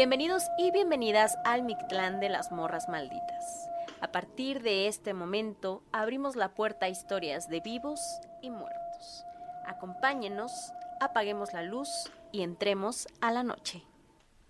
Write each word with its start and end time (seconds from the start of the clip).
Bienvenidos 0.00 0.44
y 0.56 0.70
bienvenidas 0.70 1.36
al 1.44 1.62
Mictlán 1.62 2.20
de 2.20 2.30
las 2.30 2.50
Morras 2.50 2.88
Malditas. 2.88 3.68
A 4.00 4.10
partir 4.10 4.62
de 4.62 4.88
este 4.88 5.12
momento 5.12 5.82
abrimos 5.92 6.36
la 6.36 6.54
puerta 6.54 6.86
a 6.86 6.88
historias 6.88 7.50
de 7.50 7.60
vivos 7.60 8.00
y 8.40 8.48
muertos. 8.48 9.26
Acompáñenos, 9.66 10.72
apaguemos 11.02 11.52
la 11.52 11.60
luz 11.60 11.90
y 12.32 12.40
entremos 12.40 13.08
a 13.20 13.30
la 13.30 13.42
noche. 13.42 13.82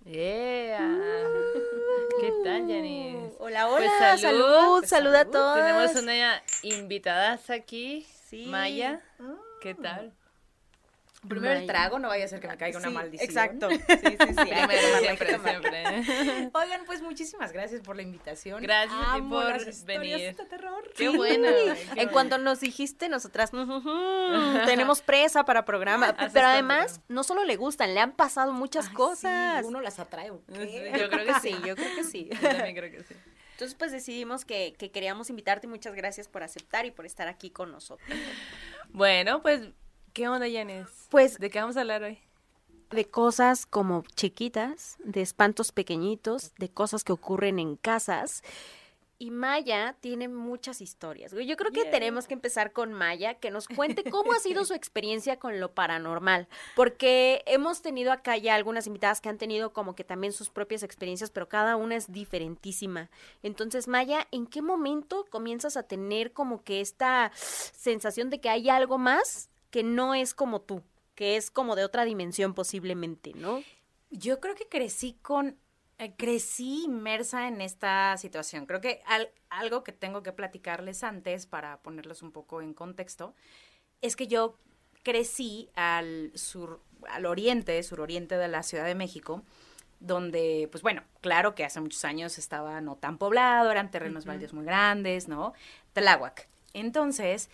Yeah. 0.05 0.89
¿Qué 2.21 2.33
tal, 2.45 2.69
Janice? 2.69 3.35
Hola, 3.41 3.67
Pues 3.71 3.91
hola, 3.91 4.19
salud, 4.19 4.21
salud, 4.21 4.79
pues 4.79 4.89
salud 4.89 5.15
a 5.17 5.19
salud. 5.19 5.33
todos. 5.33 5.57
Tenemos 5.57 5.97
una 5.97 6.43
invitada 6.63 7.41
aquí, 7.49 8.07
Sí. 8.29 8.47
Maya. 8.47 9.01
¿Qué 9.61 9.75
tal? 9.75 10.15
Primero 11.29 11.53
el 11.53 11.67
trago, 11.67 11.99
no 11.99 12.09
vaya 12.09 12.25
a 12.25 12.29
ser 12.29 12.41
que 12.41 12.49
me 12.49 12.57
caiga 12.57 12.79
una 12.79 12.89
Sí, 12.89 12.95
maldición. 12.95 13.29
Exacto. 13.31 13.69
Sí, 13.71 13.77
sí, 13.87 14.17
sí. 14.19 14.35
Primero, 14.35 14.99
siempre, 15.01 15.39
siempre. 15.39 16.51
Oigan, 16.55 16.85
pues 16.87 17.03
muchísimas 17.03 17.53
gracias 17.53 17.83
por 17.83 17.95
la 17.97 18.03
invitación. 18.03 18.63
Gracias 18.63 18.95
a 18.99 19.15
ti 19.15 19.19
Amo 19.21 19.37
por 19.37 19.45
las 19.67 19.85
venir. 19.85 20.35
de 20.35 20.45
terror. 20.47 20.91
Qué 20.97 21.11
bueno. 21.11 21.47
En 21.97 22.09
cuanto 22.09 22.39
nos 22.39 22.61
dijiste, 22.61 23.09
nosotras 23.11 23.53
"Ujujú, 23.53 23.91
tenemos 24.67 25.03
presa 25.03 25.45
para 25.45 25.65
programa. 25.67 26.17
Pero 26.33 26.47
además, 26.47 27.01
no 27.09 27.23
solo 27.23 27.45
le 27.45 27.57
gustan, 27.57 27.93
le 27.95 28.01
han 28.01 28.13
pasado 28.13 28.53
muchas 28.55 28.89
Ay, 28.89 28.95
cosas. 28.95 29.61
sí, 29.61 29.67
uno 29.67 29.81
las 29.83 29.99
atrae. 29.99 30.31
¿o 30.31 30.43
qué? 30.47 30.55
Sí, 30.67 30.99
Yo 31.01 31.11
creo 31.11 31.27
que 31.27 31.35
sí. 31.41 31.55
yo 31.67 31.77
creo 31.77 31.95
que 31.97 32.05
sí. 32.05 32.31
Yo 32.33 32.41
también 32.49 32.75
creo 32.77 32.91
que 32.91 33.05
sí. 33.05 33.15
Entonces, 33.53 33.75
pues 33.79 33.93
decidimos 33.93 34.47
que, 34.47 34.73
que 34.79 34.91
queríamos 34.91 35.29
invitarte 35.29 35.67
y 35.67 35.71
muchas 35.71 35.95
gracias 35.95 36.29
por 36.29 36.43
aceptar 36.43 36.87
y 36.87 36.91
por 36.93 37.05
estar 37.05 37.29
aquí 37.29 37.51
con 37.51 37.71
nosotros. 37.71 38.09
Bueno, 38.89 39.43
pues, 39.43 39.61
¿qué 40.13 40.29
onda, 40.29 40.47
Janice? 40.51 40.91
Pues 41.11 41.39
¿De 41.39 41.51
qué 41.51 41.61
vamos 41.61 41.77
a 41.77 41.81
hablar 41.81 42.03
hoy? 42.03 42.19
de 42.91 43.05
cosas 43.05 43.67
como 43.67 44.03
chiquitas, 44.17 44.97
de 45.05 45.23
espantos 45.23 45.71
pequeñitos, 45.71 46.53
de 46.57 46.69
cosas 46.69 47.05
que 47.05 47.13
ocurren 47.13 47.61
en 47.61 47.77
casas. 47.77 48.43
Y 49.17 49.31
Maya 49.31 49.95
tiene 50.01 50.27
muchas 50.27 50.81
historias. 50.81 51.31
Yo 51.33 51.57
creo 51.57 51.71
que 51.71 51.83
Yeah. 51.83 51.91
tenemos 51.93 52.27
que 52.27 52.35
empezar 52.35 52.73
con 52.73 52.93
Maya, 52.93 53.35
que 53.35 53.53
nos 53.53 53.69
cuente 53.69 54.03
cómo 54.11 54.33
ha 54.33 54.41
sido 54.41 54.65
su 54.65 54.75
experiencia 54.75 55.39
con 55.39 55.61
lo 55.61 55.71
paranormal, 55.73 56.49
porque 56.75 57.45
hemos 57.47 57.81
tenido 57.81 58.11
acá 58.11 58.37
ya 58.39 58.57
algunas 58.57 58.89
invitadas 58.89 59.21
que 59.21 59.29
han 59.29 59.39
tenido 59.39 59.73
como 59.73 59.95
que 59.95 60.03
también 60.03 60.33
sus 60.33 60.51
propias 60.51 60.83
experiencias, 60.83 61.31
pero 61.31 61.49
cada 61.49 61.77
una 61.77 61.95
es 61.95 62.11
diferentísima. 62.11 63.09
Entonces, 63.45 63.87
Maya, 63.87 64.27
¿en 64.33 64.49
qué 64.49 64.63
momento 64.63 65.27
comienzas 65.31 65.77
a 65.77 65.85
tener 65.85 66.33
como 66.33 66.65
que 66.65 66.81
esta 66.81 67.31
sensación 67.37 68.31
de 68.31 68.41
que 68.41 68.49
hay 68.49 68.69
algo 68.69 68.99
más 68.99 69.49
que 69.71 69.83
no 69.83 70.15
es 70.15 70.35
como 70.35 70.61
tú? 70.61 70.83
que 71.17 71.37
es 71.37 71.51
como 71.51 71.77
de 71.77 71.85
otra 71.85 72.07
dimensión 72.07 72.55
posiblemente, 72.55 73.33
¿no? 73.35 73.63
Yo 74.09 74.41
creo 74.41 74.55
que 74.55 74.67
crecí 74.69 75.19
con, 75.21 75.59
eh, 75.99 76.15
crecí 76.17 76.85
inmersa 76.85 77.47
en 77.47 77.61
esta 77.61 78.17
situación. 78.17 78.65
Creo 78.65 78.81
que 78.81 79.03
al- 79.05 79.29
algo 79.51 79.85
que 79.85 79.93
tengo 79.93 80.23
que 80.23 80.33
platicarles 80.33 81.05
antes 81.05 81.45
para 81.45 81.77
ponerlos 81.83 82.23
un 82.23 82.33
poco 82.33 82.63
en 82.63 82.73
contexto 82.73 83.35
es 84.01 84.17
que 84.17 84.29
yo 84.29 84.57
crecí 85.03 85.69
al 85.75 86.33
sur, 86.37 86.81
al 87.11 87.27
oriente, 87.27 87.83
suroriente 87.83 88.39
de 88.39 88.49
la 88.49 88.63
Ciudad 88.63 88.87
de 88.87 88.95
México, 88.95 89.43
donde, 89.99 90.69
pues 90.73 90.83
bueno, 90.83 91.03
claro 91.21 91.55
que 91.55 91.67
hace 91.67 91.83
muchos 91.83 92.03
años 92.07 92.39
estaba 92.39 92.81
no 92.81 92.97
tan 92.97 93.19
poblado, 93.19 93.71
eran 93.71 93.91
terrenos 93.91 94.25
baldíos 94.25 94.55
muy 94.55 94.65
grandes, 94.65 95.29
¿no? 95.29 95.53
Tláhuac. 95.93 96.49
Entonces, 96.73 97.51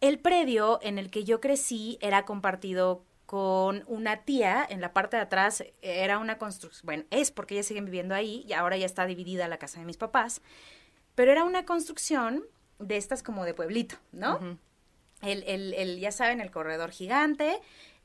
el 0.00 0.18
predio 0.18 0.78
en 0.82 0.98
el 0.98 1.10
que 1.10 1.24
yo 1.24 1.40
crecí 1.40 1.98
era 2.00 2.24
compartido 2.24 3.04
con 3.26 3.84
una 3.86 4.22
tía, 4.24 4.66
en 4.68 4.80
la 4.80 4.94
parte 4.94 5.16
de 5.16 5.22
atrás 5.22 5.62
era 5.82 6.18
una 6.18 6.38
construcción, 6.38 6.86
bueno, 6.86 7.04
es 7.10 7.30
porque 7.30 7.54
ellas 7.54 7.66
siguen 7.66 7.84
viviendo 7.84 8.14
ahí 8.14 8.44
y 8.48 8.54
ahora 8.54 8.78
ya 8.78 8.86
está 8.86 9.04
dividida 9.04 9.48
la 9.48 9.58
casa 9.58 9.80
de 9.80 9.84
mis 9.84 9.98
papás, 9.98 10.40
pero 11.14 11.30
era 11.30 11.44
una 11.44 11.66
construcción 11.66 12.44
de 12.78 12.96
estas 12.96 13.22
como 13.22 13.44
de 13.44 13.52
pueblito, 13.52 13.96
¿no? 14.12 14.58
El, 15.20 15.42
el, 15.42 15.74
el, 15.74 15.98
ya 15.98 16.12
saben, 16.12 16.40
el 16.40 16.50
corredor 16.50 16.90
gigante 16.90 17.60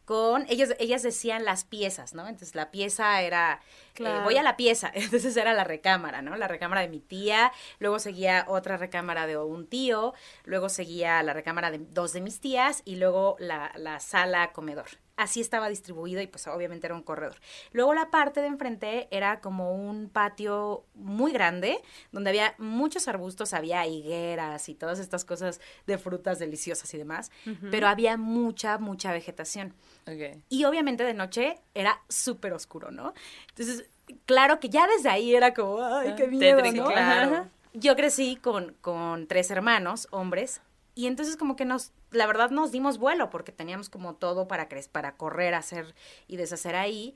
con, 0.06 0.46
ellos, 0.50 0.70
ellas 0.80 1.04
decían 1.04 1.46
las 1.46 1.64
piezas, 1.64 2.14
¿no? 2.14 2.28
Entonces 2.28 2.56
la 2.56 2.72
pieza 2.72 3.22
era, 3.22 3.62
eh, 3.96 4.20
voy 4.24 4.38
a 4.38 4.44
la 4.44 4.58
pieza, 4.58 4.92
entonces 4.94 5.36
era 5.38 5.54
la 5.54 5.64
recámara, 5.64 6.22
¿no? 6.22 6.36
La 6.36 6.48
recámara 6.48 6.82
de 6.82 6.90
mi 6.90 7.00
tía, 7.00 7.52
luego 7.80 8.00
seguía 8.00 8.46
otra 8.48 8.78
recámara 8.78 9.28
de 9.28 9.38
un 9.38 9.68
tío, 9.68 10.14
luego 10.44 10.70
seguía 10.70 11.24
la 11.24 11.34
recámara 11.34 11.72
de 11.72 11.80
dos 11.80 12.14
de 12.14 12.22
mis 12.22 12.40
tías 12.40 12.82
y 12.86 12.98
luego 12.98 13.36
la, 13.40 13.72
la 13.76 14.00
sala 14.00 14.52
comedor. 14.52 14.88
Así 15.16 15.42
estaba 15.42 15.70
distribuido 15.70 16.22
y 16.22 16.28
pues 16.28 16.48
obviamente 16.48 16.88
era 16.88 16.96
un 16.96 17.04
corredor. 17.04 17.36
Luego 17.72 17.94
la 17.94 18.10
parte 18.10 18.42
de 18.42 18.48
enfrente 18.48 19.08
era 19.12 19.42
como 19.42 19.72
un 19.76 20.10
patio 20.10 20.86
muy 20.96 21.32
grande 21.32 21.80
donde 22.12 22.32
había 22.32 22.56
muchos 22.58 23.08
arbustos, 23.08 23.54
había 23.54 23.86
higueras 23.86 24.70
y 24.70 24.74
todas 24.74 24.98
estas 24.98 25.24
cosas 25.24 25.62
de 25.86 26.00
frutas 26.00 26.40
deliciosas 26.40 26.92
y 26.96 26.98
demás, 26.98 27.32
pero 27.70 27.88
había 27.88 28.18
mucha, 28.18 28.80
mucha 28.80 29.12
vegetación. 29.12 29.76
Ok. 30.08 30.42
Y 30.50 30.66
obviamente 30.66 31.04
de 31.04 31.14
noche 31.14 31.60
era 31.76 32.02
súper 32.10 32.54
oscuro, 32.54 32.90
¿no? 32.90 33.14
Entonces, 33.50 33.88
claro 34.26 34.60
que 34.60 34.70
ya 34.70 34.88
desde 34.88 35.10
ahí 35.10 35.36
era 35.36 35.54
como, 35.54 35.80
ay, 35.84 36.16
qué 36.18 36.24
Ah, 36.24 36.28
miedo, 36.28 36.72
¿no? 36.74 36.86
claro. 36.88 37.48
Yo 37.76 37.96
crecí 37.96 38.36
con, 38.36 38.74
con 38.82 39.28
tres 39.28 39.52
hermanos, 39.52 40.08
hombres, 40.12 40.62
y 40.96 41.08
entonces 41.08 41.38
como 41.38 41.56
que 41.56 41.66
nos, 41.66 41.92
la 42.12 42.28
verdad 42.28 42.52
nos 42.52 42.72
dimos 42.72 42.98
vuelo 42.98 43.30
porque 43.30 43.52
teníamos 43.52 43.90
como 43.90 44.16
todo 44.16 44.48
para, 44.48 44.68
para 44.92 45.16
correr, 45.16 45.56
hacer 45.56 45.96
y 46.28 46.38
deshacer 46.38 46.76
ahí. 46.76 47.16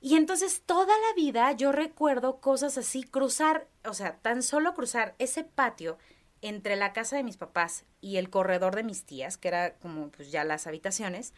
Y 0.00 0.16
entonces 0.16 0.62
toda 0.64 0.94
la 0.94 1.14
vida 1.16 1.52
yo 1.52 1.72
recuerdo 1.72 2.40
cosas 2.40 2.78
así, 2.78 3.02
cruzar, 3.02 3.66
o 3.84 3.94
sea, 3.94 4.16
tan 4.18 4.42
solo 4.42 4.74
cruzar 4.74 5.14
ese 5.18 5.44
patio 5.44 5.98
entre 6.40 6.76
la 6.76 6.92
casa 6.92 7.16
de 7.16 7.24
mis 7.24 7.36
papás 7.36 7.84
y 8.00 8.16
el 8.16 8.30
corredor 8.30 8.76
de 8.76 8.84
mis 8.84 9.04
tías, 9.04 9.36
que 9.36 9.48
era 9.48 9.74
como 9.74 10.10
pues 10.10 10.30
ya 10.30 10.44
las 10.44 10.66
habitaciones, 10.66 11.34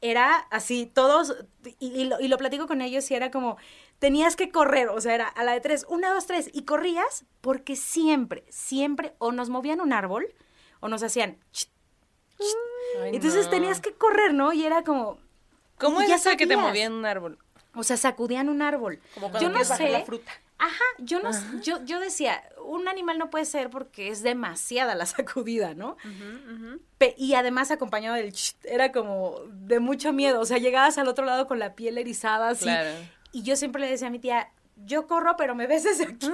era 0.00 0.34
así, 0.50 0.90
todos, 0.92 1.36
y, 1.78 1.86
y 1.92 2.04
lo, 2.04 2.18
y 2.18 2.28
lo 2.28 2.38
platico 2.38 2.66
con 2.66 2.80
ellos 2.80 3.08
y 3.10 3.14
era 3.14 3.30
como, 3.30 3.56
tenías 4.00 4.34
que 4.34 4.50
correr, 4.50 4.88
o 4.88 5.00
sea, 5.00 5.14
era 5.14 5.28
a 5.28 5.44
la 5.44 5.52
de 5.52 5.60
tres, 5.60 5.86
una, 5.88 6.12
dos, 6.12 6.26
tres, 6.26 6.50
y 6.52 6.64
corrías 6.64 7.24
porque 7.40 7.76
siempre, 7.76 8.44
siempre 8.48 9.14
o 9.18 9.30
nos 9.30 9.48
movían 9.48 9.80
un 9.80 9.92
árbol 9.92 10.34
o 10.82 10.88
nos 10.88 11.02
hacían... 11.02 11.38
ch, 11.52 11.68
Ay, 13.02 13.14
Entonces 13.14 13.46
no. 13.46 13.50
tenías 13.50 13.80
que 13.80 13.94
correr, 13.94 14.34
¿no? 14.34 14.52
Y 14.52 14.64
era 14.66 14.82
como... 14.82 15.18
¿Cómo 15.78 16.02
es 16.02 16.10
eso 16.10 16.36
que 16.36 16.46
te 16.46 16.56
movían 16.56 16.92
un 16.92 17.06
árbol? 17.06 17.38
O 17.74 17.82
sea, 17.82 17.96
sacudían 17.96 18.48
un 18.48 18.60
árbol. 18.60 19.00
Como 19.14 19.30
cuando 19.30 19.48
yo 19.48 19.56
no 19.56 19.64
sé. 19.64 19.88
la 19.88 20.04
fruta. 20.04 20.30
Ajá, 20.58 20.84
yo 20.98 21.20
no 21.20 21.30
yo, 21.62 21.82
yo 21.84 21.98
decía, 21.98 22.40
un 22.64 22.86
animal 22.86 23.18
no 23.18 23.30
puede 23.30 23.46
ser 23.46 23.68
porque 23.68 24.08
es 24.08 24.22
demasiada 24.22 24.94
la 24.94 25.06
sacudida, 25.06 25.74
¿no? 25.74 25.96
Y 27.16 27.34
además 27.34 27.70
acompañado 27.70 28.14
del 28.14 28.32
ch, 28.32 28.54
era 28.64 28.92
como 28.92 29.36
de 29.48 29.80
mucho 29.80 30.12
miedo. 30.12 30.40
O 30.40 30.44
sea, 30.44 30.58
llegabas 30.58 30.98
al 30.98 31.08
otro 31.08 31.24
lado 31.24 31.46
con 31.46 31.58
la 31.58 31.74
piel 31.74 31.98
erizada 31.98 32.50
así. 32.50 32.64
Claro. 32.64 32.90
Y 33.32 33.42
yo 33.42 33.56
siempre 33.56 33.80
le 33.80 33.88
decía 33.90 34.08
a 34.08 34.10
mi 34.10 34.18
tía, 34.18 34.50
yo 34.76 35.06
corro, 35.06 35.36
pero 35.36 35.54
me 35.54 35.66
ves 35.66 35.84
desde 35.84 36.04
aquí. 36.04 36.30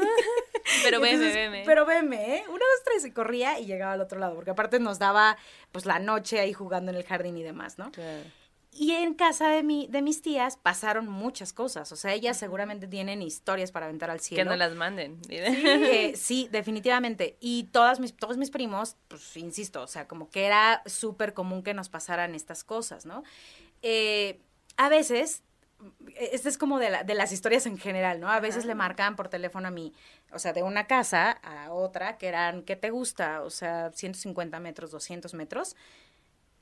Pero 0.82 1.00
veme, 1.00 1.15
Entonces, 1.15 1.34
veme. 1.34 1.62
Pero 1.65 1.87
veme, 1.87 2.37
¿eh? 2.37 2.44
Una, 2.49 2.59
dos, 2.59 2.84
tres, 2.84 3.04
y 3.04 3.10
corría 3.10 3.59
y 3.59 3.66
llegaba 3.66 3.93
al 3.93 4.00
otro 4.00 4.19
lado. 4.19 4.34
Porque 4.34 4.50
aparte 4.50 4.78
nos 4.81 4.99
daba, 4.99 5.37
pues, 5.72 5.87
la 5.87 5.99
noche 5.99 6.41
ahí 6.41 6.53
jugando 6.53 6.91
en 6.91 6.97
el 6.97 7.04
jardín 7.04 7.37
y 7.37 7.43
demás, 7.43 7.78
¿no? 7.78 7.91
Claro. 7.93 8.22
Y 8.71 8.93
en 8.93 9.15
casa 9.15 9.48
de, 9.48 9.62
mi, 9.62 9.88
de 9.88 10.03
mis 10.03 10.22
tías 10.22 10.56
pasaron 10.56 11.09
muchas 11.09 11.53
cosas. 11.53 11.91
O 11.91 11.97
sea, 11.97 12.12
ellas 12.12 12.36
seguramente 12.36 12.86
tienen 12.86 13.22
historias 13.22 13.72
para 13.72 13.86
aventar 13.86 14.10
al 14.10 14.18
Que 14.18 14.24
cielo. 14.24 14.51
no 14.51 14.57
las 14.57 14.74
manden. 14.74 15.18
Eh, 15.30 16.13
sí, 16.16 16.48
definitivamente. 16.53 17.36
Y 17.41 17.65
todas 17.72 17.98
mis, 17.98 18.15
todos 18.15 18.36
mis 18.36 18.51
primos, 18.51 18.97
pues 19.09 19.36
insisto, 19.36 19.83
o 19.83 19.86
sea, 19.89 20.07
como 20.07 20.30
que 20.30 20.45
era 20.45 20.83
súper 20.86 21.34
común 21.34 21.63
que 21.63 21.74
nos 21.74 21.89
pasaran 21.89 22.34
estas 22.34 22.63
cosas, 22.63 23.04
¿no? 23.07 23.24
Eh, 23.83 24.39
a 24.77 24.89
veces, 24.89 25.42
este 26.16 26.48
es 26.48 26.59
como 26.59 26.78
de, 26.78 26.91
la- 26.91 27.04
de 27.04 27.15
las 27.15 27.33
historias 27.33 27.66
en 27.66 27.78
general, 27.78 28.21
¿no? 28.21 28.28
A 28.30 28.41
veces 28.41 28.65
le 28.65 28.75
marcaban 28.75 29.15
por 29.16 29.28
teléfono 29.28 29.69
a 29.69 29.71
mí, 29.71 29.92
o 30.33 30.39
sea, 30.39 30.53
de 30.53 30.63
una 30.63 30.86
casa 30.86 31.30
a 31.42 31.71
otra, 31.72 32.19
que 32.19 32.27
eran, 32.28 32.63
¿qué 32.63 32.77
te 32.77 32.91
gusta? 32.91 33.42
O 33.42 33.51
sea, 33.51 33.91
150 33.92 34.59
metros, 34.60 34.91
200 34.91 35.34
metros. 35.34 35.77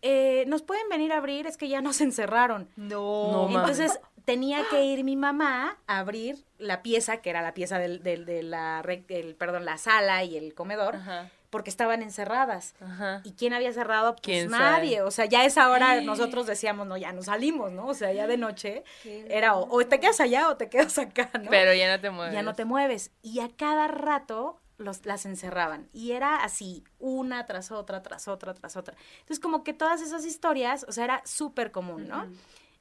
Eh, 0.03 0.45
nos 0.47 0.63
pueden 0.63 0.89
venir 0.89 1.13
a 1.13 1.17
abrir, 1.17 1.47
es 1.47 1.57
que 1.57 1.69
ya 1.69 1.81
nos 1.81 2.01
encerraron. 2.01 2.69
No. 2.77 3.49
No. 3.49 3.59
Entonces 3.59 3.99
tenía 4.25 4.63
que 4.71 4.85
ir 4.85 5.05
mi 5.05 5.17
mamá 5.17 5.79
a 5.87 5.99
abrir 5.99 6.45
la 6.59 6.83
pieza, 6.83 7.19
que 7.19 7.31
era 7.31 7.43
la 7.43 7.55
pieza 7.55 7.79
del, 7.79 8.03
del- 8.03 8.27
de 8.27 8.43
la, 8.43 8.83
el, 9.09 9.35
perdón, 9.37 9.65
la 9.65 9.79
sala 9.79 10.25
y 10.25 10.37
el 10.37 10.53
comedor, 10.55 10.97
Ajá. 10.97 11.31
Porque 11.51 11.71
estaban 11.71 12.03
encerradas. 12.03 12.75
Ajá. 12.81 13.21
¿Y 13.25 13.33
quién 13.33 13.53
había 13.53 13.73
cerrado? 13.73 14.13
Pues 14.13 14.23
¿Quién 14.23 14.51
nadie. 14.51 14.97
sabe? 14.97 15.03
O 15.03 15.11
sea, 15.11 15.25
ya 15.27 15.41
a 15.41 15.45
esa 15.45 15.71
hora 15.71 16.01
nosotros 16.01 16.47
decíamos, 16.47 16.87
no, 16.87 16.97
ya 16.97 17.13
nos 17.13 17.27
salimos, 17.27 17.73
¿no? 17.73 17.87
O 17.87 17.95
sea, 17.95 18.13
ya 18.13 18.27
de 18.27 18.37
noche 18.37 18.85
era 19.05 19.55
o, 19.57 19.69
o 19.71 19.87
te 19.87 20.01
quedas 20.01 20.21
allá 20.21 20.49
o 20.49 20.57
te 20.57 20.69
quedas 20.69 20.99
acá, 20.99 21.31
¿no? 21.41 21.51
Pero 21.51 21.75
ya 21.75 21.95
no 21.95 22.01
te 22.01 22.11
mueves. 22.11 22.35
ya 22.35 22.43
no 22.43 22.55
te 22.55 22.65
mueves. 22.65 23.11
Y 23.23 23.41
a 23.41 23.49
cada 23.49 23.89
rato 23.89 24.59
los, 24.79 25.07
las 25.07 25.27
encerraban. 25.27 25.89
Y 25.93 26.13
era 26.13 26.37
así, 26.37 26.85
una 26.99 27.47
tras 27.47 27.71
otra, 27.71 28.03
tras 28.03 28.29
otra, 28.29 28.55
tras 28.55 28.77
otra. 28.77 28.95
Entonces, 29.21 29.41
como 29.41 29.65
que 29.65 29.73
todas 29.73 30.03
esas 30.03 30.25
historias, 30.25 30.85
o 30.89 30.93
sea, 30.93 31.05
era 31.05 31.23
súper 31.25 31.71
común, 31.73 32.09
¿no? 32.09 32.27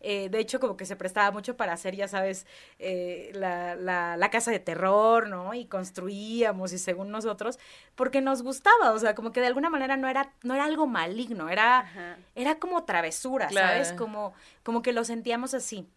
Eh, 0.07 0.29
de 0.29 0.37
hecho, 0.39 0.59
como 0.59 0.77
que 0.77 0.85
se 0.85 0.95
prestaba 0.95 1.31
mucho 1.31 1.57
para 1.57 1.73
hacer, 1.73 1.95
ya 1.95 2.07
sabes, 2.07 2.45
eh, 2.77 3.31
la, 3.33 3.73
la, 3.75 4.17
la 4.17 4.29
casa 4.29 4.51
de 4.51 4.59
terror, 4.59 5.27
¿no? 5.27 5.55
Y 5.55 5.65
construíamos 5.65 6.73
y 6.73 6.77
según 6.77 7.09
nosotros, 7.09 7.57
porque 7.95 8.21
nos 8.21 8.43
gustaba, 8.43 8.91
o 8.91 8.99
sea, 8.99 9.15
como 9.15 9.31
que 9.31 9.41
de 9.41 9.47
alguna 9.47 9.71
manera 9.71 9.97
no 9.97 10.07
era, 10.07 10.31
no 10.43 10.53
era 10.53 10.65
algo 10.65 10.85
maligno, 10.85 11.49
era, 11.49 11.79
Ajá. 11.79 12.17
era 12.35 12.59
como 12.59 12.83
travesura, 12.83 13.47
Claro. 13.47 13.67
¿sabes? 13.83 13.93
Como, 13.93 14.33
como 14.61 14.83
que 14.83 14.93
lo 14.93 15.03
sentíamos 15.03 15.55
así. 15.55 15.87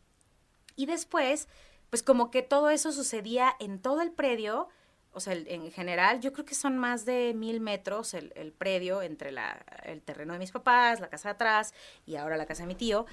Y 0.75 0.87
después, 0.87 1.47
pues 1.91 2.03
como 2.03 2.31
que 2.31 2.41
todo 2.43 2.71
eso 2.71 2.93
sucedía 2.93 3.53
en 3.61 3.79
todo 3.79 4.01
el 4.01 4.11
predio, 4.11 4.69
o 5.13 5.21
sea, 5.21 5.33
el- 5.33 5.49
en 5.49 5.71
general, 5.73 6.21
yo 6.21 6.33
creo 6.33 6.45
que 6.45 6.55
son 6.55 6.79
más 6.79 7.05
de 7.05 7.33
mil 7.35 7.61
metros 7.61 8.15
el, 8.15 8.33
el 8.37 8.53
predio 8.53 9.03
entre 9.03 9.33
la, 9.33 9.65
el 9.85 10.01
terreno 10.03 10.33
de 10.33 10.39
mis 10.39 10.51
papás, 10.53 11.01
la 11.01 11.09
casa 11.09 11.29
de 11.31 11.33
atrás 11.35 11.75
y 12.07 12.17
ahora 12.17 12.37
la 12.37 12.47
casa 12.47 12.63
de 12.63 12.69
mi 12.69 12.75
tío. 12.75 13.07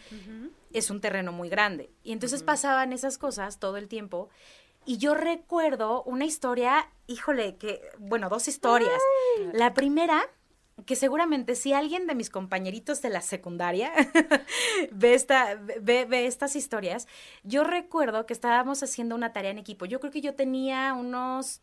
Es 0.74 0.90
un 0.90 1.02
terreno 1.02 1.32
muy 1.32 1.50
grande. 1.50 1.90
Y 2.04 2.12
entonces 2.12 2.44
pasaban 2.44 2.94
esas 2.94 3.18
cosas 3.18 3.60
todo 3.60 3.78
el 3.78 3.88
tiempo. 3.88 4.30
Y 4.86 4.98
yo 5.00 5.16
recuerdo 5.16 6.04
una 6.04 6.26
historia, 6.26 6.88
híjole, 7.08 7.56
que, 7.56 7.82
bueno, 7.98 8.30
dos 8.30 8.48
historias. 8.48 8.92
La 9.54 9.74
primera, 9.74 10.22
que 10.86 10.96
seguramente 10.96 11.56
si 11.56 11.74
alguien 11.74 12.06
de 12.06 12.14
mis 12.14 12.30
compañeritos 12.30 13.02
de 13.02 13.10
la 13.10 13.22
secundaria 13.22 13.92
ve, 14.92 15.14
esta, 15.16 15.56
ve, 15.82 16.06
ve 16.06 16.28
estas 16.28 16.56
historias, 16.56 17.08
yo 17.44 17.64
recuerdo 17.64 18.26
que 18.26 18.34
estábamos 18.34 18.84
haciendo 18.84 19.16
una 19.16 19.34
tarea 19.34 19.52
en 19.52 19.58
equipo. 19.58 19.86
Yo 19.86 20.00
creo 20.00 20.12
que 20.12 20.22
yo 20.22 20.36
tenía 20.36 20.94
unos, 20.94 21.62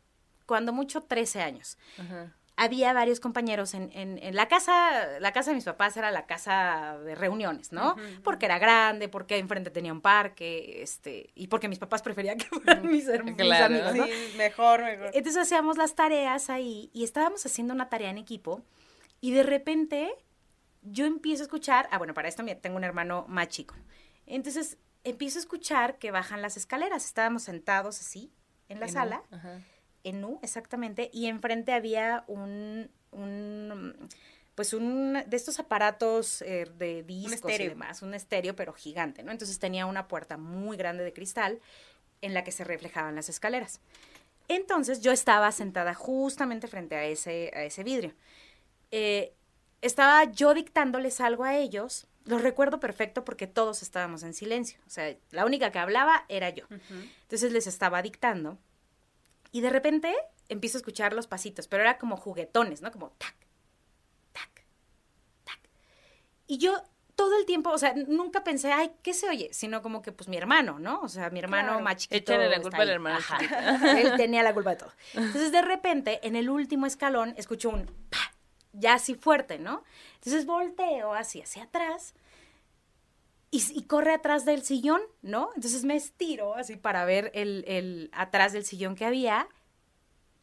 cuando 0.53 0.75
mucho, 0.75 1.01
13 1.01 1.41
años 1.41 1.79
Ajá. 1.99 2.31
había 2.57 2.93
varios 2.93 3.21
compañeros 3.21 3.73
en, 3.73 3.91
en, 3.95 4.19
en 4.19 4.37
la 4.37 4.49
casa, 4.49 5.19
la 5.19 5.33
casa 5.33 5.51
de 5.51 5.55
mis 5.55 5.65
papás 5.65 5.97
era 5.97 6.11
la 6.11 6.27
casa 6.27 6.99
de 7.07 7.15
reuniones, 7.15 7.73
¿no? 7.73 7.97
Porque 8.23 8.45
era 8.45 8.59
grande, 8.59 9.09
porque 9.09 9.39
enfrente 9.39 9.71
tenía 9.71 9.95
un 9.95 10.03
parque, 10.03 10.83
este, 10.83 11.31
y 11.35 11.47
porque 11.47 11.69
mis 11.69 11.79
papás 11.79 12.03
preferían 12.03 12.37
que 12.37 12.45
fueran 12.45 12.87
mis, 12.87 13.07
her- 13.09 13.25
mis 13.25 13.35
Claro. 13.37 13.65
amigos, 13.65 13.95
¿no? 13.97 14.05
Sí, 14.05 14.13
mejor, 14.37 14.83
mejor. 14.83 15.11
Entonces 15.15 15.41
hacíamos 15.41 15.79
las 15.79 15.95
tareas 15.95 16.51
ahí 16.51 16.91
y 16.93 17.03
estábamos 17.05 17.47
haciendo 17.47 17.73
una 17.73 17.89
tarea 17.89 18.11
en 18.11 18.19
equipo 18.19 18.61
y 19.23 19.31
de 19.33 19.43
repente 19.45 20.13
yo 20.83 21.07
empiezo 21.07 21.45
a 21.45 21.47
escuchar, 21.47 21.89
ah, 21.91 21.97
bueno, 21.97 22.13
para 22.13 22.29
esto 22.29 22.45
tengo 22.61 22.77
un 22.77 22.85
hermano 22.85 23.25
más 23.27 23.49
chico. 23.49 23.75
Entonces 24.27 24.77
empiezo 25.05 25.39
a 25.39 25.41
escuchar 25.41 25.97
que 25.99 26.11
bajan 26.11 26.43
las 26.43 26.57
escaleras, 26.59 27.07
estábamos 27.07 27.43
sentados 27.45 27.99
así 27.99 28.31
en 28.69 28.79
la 28.79 28.87
En- 28.87 28.93
sala 28.93 29.23
Ajá. 29.33 29.59
En 30.05 30.25
U, 30.25 30.39
exactamente, 30.43 31.11
y 31.13 31.27
enfrente 31.27 31.73
había 31.73 32.25
un, 32.27 32.91
un 33.11 34.09
pues 34.55 34.75
un 34.75 35.23
de 35.27 35.37
estos 35.37 35.59
aparatos 35.59 36.43
eh, 36.43 36.67
de 36.77 37.03
discos 37.03 37.53
y 37.53 37.69
demás, 37.69 38.03
un 38.03 38.15
estéreo 38.15 38.55
pero 38.55 38.73
gigante, 38.73 39.23
¿no? 39.23 39.33
Entonces 39.33 39.59
tenía 39.59 39.87
una 39.87 40.09
puerta 40.09 40.37
muy 40.37 40.77
grande 40.77 41.05
de 41.05 41.13
cristal 41.13 41.61
en 42.21 42.35
la 42.35 42.45
que 42.45 42.53
se 42.53 42.65
reflejaban 42.65 43.15
las 43.15 43.29
escaleras. 43.29 43.81
Entonces 44.49 45.01
yo 45.01 45.13
estaba 45.13 45.51
sentada 45.53 45.95
justamente 45.95 46.69
frente 46.69 46.97
a 46.97 47.05
ese, 47.05 47.51
a 47.55 47.65
ese 47.65 47.83
vidrio. 47.83 48.15
Eh, 48.91 49.33
estaba 49.81 50.25
yo 50.25 50.53
dictándoles 50.53 51.21
algo 51.21 51.45
a 51.45 51.57
ellos. 51.57 52.07
Lo 52.25 52.39
recuerdo 52.39 52.79
perfecto 52.79 53.25
porque 53.25 53.47
todos 53.47 53.83
estábamos 53.83 54.23
en 54.23 54.35
silencio. 54.35 54.79
O 54.87 54.91
sea, 54.91 55.17
la 55.31 55.47
única 55.47 55.73
que 55.73 55.79
hablaba 55.79 56.25
era 56.29 56.51
yo. 56.51 56.67
Entonces 57.23 57.53
les 57.53 57.67
estaba 57.67 58.03
dictando. 58.03 58.59
Y 59.53 59.61
de 59.61 59.71
repente 59.71 60.13
empiezo 60.49 60.79
a 60.79 60.81
escuchar 60.81 61.13
los 61.13 61.27
pasitos, 61.29 61.69
pero 61.69 61.83
era 61.83 61.99
como 61.99 62.17
juguetones, 62.17 62.83
¿no? 62.83 62.91
Como 62.91 63.11
tac, 63.11 63.35
tac, 64.33 64.65
tac. 65.45 65.61
Y 66.47 66.59
yo 66.59 66.83
todo 67.15 67.39
el 67.39 67.45
tiempo, 67.45 67.71
o 67.71 67.79
sea, 67.79 67.95
nunca 67.95 68.43
pensé, 68.43 68.73
ay, 68.73 68.93
¿qué 69.03 69.13
se 69.15 69.29
oye? 69.29 69.51
Sino 69.53 69.83
como 69.83 70.01
que, 70.03 70.11
pues, 70.13 70.29
mi 70.29 70.37
hermano, 70.39 70.79
¿no? 70.79 71.01
O 71.03 71.09
sea, 71.09 71.29
mi 71.31 71.39
hermano 71.39 71.69
Claro. 71.69 71.85
más 71.85 71.97
chiquito. 71.97 72.33
Échale 72.33 72.49
la 72.49 72.61
culpa 72.61 72.79
al 72.79 72.89
hermano. 72.89 73.19
Él 73.99 74.17
tenía 74.17 74.43
la 74.43 74.55
culpa 74.55 74.71
de 74.71 74.77
todo. 74.77 74.93
Entonces, 75.15 75.53
de 75.53 75.63
repente, 75.63 76.27
en 76.27 76.35
el 76.35 76.49
último 76.51 76.87
escalón, 76.87 77.35
escucho 77.37 77.69
un 77.69 77.87
pa, 78.11 78.33
ya 78.73 78.95
así 78.95 79.15
fuerte, 79.15 79.59
¿no? 79.59 79.85
Entonces 80.15 80.47
volteo 80.47 81.13
así 81.15 81.43
hacia 81.43 81.65
atrás 81.65 82.15
y, 83.53 83.63
y 83.79 83.83
corre 83.83 84.15
atrás 84.15 84.47
del 84.47 84.63
sillón, 84.63 85.03
¿no? 85.21 85.51
Entonces 85.55 85.85
me 85.85 85.95
estiro 85.95 86.55
así 86.55 86.77
para 86.77 87.05
ver 87.05 87.31
el, 87.35 87.65
el 87.69 88.11
atrás 88.15 88.55
del 88.55 88.65
sillón 88.65 88.97
que 88.97 89.05
había 89.05 89.47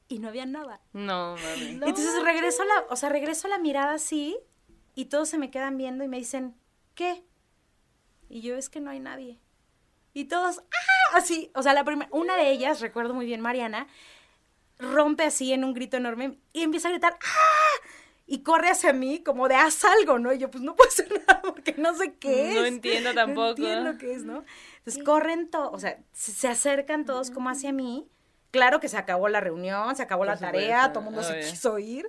y 0.07 0.19
no 0.19 0.27
había 0.29 0.45
nada. 0.45 0.79
No, 0.93 1.35
mami. 1.35 1.69
Entonces 1.71 2.23
regreso 2.23 2.63
la, 2.63 2.85
o 2.89 2.95
sea, 2.95 3.09
regreso 3.09 3.47
la 3.47 3.57
mirada 3.57 3.93
así 3.93 4.37
y 4.93 5.05
todos 5.05 5.27
se 5.27 5.39
me 5.39 5.49
quedan 5.49 5.75
viendo 5.75 6.03
y 6.03 6.07
me 6.07 6.17
dicen, 6.17 6.55
¿qué? 6.93 7.23
Y 8.29 8.41
yo 8.41 8.55
es 8.55 8.69
que 8.69 8.79
no 8.79 8.91
hay 8.91 8.99
nadie. 8.99 9.39
Y 10.13 10.25
todos, 10.25 10.59
¡ah! 10.59 11.17
Así, 11.17 11.51
o 11.55 11.63
sea, 11.63 11.73
la 11.73 11.83
primera, 11.83 12.09
una 12.13 12.37
de 12.37 12.51
ellas, 12.51 12.79
recuerdo 12.79 13.15
muy 13.15 13.25
bien, 13.25 13.41
Mariana, 13.41 13.87
rompe 14.77 15.23
así 15.23 15.51
en 15.51 15.63
un 15.63 15.73
grito 15.73 15.97
enorme 15.97 16.37
y 16.53 16.61
empieza 16.61 16.89
a 16.89 16.91
gritar, 16.91 17.13
¡ah! 17.13 17.87
Y 18.31 18.43
corre 18.43 18.69
hacia 18.69 18.93
mí 18.93 19.23
como 19.23 19.47
de 19.47 19.55
haz 19.55 19.83
algo, 19.83 20.19
¿no? 20.19 20.31
Y 20.31 20.37
yo, 20.37 20.51
pues 20.51 20.63
no 20.63 20.75
puedo 20.75 20.87
hacer 20.87 21.09
nada 21.27 21.41
porque 21.41 21.73
no 21.77 21.95
sé 21.95 22.13
qué 22.13 22.51
es. 22.51 22.55
No 22.59 22.65
entiendo 22.65 23.13
tampoco. 23.15 23.59
No 23.59 23.67
entiendo 23.67 23.97
qué 23.97 24.13
es, 24.13 24.23
¿no? 24.23 24.43
Entonces 24.77 25.03
corren 25.03 25.49
todos, 25.49 25.73
o 25.73 25.79
sea, 25.79 25.99
se 26.13 26.31
se 26.31 26.47
acercan 26.47 27.05
todos 27.05 27.31
como 27.31 27.49
hacia 27.49 27.71
mí. 27.73 28.07
Claro 28.51 28.79
que 28.79 28.87
se 28.87 28.97
acabó 28.97 29.29
la 29.29 29.41
reunión, 29.41 29.95
se 29.95 30.03
acabó 30.03 30.21
Por 30.21 30.27
la 30.27 30.37
tarea, 30.37 30.85
supuesto, 30.85 30.93
todo 30.93 30.99
el 30.99 31.05
mundo 31.05 31.23
se 31.23 31.39
quiso 31.49 31.79
ir. 31.79 32.07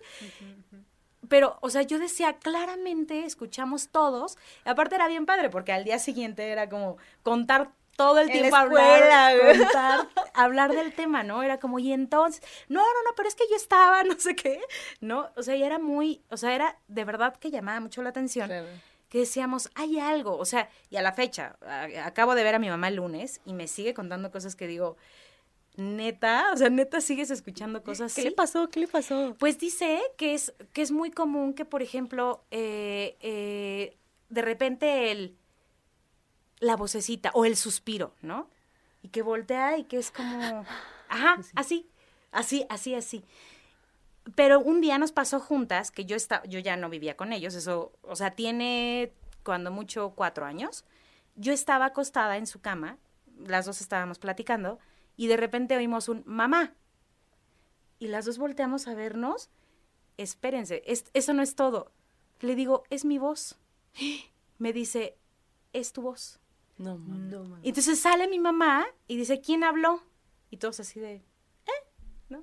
Pero, 1.29 1.59
o 1.63 1.71
sea, 1.71 1.83
yo 1.83 1.99
decía, 1.99 2.39
claramente 2.39 3.25
escuchamos 3.25 3.89
todos. 3.89 4.37
Y 4.67 4.69
aparte 4.69 4.97
era 4.97 5.09
bien 5.09 5.27
padre, 5.27 5.49
porque 5.49 5.73
al 5.73 5.85
día 5.85 5.99
siguiente 5.99 6.51
era 6.51 6.69
como 6.69 6.97
contar 7.23 7.73
todo 8.01 8.19
el 8.21 8.29
En 8.31 8.33
tiempo 8.33 8.57
la 8.57 8.63
hablar, 8.63 9.03
escuela, 9.03 9.57
contar, 9.59 10.09
hablar 10.35 10.75
del 10.75 10.93
tema, 10.95 11.23
¿no? 11.23 11.43
Era 11.43 11.59
como, 11.61 11.79
y 11.79 11.93
entonces, 11.93 12.43
no, 12.69 12.81
no, 12.81 13.03
no, 13.05 13.11
pero 13.17 13.29
es 13.29 13.35
que 13.35 13.45
yo 13.51 13.57
estaba, 13.57 14.03
no 14.05 14.19
sé 14.19 14.35
qué, 14.35 14.61
¿no? 15.01 15.31
O 15.37 15.43
sea, 15.43 15.55
y 15.57 15.63
era 15.63 15.79
muy, 15.79 16.23
o 16.31 16.37
sea, 16.37 16.55
era 16.55 16.79
de 16.89 17.05
verdad 17.05 17.37
que 17.37 17.51
llamaba 17.51 17.81
mucho 17.81 18.03
la 18.03 18.11
atención 18.11 18.47
Claro. 18.49 18.69
que 19.09 19.19
decíamos, 19.19 19.71
hay 19.75 19.99
algo, 19.99 20.37
o 20.37 20.45
sea, 20.45 20.69
y 20.89 20.97
a 20.97 21.03
la 21.03 21.13
fecha, 21.13 21.57
a- 21.67 22.07
acabo 22.07 22.35
de 22.35 22.45
ver 22.45 22.55
a 22.55 22.59
mi 22.59 22.69
mamá 22.69 22.89
el 22.89 22.97
lunes 22.97 23.41
y 23.45 23.53
me 23.55 23.67
sigue 23.69 23.93
contando 23.95 24.31
cosas 24.31 24.55
que 24.57 24.67
digo, 24.67 24.97
neta, 25.77 26.51
o 26.53 26.57
sea, 26.57 26.69
neta 26.71 27.01
sigues 27.01 27.31
escuchando 27.31 27.83
cosas 27.83 28.13
¿Qué 28.15 28.21
así. 28.21 28.29
le 28.31 28.35
pasó? 28.35 28.69
¿Qué 28.71 28.81
le 28.81 28.89
pasó? 28.89 29.35
Pues 29.39 29.59
dice 29.59 30.01
que 30.17 30.35
es, 30.35 30.53
que 30.73 30.83
es 30.83 30.91
muy 30.93 31.11
común 31.11 31.55
que, 31.55 31.65
por 31.65 31.83
ejemplo, 31.83 32.45
eh, 32.51 33.17
eh, 33.21 33.97
de 34.29 34.43
repente 34.43 35.11
el, 35.11 35.37
la 36.61 36.77
vocecita 36.77 37.31
o 37.35 37.45
el 37.45 37.57
suspiro, 37.57 38.15
¿no? 38.23 38.49
Y 39.03 39.09
que 39.09 39.23
voltea 39.23 39.79
y 39.79 39.85
que 39.85 39.99
es 39.99 40.11
como, 40.11 40.65
ajá, 41.09 41.41
así, 41.57 41.89
así, 42.33 42.67
así, 42.69 42.95
así. 42.95 43.25
Pero 44.35 44.61
un 44.61 44.81
día 44.81 44.99
nos 44.99 45.13
pasó 45.13 45.41
juntas, 45.41 45.91
que 45.91 46.05
yo, 46.05 46.15
estaba, 46.17 46.45
yo 46.45 46.59
ya 46.59 46.77
no 46.77 46.89
vivía 46.91 47.17
con 47.17 47.33
ellos, 47.33 47.55
eso, 47.55 47.93
o 48.03 48.15
sea, 48.17 48.33
tiene 48.33 49.13
cuando 49.43 49.71
mucho 49.71 50.11
cuatro 50.15 50.45
años. 50.45 50.85
Yo 51.37 51.53
estaba 51.53 51.87
acostada 51.87 52.37
en 52.37 52.47
su 52.47 52.61
cama, 52.61 52.99
las 53.47 53.65
dos 53.67 53.81
estábamos 53.81 54.19
platicando, 54.19 54.79
y 55.17 55.27
de 55.29 55.37
repente 55.39 55.77
oímos 55.77 56.09
un 56.09 56.23
mamá. 56.27 56.75
Y 57.99 58.09
las 58.09 58.25
dos 58.27 58.39
volteamos 58.39 58.87
a 58.87 58.95
vernos. 58.95 59.49
Espérense, 60.19 60.83
es- 60.87 61.07
eso 61.15 61.33
no 61.33 61.43
es 61.43 61.55
todo. 61.55 61.91
Le 62.41 62.55
digo, 62.55 62.85
es 62.91 63.05
mi 63.05 63.19
voz. 63.19 63.59
Me 64.59 64.73
dice, 64.75 65.17
es 65.73 65.93
tu 65.93 66.03
voz. 66.03 66.39
No, 66.81 66.97
mami. 66.97 67.61
Y 67.63 67.69
entonces 67.69 68.01
sale 68.01 68.27
mi 68.27 68.39
mamá 68.39 68.87
y 69.07 69.19
dice, 69.19 69.43
¿quién 69.43 69.65
habló? 69.65 70.03
Y 70.49 70.57
todos 70.57 70.81
así 70.81 70.99
de, 70.99 71.17
¿eh? 71.17 71.25
¿No? 72.31 72.43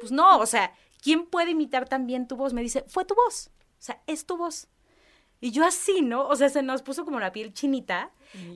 Pues 0.00 0.10
no, 0.10 0.38
o 0.40 0.46
sea, 0.46 0.74
¿quién 1.00 1.26
puede 1.26 1.52
imitar 1.52 1.88
también 1.88 2.26
tu 2.26 2.34
voz? 2.34 2.52
Me 2.52 2.62
dice, 2.62 2.84
fue 2.88 3.04
tu 3.04 3.14
voz. 3.14 3.52
O 3.56 3.82
sea, 3.82 4.02
es 4.08 4.26
tu 4.26 4.36
voz. 4.36 4.66
Y 5.40 5.52
yo 5.52 5.64
así, 5.64 6.02
¿no? 6.02 6.26
O 6.26 6.34
sea, 6.34 6.48
se 6.48 6.62
nos 6.62 6.82
puso 6.82 7.04
como 7.04 7.20
la 7.20 7.30
piel 7.30 7.54
chinita. 7.54 8.10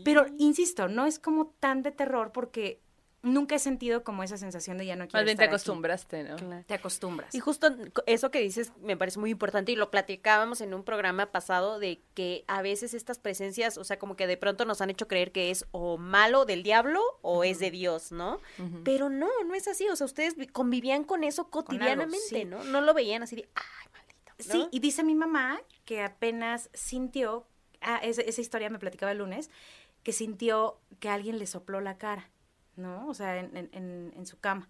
Pero, 0.04 0.26
insisto, 0.38 0.88
no 0.88 1.06
es 1.06 1.20
como 1.20 1.46
tan 1.60 1.82
de 1.82 1.92
terror 1.92 2.32
porque 2.32 2.82
nunca 3.24 3.56
he 3.56 3.58
sentido 3.58 4.04
como 4.04 4.22
esa 4.22 4.36
sensación 4.36 4.78
de 4.78 4.86
ya 4.86 4.94
no 4.94 5.06
quiero 5.08 5.18
Más 5.18 5.24
bien 5.24 5.36
te 5.36 5.42
aquí. 5.44 5.48
acostumbraste, 5.50 6.22
¿no? 6.22 6.36
Te 6.64 6.74
acostumbras. 6.74 7.34
Y 7.34 7.40
justo 7.40 7.68
eso 8.06 8.30
que 8.30 8.40
dices 8.40 8.72
me 8.80 8.96
parece 8.96 9.18
muy 9.18 9.30
importante 9.30 9.72
y 9.72 9.76
lo 9.76 9.90
platicábamos 9.90 10.60
en 10.60 10.74
un 10.74 10.84
programa 10.84 11.32
pasado 11.32 11.78
de 11.78 12.00
que 12.14 12.44
a 12.46 12.62
veces 12.62 12.94
estas 12.94 13.18
presencias, 13.18 13.78
o 13.78 13.84
sea, 13.84 13.98
como 13.98 14.14
que 14.14 14.26
de 14.26 14.36
pronto 14.36 14.64
nos 14.64 14.80
han 14.80 14.90
hecho 14.90 15.08
creer 15.08 15.32
que 15.32 15.50
es 15.50 15.66
o 15.72 15.98
malo 15.98 16.44
del 16.44 16.62
diablo 16.62 17.00
o 17.22 17.42
es 17.42 17.58
de 17.58 17.70
Dios, 17.70 18.12
¿no? 18.12 18.38
Pero 18.84 19.08
no, 19.10 19.28
no 19.46 19.54
es 19.54 19.66
así, 19.66 19.88
o 19.88 19.96
sea, 19.96 20.04
ustedes 20.04 20.36
vi- 20.36 20.46
convivían 20.46 21.02
con 21.04 21.24
eso 21.24 21.50
cotidianamente, 21.50 22.18
sí. 22.28 22.44
¿no? 22.44 22.62
No 22.64 22.80
lo 22.80 22.94
veían 22.94 23.22
así 23.22 23.36
de, 23.36 23.48
ay, 23.54 23.88
maldito. 23.92 24.54
¿no? 24.58 24.64
Sí, 24.64 24.68
y 24.70 24.80
dice 24.80 25.02
mi 25.02 25.14
mamá 25.14 25.60
que 25.84 26.02
apenas 26.02 26.68
sintió, 26.74 27.46
ah, 27.80 27.98
esa, 28.02 28.22
esa 28.22 28.40
historia 28.40 28.70
me 28.70 28.78
platicaba 28.78 29.12
el 29.12 29.18
lunes, 29.18 29.50
que 30.02 30.12
sintió 30.12 30.78
que 31.00 31.08
alguien 31.08 31.38
le 31.38 31.46
sopló 31.46 31.80
la 31.80 31.96
cara, 31.96 32.30
¿no? 32.76 33.08
O 33.08 33.14
sea, 33.14 33.38
en, 33.38 33.56
en- 33.56 34.12
en- 34.16 34.26
su 34.26 34.38
cama. 34.40 34.68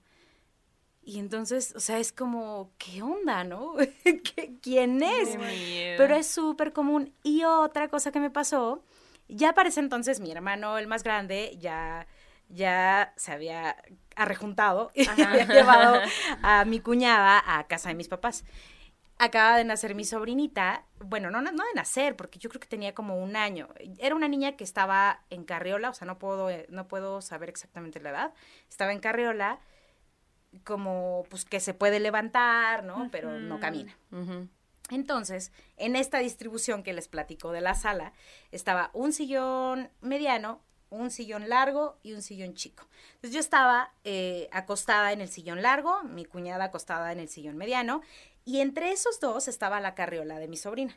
Y 1.02 1.18
entonces, 1.18 1.74
o 1.76 1.80
sea, 1.80 1.98
es 1.98 2.12
como, 2.12 2.70
¿qué 2.78 3.02
onda, 3.02 3.44
no? 3.44 3.74
¿Qué- 4.04 4.56
¿Quién 4.62 5.02
es? 5.02 5.36
Pero 5.98 6.14
es 6.16 6.26
súper 6.26 6.72
común. 6.72 7.12
Y 7.22 7.44
otra 7.44 7.88
cosa 7.88 8.10
que 8.10 8.20
me 8.20 8.30
pasó 8.30 8.82
Ya 9.28 9.54
para 9.54 9.68
ese 9.70 9.80
entonces 9.80 10.20
mi 10.20 10.30
hermano, 10.32 10.76
el 10.78 10.86
más 10.86 11.02
grande, 11.02 11.56
ya, 11.58 12.06
ya 12.50 13.12
se 13.16 13.32
había 13.32 13.76
arrejuntado 14.16 14.90
y 14.94 15.06
había 15.08 15.46
llevado 15.46 16.00
a 16.42 16.64
mi 16.66 16.80
cuñada 16.80 17.42
a 17.46 17.66
casa 17.66 17.88
de 17.88 17.94
mis 17.94 18.08
papás. 18.08 18.44
Acaba 19.18 19.56
de 19.56 19.64
nacer 19.64 19.94
mi 19.94 20.04
sobrinita, 20.04 20.84
bueno, 20.98 21.30
no, 21.30 21.40
no 21.40 21.50
de 21.50 21.74
nacer, 21.74 22.16
porque 22.16 22.38
yo 22.38 22.50
creo 22.50 22.60
que 22.60 22.66
tenía 22.66 22.94
como 22.94 23.22
un 23.22 23.36
año. 23.36 23.68
Era 23.98 24.14
una 24.16 24.28
niña 24.28 24.56
que 24.56 24.64
estaba 24.64 25.22
en 25.30 25.44
carriola, 25.44 25.90
o 25.90 25.94
sea, 25.94 26.06
no 26.06 26.18
puedo, 26.18 26.50
eh, 26.50 26.66
no 26.68 26.88
puedo 26.88 27.20
saber 27.20 27.48
exactamente 27.48 28.00
la 28.00 28.10
edad. 28.10 28.34
Estaba 28.68 28.92
en 28.92 28.98
carriola, 28.98 29.60
como 30.64 31.24
pues 31.30 31.44
que 31.44 31.60
se 31.60 31.74
puede 31.74 32.00
levantar, 32.00 32.84
¿no? 32.84 33.08
Pero 33.10 33.38
no 33.38 33.60
camina. 33.60 33.96
Entonces, 34.90 35.52
en 35.76 35.96
esta 35.96 36.18
distribución 36.18 36.82
que 36.82 36.92
les 36.92 37.08
platico 37.08 37.52
de 37.52 37.60
la 37.60 37.74
sala, 37.74 38.12
estaba 38.50 38.90
un 38.92 39.12
sillón 39.12 39.90
mediano, 40.00 40.60
un 40.90 41.10
sillón 41.10 41.48
largo 41.48 41.98
y 42.02 42.12
un 42.12 42.22
sillón 42.22 42.54
chico. 42.54 42.86
Entonces 43.14 43.32
yo 43.32 43.40
estaba 43.40 43.92
eh, 44.04 44.48
acostada 44.52 45.12
en 45.12 45.20
el 45.20 45.28
sillón 45.28 45.62
largo, 45.62 46.04
mi 46.04 46.24
cuñada 46.24 46.64
acostada 46.64 47.12
en 47.12 47.18
el 47.18 47.28
sillón 47.28 47.56
mediano, 47.56 48.02
y 48.44 48.60
entre 48.60 48.92
esos 48.92 49.20
dos 49.20 49.48
estaba 49.48 49.80
la 49.80 49.94
carriola 49.94 50.38
de 50.38 50.48
mi 50.48 50.56
sobrina. 50.56 50.96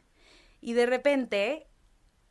Y 0.62 0.74
de 0.74 0.86
repente 0.86 1.68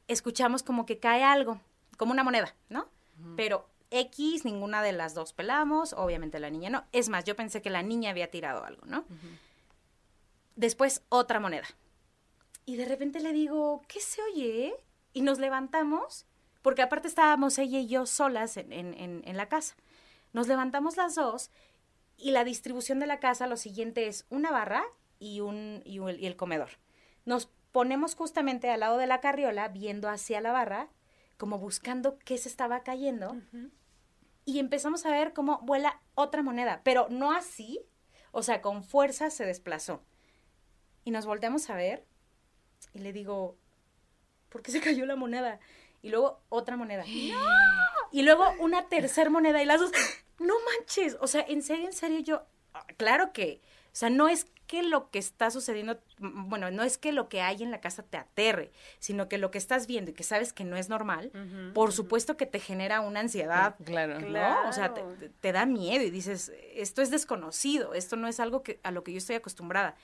escuchamos 0.08 0.62
como 0.62 0.84
que 0.86 0.98
cae 0.98 1.22
algo, 1.24 1.60
como 1.96 2.12
una 2.12 2.24
moneda, 2.24 2.54
¿no? 2.68 2.88
Pero 3.36 3.68
X, 3.90 4.44
ninguna 4.44 4.82
de 4.82 4.92
las 4.92 5.14
dos 5.14 5.32
pelamos, 5.32 5.92
obviamente 5.94 6.38
la 6.40 6.50
niña 6.50 6.70
no. 6.70 6.84
Es 6.92 7.08
más, 7.08 7.24
yo 7.24 7.34
pensé 7.36 7.62
que 7.62 7.70
la 7.70 7.82
niña 7.82 8.10
había 8.10 8.30
tirado 8.30 8.64
algo, 8.64 8.84
¿no? 8.86 9.04
Después 10.56 11.02
otra 11.08 11.40
moneda. 11.40 11.66
Y 12.64 12.76
de 12.76 12.84
repente 12.86 13.20
le 13.20 13.32
digo, 13.32 13.82
¿qué 13.88 14.00
se 14.00 14.20
oye? 14.22 14.74
Y 15.12 15.22
nos 15.22 15.38
levantamos, 15.38 16.26
porque 16.62 16.82
aparte 16.82 17.08
estábamos 17.08 17.58
ella 17.58 17.78
y 17.78 17.86
yo 17.86 18.06
solas 18.06 18.56
en, 18.56 18.72
en- 18.72 18.94
en- 18.94 19.22
en 19.24 19.36
la 19.36 19.48
casa. 19.48 19.76
Nos 20.32 20.48
levantamos 20.48 20.96
las 20.96 21.14
dos 21.14 21.50
y 22.16 22.30
la 22.32 22.44
distribución 22.44 22.98
de 22.98 23.06
la 23.06 23.20
casa, 23.20 23.46
lo 23.46 23.56
siguiente 23.56 24.08
es 24.08 24.26
una 24.30 24.50
barra 24.50 24.84
y, 25.18 25.40
un, 25.40 25.82
y, 25.84 25.98
un- 25.98 26.18
y 26.18 26.26
el 26.26 26.36
comedor. 26.36 26.70
Nos 27.24 27.46
ponemos 27.72 28.14
justamente 28.14 28.70
al 28.70 28.80
lado 28.80 28.96
de 28.98 29.06
la 29.06 29.20
carriola, 29.20 29.68
viendo 29.68 30.08
hacia 30.08 30.40
la 30.40 30.52
barra, 30.52 30.88
como 31.36 31.58
buscando 31.58 32.18
qué 32.20 32.38
se 32.38 32.48
estaba 32.48 32.82
cayendo, 32.82 33.36
y 34.44 34.58
empezamos 34.58 35.04
a 35.04 35.10
ver 35.10 35.32
cómo 35.32 35.58
vuela 35.62 36.00
otra 36.14 36.42
moneda, 36.42 36.80
pero 36.84 37.08
no 37.10 37.32
así, 37.32 37.80
o 38.30 38.42
sea, 38.42 38.62
con 38.62 38.82
fuerza 38.84 39.28
se 39.30 39.44
desplazó. 39.44 40.02
Y 41.04 41.10
nos 41.10 41.26
volteamos 41.26 41.68
a 41.68 41.74
ver 41.76 42.06
y 42.94 43.00
le 43.00 43.12
digo, 43.12 43.56
¿por 44.48 44.62
qué 44.62 44.70
se 44.70 44.80
cayó 44.80 45.04
la 45.06 45.16
moneda? 45.16 45.58
Y 46.02 46.08
luego 46.10 46.40
otra 46.48 46.76
moneda. 46.76 47.04
Y 48.12 48.22
luego 48.22 48.44
una 48.60 48.88
tercera 48.88 49.28
moneda 49.30 49.60
y 49.60 49.66
las 49.66 49.80
dos, 49.80 49.90
no 50.38 50.54
manches, 50.64 51.16
o 51.20 51.26
sea, 51.26 51.44
en 51.48 51.60
serio, 51.62 51.86
en 51.86 51.92
serio, 51.92 52.20
yo, 52.20 52.46
ah, 52.72 52.86
claro 52.96 53.32
que, 53.32 53.60
sea, 53.96 54.10
no 54.10 54.28
es 54.28 54.46
que 54.66 54.82
lo 54.82 55.10
que 55.10 55.18
está 55.20 55.50
sucediendo, 55.50 56.00
mm, 56.18 56.48
bueno, 56.48 56.70
no 56.72 56.82
es 56.82 56.98
que 56.98 57.12
lo 57.12 57.28
que 57.28 57.40
hay 57.40 57.62
en 57.62 57.70
la 57.70 57.80
casa 57.80 58.02
te 58.02 58.16
aterre, 58.16 58.72
sino 58.98 59.28
que 59.28 59.38
lo 59.38 59.50
que 59.52 59.58
estás 59.58 59.86
viendo 59.86 60.10
y 60.10 60.14
que 60.14 60.24
sabes 60.24 60.52
que 60.52 60.64
no 60.64 60.76
es 60.76 60.88
normal, 60.88 61.30
por 61.72 61.92
supuesto 61.92 62.36
que 62.36 62.46
te 62.46 62.58
genera 62.58 63.00
una 63.00 63.20
ansiedad 63.20 63.76
Claro. 63.84 64.18
¿no? 64.20 64.68
O 64.68 64.72
sea, 64.72 64.92
te, 64.92 65.02
Claro. 65.02 65.16
te- 65.40 65.52
da 65.52 65.66
miedo 65.66 66.02
y 66.04 66.10
dices, 66.10 66.52
esto 66.74 67.00
es 67.00 67.10
desconocido, 67.10 67.94
esto 67.94 68.16
no 68.16 68.26
es 68.28 68.40
algo 68.40 68.62
que, 68.62 68.80
a 68.82 68.90
lo 68.90 69.04
que 69.04 69.12
yo 69.12 69.18
estoy 69.18 69.36
acostumbrada. 69.36 69.94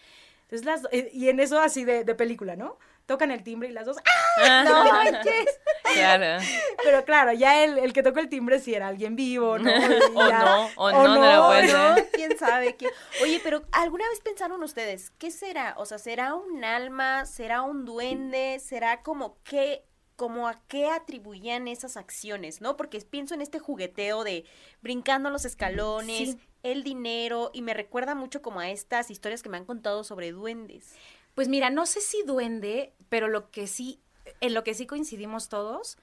Entonces, 0.44 0.64
las, 0.64 0.86
eh, 0.92 1.10
y 1.12 1.28
en 1.28 1.40
eso 1.40 1.58
así 1.60 1.84
de, 1.84 2.04
de 2.04 2.14
película, 2.14 2.56
¿no? 2.56 2.78
Tocan 3.12 3.30
el 3.30 3.42
timbre 3.42 3.68
y 3.68 3.72
las 3.72 3.84
dos, 3.84 3.98
¡ah! 4.38 4.64
¡No 4.64 4.84
manches! 4.84 5.46
Claro. 5.92 6.42
Pero 6.82 7.04
claro, 7.04 7.32
ya 7.34 7.64
el, 7.64 7.76
el 7.76 7.92
que 7.92 8.02
tocó 8.02 8.18
el 8.20 8.30
timbre 8.30 8.58
sí 8.60 8.72
era 8.74 8.88
alguien 8.88 9.14
vivo, 9.14 9.58
¿no? 9.58 9.70
O 10.14 10.28
ya- 10.30 10.38
no, 10.38 10.68
o 10.76 10.90
no, 10.90 11.14
no 11.16 11.62
¿no? 11.62 11.94
ser. 11.96 12.08
¿Quién 12.14 12.38
sabe? 12.38 12.76
quién- 12.76 12.90
Oye, 13.22 13.38
pero 13.44 13.62
¿alguna 13.72 14.08
vez 14.08 14.20
pensaron 14.20 14.62
ustedes 14.62 15.10
qué 15.18 15.30
será? 15.30 15.74
O 15.76 15.84
sea, 15.84 15.98
¿será 15.98 16.34
un 16.34 16.64
alma? 16.64 17.26
¿Será 17.26 17.60
un 17.60 17.84
duende? 17.84 18.58
¿Será 18.58 19.02
como 19.02 19.36
qué 19.44 19.84
como 20.16 20.48
a 20.48 20.62
qué 20.68 20.88
atribuían 20.88 21.68
esas 21.68 21.98
acciones, 21.98 22.60
¿no? 22.62 22.76
Porque 22.78 22.98
pienso 23.00 23.34
en 23.34 23.42
este 23.42 23.58
jugueteo 23.58 24.24
de 24.24 24.44
brincando 24.80 25.28
los 25.28 25.44
escalones, 25.44 26.30
Sí. 26.30 26.40
el 26.62 26.84
dinero, 26.84 27.50
y 27.52 27.60
me 27.60 27.74
recuerda 27.74 28.14
mucho 28.14 28.40
como 28.40 28.60
a 28.60 28.70
estas 28.70 29.10
historias 29.10 29.42
que 29.42 29.48
me 29.50 29.56
han 29.58 29.64
contado 29.66 30.04
sobre 30.04 30.30
duendes. 30.32 30.94
Pues 31.34 31.48
mira, 31.48 31.70
no 31.70 31.86
sé 31.86 32.00
si 32.00 32.22
duende, 32.24 32.92
pero 33.08 33.28
lo 33.28 33.50
que 33.50 33.66
sí, 33.66 34.00
en 34.40 34.54
lo 34.54 34.64
que 34.64 34.74
sí 34.74 34.86
coincidimos 34.86 35.48
todos 35.48 35.96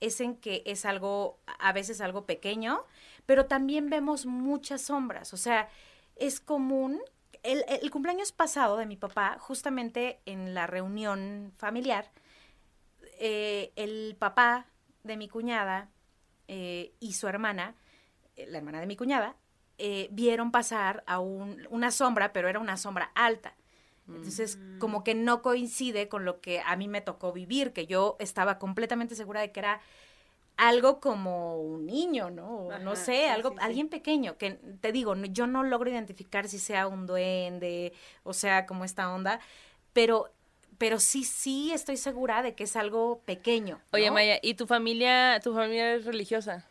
es 0.00 0.20
en 0.20 0.36
que 0.36 0.62
es 0.66 0.84
algo, 0.86 1.40
a 1.60 1.72
veces 1.72 2.00
algo 2.00 2.26
pequeño, 2.26 2.84
pero 3.26 3.46
también 3.46 3.90
vemos 3.90 4.26
muchas 4.26 4.82
sombras. 4.82 5.34
O 5.34 5.36
sea, 5.38 5.70
es 6.16 6.40
común. 6.40 7.00
El, 7.42 7.64
el 7.68 7.90
cumpleaños 7.90 8.32
pasado 8.32 8.76
de 8.76 8.86
mi 8.86 8.96
papá, 8.96 9.38
justamente 9.40 10.20
en 10.26 10.54
la 10.54 10.66
reunión 10.66 11.52
familiar, 11.56 12.10
eh, 13.18 13.72
el 13.76 14.16
papá 14.18 14.66
de 15.04 15.16
mi 15.16 15.28
cuñada 15.28 15.88
eh, 16.48 16.94
y 17.00 17.14
su 17.14 17.28
hermana, 17.28 17.74
eh, 18.36 18.46
la 18.48 18.58
hermana 18.58 18.80
de 18.80 18.88
mi 18.88 18.96
cuñada, 18.96 19.36
eh, 19.78 20.08
vieron 20.12 20.52
pasar 20.52 21.04
a 21.08 21.20
un- 21.20 21.66
una 21.70 21.92
sombra, 21.92 22.34
pero 22.34 22.48
era 22.48 22.60
una 22.60 22.78
sombra 22.78 23.12
alta. 23.16 23.55
Entonces, 24.08 24.58
como 24.78 25.04
que 25.04 25.14
no 25.14 25.42
coincide 25.42 26.08
con 26.08 26.24
lo 26.24 26.40
que 26.40 26.60
a 26.64 26.76
mí 26.76 26.88
me 26.88 27.00
tocó 27.00 27.32
vivir, 27.32 27.72
que 27.72 27.86
yo 27.86 28.16
estaba 28.18 28.58
completamente 28.58 29.14
segura 29.14 29.40
de 29.40 29.52
que 29.52 29.60
era 29.60 29.80
algo 30.56 31.00
como 31.00 31.60
un 31.60 31.86
niño, 31.86 32.30
¿no? 32.30 32.48
O 32.66 32.78
no 32.78 32.92
Ajá, 32.92 32.96
sé, 32.96 33.12
sí, 33.12 33.24
algo, 33.26 33.50
sí, 33.50 33.56
sí. 33.56 33.62
alguien 33.62 33.88
pequeño, 33.88 34.38
que 34.38 34.52
te 34.80 34.92
digo, 34.92 35.14
yo 35.14 35.46
no 35.46 35.62
logro 35.64 35.90
identificar 35.90 36.48
si 36.48 36.58
sea 36.58 36.86
un 36.86 37.06
duende, 37.06 37.92
o 38.24 38.32
sea, 38.32 38.64
como 38.66 38.84
esta 38.84 39.12
onda, 39.12 39.40
pero, 39.92 40.30
pero 40.78 40.98
sí, 40.98 41.24
sí 41.24 41.72
estoy 41.72 41.96
segura 41.96 42.42
de 42.42 42.54
que 42.54 42.64
es 42.64 42.76
algo 42.76 43.20
pequeño. 43.26 43.80
Oye. 43.92 44.10
Maya, 44.10 44.38
¿y 44.42 44.54
tu 44.54 44.66
familia, 44.66 45.40
tu 45.42 45.52
familia 45.54 45.94
es 45.94 46.04
religiosa? 46.06 46.64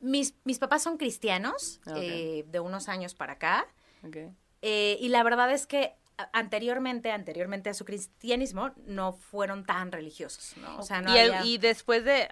Mis, 0.00 0.34
mis 0.44 0.58
papás 0.58 0.82
son 0.82 0.98
cristianos, 0.98 1.80
Ok. 1.86 1.94
eh, 1.96 2.44
de 2.48 2.60
unos 2.60 2.88
años 2.88 3.14
para 3.14 3.34
acá, 3.34 3.66
Ok. 4.06 4.16
Eh, 4.62 4.96
y 5.00 5.08
la 5.10 5.22
verdad 5.22 5.52
es 5.52 5.66
que 5.66 5.94
anteriormente, 6.32 7.10
anteriormente 7.10 7.70
a 7.70 7.74
su 7.74 7.84
cristianismo, 7.84 8.72
no 8.86 9.12
fueron 9.12 9.64
tan 9.64 9.92
religiosos, 9.92 10.56
¿no? 10.58 10.78
O 10.78 10.82
sea, 10.82 11.02
no 11.02 11.14
y, 11.14 11.18
había... 11.18 11.44
y 11.44 11.58
después 11.58 12.04
de, 12.04 12.28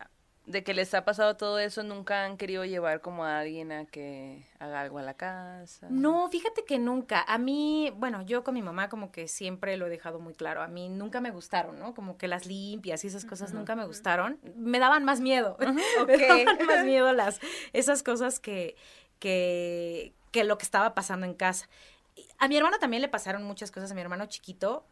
de 0.46 0.62
que 0.62 0.74
les 0.74 0.92
ha 0.92 1.04
pasado 1.04 1.36
todo 1.36 1.58
eso, 1.58 1.82
¿nunca 1.82 2.24
han 2.24 2.36
querido 2.36 2.64
llevar 2.64 3.00
como 3.00 3.24
a 3.24 3.40
alguien 3.40 3.72
a 3.72 3.86
que 3.86 4.46
haga 4.58 4.80
algo 4.80 4.98
a 4.98 5.02
la 5.02 5.14
casa? 5.14 5.86
No, 5.88 6.28
fíjate 6.28 6.64
que 6.64 6.78
nunca. 6.78 7.24
A 7.26 7.38
mí, 7.38 7.92
bueno, 7.96 8.22
yo 8.22 8.44
con 8.44 8.54
mi 8.54 8.60
mamá 8.60 8.90
como 8.90 9.10
que 9.10 9.26
siempre 9.26 9.76
lo 9.76 9.86
he 9.86 9.90
dejado 9.90 10.20
muy 10.20 10.34
claro. 10.34 10.62
A 10.62 10.68
mí 10.68 10.90
nunca 10.90 11.20
me 11.20 11.30
gustaron, 11.30 11.78
¿no? 11.78 11.94
Como 11.94 12.18
que 12.18 12.28
las 12.28 12.46
limpias 12.46 13.04
y 13.04 13.06
esas 13.06 13.24
cosas 13.24 13.54
nunca 13.54 13.74
me 13.74 13.86
gustaron. 13.86 14.38
Me 14.54 14.78
daban 14.78 15.04
más 15.04 15.20
miedo. 15.20 15.56
me 16.06 16.18
daban 16.18 16.66
más 16.66 16.84
miedo 16.84 17.12
las, 17.12 17.40
esas 17.72 18.02
cosas 18.02 18.38
que, 18.38 18.76
que, 19.18 20.12
que 20.30 20.44
lo 20.44 20.58
que 20.58 20.64
estaba 20.64 20.94
pasando 20.94 21.24
en 21.24 21.34
casa. 21.34 21.68
A 22.38 22.48
mi 22.48 22.56
hermano 22.56 22.78
también 22.78 23.00
le 23.02 23.08
pasaron 23.08 23.42
muchas 23.44 23.70
cosas, 23.70 23.90
a 23.90 23.94
mi 23.94 24.00
hermano 24.00 24.26
chiquito. 24.26 24.84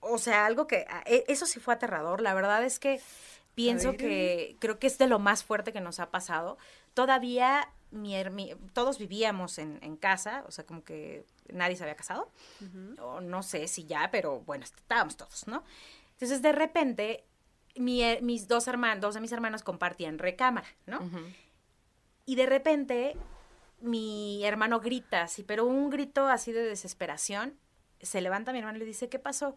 O 0.00 0.18
sea, 0.18 0.46
algo 0.46 0.66
que, 0.66 0.86
a- 0.88 1.02
e- 1.06 1.24
eso 1.28 1.46
sí 1.46 1.60
fue 1.60 1.74
aterrador. 1.74 2.20
La 2.20 2.34
verdad 2.34 2.62
es 2.64 2.78
que 2.78 3.00
pienso 3.54 3.90
ver. 3.92 3.96
que, 3.98 4.56
creo 4.60 4.78
que 4.78 4.86
es 4.86 4.98
de 4.98 5.06
lo 5.06 5.18
más 5.18 5.42
fuerte 5.44 5.72
que 5.72 5.80
nos 5.80 6.00
ha 6.00 6.10
pasado. 6.10 6.58
Todavía 6.94 7.68
mi, 7.90 8.22
mi- 8.30 8.54
todos 8.74 8.98
vivíamos 8.98 9.58
en, 9.58 9.78
en 9.82 9.96
casa, 9.96 10.44
o 10.46 10.50
sea, 10.50 10.66
como 10.66 10.84
que 10.84 11.24
nadie 11.52 11.76
se 11.76 11.84
había 11.84 11.96
casado. 11.96 12.30
O 13.00 13.20
no 13.20 13.42
sé 13.42 13.68
si 13.68 13.86
ya, 13.86 14.10
pero 14.10 14.40
bueno, 14.40 14.64
estábamos 14.64 15.16
todos, 15.16 15.46
¿no? 15.46 15.64
Entonces, 16.12 16.42
de 16.42 16.52
repente, 16.52 17.24
mi 17.76 18.02
mis 18.22 18.48
dos 18.48 18.68
hermanos, 18.68 19.00
dos 19.02 19.14
de 19.14 19.20
mis 19.20 19.32
hermanos 19.32 19.62
compartían 19.62 20.18
recámara, 20.18 20.68
¿no? 20.86 20.98
Y 22.26 22.34
de 22.36 22.46
repente 22.46 23.16
mi 23.80 24.44
hermano 24.44 24.80
grita 24.80 25.22
así, 25.22 25.42
pero 25.42 25.66
un 25.66 25.90
grito 25.90 26.26
así 26.28 26.52
de 26.52 26.62
desesperación. 26.62 27.58
Se 28.00 28.20
levanta 28.20 28.52
mi 28.52 28.58
hermano 28.58 28.76
y 28.76 28.80
le 28.80 28.86
dice, 28.86 29.08
¿qué 29.08 29.18
pasó? 29.18 29.56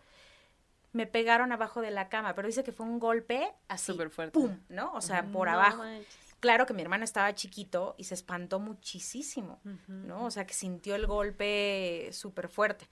Me 0.92 1.06
pegaron 1.06 1.52
abajo 1.52 1.82
de 1.82 1.92
la 1.92 2.10
cama, 2.10 2.34
pero 2.36 2.48
dice 2.48 2.64
que 2.64 2.72
fue 2.72 2.86
un 2.86 3.00
golpe 3.00 3.52
así, 3.68 3.92
Súper 3.92 4.10
fuerte. 4.10 4.34
¡pum! 4.40 4.58
¿No? 4.70 4.92
O 4.94 5.02
sea, 5.02 5.24
por 5.32 5.48
No 5.48 5.54
abajo. 5.54 5.78
manches. 5.80 6.18
Claro 6.40 6.66
que 6.66 6.74
mi 6.74 6.82
hermano 6.82 7.04
estaba 7.04 7.36
chiquito 7.36 7.96
y 7.98 8.06
se 8.06 8.14
espantó 8.14 8.60
muchísimo, 8.62 9.60
¿no? 9.88 10.24
O 10.26 10.32
sea, 10.32 10.48
que 10.48 10.54
sintió 10.54 10.96
el 10.96 11.06
golpe 11.06 12.10
súper 12.14 12.48
fuerte. 12.48 12.88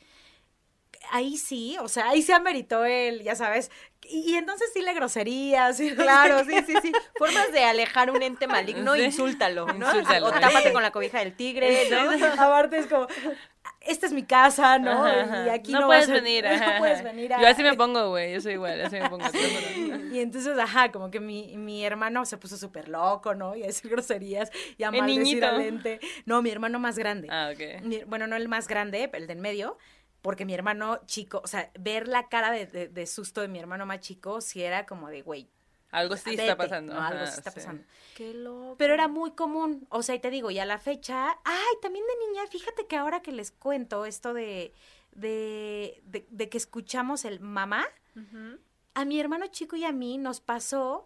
Ahí 1.12 1.38
sí, 1.38 1.78
o 1.82 1.88
sea, 1.88 2.10
ahí 2.10 2.22
se 2.22 2.34
ameritó 2.34 2.84
el, 2.86 3.24
ya 3.24 3.36
sabes, 3.36 3.72
y, 4.10 4.32
y 4.32 4.36
entonces 4.36 4.70
sí 4.74 4.82
le 4.82 4.94
groserías. 4.94 5.80
y 5.80 5.84
no 5.92 5.96
sé 5.96 5.96
Claro, 6.04 6.44
sí, 6.46 6.56
sí, 6.66 6.74
sí. 6.82 6.92
Formas 7.18 7.52
de 7.52 7.64
alejar 7.64 8.12
un 8.12 8.22
ente 8.22 8.48
maligno, 8.48 8.94
Sí. 8.96 9.04
insúltalo, 9.04 9.66
¿no? 9.74 9.86
Insúltalo. 9.88 10.28
O 10.28 10.32
tápate 10.32 10.72
con 10.74 10.82
la 10.82 10.92
cobija 10.92 11.20
del 11.20 11.34
tigre, 11.36 11.90
¿no? 11.90 12.26
Aparte 12.34 12.78
es 12.80 12.88
como, 12.88 13.08
esta 13.82 14.06
es 14.06 14.12
mi 14.14 14.24
casa, 14.24 14.80
¿no? 14.80 15.06
Ajá, 15.06 15.46
Y 15.46 15.50
aquí 15.50 15.72
no, 15.72 15.82
no, 15.82 15.88
puedes 15.88 16.08
vas 16.10 16.18
a- 16.18 16.22
venir. 16.22 16.44
No 16.48 16.52
ajá, 16.56 16.78
puedes 16.80 17.00
ajá. 17.00 17.08
venir 17.10 17.34
a... 17.34 17.42
Yo 17.42 17.48
así 17.48 17.64
me 17.64 17.74
pongo, 17.76 18.10
güey. 18.10 18.34
Yo 18.34 18.42
soy 18.42 18.54
igual, 18.54 18.82
así 18.82 18.98
me 18.98 19.10
pongo. 19.10 19.26
Y 20.12 20.20
entonces, 20.20 20.58
ajá, 20.58 20.92
como 20.92 21.12
que 21.12 21.20
mi, 21.20 21.56
mi 21.58 21.86
hermano 21.86 22.26
se 22.26 22.38
puso 22.38 22.58
súper 22.58 22.88
loco, 22.90 23.36
¿no? 23.36 23.56
Y 23.56 23.64
a 23.64 23.68
decir 23.68 23.90
groserías 23.92 24.50
y 24.78 24.84
a 24.84 24.92
maldecir 24.92 25.24
niñito. 25.24 25.48
al 25.48 25.62
ente. 25.62 26.00
No, 26.26 26.42
mi 26.42 26.50
hermano 26.50 26.80
más 26.80 26.98
grande. 26.98 27.28
Ah, 27.30 27.52
ok. 27.54 27.82
Mi- 27.84 28.04
bueno, 28.06 28.26
no 28.28 28.36
el 28.36 28.48
más 28.48 28.68
grande, 28.68 29.10
el 29.14 29.28
del 29.28 29.38
medio, 29.40 29.78
porque 30.28 30.44
mi 30.44 30.54
hermano 30.54 31.00
chico, 31.06 31.40
o 31.42 31.48
sea, 31.48 31.72
ver 31.80 32.10
la 32.10 32.28
cara 32.28 32.52
de, 32.52 32.66
de- 32.66 32.90
de 32.90 33.06
susto 33.08 33.40
de 33.40 33.48
mi 33.48 33.60
hermano 33.60 33.86
más 33.86 34.02
chico, 34.02 34.42
sí 34.42 34.62
era 34.62 34.86
como 34.86 35.08
de, 35.08 35.22
güey, 35.22 35.48
Algo 35.90 36.18
sí 36.18 36.32
está 36.36 36.58
pasando. 36.58 36.94
No, 36.94 37.02
algo 37.02 37.24
ajá, 37.24 37.32
sí 37.32 37.38
está 37.40 37.52
sí. 37.52 37.56
pasando. 37.62 37.84
Qué 38.14 38.34
loco. 38.34 38.76
Pero 38.78 38.94
era 38.94 39.08
muy 39.08 39.32
común, 39.32 39.88
o 39.90 40.04
sea, 40.04 40.16
y 40.16 40.20
te 40.20 40.30
digo, 40.30 40.52
y 40.52 40.60
a 40.60 40.66
la 40.66 40.80
fecha, 40.80 41.40
ay, 41.46 41.74
también 41.82 42.04
de 42.06 42.28
niña, 42.28 42.46
fíjate 42.52 42.88
que 42.88 42.98
ahora 42.98 43.22
que 43.22 43.32
les 43.32 43.52
cuento 43.52 44.06
esto 44.06 44.34
de, 44.34 44.74
de, 45.14 46.02
de, 46.04 46.28
de 46.30 46.50
que 46.50 46.58
escuchamos 46.58 47.24
el 47.24 47.40
mamá, 47.40 47.86
a 48.96 49.06
mi 49.06 49.18
hermano 49.22 49.48
chico 49.48 49.78
y 49.78 49.86
a 49.86 49.94
mí 49.94 50.18
nos 50.18 50.42
pasó, 50.42 51.06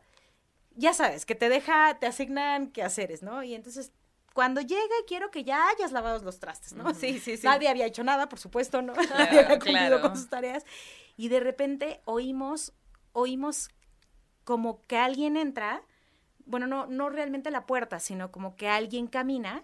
ya 0.75 0.93
sabes, 0.93 1.27
que 1.27 1.35
te 1.35 1.47
deja, 1.49 1.99
te 1.99 2.07
asignan 2.07 2.71
quehaceres, 2.71 3.21
¿no? 3.21 3.43
Y 3.43 3.53
entonces, 3.53 3.91
cuando 4.33 4.61
llegue, 4.61 5.05
quiero 5.07 5.29
que 5.31 5.43
ya 5.43 5.67
hayas 5.69 5.91
lavado 5.91 6.23
los 6.23 6.39
trastes, 6.39 6.73
¿no? 6.73 6.93
Sí, 6.93 7.19
sí, 7.19 7.37
sí. 7.37 7.45
Nadie 7.45 7.67
había 7.67 7.85
hecho 7.85 8.03
nada, 8.03 8.29
por 8.29 8.39
supuesto, 8.39 8.81
¿no? 8.81 8.93
Nadie 9.09 9.39
había 9.39 9.59
cumplido 9.59 9.79
claro. 9.79 10.01
con 10.01 10.15
sus 10.15 10.29
tareas. 10.29 10.65
Y 11.17 11.27
de 11.27 11.39
repente 11.39 12.01
oímos, 12.05 12.73
oímos 13.11 13.69
como 14.43 14.81
que 14.87 14.97
alguien 14.97 15.37
entra, 15.37 15.83
bueno, 16.45 16.67
no, 16.67 16.87
no 16.87 17.09
realmente 17.09 17.51
la 17.51 17.65
puerta, 17.65 17.99
sino 17.99 18.31
como 18.31 18.55
que 18.55 18.67
alguien 18.69 19.07
camina 19.07 19.63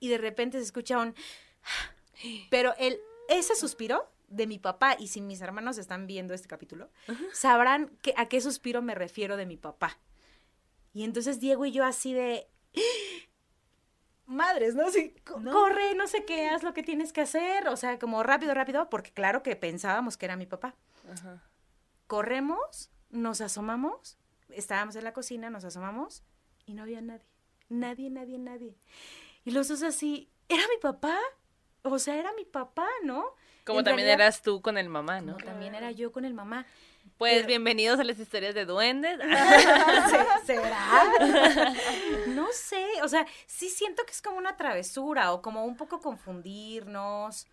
y 0.00 0.08
de 0.08 0.18
repente 0.18 0.58
se 0.58 0.64
escucha 0.64 0.98
un... 0.98 1.14
Pero 2.50 2.74
el, 2.78 3.00
ese 3.28 3.54
suspiro 3.54 4.08
de 4.28 4.46
mi 4.46 4.58
papá, 4.58 4.96
y 4.98 5.08
si 5.08 5.20
mis 5.20 5.40
hermanos 5.40 5.78
están 5.78 6.06
viendo 6.06 6.34
este 6.34 6.48
capítulo, 6.48 6.90
sabrán 7.32 7.88
que, 8.02 8.12
a 8.16 8.28
qué 8.28 8.40
suspiro 8.40 8.82
me 8.82 8.94
refiero 8.94 9.36
de 9.36 9.46
mi 9.46 9.56
papá. 9.56 9.98
Y 10.92 11.04
entonces 11.04 11.40
Diego 11.40 11.64
y 11.64 11.72
yo 11.72 11.84
así 11.84 12.12
de... 12.12 12.48
Madres, 14.28 14.74
¿no? 14.74 14.90
Sí, 14.90 15.14
No. 15.40 15.52
corre, 15.52 15.94
no 15.94 16.06
sé 16.06 16.24
qué, 16.24 16.48
haz 16.48 16.62
lo 16.62 16.74
que 16.74 16.82
tienes 16.82 17.12
que 17.12 17.22
hacer, 17.22 17.66
o 17.68 17.76
sea, 17.76 17.98
como 17.98 18.22
rápido, 18.22 18.52
rápido, 18.54 18.88
porque 18.90 19.10
claro 19.10 19.42
que 19.42 19.56
pensábamos 19.56 20.16
que 20.16 20.26
era 20.26 20.36
mi 20.36 20.44
papá. 20.46 20.74
Ajá. 21.10 21.42
Corremos, 22.06 22.90
nos 23.10 23.40
asomamos, 23.40 24.18
estábamos 24.50 24.96
en 24.96 25.04
la 25.04 25.12
cocina, 25.12 25.50
nos 25.50 25.64
asomamos 25.64 26.22
y 26.66 26.74
no 26.74 26.82
había 26.82 27.00
nadie. 27.00 27.24
Nadie, 27.70 28.10
nadie, 28.10 28.38
nadie. 28.38 28.76
Y 29.44 29.50
los 29.50 29.68
dos 29.68 29.82
así, 29.82 30.30
¿era 30.48 30.62
mi 30.68 30.80
papá? 30.80 31.18
O 31.82 31.98
sea, 31.98 32.16
era 32.16 32.32
mi 32.34 32.44
papá, 32.44 32.86
¿no? 33.04 33.34
Como 33.64 33.80
En 33.80 33.84
también 33.84 34.06
realidad, 34.06 34.26
eras 34.26 34.42
tú 34.42 34.62
con 34.62 34.78
el 34.78 34.88
mamá, 34.88 35.20
¿no? 35.20 35.34
como 35.34 35.44
también 35.44 35.74
era 35.74 35.90
yo 35.90 36.12
con 36.12 36.24
el 36.24 36.32
mamá. 36.34 36.66
Pues 37.18 37.34
Pero- 37.38 37.46
bienvenidos 37.48 37.98
a 37.98 38.04
las 38.04 38.18
historias 38.18 38.54
de 38.54 38.64
duendes. 38.64 39.18
¿Se- 40.46 40.46
¿Será? 40.46 41.12
No 42.28 42.46
sé, 42.52 42.86
o 43.02 43.08
sea, 43.08 43.26
sí 43.46 43.68
siento 43.68 44.04
que 44.04 44.12
es 44.12 44.22
como 44.22 44.38
una 44.38 44.56
travesura 44.56 45.32
o 45.32 45.42
como 45.42 45.64
un 45.64 45.76
poco 45.76 46.00
confundirnos. 46.00 47.46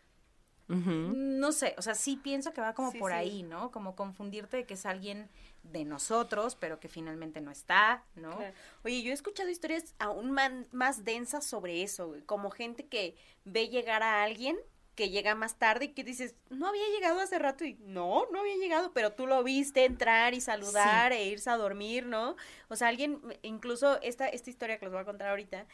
No 0.68 1.52
sé, 1.52 1.76
o 1.78 1.82
sea, 1.84 1.94
sí 1.94 2.16
pienso 2.18 2.52
que 2.52 2.60
va 2.62 2.74
como 2.74 2.92
Sí, 2.92 2.98
por 2.98 3.12
sí. 3.12 3.18
ahí, 3.18 3.44
¿no? 3.44 3.70
Como 3.72 3.96
confundirte 3.96 4.58
de 4.58 4.66
que 4.66 4.74
es 4.74 4.88
alguien 4.88 5.30
de 5.62 5.86
nosotros, 5.86 6.56
pero 6.56 6.80
que 6.80 6.88
finalmente 6.90 7.40
no 7.40 7.52
está, 7.52 8.04
¿no? 8.16 8.36
Claro. 8.36 8.54
Oye, 8.84 9.04
yo 9.04 9.12
he 9.12 9.14
escuchado 9.14 9.50
historias 9.50 9.94
aún 10.00 10.32
man- 10.32 10.68
más 10.72 11.04
densas 11.04 11.46
sobre 11.46 11.84
eso, 11.84 12.16
como 12.26 12.50
gente 12.50 12.88
que 12.88 13.16
ve 13.44 13.68
llegar 13.70 14.02
a 14.02 14.24
alguien 14.24 14.58
que 14.96 15.10
llega 15.10 15.36
más 15.36 15.58
tarde 15.60 15.86
y 15.86 15.88
que 15.90 16.04
dices, 16.04 16.36
no 16.50 16.68
había 16.68 16.88
llegado 16.90 17.20
hace 17.20 17.38
rato 17.38 17.66
y 17.66 17.76
no, 17.82 18.26
no 18.32 18.40
había 18.40 18.56
llegado, 18.56 18.94
pero 18.94 19.12
tú 19.12 19.28
lo 19.28 19.44
viste 19.44 19.86
entrar 19.86 20.34
y 20.34 20.42
saludar 20.42 21.12
e 21.12 21.26
irse 21.26 21.50
a 21.50 21.58
dormir, 21.58 22.06
¿no? 22.06 22.36
O 22.70 22.76
sea, 22.76 22.88
alguien, 22.88 23.22
incluso 23.42 24.02
esta, 24.02 24.28
esta 24.28 24.50
historia 24.50 24.80
que 24.80 24.86
les 24.86 24.94
voy 24.94 25.02
a 25.02 25.06
contar 25.06 25.30
ahorita, 25.30 25.66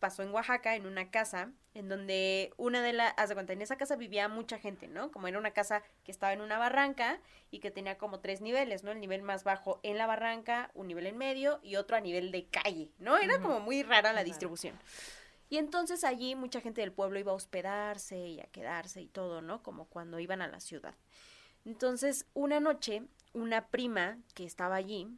pasó 0.00 0.22
en 0.22 0.32
Oaxaca, 0.32 0.74
en 0.74 0.86
una 0.86 1.10
casa, 1.10 1.52
en 1.74 1.88
donde 1.88 2.52
una 2.56 2.82
de 2.82 2.94
las, 2.94 3.12
haz 3.16 3.28
de 3.28 3.34
cuenta, 3.34 3.52
en 3.52 3.62
esa 3.62 3.76
casa 3.76 3.94
vivía 3.96 4.28
mucha 4.28 4.58
gente, 4.58 4.88
¿no? 4.88 5.12
Como 5.12 5.28
era 5.28 5.38
una 5.38 5.52
casa 5.52 5.82
que 6.02 6.10
estaba 6.10 6.32
en 6.32 6.40
una 6.40 6.58
barranca 6.58 7.20
y 7.50 7.60
que 7.60 7.70
tenía 7.70 7.98
como 7.98 8.20
tres 8.20 8.40
niveles, 8.40 8.82
¿no? 8.82 8.90
El 8.90 9.00
nivel 9.00 9.22
más 9.22 9.44
bajo 9.44 9.78
en 9.82 9.98
la 9.98 10.06
barranca, 10.06 10.70
un 10.74 10.88
nivel 10.88 11.06
en 11.06 11.18
medio 11.18 11.60
y 11.62 11.76
otro 11.76 11.96
a 11.96 12.00
nivel 12.00 12.32
de 12.32 12.46
calle, 12.46 12.90
¿no? 12.98 13.18
Era 13.18 13.40
como 13.40 13.60
muy 13.60 13.82
rara 13.82 14.12
la 14.12 14.24
distribución. 14.24 14.76
Y 15.50 15.58
entonces 15.58 16.04
allí 16.04 16.36
mucha 16.36 16.60
gente 16.60 16.80
del 16.80 16.92
pueblo 16.92 17.18
iba 17.18 17.32
a 17.32 17.34
hospedarse 17.34 18.16
y 18.16 18.40
a 18.40 18.44
quedarse 18.44 19.02
y 19.02 19.08
todo, 19.08 19.42
¿no? 19.42 19.62
Como 19.62 19.86
cuando 19.86 20.20
iban 20.20 20.40
a 20.42 20.48
la 20.48 20.60
ciudad. 20.60 20.94
Entonces, 21.64 22.26
una 22.32 22.60
noche, 22.60 23.02
una 23.32 23.68
prima 23.68 24.18
que 24.34 24.44
estaba 24.44 24.76
allí 24.76 25.08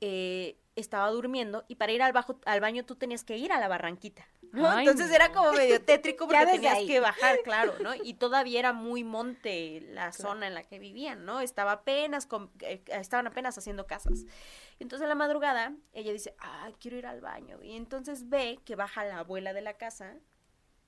eh, 0.00 0.58
estaba 0.76 1.10
durmiendo 1.10 1.64
y 1.68 1.76
para 1.76 1.92
ir 1.92 2.02
al, 2.02 2.12
bajo, 2.12 2.40
al 2.46 2.60
baño 2.60 2.84
tú 2.84 2.96
tenías 2.96 3.22
que 3.22 3.36
ir 3.36 3.52
a 3.52 3.60
la 3.60 3.68
barranquita. 3.68 4.26
¿No? 4.54 4.68
Ay, 4.70 4.86
Entonces 4.86 5.10
era 5.14 5.32
como 5.32 5.52
medio 5.52 5.80
tétrico 5.82 6.26
porque 6.28 6.46
tenías 6.46 6.76
ahí. 6.76 6.86
que 6.86 7.00
bajar, 7.00 7.38
claro, 7.44 7.74
¿no? 7.82 7.90
Y 8.04 8.14
todavía 8.14 8.58
era 8.58 8.72
muy 8.72 9.04
monte 9.04 9.80
la 9.90 10.12
zona 10.12 10.46
en 10.46 10.54
la 10.54 10.62
que 10.62 10.78
vivían, 10.78 11.24
¿no? 11.24 11.40
Estaba 11.40 11.72
apenas, 11.72 12.26
con- 12.26 12.50
eh, 12.60 12.82
estaban 12.88 13.26
apenas 13.26 13.58
haciendo 13.58 13.86
casas. 13.86 14.24
Entonces 14.78 15.04
a 15.04 15.08
la 15.08 15.14
madrugada 15.14 15.74
ella 15.92 16.12
dice, 16.12 16.34
ah, 16.38 16.70
quiero 16.80 16.96
ir 16.96 17.06
al 17.06 17.20
baño. 17.20 17.62
Y 17.62 17.76
entonces 17.76 18.28
ve 18.28 18.58
que 18.64 18.76
baja 18.76 19.04
la 19.04 19.18
abuela 19.18 19.52
de 19.52 19.60
la 19.62 19.74
casa 19.74 20.16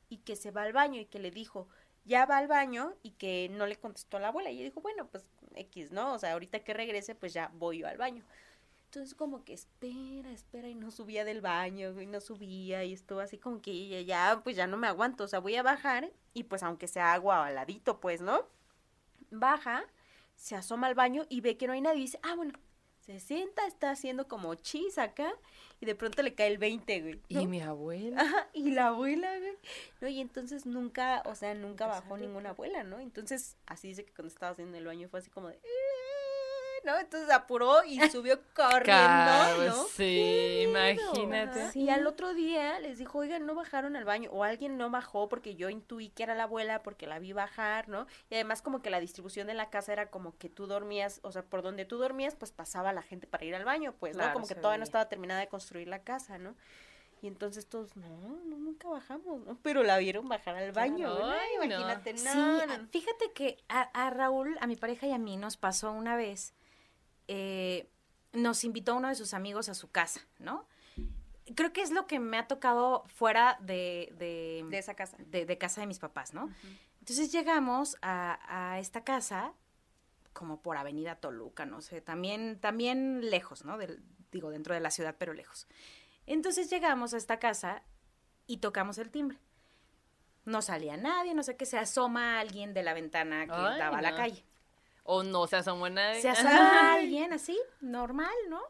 y 0.09 0.19
que 0.19 0.37
se 0.37 0.51
va 0.51 0.63
al 0.63 0.73
baño 0.73 1.01
y 1.01 1.07
que 1.07 1.19
le 1.19 1.31
dijo, 1.31 1.69
ya 2.05 2.25
va 2.27 2.39
al 2.39 2.47
baño 2.47 2.95
y 3.03 3.11
que 3.13 3.49
no 3.51 3.67
le 3.67 3.77
contestó 3.77 4.19
la 4.19 4.29
abuela. 4.29 4.51
Y 4.51 4.57
ella 4.57 4.65
dijo, 4.67 4.81
bueno, 4.81 5.09
pues 5.09 5.29
X, 5.55 5.91
¿no? 5.91 6.15
O 6.15 6.19
sea, 6.19 6.33
ahorita 6.35 6.61
que 6.61 6.73
regrese, 6.75 7.15
pues 7.17 7.33
ya 7.33 7.51
voy 7.55 7.79
yo 7.79 7.89
al 7.89 7.99
baño. 7.99 8.25
Entonces 8.97 9.15
como 9.15 9.45
que 9.45 9.53
espera, 9.53 10.33
espera 10.33 10.71
y 10.71 10.75
no 10.75 10.91
subía 10.91 11.27
del 11.27 11.43
baño 11.43 12.01
y 12.01 12.07
no 12.07 12.19
subía 12.19 12.83
y 12.83 12.95
estuvo 12.95 13.21
así 13.21 13.37
como 13.37 13.61
que 13.61 13.71
ella 13.71 14.01
ya, 14.01 14.41
pues 14.43 14.57
ya 14.57 14.67
no 14.67 14.79
me 14.79 14.87
aguanto, 14.87 15.25
o 15.25 15.29
sea, 15.29 15.39
voy 15.39 15.55
a 15.57 15.63
bajar 15.63 16.11
y 16.33 16.45
pues 16.45 16.63
aunque 16.63 16.89
sea 16.89 17.13
agua 17.13 17.45
al 17.45 17.57
ladito, 17.57 18.01
pues, 18.01 18.23
¿no? 18.23 18.47
Baja, 19.31 19.85
se 20.35 20.57
asoma 20.57 20.87
al 20.87 20.95
baño 20.95 21.27
y 21.29 21.43
ve 21.43 21.59
que 21.59 21.67
no 21.67 21.75
hay 21.75 21.83
nadie 21.83 21.99
y 21.99 22.03
dice, 22.05 22.19
ah, 22.23 22.37
bueno, 22.37 22.55
se 23.01 23.21
sienta, 23.21 23.67
está 23.67 23.91
haciendo 23.91 24.29
como 24.29 24.55
chis 24.55 24.97
acá 24.97 25.31
y 25.79 25.85
de 25.85 25.95
pronto 25.95 26.23
le 26.23 26.35
cae 26.35 26.47
el 26.47 26.57
20, 26.57 27.01
güey. 27.03 27.21
¿no? 27.29 27.41
Y 27.43 27.47
mi 27.47 27.61
abuela. 27.61 28.23
Ajá, 28.23 28.49
y 28.55 28.71
la 28.71 28.87
abuela, 28.87 29.39
güey. 29.39 29.59
No, 30.01 30.09
y 30.09 30.23
entonces 30.23 30.65
nunca, 30.65 31.23
o 31.27 31.35
sea, 31.35 31.55
nunca 31.55 31.87
bajó 31.87 32.17
ninguna 32.17 32.51
abuela, 32.51 32.83
¿no? 32.83 32.99
Entonces, 32.99 33.59
así 33.67 33.89
dice 33.89 34.07
que 34.07 34.15
cuando 34.15 34.33
estaba 34.33 34.53
haciendo 34.53 34.79
el 34.79 34.87
baño 34.87 35.11
fue 35.11 35.21
así 35.21 35.29
como 35.29 35.49
de, 35.49 35.61
¿no? 36.87 36.99
Entonces 36.99 37.29
apuró 37.31 37.85
y 37.85 37.99
subió 38.11 38.41
corriendo, 38.55 39.67
¿no? 39.67 39.85
Sí, 39.89 40.63
imagínate. 40.63 41.79
Y 41.79 41.91
al 41.91 42.07
otro 42.07 42.33
día 42.33 42.79
les 42.81 42.99
dijo, 42.99 43.19
oigan, 43.19 43.45
no 43.45 43.55
bajaron 43.55 43.97
al 43.97 44.05
baño, 44.05 44.31
o 44.33 44.45
alguien 44.45 44.79
no 44.79 44.89
bajó 44.89 45.29
porque 45.29 45.57
yo 45.57 45.69
intuí 45.69 46.09
que 46.09 46.23
era 46.23 46.35
la 46.35 46.45
abuela 46.45 46.83
porque 46.83 47.07
la 47.07 47.19
vi 47.19 47.33
bajar, 47.33 47.89
¿no? 47.89 48.07
Y 48.31 48.35
además 48.35 48.63
como 48.63 48.81
que 48.81 48.89
la 48.89 49.01
distribución 49.01 49.47
de 49.47 49.55
la 49.55 49.69
casa 49.69 49.93
era 49.93 50.09
como 50.09 50.39
que 50.39 50.49
tú 50.49 50.67
dormías, 50.67 51.21
o 51.23 51.33
sea, 51.33 51.43
por 51.43 51.63
donde 51.63 51.85
tú 51.85 51.99
dormías, 51.99 52.35
pues 52.37 52.53
pasaba 52.53 52.93
la 52.93 53.03
gente 53.03 53.27
para 53.27 53.45
ir 53.45 53.55
al 53.55 53.65
baño, 53.65 53.95
pues, 53.99 54.15
¿no? 54.15 54.21
Claro, 54.21 54.35
Como 54.35 54.47
que 54.47 54.55
todavía 54.55 54.79
no 54.79 54.85
estaba 54.85 55.09
terminada 55.09 55.41
de 55.41 55.49
construir 55.49 55.89
la 55.89 56.03
casa, 56.03 56.39
¿no? 56.39 56.55
Y 57.23 57.29
entonces 57.29 57.67
todos, 57.67 57.97
no, 57.97 58.09
no, 58.45 58.59
nunca 58.59 58.89
bajamos, 58.89 59.41
¿no? 59.41 59.59
Pero 59.63 59.83
la 59.83 59.97
vieron 59.99 60.29
bajar 60.29 60.55
al 60.55 60.73
baño, 60.73 61.09
¿no? 61.09 61.35
Imagínate, 61.55 62.13
no, 62.13 62.21
Sí, 62.21 62.31
fíjate 62.91 63.33
que 63.33 63.59
a, 63.69 63.83
a 63.83 64.11
Raúl, 64.11 64.57
a 64.61 64.67
mi 64.67 64.77
pareja 64.77 65.07
y 65.07 65.13
a 65.13 65.19
mí 65.19 65.37
nos 65.37 65.57
pasó 65.57 65.93
una 65.93 66.15
vez, 66.15 66.55
eh, 67.29 67.89
nos 68.33 68.65
invitó 68.65 68.97
uno 68.97 69.09
de 69.09 69.15
sus 69.15 69.35
amigos 69.35 69.69
a 69.69 69.75
su 69.75 69.91
casa, 69.91 70.21
¿no? 70.39 70.67
Creo 71.55 71.73
que 71.73 71.81
es 71.83 71.91
lo 71.93 72.07
que 72.07 72.19
me 72.19 72.39
ha 72.39 72.49
tocado 72.49 73.05
fuera 73.07 73.57
de, 73.61 74.13
de, 74.19 74.65
de 74.69 74.79
esa 74.79 74.95
casa. 74.95 75.17
de- 75.19 75.47
de 75.47 75.59
casa 75.59 75.81
de 75.81 75.87
mis 75.87 75.99
papás, 76.01 76.35
¿no? 76.35 76.51
Entonces 77.01 77.31
llegamos 77.31 77.97
a, 78.03 78.41
a 78.73 78.81
esta 78.81 79.05
casa, 79.05 79.53
como 80.33 80.61
por 80.61 80.77
Avenida 80.77 81.15
Toluca, 81.17 81.65
no 81.65 81.81
sé, 81.81 82.01
también, 82.01 82.59
también 82.61 83.31
lejos, 83.31 83.65
¿no? 83.65 83.79
Del, 83.79 84.03
digo, 84.33 84.51
dentro 84.51 84.75
de 84.75 84.81
la 84.81 84.91
ciudad, 84.91 85.15
pero 85.19 85.33
lejos. 85.35 85.69
Entonces 86.27 86.69
llegamos 86.69 87.15
a 87.15 87.17
esta 87.17 87.39
casa 87.39 87.83
y 88.49 88.57
tocamos 88.59 88.99
el 88.99 89.11
timbre. 89.11 89.39
No 90.45 90.63
salía 90.63 90.97
nadie, 90.97 91.33
no 91.35 91.43
sé 91.45 91.57
qué, 91.57 91.65
se 91.65 91.79
asoma 91.79 92.41
alguien 92.41 92.75
de 92.75 92.83
la 92.83 92.93
ventana 92.93 93.47
que 93.47 93.53
Ay, 93.53 93.79
daba 93.79 93.99
a 93.99 94.03
la 94.03 94.15
calle. 94.17 94.45
O 95.09 95.23
no 95.23 95.47
se 95.47 95.57
asomó 95.57 95.89
nadie. 95.89 96.21
Se 96.21 96.29
asoma 96.29 96.95
alguien 96.95 97.33
así, 97.33 97.59
normal, 97.81 98.35
¿no? 98.49 98.61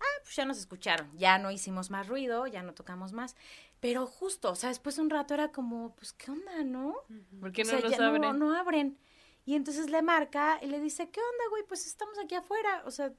Ah, 0.00 0.20
pues 0.24 0.34
ya 0.34 0.44
nos 0.44 0.58
escucharon, 0.58 1.16
ya 1.16 1.38
no 1.38 1.52
hicimos 1.52 1.90
más 1.90 2.08
ruido, 2.08 2.46
ya 2.48 2.62
no 2.62 2.74
tocamos 2.74 3.12
más. 3.12 3.36
Pero 3.78 4.06
justo, 4.06 4.50
o 4.50 4.54
sea, 4.56 4.68
después 4.70 4.96
de 4.96 5.02
un 5.02 5.10
rato 5.10 5.34
era 5.34 5.52
como, 5.52 5.94
pues, 5.94 6.12
¿qué 6.12 6.30
onda, 6.32 6.64
no? 6.64 6.94
¿Por 7.40 7.52
qué 7.52 7.62
O 7.62 7.64
no 7.64 7.70
sea, 7.70 7.80
los 7.80 7.90
ya 7.96 8.06
abren? 8.06 8.22
No, 8.22 8.32
no 8.32 8.54
abren. 8.56 8.98
Y 9.44 9.54
entonces 9.54 9.90
le 9.90 10.02
marca 10.02 10.58
y 10.62 10.66
le 10.66 10.80
dice, 10.80 11.08
¿qué 11.10 11.20
onda, 11.20 11.44
güey? 11.50 11.62
Pues 11.68 11.86
estamos 11.86 12.18
aquí 12.18 12.34
afuera. 12.34 12.82
O 12.84 12.90
sea, 12.90 13.12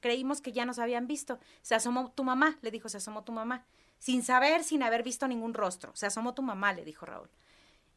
creímos 0.00 0.40
que 0.40 0.52
ya 0.52 0.64
nos 0.66 0.78
habían 0.78 1.06
visto. 1.06 1.38
Se 1.62 1.74
asomó 1.74 2.10
tu 2.12 2.24
mamá, 2.24 2.58
le 2.62 2.70
dijo, 2.70 2.88
se 2.88 2.96
asomó 2.98 3.24
tu 3.24 3.32
mamá. 3.32 3.66
Sin 3.98 4.22
saber, 4.22 4.64
sin 4.64 4.82
haber 4.82 5.02
visto 5.02 5.26
ningún 5.28 5.54
rostro. 5.54 5.94
Se 5.94 6.06
asomó 6.06 6.34
tu 6.34 6.42
mamá, 6.42 6.72
le 6.74 6.84
dijo 6.84 7.04
Raúl. 7.06 7.30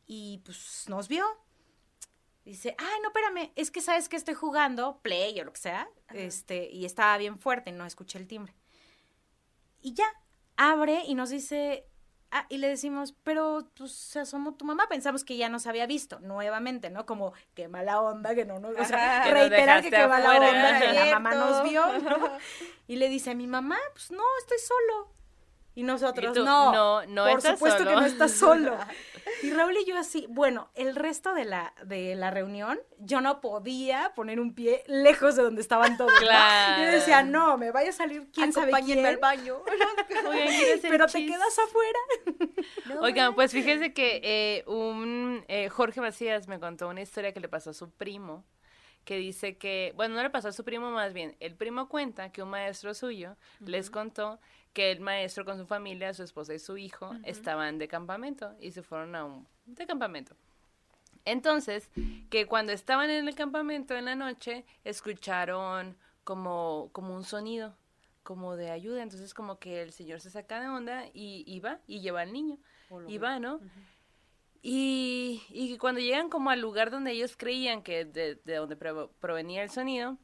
y 0.07 0.39
pues 0.45 0.85
nos 0.89 1.07
vio. 1.07 1.25
Dice, 2.49 2.75
ay, 2.79 2.99
no, 3.03 3.09
espérame, 3.09 3.51
es 3.55 3.69
que 3.69 3.79
sabes 3.79 4.09
que 4.09 4.15
estoy 4.15 4.33
jugando, 4.33 4.99
play 5.03 5.39
o 5.39 5.43
lo 5.43 5.53
que 5.53 5.59
sea, 5.59 5.88
este, 6.12 6.67
y 6.71 6.85
estaba 6.85 7.15
bien 7.19 7.38
fuerte 7.38 7.69
y 7.69 7.73
no 7.73 7.85
escuché 7.85 8.17
el 8.17 8.25
timbre. 8.25 8.55
Y 9.81 9.93
ya, 9.93 10.07
abre 10.57 11.03
y 11.05 11.13
nos 11.13 11.29
dice, 11.29 11.85
ah, 12.31 12.47
y 12.49 12.57
le 12.57 12.67
decimos, 12.67 13.13
pero 13.23 13.69
pues 13.77 13.91
se 13.91 14.21
asomó 14.21 14.55
tu 14.55 14.65
mamá, 14.65 14.88
pensamos 14.89 15.23
que 15.23 15.38
ya 15.38 15.47
nos 15.47 15.67
había 15.67 15.85
visto 15.85 16.19
nuevamente, 16.21 16.89
¿no? 16.89 17.05
Como, 17.05 17.33
qué 17.53 17.67
mala 17.67 18.01
onda 18.01 18.33
que 18.33 18.45
no 18.45 18.57
nos, 18.57 18.71
o 18.71 18.83
sea, 18.83 19.21
Ajá, 19.21 19.31
reiterar 19.31 19.83
que 19.83 19.91
qué 19.91 20.07
mala 20.07 20.39
onda 20.39 20.79
que 20.79 20.91
la 20.91 21.05
mamá 21.19 21.31
Cierto. 21.31 21.49
nos 21.51 21.69
vio, 21.69 21.99
¿no? 21.99 22.38
Y 22.88 22.95
le 22.95 23.09
dice, 23.09 23.35
mi 23.35 23.45
mamá, 23.45 23.77
pues 23.93 24.09
no, 24.09 24.23
estoy 24.39 24.57
solo. 24.57 25.13
Y 25.79 25.83
nosotros, 25.83 26.35
Y 26.35 26.39
tú, 26.39 26.43
no, 26.43 26.73
no, 26.73 27.05
no 27.05 27.23
por 27.23 27.37
estás 27.37 27.53
supuesto 27.53 27.79
solo". 27.79 27.89
que 27.89 27.95
no 27.95 28.05
estás 28.05 28.31
solo. 28.33 28.77
Y 29.43 29.51
Raúl 29.51 29.77
y 29.77 29.85
yo 29.85 29.97
así, 29.97 30.25
bueno, 30.27 30.69
el 30.73 30.95
resto 30.95 31.33
de 31.33 31.45
la, 31.45 31.73
de 31.85 32.15
la 32.15 32.31
reunión, 32.31 32.79
yo 32.97 33.21
no 33.21 33.39
podía 33.39 34.11
poner 34.15 34.39
un 34.39 34.55
pie 34.55 34.83
lejos 34.87 35.35
de 35.35 35.43
donde 35.43 35.61
estaban 35.61 35.95
todos. 35.97 36.11
¿no? 36.11 36.19
Claro. 36.19 36.83
Yo 36.83 36.91
decía, 36.91 37.23
no, 37.23 37.57
me 37.57 37.71
vaya 37.71 37.91
a 37.91 37.93
salir 37.93 38.27
quién 38.33 38.51
sabe 38.51 38.71
quién, 38.83 39.05
al 39.05 39.17
baño. 39.17 39.61
Oigan, 39.71 40.47
¿quién 40.47 40.77
es 40.77 40.83
el 40.83 40.89
pero 40.89 41.05
te 41.05 41.25
quedas 41.25 41.59
afuera. 41.59 41.99
Oigan, 43.01 43.35
pues 43.35 43.51
fíjense 43.51 43.93
que 43.93 44.19
eh, 44.23 44.63
un 44.67 45.45
eh, 45.47 45.69
Jorge 45.69 46.01
Macías 46.01 46.47
me 46.47 46.59
contó 46.59 46.89
una 46.89 47.01
historia 47.01 47.31
que 47.31 47.39
le 47.39 47.47
pasó 47.47 47.69
a 47.69 47.73
su 47.73 47.91
primo, 47.91 48.43
que 49.05 49.15
dice 49.17 49.57
que, 49.57 49.93
bueno, 49.95 50.15
no 50.15 50.23
le 50.23 50.29
pasó 50.29 50.49
a 50.49 50.51
su 50.51 50.65
primo 50.65 50.91
más 50.91 51.13
bien, 51.13 51.37
el 51.39 51.55
primo 51.55 51.87
cuenta 51.87 52.31
que 52.31 52.43
un 52.43 52.49
maestro 52.49 52.93
suyo 52.93 53.37
les 53.59 53.89
contó 53.89 54.39
que 54.73 54.91
el 54.91 54.99
maestro 54.99 55.45
con 55.45 55.58
su 55.58 55.65
familia, 55.65 56.13
su 56.13 56.23
esposa 56.23 56.53
y 56.53 56.60
su 56.60 56.77
hijo 56.77 57.12
estaban 57.23 57.77
de 57.79 57.88
campamento 57.88 58.55
y 58.60 58.71
se 58.71 58.84
fueron 58.84 59.15
a 59.15 59.25
un 59.25 59.47
de 59.65 59.86
campamento. 59.88 60.36
Entonces, 61.25 61.89
que 62.29 62.45
cuando 62.47 62.71
estaban 62.71 63.10
en 63.10 63.27
el 63.27 63.36
campamento 63.36 63.95
en 63.95 64.05
la 64.05 64.15
noche, 64.15 64.65
escucharon 64.84 65.97
como, 66.23 66.89
como 66.91 67.13
un 67.15 67.23
sonido, 67.23 67.75
como 68.23 68.55
de 68.55 68.71
ayuda. 68.71 69.03
Entonces, 69.03 69.34
como 69.34 69.60
que 69.60 69.82
el 69.82 69.91
señor 69.91 70.21
se 70.21 70.29
saca 70.32 70.60
de 70.62 70.67
onda 70.69 71.05
y, 71.13 71.43
y 71.45 71.60
va 71.60 71.79
y 71.88 71.99
lleva 72.01 72.21
al 72.21 72.32
niño. 72.34 72.58
Y 73.10 73.17
va, 73.17 73.39
¿no? 73.39 73.60
Y, 74.62 75.41
y 75.49 75.77
cuando 75.77 76.01
llegan 76.01 76.29
como 76.29 76.49
al 76.49 76.60
lugar 76.62 76.91
donde 76.91 77.12
ellos 77.12 77.36
creían 77.38 77.82
que 77.82 78.05
de, 78.05 78.36
de 78.43 78.55
donde 78.55 78.75
provenía 78.75 79.63
el 79.63 79.69
sonido, 79.69 80.17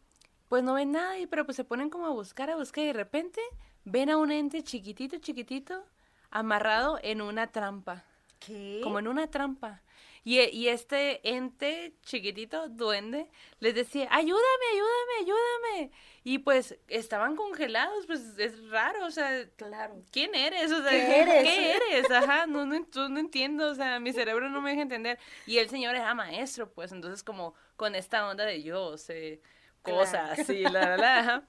pues 0.49 0.63
no 0.63 0.73
ven 0.73 0.91
nada, 0.91 1.17
y- 1.19 1.27
pero 1.27 1.45
pues 1.45 1.55
se 1.55 1.63
ponen 1.63 1.89
como 1.89 2.05
a 2.08 2.10
buscar, 2.12 2.49
a 2.49 2.55
buscar, 2.55 2.84
y 2.84 2.88
de 2.88 2.93
repente 2.93 3.39
ven 3.86 4.10
a 4.10 4.17
un 4.17 4.32
ente 4.32 4.63
chiquitito, 4.63 5.17
chiquitito, 5.19 5.84
amarrado 6.32 7.00
en 7.02 7.21
una 7.21 7.48
trampa 7.48 8.04
¿Qué? 8.39 8.82
como 8.84 9.00
en 9.00 9.08
una 9.08 9.28
trampa. 9.28 9.82
Y, 10.28 10.39
y 10.41 10.69
este 10.69 11.21
ente 11.30 11.93
chiquitito, 12.02 12.67
duende, 12.67 13.30
les 13.60 13.76
decía, 13.76 14.08
ayúdame, 14.10 14.65
ayúdame, 14.74 15.13
ayúdame. 15.21 15.91
Y 16.24 16.39
pues 16.39 16.80
estaban 16.88 17.36
congelados, 17.36 18.08
pues 18.08 18.21
es 18.39 18.69
raro, 18.69 19.06
o 19.06 19.12
sea, 19.12 19.48
Claro. 19.56 20.02
¿quién 20.12 20.34
eres? 20.34 20.71
O 20.71 20.82
sea, 20.82 20.89
¿Qué 20.89 21.19
eres? 21.21 21.43
¿qué 21.43 21.71
eres? 21.76 22.10
Ajá, 22.10 22.48
no, 22.48 22.65
no, 22.65 22.80
no 23.10 23.19
entiendo, 23.19 23.69
o 23.69 23.76
sea, 23.76 24.00
mi 24.00 24.13
cerebro 24.13 24.50
no 24.50 24.62
me 24.62 24.71
deja 24.71 24.82
entender. 24.82 25.19
Y 25.45 25.60
el 25.60 25.69
señor 25.69 25.93
era 25.95 26.15
maestro, 26.15 26.71
pues, 26.74 26.91
entonces 26.91 27.21
como 27.21 27.54
con 27.76 27.93
esta 27.93 28.28
onda 28.28 28.45
de 28.45 28.63
yo 28.63 28.98
sé 28.98 29.41
cosas, 29.84 30.39
sí, 30.48 30.63
la, 30.63 30.89
la, 30.89 30.98
la, 30.98 31.19
ajá. 31.19 31.48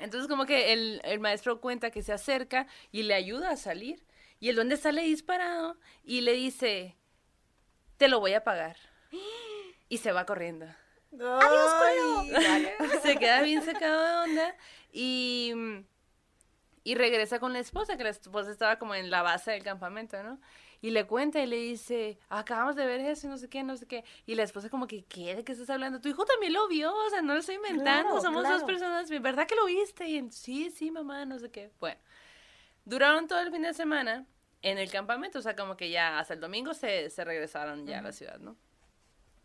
Entonces 0.00 0.28
como 0.28 0.46
que 0.46 0.72
el, 0.72 1.00
el 1.04 1.20
maestro 1.20 1.60
cuenta 1.60 1.90
que 1.90 2.02
se 2.02 2.12
acerca 2.12 2.66
y 2.90 3.02
le 3.02 3.14
ayuda 3.14 3.50
a 3.50 3.56
salir. 3.56 4.04
Y 4.40 4.48
el 4.48 4.56
duende 4.56 4.76
sale 4.76 5.02
disparado 5.02 5.76
y 6.04 6.22
le 6.22 6.32
dice, 6.32 6.96
te 7.96 8.08
lo 8.08 8.18
voy 8.20 8.34
a 8.34 8.42
pagar. 8.42 8.76
Y 9.88 9.98
se 9.98 10.10
va 10.10 10.26
corriendo. 10.26 10.66
Adiós, 11.12 13.02
se 13.02 13.16
queda 13.18 13.42
bien 13.42 13.62
sacado 13.62 14.02
de 14.02 14.30
onda 14.30 14.56
y, 14.92 15.52
y 16.84 16.94
regresa 16.94 17.38
con 17.38 17.52
la 17.52 17.58
esposa, 17.58 17.96
que 17.96 18.04
la 18.04 18.10
esposa 18.10 18.50
estaba 18.50 18.78
como 18.78 18.94
en 18.94 19.10
la 19.10 19.22
base 19.22 19.50
del 19.50 19.62
campamento, 19.62 20.22
¿no? 20.22 20.40
Y 20.82 20.90
le 20.90 21.06
cuenta 21.06 21.40
y 21.40 21.46
le 21.46 21.56
dice, 21.56 22.18
acabamos 22.28 22.76
de 22.76 22.84
ver 22.84 23.00
eso 23.00 23.26
y 23.26 23.30
no 23.30 23.38
sé 23.38 23.48
qué, 23.48 23.62
no 23.62 23.76
sé 23.76 23.86
qué. 23.86 24.04
Y 24.26 24.34
la 24.34 24.42
esposa 24.42 24.68
como 24.68 24.86
que, 24.86 25.04
¿qué? 25.04 25.34
¿De 25.36 25.44
qué 25.44 25.52
estás 25.52 25.70
hablando? 25.70 26.00
Tu 26.00 26.08
hijo 26.08 26.24
también 26.26 26.52
lo 26.52 26.68
vio, 26.68 26.92
o 26.94 27.08
sea, 27.08 27.22
no 27.22 27.34
lo 27.34 27.40
estoy 27.40 27.54
inventando, 27.54 28.10
Claro, 28.10 28.20
somos 28.20 28.42
dos 28.42 28.64
personas, 28.64 29.08
¿verdad 29.08 29.46
que 29.46 29.54
lo 29.54 29.66
viste? 29.66 30.06
Y 30.08 30.30
sí, 30.30 30.70
sí, 30.70 30.90
mamá, 30.90 31.24
no 31.24 31.38
sé 31.38 31.50
qué. 31.50 31.70
Bueno, 31.78 32.00
duraron 32.84 33.28
todo 33.28 33.40
el 33.40 33.50
fin 33.50 33.62
de 33.62 33.72
semana 33.72 34.26
en 34.60 34.78
el 34.78 34.90
campamento, 34.90 35.38
o 35.38 35.42
sea, 35.42 35.56
como 35.56 35.76
que 35.76 35.88
ya 35.88 36.18
hasta 36.18 36.34
el 36.34 36.40
domingo 36.40 36.74
se, 36.74 37.10
se 37.10 37.24
regresaron 37.24 37.86
ya 37.86 38.00
a 38.00 38.02
la 38.02 38.12
ciudad, 38.12 38.38
¿no? 38.40 38.56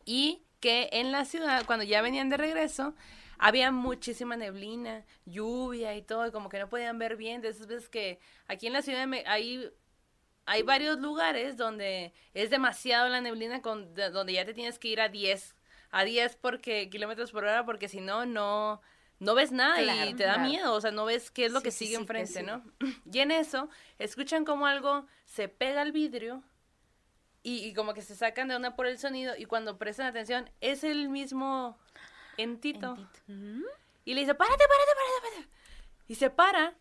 Y 0.05 0.43
que 0.59 0.89
en 0.91 1.11
la 1.11 1.25
ciudad, 1.25 1.65
cuando 1.65 1.85
ya 1.85 2.01
venían 2.01 2.29
de 2.29 2.37
regreso, 2.37 2.95
había 3.37 3.71
muchísima 3.71 4.35
neblina, 4.35 5.05
lluvia 5.25 5.95
y 5.95 6.01
todo, 6.01 6.27
y 6.27 6.31
como 6.31 6.49
que 6.49 6.59
no 6.59 6.69
podían 6.69 6.97
ver 6.97 7.15
bien. 7.15 7.41
De 7.41 7.49
esas 7.49 7.67
veces 7.67 7.89
que 7.89 8.19
aquí 8.47 8.67
en 8.67 8.73
la 8.73 8.81
ciudad 8.81 9.07
hay, 9.25 9.71
hay 10.47 10.63
varios 10.63 10.99
lugares 10.99 11.57
donde 11.57 12.13
es 12.33 12.49
demasiado 12.49 13.07
la 13.09 13.21
neblina, 13.21 13.61
con, 13.61 13.93
de- 13.93 14.09
donde 14.09 14.33
ya 14.33 14.45
te 14.45 14.53
tienes 14.55 14.79
que 14.79 14.87
ir 14.87 14.99
a 15.01 15.09
10, 15.09 15.55
a 15.91 16.03
10 16.03 16.35
porque, 16.37 16.89
kilómetros 16.89 17.31
por 17.31 17.43
hora, 17.43 17.65
porque 17.65 17.87
si 17.89 18.01
no, 18.01 18.25
no, 18.25 18.81
no 19.19 19.35
ves 19.35 19.51
nada 19.51 19.81
y 19.81 19.83
Claro, 19.85 20.15
te 20.17 20.23
da 20.23 20.35
claro. 20.35 20.49
miedo, 20.49 20.73
o 20.73 20.81
sea, 20.81 20.91
no 20.91 21.05
ves 21.05 21.29
qué 21.31 21.45
es 21.45 21.51
lo 21.51 21.59
Sí, 21.59 21.65
que 21.65 21.71
sí, 21.71 21.77
sigue 21.85 21.91
sí, 21.91 21.95
que 21.97 22.01
enfrente, 22.01 22.39
sigue. 22.39 22.43
¿no? 22.43 22.63
Y 23.11 23.19
en 23.19 23.31
eso, 23.31 23.69
escuchan 23.99 24.45
como 24.45 24.65
algo 24.67 25.05
se 25.25 25.49
pega 25.49 25.81
al 25.81 25.91
vidrio 25.91 26.43
y, 27.43 27.59
y 27.65 27.73
como 27.73 27.93
que 27.93 28.01
se 28.01 28.15
sacan 28.15 28.47
de 28.47 28.55
onda 28.55 28.75
por 28.75 28.87
el 28.87 28.97
sonido 28.99 29.33
y 29.37 29.45
cuando 29.45 29.77
prestan 29.77 30.07
atención 30.07 30.49
es 30.61 30.83
el 30.83 31.09
mismo 31.09 31.77
entito. 32.37 32.97
Y 34.05 34.13
le 34.13 34.21
dice, 34.21 34.35
párate, 34.35 34.63
párate, 34.63 34.91
párate, 34.95 35.35
párate. 35.35 35.49
Y 36.07 36.15
se 36.15 36.29
para 36.29 36.73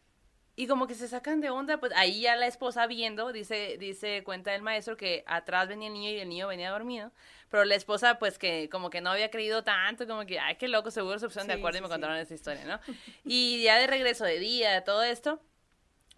y 0.56 0.66
como 0.66 0.86
que 0.86 0.94
se 0.94 1.06
sacan 1.06 1.40
de 1.40 1.50
onda, 1.50 1.78
pues 1.78 1.92
ahí 1.94 2.22
ya 2.22 2.34
la 2.34 2.46
esposa 2.46 2.86
viendo, 2.86 3.30
dice, 3.32 3.76
dice, 3.78 4.24
cuenta 4.24 4.54
el 4.54 4.62
maestro 4.62 4.96
que 4.96 5.22
atrás 5.26 5.68
venía 5.68 5.88
el 5.88 5.94
niño 5.94 6.10
y 6.10 6.18
el 6.18 6.28
niño 6.28 6.48
venía 6.48 6.70
dormido, 6.70 7.12
pero 7.50 7.64
la 7.66 7.74
esposa 7.74 8.18
pues 8.18 8.38
que 8.38 8.68
como 8.70 8.88
que 8.90 9.00
no 9.02 9.10
había 9.10 9.30
creído 9.30 9.62
tanto, 9.64 10.06
como 10.06 10.24
que, 10.26 10.40
ay, 10.40 10.56
qué 10.56 10.66
loco, 10.68 10.90
seguro 10.90 11.18
se 11.18 11.26
pusieron 11.26 11.46
de 11.48 11.54
Sí, 11.54 11.58
acuerdo 11.60 11.78
y 11.78 11.82
me 11.82 11.86
sí. 11.88 11.92
contaron 11.92 12.16
esa 12.16 12.34
historia, 12.34 12.64
¿no? 12.64 12.80
Y 13.24 13.62
ya 13.62 13.78
de 13.78 13.86
regreso 13.86 14.24
de 14.24 14.38
día, 14.38 14.82
todo 14.82 15.02
esto, 15.04 15.40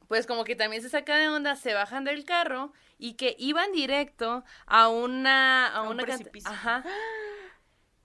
pues 0.06 0.26
como 0.26 0.44
que 0.44 0.56
también 0.56 0.82
se 0.82 0.88
saca 0.88 1.16
de 1.16 1.28
onda, 1.28 1.56
se 1.56 1.74
bajan 1.74 2.04
del 2.04 2.24
carro 2.24 2.72
y 2.96 3.14
que 3.14 3.34
iban 3.38 3.72
directo 3.72 4.44
a 4.66 4.88
una 4.88 5.66
a, 5.66 5.78
A 5.78 5.82
un 5.82 5.88
una 5.90 6.04
cant- 6.04 6.06
precipicio. 6.06 6.50
ajá. 6.50 6.84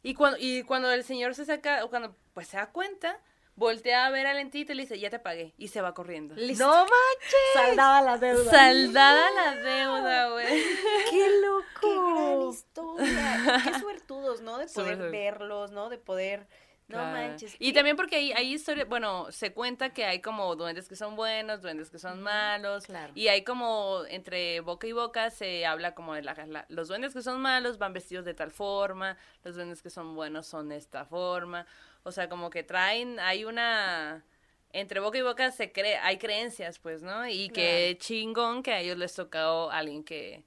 Y 0.01 0.15
cuando 0.15 0.37
y 0.39 0.63
cuando 0.63 0.91
el 0.91 1.03
señor 1.03 1.33
se 1.35 1.45
saca 1.45 1.85
o 1.85 1.89
cuando 1.89 2.15
pues 2.33 2.47
se 2.47 2.57
da 2.57 2.71
cuenta, 2.71 3.21
voltea 3.55 4.05
a 4.05 4.09
ver 4.09 4.25
al 4.27 4.37
entito 4.39 4.71
y 4.71 4.75
le 4.75 4.83
dice, 4.83 4.99
"Ya 4.99 5.09
te 5.09 5.19
pagué" 5.19 5.53
y 5.57 5.67
se 5.69 5.81
va 5.81 5.93
corriendo. 5.93 6.35
Listo. 6.35 6.65
¡No 6.65 6.71
manches! 6.71 7.53
Saldada 7.53 8.01
la 8.01 8.17
deuda. 8.17 8.49
Saldada 8.51 9.31
la 9.31 9.55
deuda, 9.55 10.29
güey. 10.31 10.45
¡Qué 10.47 11.09
¡Qué 11.11 11.19
gran 11.29 11.41
loco! 11.41 12.49
historia! 12.51 13.61
Qué 13.63 13.79
suertudos, 13.79 14.41
¿no? 14.41 14.57
De 14.57 14.67
poder 14.67 14.97
verlos, 15.11 15.71
¿no? 15.71 15.89
De 15.89 15.97
poder... 15.97 16.47
No 16.85 16.97
Claro. 16.97 17.11
manches. 17.29 17.55
Y 17.59 17.67
qué- 17.71 17.73
también 17.79 17.95
porque 17.95 18.17
hay, 18.17 18.33
hay 18.33 18.53
historias, 18.53 18.89
bueno, 18.89 19.31
se 19.31 19.53
cuenta 19.53 19.93
que 19.93 20.03
hay 20.03 20.19
como 20.19 20.53
duendes 20.57 20.89
que 20.89 20.97
son 20.97 21.15
buenos, 21.15 21.61
duendes 21.61 21.89
que 21.89 21.97
son 21.97 22.21
malos. 22.21 22.85
claro. 22.87 23.13
Y 23.15 23.29
hay 23.29 23.45
como, 23.45 24.01
entre 24.09 24.59
boca 24.59 24.85
y 24.85 24.91
boca, 24.91 25.29
se 25.29 25.65
habla 25.65 25.95
como 25.95 26.13
de 26.13 26.23
la, 26.23 26.33
la- 26.45 26.65
los 26.67 26.89
duendes 26.89 27.13
que 27.13 27.21
son 27.21 27.39
malos 27.41 27.77
van 27.77 27.93
vestidos 27.93 28.25
de 28.25 28.33
tal 28.33 28.51
forma, 28.51 29.17
los 29.45 29.55
duendes 29.55 29.81
que 29.81 29.89
son 29.89 30.13
buenos 30.13 30.45
son 30.45 30.67
de 30.69 30.75
esta 30.75 31.05
forma. 31.05 31.65
O 32.03 32.11
sea, 32.11 32.29
como 32.29 32.49
que 32.49 32.63
traen, 32.63 33.19
hay 33.19 33.45
una... 33.45 34.23
Entre 34.71 34.99
boca 34.99 35.17
y 35.17 35.21
boca 35.21 35.51
se 35.51 35.71
cree, 35.71 35.97
hay 35.97 36.17
creencias, 36.17 36.79
pues, 36.79 37.03
¿no? 37.03 37.27
Y 37.27 37.49
que 37.49 37.95
chingón 37.99 38.63
que 38.63 38.73
a 38.73 38.79
ellos 38.79 38.97
les 38.97 39.13
tocó 39.13 39.69
alguien 39.71 40.03
que... 40.03 40.43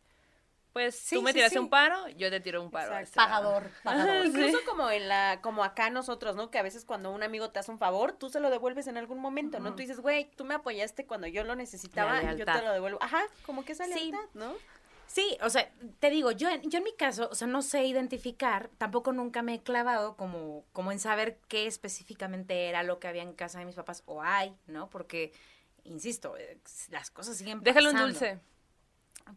Pues 0.72 0.94
Sí, 0.98 1.14
tú 1.14 1.22
me 1.22 1.30
sí, 1.30 1.36
tiraste 1.36 1.54
sí. 1.54 1.58
un 1.58 1.70
paro, 1.70 2.06
yo 2.18 2.28
te 2.28 2.38
tiro 2.38 2.62
un 2.62 2.70
paro. 2.70 2.98
este 2.98 3.18
lado. 3.18 3.30
Pagador, 3.30 3.70
pagador. 3.82 4.26
Incluso 4.26 4.58
como 4.66 4.90
en 4.90 5.08
la, 5.08 5.40
como 5.40 5.64
acá 5.64 5.88
nosotros, 5.88 6.36
¿no? 6.36 6.50
Que 6.50 6.58
a 6.58 6.62
veces 6.62 6.84
cuando 6.84 7.12
un 7.12 7.22
amigo 7.22 7.48
te 7.50 7.60
hace 7.60 7.70
un 7.70 7.78
favor, 7.78 8.12
tú 8.12 8.28
se 8.28 8.40
lo 8.40 8.50
devuelves 8.50 8.86
en 8.86 8.98
algún 8.98 9.18
momento, 9.18 9.58
¿no? 9.58 9.70
Tú 9.70 9.78
dices, 9.78 10.00
güey, 10.00 10.30
tú 10.36 10.44
me 10.44 10.52
apoyaste 10.52 11.06
cuando 11.06 11.28
yo 11.28 11.44
lo 11.44 11.56
necesitaba 11.56 12.22
y 12.22 12.36
yo 12.36 12.44
te 12.44 12.62
lo 12.62 12.72
devuelvo. 12.72 12.98
Ajá, 13.00 13.22
como 13.46 13.64
que 13.64 13.72
esa 13.72 13.86
lealtad, 13.86 14.18
¿no? 14.34 14.54
Sí, 15.06 15.38
o 15.40 15.50
sea, 15.50 15.70
te 16.00 16.10
digo, 16.10 16.30
yo 16.32 16.48
en, 16.48 16.62
yo 16.68 16.78
en 16.78 16.84
mi 16.84 16.92
caso, 16.94 17.28
o 17.30 17.34
sea, 17.34 17.46
no 17.46 17.62
sé 17.62 17.84
identificar, 17.84 18.70
tampoco 18.78 19.12
nunca 19.12 19.42
me 19.42 19.54
he 19.54 19.62
clavado 19.62 20.16
como, 20.16 20.64
como 20.72 20.92
en 20.92 20.98
saber 20.98 21.38
qué 21.48 21.66
específicamente 21.66 22.68
era 22.68 22.82
lo 22.82 22.98
que 22.98 23.08
había 23.08 23.22
en 23.22 23.32
casa 23.32 23.58
de 23.58 23.64
mis 23.64 23.76
papás 23.76 24.02
o 24.06 24.22
hay, 24.22 24.54
¿no? 24.66 24.90
Porque, 24.90 25.32
insisto, 25.84 26.36
eh, 26.36 26.58
las 26.90 27.10
cosas 27.10 27.36
siguen 27.36 27.60
Déjalo 27.62 27.90
un 27.90 27.94
pasando. 27.94 28.12
dulce. 28.12 28.40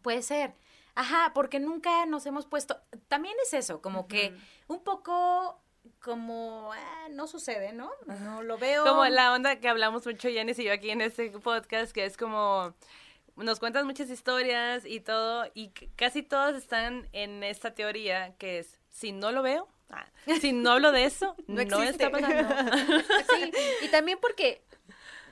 Puede 0.02 0.22
ser. 0.22 0.54
Ajá, 0.94 1.32
porque 1.34 1.60
nunca 1.60 2.04
nos 2.06 2.26
hemos 2.26 2.46
puesto. 2.46 2.80
También 3.08 3.34
es 3.44 3.54
eso, 3.54 3.80
como 3.80 4.06
que 4.08 4.34
un 4.66 4.82
poco 4.82 5.60
como 6.00 6.72
ah, 6.72 7.08
no 7.10 7.26
sucede, 7.26 7.72
¿no? 7.72 7.90
No 8.06 8.42
lo 8.42 8.58
veo. 8.58 8.84
Como 8.84 9.06
la 9.06 9.32
onda 9.32 9.56
que 9.60 9.68
hablamos 9.68 10.04
mucho 10.06 10.28
Yanis 10.28 10.58
y 10.58 10.64
yo 10.64 10.72
aquí 10.72 10.90
en 10.90 11.00
este 11.00 11.30
podcast, 11.30 11.92
que 11.92 12.04
es 12.04 12.16
como 12.16 12.74
nos 13.44 13.60
cuentas 13.60 13.84
muchas 13.84 14.10
historias 14.10 14.84
y 14.84 15.00
todo, 15.00 15.46
y 15.54 15.68
casi 15.96 16.22
todas 16.22 16.54
están 16.56 17.08
en 17.12 17.42
esta 17.42 17.74
teoría 17.74 18.34
que 18.38 18.58
es, 18.60 18.80
si 18.90 19.12
no 19.12 19.32
lo 19.32 19.42
veo, 19.42 19.68
ah, 19.90 20.06
si 20.40 20.52
no 20.52 20.72
hablo 20.72 20.92
de 20.92 21.04
eso, 21.04 21.34
no, 21.46 21.64
No 21.64 21.82
está 21.82 22.10
pasando. 22.10 22.54
Sí, 23.34 23.52
y 23.82 23.88
también 23.88 24.18
porque 24.20 24.62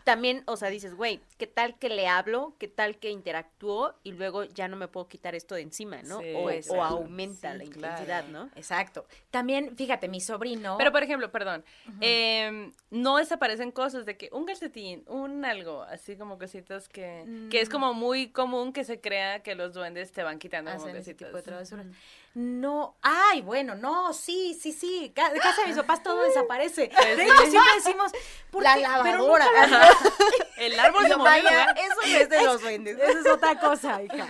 también, 0.09 0.43
o 0.47 0.57
sea, 0.57 0.71
dices, 0.71 0.95
güey, 0.95 1.21
¿qué 1.37 1.47
tal 1.47 1.79
que 1.79 1.91
le 1.91 2.09
hablo? 2.09 2.55
¿Qué 2.59 2.67
tal 2.67 2.97
que 2.99 3.11
interactúo? 3.11 3.95
Y 4.03 4.13
luego 4.13 4.45
ya 4.45 4.67
no 4.67 4.75
me 4.75 4.89
puedo 4.89 5.07
quitar 5.07 5.35
esto 5.35 5.55
de 5.55 5.61
encima, 5.61 6.01
¿no? 6.01 6.21
Sí, 6.23 6.33
o, 6.35 6.49
o 6.75 6.83
aumenta 6.83 7.53
Sí, 7.53 7.59
la 7.59 7.65
claro. 7.65 8.03
intensidad, 8.03 8.29
¿no? 8.29 8.49
Exacto. 8.57 9.05
También, 9.31 9.77
fíjate, 9.77 10.09
mi 10.09 10.23
sobrino. 10.23 10.77
Pero, 10.79 10.93
por 10.93 11.03
ejemplo, 11.03 11.31
perdón, 11.31 11.63
em, 12.01 12.73
no 12.91 13.19
desaparecen 13.19 13.71
cosas 13.71 14.07
de 14.07 14.17
que 14.17 14.31
un 14.33 14.47
calcetín, 14.47 15.05
un 15.09 15.45
algo, 15.45 15.83
así 15.83 16.17
como 16.17 16.39
cositas 16.39 16.89
que, 16.89 17.49
que 17.51 17.61
es 17.61 17.69
como 17.69 17.93
muy 17.93 18.31
común 18.31 18.73
que 18.73 18.85
se 18.85 19.03
crea 19.03 19.43
que 19.43 19.55
los 19.57 19.75
duendes 19.75 20.11
te 20.13 20.23
van 20.23 20.39
quitando 20.39 20.71
como 20.71 20.83
hacen 20.85 20.97
ese 20.97 21.13
tipo 21.13 21.27
de 21.27 21.33
cositas. 21.33 21.69
travesuras. 21.69 21.87
No, 22.35 22.97
ay, 23.03 23.43
bueno, 23.43 23.75
no, 23.75 24.13
sí, 24.13 24.57
sí, 24.61 24.71
sí. 24.73 25.13
De 25.15 25.41
casa 25.41 25.63
de 25.63 25.69
mis 25.69 25.77
papás 25.77 26.03
todo 26.03 26.23
desaparece. 26.23 26.83
De 26.89 27.25
hecho, 27.25 27.37
siempre 27.51 27.75
decimos, 27.77 28.13
¿por 28.51 28.63
La 28.63 28.75
qué? 28.75 28.83
Pero 29.03 29.19
lavadora. 29.19 29.45
nunca 29.47 29.67
la- 29.67 29.97
El 30.59 30.79
árbol 30.79 31.05
vaya, 31.19 31.43
¿verdad? 31.51 31.77
eso 31.79 31.95
no 32.11 32.17
es 32.17 32.29
de 32.29 32.43
los 32.45 32.61
duendes. 32.63 32.99
Esa 32.99 33.19
es 33.21 33.27
otra 33.27 33.59
cosa, 33.59 34.03
hija. 34.03 34.27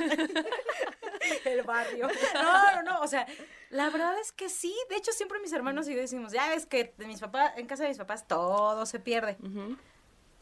El 1.45 1.63
barrio. 1.63 2.09
No, 2.35 2.77
no, 2.77 2.83
no. 2.83 3.01
O 3.01 3.07
sea, 3.09 3.27
la 3.71 3.91
verdad 3.91 4.19
es 4.21 4.33
que 4.33 4.49
sí. 4.49 4.75
De 4.89 4.97
hecho, 4.97 5.13
siempre 5.13 5.39
mis 5.41 5.53
hermanos 5.53 5.89
y 5.89 5.95
yo 5.95 6.01
decimos, 6.01 6.33
ya 6.33 6.49
ves 6.49 6.67
que 6.67 6.95
de 6.97 7.07
mis 7.07 7.21
papás, 7.21 7.53
en 7.57 7.67
casa 7.67 7.83
de 7.83 7.91
mis 7.91 7.99
papás 7.99 8.27
todo 8.27 8.87
se 8.87 9.01
pierde. 9.01 9.37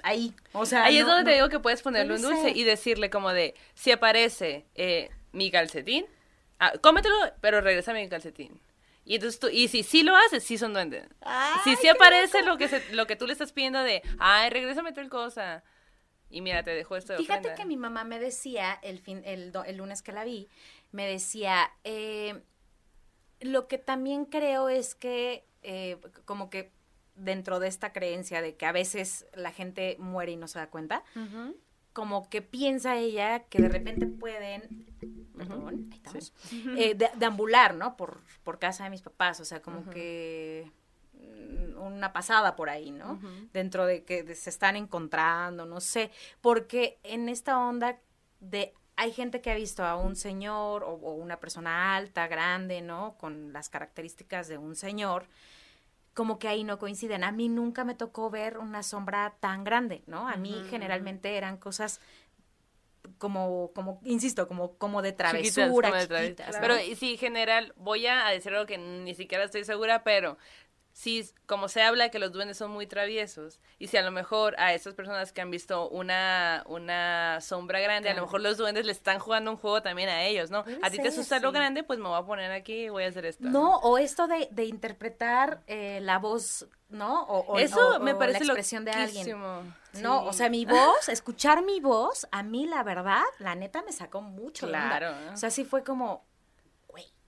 Ahí. 0.02 0.34
O 0.52 0.66
sea, 0.66 0.84
Ahí 0.84 0.98
es 0.98 1.06
donde 1.06 1.22
no- 1.22 1.28
te 1.30 1.34
digo 1.34 1.48
que 1.48 1.58
puedes 1.58 1.82
ponerle 1.82 2.14
un 2.14 2.22
dulce 2.22 2.50
y 2.50 2.64
decirle 2.64 3.10
como 3.10 3.32
de, 3.32 3.54
si 3.74 3.90
aparece 3.90 4.66
eh, 4.74 5.10
mi 5.32 5.50
calcetín, 5.50 6.06
ah, 6.58 6.72
cómetelo, 6.80 7.14
pero 7.40 7.60
regresa 7.60 7.92
mi 7.92 8.08
calcetín. 8.08 8.60
Y 9.04 9.14
entonces 9.16 9.38
tú, 9.38 9.48
y 9.48 9.68
si 9.68 9.82
sí 9.84 10.02
lo 10.02 10.16
haces, 10.16 10.42
sí 10.42 10.58
son 10.58 10.72
duendes. 10.72 11.06
Ay, 11.20 11.60
si 11.64 11.76
sí 11.76 11.88
aparece 11.88 12.42
lo 12.42 12.56
que 12.58 12.66
se- 12.68 12.92
lo 12.94 13.06
que 13.06 13.14
tú 13.16 13.26
le 13.26 13.32
estás 13.34 13.52
pidiendo 13.52 13.80
de, 13.82 14.02
ay, 14.18 14.50
regrésame 14.50 14.92
tal 14.92 15.08
cosa. 15.08 15.62
Y 16.28 16.40
mira, 16.40 16.64
te 16.64 16.72
dejo 16.72 16.96
esto 16.96 17.12
de 17.12 17.18
Fíjate 17.20 17.38
ofrenda. 17.38 17.54
que 17.54 17.64
mi 17.66 17.76
mamá 17.76 18.02
me 18.02 18.18
decía, 18.18 18.72
el, 18.82 18.98
fin, 18.98 19.22
el 19.24 19.52
lunes 19.76 20.02
que 20.02 20.10
la 20.10 20.24
vi, 20.24 20.48
me 20.90 21.06
decía, 21.06 21.70
eh, 21.84 22.42
lo 23.40 23.68
que 23.68 23.78
también 23.78 24.24
creo 24.24 24.68
es 24.68 24.96
que, 24.96 25.44
eh, 25.62 25.98
como 26.24 26.50
que 26.50 26.72
dentro 27.14 27.60
de 27.60 27.68
esta 27.68 27.92
creencia 27.92 28.42
de 28.42 28.56
que 28.56 28.66
a 28.66 28.72
veces 28.72 29.26
la 29.34 29.52
gente 29.52 29.96
muere 30.00 30.32
y 30.32 30.36
no 30.36 30.48
se 30.48 30.58
da 30.58 30.68
cuenta, 30.68 31.04
como 31.92 32.28
que 32.28 32.42
piensa 32.42 32.96
ella 32.98 33.44
que 33.44 33.62
de 33.62 33.68
repente 33.68 34.06
pueden, 34.06 35.15
perdón, 35.36 35.68
ahí 35.68 35.88
estamos, 35.92 36.32
eh, 36.76 36.94
de- 36.94 37.10
deambular, 37.16 37.74
¿no? 37.74 37.96
Por, 37.96 38.20
por 38.44 38.58
casa 38.58 38.84
de 38.84 38.90
mis 38.90 39.02
papás, 39.02 39.40
o 39.40 39.44
sea, 39.44 39.60
como 39.62 39.80
que 39.90 40.70
mm, 41.14 41.78
una 41.80 42.12
pasada 42.12 42.56
por 42.56 42.68
ahí, 42.70 42.90
¿no? 42.90 43.20
Dentro 43.52 43.86
de 43.86 44.04
que 44.04 44.34
se 44.34 44.50
están 44.50 44.76
encontrando, 44.76 45.66
no 45.66 45.80
sé, 45.80 46.10
porque 46.40 46.98
en 47.02 47.28
esta 47.28 47.58
onda 47.58 47.98
de 48.40 48.74
hay 48.98 49.12
gente 49.12 49.42
que 49.42 49.50
ha 49.50 49.54
visto 49.54 49.84
a 49.84 49.96
un 49.96 50.16
señor 50.16 50.82
o, 50.82 50.92
o 50.94 51.12
una 51.14 51.38
persona 51.38 51.94
alta, 51.96 52.26
grande, 52.28 52.80
¿no? 52.80 53.16
Con 53.18 53.52
las 53.52 53.68
características 53.68 54.48
de 54.48 54.56
un 54.56 54.74
señor, 54.74 55.26
como 56.14 56.38
que 56.38 56.48
ahí 56.48 56.64
no 56.64 56.78
coinciden. 56.78 57.22
A 57.22 57.30
mí 57.30 57.50
nunca 57.50 57.84
me 57.84 57.94
tocó 57.94 58.30
ver 58.30 58.56
una 58.56 58.82
sombra 58.82 59.34
tan 59.38 59.64
grande, 59.64 60.02
¿no? 60.06 60.26
A 60.28 60.36
mí 60.36 60.50
generalmente 60.70 61.36
eran 61.36 61.58
cosas 61.58 62.00
como, 63.18 63.72
como, 63.74 64.00
insisto, 64.04 64.46
como, 64.48 64.76
como 64.78 65.02
de 65.02 65.10
Chiquitas, 65.10 65.30
travesura, 65.54 65.88
como 65.90 66.00
de 66.00 66.06
traves- 66.08 66.24
chiquitas, 66.24 66.54
¿no? 66.54 66.60
Pero 66.60 66.74
sí, 66.96 67.16
general, 67.16 67.72
voy 67.76 68.06
a 68.06 68.26
decir 68.28 68.52
algo 68.52 68.66
que 68.66 68.78
ni 68.78 69.14
siquiera 69.14 69.44
estoy 69.44 69.64
segura, 69.64 70.02
pero 70.04 70.38
sí, 70.98 71.28
como 71.44 71.68
se 71.68 71.82
habla 71.82 72.08
que 72.08 72.18
los 72.18 72.32
duendes 72.32 72.56
son 72.56 72.70
muy 72.70 72.86
traviesos, 72.86 73.60
y 73.78 73.88
si 73.88 73.98
a 73.98 74.02
lo 74.02 74.10
mejor 74.10 74.54
a 74.58 74.72
esas 74.72 74.94
personas 74.94 75.30
que 75.30 75.42
han 75.42 75.50
visto 75.50 75.90
una, 75.90 76.62
una 76.66 77.38
sombra 77.42 77.80
grande, 77.80 78.08
a 78.08 78.12
lo 78.12 78.16
Claro. 78.16 78.26
mejor 78.28 78.40
los 78.40 78.56
duendes 78.56 78.86
le 78.86 78.92
están 78.92 79.18
jugando 79.18 79.50
un 79.50 79.58
juego 79.58 79.82
también 79.82 80.08
a 80.08 80.22
ellos, 80.24 80.50
¿no? 80.50 80.64
A 80.80 80.88
ti 80.88 80.96
te 80.98 81.08
asusta 81.08 81.38
lo 81.38 81.52
grande, 81.52 81.82
pues 81.82 81.98
me 81.98 82.08
voy 82.08 82.18
a 82.18 82.22
poner 82.24 82.50
aquí 82.50 82.84
y 82.84 82.88
voy 82.88 83.04
a 83.04 83.08
hacer 83.08 83.26
esto. 83.26 83.44
No, 83.46 83.76
o 83.80 83.98
esto 83.98 84.26
de, 84.26 84.48
de 84.50 84.64
interpretar 84.64 85.60
eh, 85.66 85.98
la 86.00 86.18
voz, 86.18 86.66
¿no? 86.88 87.24
O, 87.24 87.40
o- 87.52 87.58
Eso 87.58 87.96
o- 87.96 88.00
me 88.00 88.14
parece 88.14 88.40
la 88.46 88.54
expresión 88.54 88.86
de 88.86 88.92
alguien. 88.92 89.36
No, 90.00 90.24
o 90.24 90.32
sea, 90.32 90.48
mi 90.48 90.64
voz, 90.64 91.10
escuchar 91.10 91.62
mi 91.62 91.78
voz, 91.80 92.26
a 92.32 92.42
mí 92.42 92.66
la 92.66 92.82
verdad, 92.82 93.22
la 93.38 93.54
neta 93.54 93.82
me 93.82 93.92
sacó 93.92 94.22
mucho 94.22 94.66
de 94.66 94.72
onda. 94.72 94.98
Claro. 94.98 95.32
O 95.34 95.36
sea, 95.36 95.50
sí 95.50 95.64
fue 95.66 95.84
como, 95.84 96.24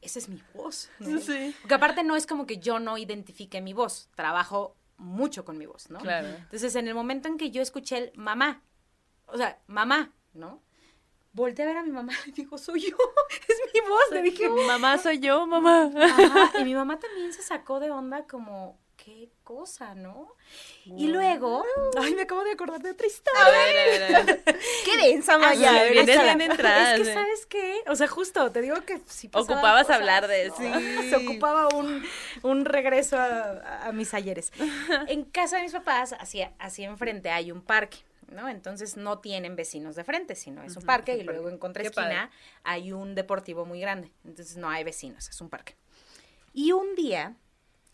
esa 0.00 0.18
es 0.18 0.28
mi 0.28 0.42
voz. 0.54 0.90
¿no? 0.98 1.20
Sí. 1.20 1.54
Porque 1.60 1.74
aparte 1.74 2.02
no 2.02 2.16
es 2.16 2.26
como 2.26 2.46
que 2.46 2.58
yo 2.58 2.78
no 2.78 2.98
identifique 2.98 3.60
mi 3.60 3.72
voz, 3.72 4.08
trabajo 4.14 4.76
mucho 4.96 5.44
con 5.44 5.58
mi 5.58 5.66
voz, 5.66 5.90
¿no? 5.90 6.00
Claro. 6.00 6.28
Entonces, 6.28 6.74
en 6.74 6.88
el 6.88 6.94
momento 6.94 7.28
en 7.28 7.38
que 7.38 7.50
yo 7.50 7.62
escuché 7.62 7.98
el 7.98 8.12
mamá, 8.16 8.62
o 9.26 9.36
sea, 9.36 9.60
mamá, 9.66 10.12
¿no? 10.32 10.62
Volteé 11.32 11.64
a 11.64 11.68
ver 11.68 11.76
a 11.76 11.82
mi 11.82 11.90
mamá 11.90 12.12
y 12.26 12.32
dijo, 12.32 12.58
soy 12.58 12.80
yo, 12.90 12.96
es 13.48 13.60
mi 13.72 13.88
voz. 13.88 14.10
Le 14.10 14.22
dije, 14.22 14.48
mamá 14.48 14.98
soy 14.98 15.20
yo, 15.20 15.46
mamá. 15.46 15.90
Ajá, 15.94 16.60
y 16.60 16.64
mi 16.64 16.74
mamá 16.74 16.98
también 16.98 17.32
se 17.32 17.42
sacó 17.42 17.80
de 17.80 17.90
onda 17.90 18.26
como, 18.26 18.78
qué 19.08 19.30
cosa, 19.42 19.94
¿no? 19.94 20.34
Y 20.84 21.08
luego, 21.08 21.64
ay, 21.98 22.14
me 22.14 22.22
acabo 22.22 22.44
de 22.44 22.52
acordar 22.52 22.80
de 22.82 22.90
otra 22.90 23.06
historia. 23.06 23.46
A 23.46 23.50
ver, 23.50 23.76
a 23.76 23.84
ver, 23.84 24.16
a 24.16 24.22
ver. 24.22 24.42
¡Qué 24.84 24.96
densa, 24.98 25.38
Maya! 25.38 25.86
échala. 25.86 26.34
bien 26.34 26.50
entrada, 26.50 26.94
Es 26.94 27.06
que. 27.06 27.14
¿sabes 27.14 27.46
qué? 27.46 27.80
O 27.86 27.96
sea, 27.96 28.06
justo, 28.06 28.52
te 28.52 28.60
digo 28.60 28.76
que 28.82 28.98
pasaban 28.98 29.42
Ocupabas 29.44 29.86
cosas, 29.86 29.96
hablar 29.96 30.28
de 30.28 30.46
eso. 30.46 30.60
¿no? 30.60 31.02
Se 31.08 31.16
ocupaba 31.16 31.68
un, 31.68 32.04
un 32.42 32.64
regreso 32.66 33.16
a, 33.16 33.86
a 33.86 33.92
mis 33.92 34.12
ayeres. 34.14 34.52
En 35.08 35.24
casa 35.24 35.56
de 35.56 35.62
mis 35.62 35.72
papás, 35.72 36.14
hacia, 36.18 36.52
hacia 36.58 36.88
enfrente 36.88 37.30
hay 37.30 37.50
un 37.50 37.62
parque, 37.62 37.98
¿no? 38.30 38.48
Entonces 38.48 38.96
no 38.96 39.20
tienen 39.20 39.56
vecinos 39.56 39.96
de 39.96 40.04
frente, 40.04 40.34
sino 40.34 40.62
es 40.62 40.76
un 40.76 40.82
parque 40.82 41.16
y 41.16 41.22
luego 41.22 41.48
en 41.48 41.56
contraesquina 41.58 42.30
hay 42.62 42.92
un 42.92 43.14
deportivo 43.14 43.64
muy 43.64 43.80
grande. 43.80 44.12
Entonces 44.24 44.56
no 44.56 44.68
hay 44.68 44.84
vecinos, 44.84 45.28
es 45.28 45.40
un 45.40 45.48
parque. 45.48 45.76
Y 46.52 46.72
un 46.72 46.94
día, 46.94 47.36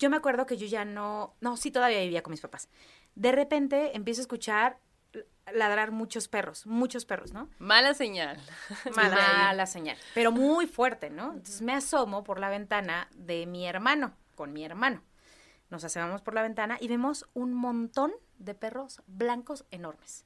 yo 0.04 0.10
me 0.10 0.16
acuerdo 0.16 0.46
que 0.46 0.56
yo 0.56 0.66
ya 0.66 0.84
no, 0.84 1.34
no, 1.40 1.56
sí 1.56 1.70
todavía 1.70 2.00
vivía 2.00 2.22
con 2.22 2.30
mis 2.30 2.40
papás. 2.40 2.68
De 3.14 3.32
repente 3.32 3.96
empiezo 3.96 4.20
a 4.20 4.22
escuchar 4.22 4.78
ladrar 5.52 5.90
muchos 5.92 6.26
perros, 6.28 6.66
muchos 6.66 7.04
perros, 7.04 7.32
¿no? 7.32 7.48
Mala 7.58 7.94
señal. 7.94 8.38
Mala, 8.96 9.66
señal, 9.66 9.96
pero 10.14 10.32
muy 10.32 10.66
fuerte, 10.66 11.10
¿no? 11.10 11.32
Entonces 11.32 11.60
me 11.62 11.72
asomo 11.74 12.24
por 12.24 12.38
la 12.40 12.48
ventana 12.48 13.08
de 13.14 13.46
mi 13.46 13.66
hermano, 13.66 14.14
con 14.34 14.52
mi 14.52 14.64
hermano. 14.64 15.02
Nos 15.70 15.84
asomamos 15.84 16.22
por 16.22 16.34
la 16.34 16.42
ventana 16.42 16.76
y 16.80 16.88
vemos 16.88 17.26
un 17.34 17.52
montón 17.54 18.12
de 18.38 18.54
perros 18.54 19.02
blancos 19.06 19.64
enormes. 19.70 20.24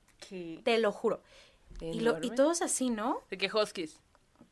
Te 0.64 0.78
lo 0.78 0.92
juro. 0.92 1.22
Y, 1.80 2.00
lo- 2.00 2.12
y 2.14 2.16
Enorme. 2.18 2.30
todos 2.30 2.62
así, 2.62 2.90
¿no? 2.90 3.22
De 3.30 3.38
que 3.38 3.50
huskies. 3.52 4.00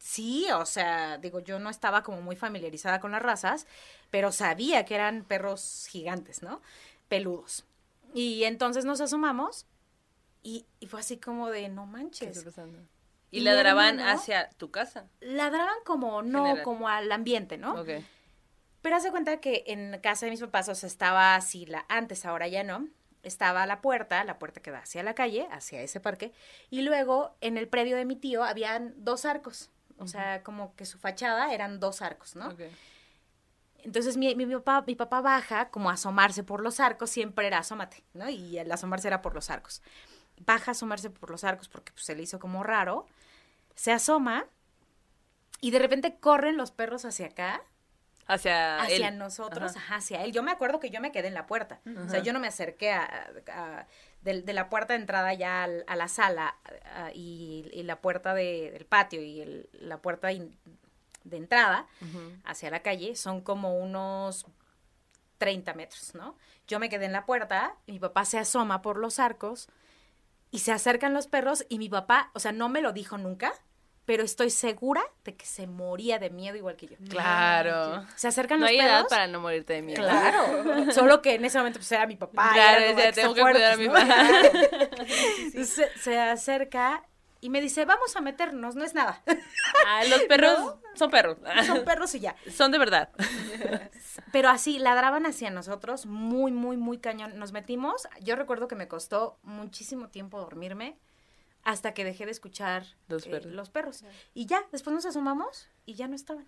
Sí, 0.07 0.47
o 0.53 0.64
sea, 0.66 1.19
digo, 1.19 1.40
yo 1.40 1.59
no 1.59 1.69
estaba 1.69 2.05
como 2.05 2.21
muy 2.23 2.37
familiarizada 2.37 3.01
con 3.01 3.11
las 3.11 3.21
razas, 3.21 3.66
pero 4.09 4.31
sabía 4.31 4.85
que 4.85 4.95
eran 4.95 5.25
perros 5.25 5.88
gigantes, 5.90 6.42
¿no? 6.45 6.62
Peludos. 7.09 7.64
Y 8.14 8.45
entonces 8.45 8.85
nos 8.85 9.01
asomamos 9.01 9.66
y, 10.45 10.64
y 10.79 10.87
fue 10.87 11.01
así 11.01 11.16
como 11.16 11.51
de, 11.51 11.69
no 11.71 11.87
¿Qué 11.87 11.90
manches. 11.90 12.37
está 12.37 12.49
pasando? 12.49 12.79
Y 13.33 13.38
Y 13.38 13.40
ladraban 13.40 13.99
hacia 13.99 14.49
tu 14.51 14.71
casa. 14.71 15.09
Ladraban 15.19 15.75
como, 15.85 16.23
no, 16.23 16.45
General. 16.45 16.62
como 16.62 16.88
al 16.88 17.11
ambiente, 17.11 17.59
¿no? 17.59 17.75
Ok. 17.75 17.88
Pero 18.83 18.95
hace 18.95 19.11
cuenta 19.11 19.40
que 19.40 19.64
en 19.66 19.99
casa 20.01 20.27
de 20.27 20.31
mis 20.31 20.40
papás, 20.40 20.69
o 20.69 20.75
sea, 20.77 20.87
estaba 20.87 21.35
así, 21.35 21.66
la, 21.66 21.85
antes, 21.88 22.25
ahora 22.25 22.47
ya 22.47 22.62
no, 22.62 22.87
estaba 23.25 23.66
la 23.66 23.81
puerta, 23.81 24.23
la 24.23 24.38
puerta 24.38 24.62
que 24.62 24.71
da 24.71 24.79
hacia 24.79 25.03
la 25.03 25.16
calle, 25.16 25.49
hacia 25.51 25.83
ese 25.83 25.99
parque, 25.99 26.33
y 26.71 26.83
luego 26.83 27.35
en 27.40 27.59
el 27.59 27.66
predio 27.66 27.97
de 27.97 28.05
mi 28.05 28.14
tío 28.14 28.45
habían 28.45 28.95
dos 28.99 29.25
arcos, 29.25 29.71
o 29.98 30.06
sea, 30.06 30.42
como 30.42 30.74
que 30.76 30.85
su 30.87 30.98
fachada 30.98 31.52
eran 31.52 31.80
dos 31.80 32.02
arcos, 32.02 32.37
¿no? 32.37 32.54
Entonces 33.82 34.16
mi, 34.16 34.35
mi, 34.35 34.46
mi 34.46 34.54
papá, 34.56 34.82
mi 34.87 34.96
papá 34.96 35.20
baja 35.20 35.68
como 35.70 35.90
a 35.90 35.92
asomarse 35.94 36.42
por 36.42 36.61
los 36.61 36.80
arcos, 36.80 37.11
siempre 37.11 37.46
era 37.46 37.59
asómate, 37.59 38.02
¿no? 38.14 38.28
Y 38.28 38.59
el 38.59 38.70
asomarse 38.72 39.06
era 39.09 39.22
por 39.22 39.35
los 39.35 39.48
arcos. 39.50 39.80
Baja 40.44 40.70
a 40.70 40.72
asomarse 40.72 41.09
por 41.11 41.30
los 41.30 41.44
arcos 41.44 41.68
porque 41.68 41.92
pues, 41.92 42.04
se 42.04 42.14
le 42.16 42.22
hizo 42.22 42.38
como 42.40 42.62
raro, 42.64 43.06
se 43.74 43.92
asoma 43.92 44.46
y 45.61 45.70
de 45.70 45.78
repente 45.78 46.16
corren 46.18 46.56
los 46.56 46.70
perros 46.72 47.04
hacia 47.04 47.26
acá 47.26 47.62
Hacia, 48.26 48.80
hacia 48.80 49.09
él. 49.09 49.18
nosotros, 49.18 49.76
Ajá. 49.76 49.85
ajá, 49.87 49.94
hacia 49.96 50.24
él. 50.24 50.32
Yo 50.32 50.42
me 50.42 50.50
acuerdo 50.50 50.80
que 50.80 50.90
yo 50.90 51.00
me 51.00 51.12
quedé 51.12 51.28
en 51.28 51.35
la 51.35 51.46
puerta. 51.46 51.80
O 52.04 52.09
sea, 52.09 52.18
yo 52.20 52.32
no 52.32 52.40
me 52.40 52.48
acerqué 52.48 52.90
a, 52.92 53.30
a- 53.52 53.87
de, 54.27 54.43
de 54.43 54.53
la 54.53 54.69
puerta 54.69 54.93
de 54.93 55.01
entrada 55.01 55.33
ya 55.33 55.62
al- 55.65 55.85
a 55.87 55.97
la 55.97 56.09
sala 56.09 56.57
a- 56.95 57.11
y, 57.15 57.69
y 57.73 57.83
la 57.85 58.01
puerta 58.01 58.35
de- 58.35 58.71
del 58.73 58.85
patio 58.85 59.23
y 59.23 59.41
el- 59.41 59.69
la 59.73 59.99
puerta 60.03 60.33
in- 60.33 60.59
de 61.25 61.37
entrada 61.39 61.87
hacia 62.45 62.71
la 62.71 62.81
calle 62.83 63.17
son 63.17 63.41
como 63.41 63.79
unos 63.79 64.47
30 65.39 65.75
metros, 65.75 66.15
¿no? 66.15 66.37
Yo 66.67 66.79
me 66.79 66.89
quedé 66.89 67.05
en 67.07 67.12
la 67.12 67.27
puerta, 67.27 67.75
mi 67.87 67.99
papá 67.99 68.25
se 68.25 68.39
asoma 68.39 68.83
por 68.83 68.97
los 68.99 69.19
arcos 69.19 69.69
y 70.51 70.61
se 70.61 70.73
acercan 70.73 71.12
los 71.15 71.27
perros 71.27 71.65
y 71.69 71.79
mi 71.79 71.89
papá, 71.89 72.31
o 72.35 72.39
sea, 72.41 72.53
no 72.53 72.69
me 72.69 72.81
lo 72.81 72.93
dijo 72.93 73.19
nunca, 73.19 73.53
pero 74.07 74.23
estoy 74.23 74.51
segura 74.51 75.03
de 75.25 75.37
que 75.37 75.45
se 75.45 75.66
moría 75.66 76.19
de 76.19 76.31
miedo 76.31 76.57
igual 76.57 76.77
que 76.77 76.87
yo. 76.87 76.97
Claro. 77.09 78.07
Se 78.14 78.29
acercan 78.29 78.61
No 78.61 78.64
los 78.66 78.71
hay 78.71 78.79
perros. 78.79 78.92
edad 78.92 79.09
para 79.09 79.27
no 79.27 79.40
morirte 79.40 79.73
de 79.75 79.83
miedo. 79.83 80.01
Claro. 80.03 80.92
Solo 80.92 81.21
que 81.21 81.35
en 81.35 81.45
ese 81.45 81.59
momento 81.59 81.81
pues 81.81 81.90
era 81.92 82.07
mi 82.07 82.16
papá. 82.16 82.51
Claro, 82.55 82.85
era 82.85 83.11
ya 83.11 83.12
tengo 83.12 83.35
que 83.35 83.42
cuidar 83.42 83.73
a 83.73 83.77
mi 83.77 83.88
¿no? 83.88 83.92
papá. 83.92 84.07
Se, 85.53 85.90
se 85.99 86.19
acerca 86.21 87.05
y 87.40 87.51
me 87.51 87.61
dice, 87.61 87.85
vamos 87.85 88.16
a 88.16 88.21
meternos, 88.21 88.77
no 88.77 88.85
es 88.85 88.95
nada. 88.95 89.23
Ah, 89.87 90.05
los 90.09 90.23
perros 90.23 90.77
son 90.95 91.11
perros. 91.11 91.37
Son 91.66 91.85
perros 91.85 92.14
y 92.14 92.21
ya. 92.21 92.35
Son 92.51 92.73
de 92.73 92.79
verdad. 92.79 93.11
Pero 94.33 94.49
así, 94.49 94.79
ladraban 94.79 95.27
hacia 95.27 95.51
nosotros, 95.51 96.07
muy, 96.07 96.51
muy, 96.53 96.77
muy 96.77 96.99
cañón. 96.99 97.38
Nos 97.38 97.53
metimos, 97.53 98.09
yo 98.23 98.37
recuerdo 98.37 98.69
que 98.69 98.75
me 98.75 98.88
costó 98.88 99.38
muchísimo 99.42 100.09
tiempo 100.09 100.38
dormirme 100.38 100.97
hasta 101.66 101.92
que 101.94 102.05
dejé 102.05 102.26
de 102.26 102.31
escuchar 102.31 102.87
Los 103.09 103.26
eh, 103.26 103.31
perros. 103.31 103.52
los 103.52 103.70
perros. 103.70 104.05
Y 104.35 104.46
ya, 104.46 104.64
después 104.70 104.94
nos 104.94 105.05
asomamos 105.05 105.68
y 105.85 105.94
ya 105.94 106.07
no 106.07 106.14
estaban. 106.14 106.46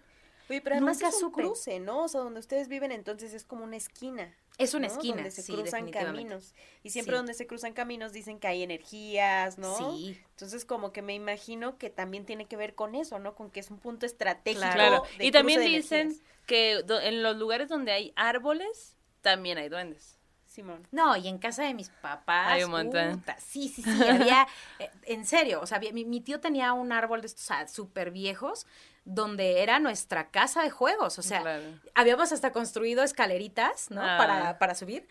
Oye, 0.49 0.61
pero 0.63 0.77
además 0.77 0.97
Nunca 0.99 1.09
es 1.09 1.15
un 1.17 1.21
supe. 1.21 1.43
cruce, 1.43 1.81
¿no? 1.81 2.05
O 2.05 2.09
sea, 2.09 2.21
donde 2.21 2.39
ustedes 2.41 2.69
viven 2.69 2.93
entonces 2.93 3.35
es 3.35 3.45
como 3.45 3.65
una 3.65 3.77
esquina. 3.77 4.33
Es 4.59 4.75
una 4.75 4.87
¿no? 4.87 4.95
esquina, 4.95 5.17
Donde 5.17 5.31
se 5.33 5.43
sí, 5.43 5.53
cruzan 5.53 5.91
caminos. 5.91 6.55
Y 6.85 6.91
siempre 6.91 7.15
Sí. 7.15 7.17
donde 7.19 7.35
se 7.35 7.47
cruzan 7.49 7.73
caminos 7.75 8.13
dicen 8.13 8.39
que 8.39 8.47
hay 8.47 8.63
energías, 8.63 9.59
¿no? 9.59 9.77
Sí. 9.97 10.19
Entonces 10.31 10.65
como 10.65 10.93
que 10.93 11.03
me 11.03 11.15
imagino 11.15 11.79
que 11.79 11.91
también 11.91 12.25
tiene 12.25 12.47
que 12.47 12.57
ver 12.57 12.75
con 12.77 12.95
eso, 12.95 13.19
¿no? 13.19 13.35
Con 13.35 13.51
que 13.51 13.61
es 13.61 13.71
un 13.71 13.79
punto 13.79 14.07
estratégico. 14.07 14.67
Claro. 14.73 15.03
de 15.19 15.27
Y 15.27 15.31
también 15.33 15.61
de 15.61 15.67
dicen 15.67 16.01
energías. 16.13 16.27
que 16.47 16.85
en 17.03 17.23
los 17.25 17.37
lugares 17.37 17.69
donde 17.69 17.91
hay 17.93 18.13
árboles, 18.17 18.97
también 19.21 19.59
hay 19.59 19.69
duendes. 19.69 20.18
Simón. 20.59 20.87
No, 20.91 21.17
y 21.17 21.29
en 21.29 21.39
casa 21.39 21.63
de 21.63 21.73
mis 21.75 21.89
papás. 21.91 22.49
Hay 22.49 22.65
un 22.65 22.71
montón. 22.73 23.19
puta, 23.21 23.37
sí, 23.39 23.69
sí, 23.69 23.83
sí, 23.83 24.09
había, 24.09 24.47
eh, 24.81 24.91
en 25.05 25.25
serio, 25.25 25.61
o 25.63 25.67
sea, 25.67 25.77
había- 25.77 25.93
mi, 25.93 26.05
mi 26.05 26.21
tío 26.21 26.41
tenía 26.41 26.73
un 26.73 26.91
árbol 26.91 27.21
de 27.21 27.29
estos 27.29 27.49
súper 27.71 28.11
viejos 28.11 28.67
donde 29.05 29.63
era 29.63 29.79
nuestra 29.79 30.31
casa 30.31 30.63
de 30.63 30.71
juegos, 30.71 31.19
o 31.19 31.23
sea, 31.23 31.43
Claro. 31.43 31.63
habíamos 31.95 32.33
hasta 32.33 32.53
construido 32.53 33.03
escaleritas, 33.05 33.91
¿no? 33.91 34.03
Ah. 34.03 34.17
Para, 34.19 34.59
para 34.59 34.75
subir, 34.75 35.07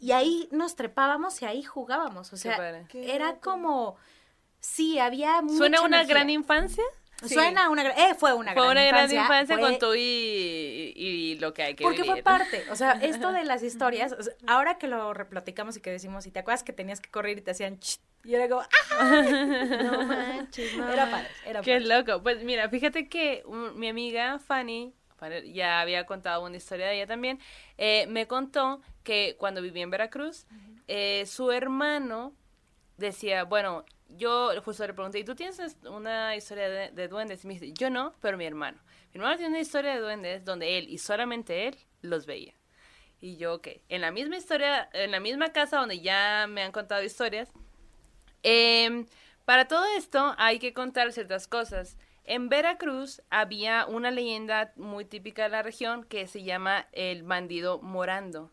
y 0.00 0.12
ahí 0.12 0.48
nos 0.52 0.74
trepábamos 0.76 1.42
y 1.42 1.44
ahí 1.46 1.62
jugábamos, 1.62 2.32
o 2.32 2.36
sea, 2.36 2.56
era 2.94 3.40
como, 3.40 3.96
sí, 4.60 4.98
había 4.98 5.40
¿Suena 5.48 5.78
mucha 5.78 5.82
una 5.82 5.96
energía. 5.98 6.14
gran 6.14 6.30
infancia? 6.30 6.84
Sí. 7.24 7.34
Suena 7.34 7.70
una 7.70 7.82
gran, 7.84 7.98
eh, 7.98 8.14
fue 8.16 8.32
una 8.34 8.52
Fue 8.52 8.62
gran 8.62 8.72
una 8.72 8.82
gran 8.84 9.04
infancia, 9.04 9.20
infancia 9.22 9.58
fue- 9.58 9.62
con 9.70 9.78
tú 9.78 9.94
y, 9.94 10.00
y- 10.00 11.32
y 11.32 11.38
lo 11.38 11.52
que 11.54 11.62
hay 11.62 11.74
que 11.74 11.84
Porque 11.84 12.02
vivir. 12.02 12.12
fue 12.14 12.22
parte, 12.22 12.64
o 12.70 12.76
sea, 12.76 12.92
esto 13.02 13.32
de 13.32 13.44
las 13.44 13.62
historias, 13.62 14.12
o 14.12 14.22
sea, 14.22 14.32
ahora 14.46 14.78
que 14.78 14.88
lo 14.88 15.14
replaticamos 15.14 15.76
y 15.76 15.80
que 15.80 15.90
decimos, 15.90 16.26
y 16.26 16.30
te 16.30 16.40
acuerdas 16.40 16.62
que 16.64 16.72
tenías 16.72 17.00
que 17.00 17.10
correr 17.10 17.38
y 17.38 17.40
te 17.40 17.50
hacían 17.52 17.78
ch, 17.78 17.98
y 18.24 18.34
era 18.34 18.48
como, 18.48 18.62
¡ah! 18.62 19.22
No 19.82 20.02
manches, 20.06 20.76
no 20.76 20.88
Era 20.92 21.10
padre, 21.10 21.28
era 21.46 21.60
Qué 21.62 21.80
padre. 21.80 21.86
loco. 21.86 22.22
Pues 22.22 22.42
mira, 22.44 22.68
fíjate 22.68 23.08
que 23.08 23.42
un- 23.46 23.78
mi 23.78 23.88
amiga 23.88 24.38
Fanny, 24.38 24.92
Fanny 25.16 25.52
ya 25.52 25.80
había 25.80 26.04
contado 26.06 26.44
una 26.44 26.56
historia 26.56 26.86
de 26.86 26.96
ella 26.96 27.06
también, 27.06 27.38
eh, 27.78 28.06
me 28.08 28.26
contó 28.26 28.80
que 29.04 29.36
cuando 29.38 29.62
vivía 29.62 29.82
en 29.82 29.90
Veracruz, 29.90 30.46
eh, 30.88 31.24
su 31.26 31.52
hermano 31.52 32.32
decía, 32.96 33.44
bueno, 33.44 33.84
yo 34.16 34.50
justo 34.62 34.86
le 34.86 34.94
pregunté, 34.94 35.18
¿y 35.18 35.24
tú 35.24 35.34
tienes 35.34 35.58
es- 35.58 35.76
una 35.84 36.36
historia 36.36 36.68
de, 36.68 36.90
de 36.90 37.08
duendes? 37.08 37.44
Y 37.44 37.48
me 37.48 37.54
dice, 37.54 37.72
yo 37.72 37.90
no, 37.90 38.14
pero 38.20 38.36
mi 38.36 38.44
hermano. 38.46 38.78
Mi 39.12 39.18
hermano 39.18 39.36
tiene 39.36 39.50
una 39.50 39.60
historia 39.60 39.94
de 39.94 40.00
duendes 40.00 40.44
donde 40.44 40.78
él 40.78 40.88
y 40.88 40.98
solamente 40.98 41.68
él 41.68 41.76
los 42.02 42.26
veía. 42.26 42.54
Y 43.20 43.36
yo, 43.36 43.54
ok, 43.54 43.68
en 43.88 44.00
la 44.00 44.10
misma 44.10 44.36
historia, 44.36 44.88
en 44.92 45.10
la 45.12 45.20
misma 45.20 45.52
casa 45.52 45.78
donde 45.78 46.00
ya 46.00 46.46
me 46.48 46.62
han 46.62 46.72
contado 46.72 47.02
historias, 47.02 47.52
Em, 48.42 49.06
para 49.44 49.66
todo 49.68 49.84
esto 49.96 50.34
hay 50.38 50.58
que 50.58 50.72
contar 50.72 51.12
ciertas 51.12 51.46
cosas. 51.48 51.96
En 52.24 52.48
Veracruz 52.48 53.22
había 53.30 53.86
una 53.86 54.10
leyenda 54.10 54.72
muy 54.76 55.04
típica 55.04 55.44
de 55.44 55.48
la 55.50 55.62
región 55.62 56.04
que 56.04 56.26
se 56.26 56.42
llama 56.42 56.86
el 56.92 57.22
bandido 57.24 57.80
morando, 57.80 58.50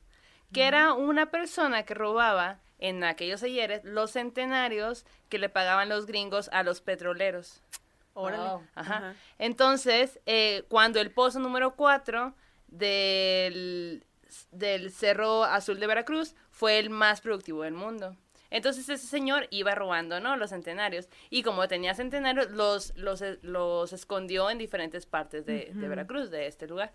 que 0.53 0.63
era 0.63 0.93
una 0.93 1.29
persona 1.29 1.83
que 1.83 1.93
robaba 1.93 2.59
en 2.79 3.03
aquellos 3.03 3.43
ayeres 3.43 3.83
los 3.83 4.11
centenarios 4.11 5.05
que 5.29 5.37
le 5.37 5.49
pagaban 5.49 5.89
los 5.89 6.05
gringos 6.05 6.49
a 6.51 6.63
los 6.63 6.81
petroleros. 6.81 7.61
Órale. 8.13 8.43
Wow. 8.43 8.63
Ajá. 8.75 8.97
Ajá. 8.97 9.15
Entonces, 9.37 10.19
eh, 10.25 10.63
cuando 10.67 10.99
el 10.99 11.11
pozo 11.11 11.39
número 11.39 11.75
4 11.75 12.33
del, 12.67 14.05
del 14.51 14.91
Cerro 14.91 15.43
Azul 15.43 15.79
de 15.79 15.87
Veracruz 15.87 16.35
fue 16.51 16.79
el 16.79 16.89
más 16.89 17.21
productivo 17.21 17.63
del 17.63 17.73
mundo. 17.73 18.15
Entonces 18.51 18.89
ese 18.89 19.05
señor 19.05 19.47
iba 19.51 19.75
robando, 19.75 20.19
¿no? 20.19 20.35
Los 20.35 20.49
centenarios. 20.49 21.07
Y 21.29 21.43
como 21.43 21.67
tenía 21.67 21.93
centenarios, 21.93 22.49
los, 22.49 22.95
los, 22.95 23.23
los 23.43 23.93
escondió 23.93 24.49
en 24.49 24.57
diferentes 24.57 25.05
partes 25.05 25.45
de, 25.45 25.71
de 25.71 25.87
Veracruz, 25.87 26.31
de 26.31 26.47
este 26.47 26.67
lugar. 26.67 26.91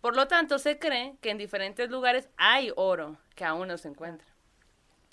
Por 0.00 0.16
lo 0.16 0.26
tanto, 0.26 0.58
se 0.58 0.78
cree 0.78 1.16
que 1.20 1.30
en 1.30 1.38
diferentes 1.38 1.90
lugares 1.90 2.28
hay 2.36 2.72
oro 2.74 3.18
que 3.34 3.44
aún 3.44 3.68
no 3.68 3.78
se 3.78 3.88
encuentra. 3.88 4.26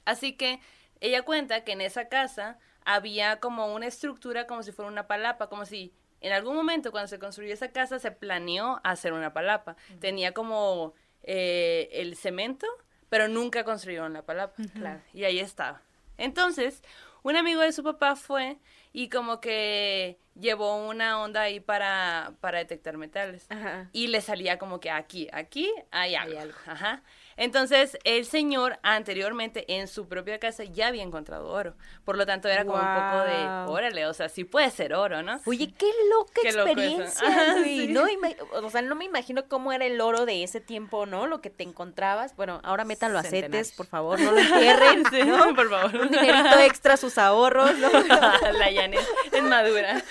Así 0.08 0.38
que 0.38 0.62
ella 1.02 1.24
cuenta 1.24 1.65
que 1.65 1.74
en 1.74 1.82
esa 1.82 2.08
casa 2.08 2.58
había 2.86 3.41
como 3.41 3.74
una 3.76 3.88
estructura 3.88 4.48
como 4.48 4.63
si 4.63 4.72
fuera 4.72 4.89
una 4.89 5.06
palapa, 5.06 5.50
como 5.50 5.65
si 5.65 5.93
en 6.22 6.32
algún 6.32 6.56
momento 6.56 6.91
cuando 6.91 7.10
se 7.10 7.20
construyó 7.20 7.54
esa 7.54 7.74
casa 7.74 8.00
se 8.00 8.12
planeó 8.12 8.80
hacer 8.86 9.12
una 9.12 9.34
palapa. 9.34 9.76
Tenía 10.00 10.34
como 10.34 10.93
eh, 11.24 11.89
el 11.91 12.15
cemento, 12.15 12.65
pero 13.10 13.28
nunca 13.28 13.65
construyeron 13.65 14.13
la 14.13 14.22
palapa. 14.22 14.56
Claro. 14.74 15.02
Y 15.13 15.26
ahí 15.26 15.41
estaba. 15.41 15.82
Entonces, 16.17 16.82
un 17.22 17.36
amigo 17.36 17.60
de 17.60 17.74
su 17.74 17.84
papá 17.84 18.15
fue 18.15 18.58
y 18.93 19.10
como 19.10 19.41
que 19.41 20.17
llevó 20.36 20.88
una 20.88 21.22
onda 21.22 21.41
ahí 21.41 21.60
para, 21.60 22.32
para 22.39 22.60
detectar 22.60 22.98
metales. 22.98 23.46
Ajá. 23.50 23.89
Y 23.91 24.08
le 24.08 24.22
salía 24.22 24.58
como 24.58 24.80
que 24.80 24.89
aquí, 24.89 25.28
aquí 25.34 25.70
hay 25.91 26.15
algo. 26.15 26.32
Hay 26.32 26.38
algo. 26.43 26.58
Ajá. 26.65 27.04
Entonces, 27.38 27.97
el 28.04 28.26
señor 28.26 28.80
anteriormente 28.84 29.65
en 29.76 29.88
su 29.88 30.08
propia 30.08 30.39
casa 30.39 30.63
ya 30.63 30.88
había 30.88 31.04
encontrado 31.04 31.47
oro. 31.50 31.76
Por 32.04 32.17
lo 32.17 32.26
tanto, 32.26 32.47
era 32.50 32.65
como 32.65 32.78
un 32.78 32.82
poco 32.82 33.23
de, 33.23 33.71
órale, 33.71 34.08
o 34.08 34.13
sea, 34.13 34.28
sí 34.28 34.43
puede 34.43 34.69
ser 34.71 34.93
oro, 34.95 35.21
¿no? 35.21 35.39
Oye, 35.45 35.71
qué 35.78 35.89
loca 36.10 36.41
Qué 36.41 36.50
experiencia, 36.50 37.28
Ajá, 37.28 37.54
güey. 37.54 37.88
sí. 37.88 37.88
No, 37.88 38.06
o 38.54 38.69
sea, 38.69 38.82
no 38.82 38.95
me 38.95 39.06
imagino 39.06 39.47
cómo 39.47 39.71
era 39.71 39.86
el 39.86 40.02
oro 40.02 40.26
de 40.26 40.43
ese 40.43 40.60
tiempo, 40.62 41.06
¿no? 41.06 41.28
Lo 41.28 41.39
que 41.41 41.50
te 41.50 41.63
encontrabas. 41.63 42.36
Bueno, 42.36 42.60
ahora 42.63 42.84
métanlo 42.86 43.19
a 43.19 43.23
CETES, 43.23 43.71
por 43.73 43.86
favor, 43.86 44.19
no 44.19 44.32
lo 44.32 44.39
entierren, 44.39 45.04
Sí, 45.12 45.23
¿no? 45.23 45.38
por 45.56 45.69
favor. 45.69 45.95
Un 45.95 46.10
dinerito 46.10 46.60
extra 46.60 46.95
a 46.95 46.97
sus 46.97 47.17
ahorros, 47.17 47.78
¿no? 47.78 47.89
la 48.52 48.73
Janet 48.73 49.00
es 49.32 49.43
madura. 49.43 50.02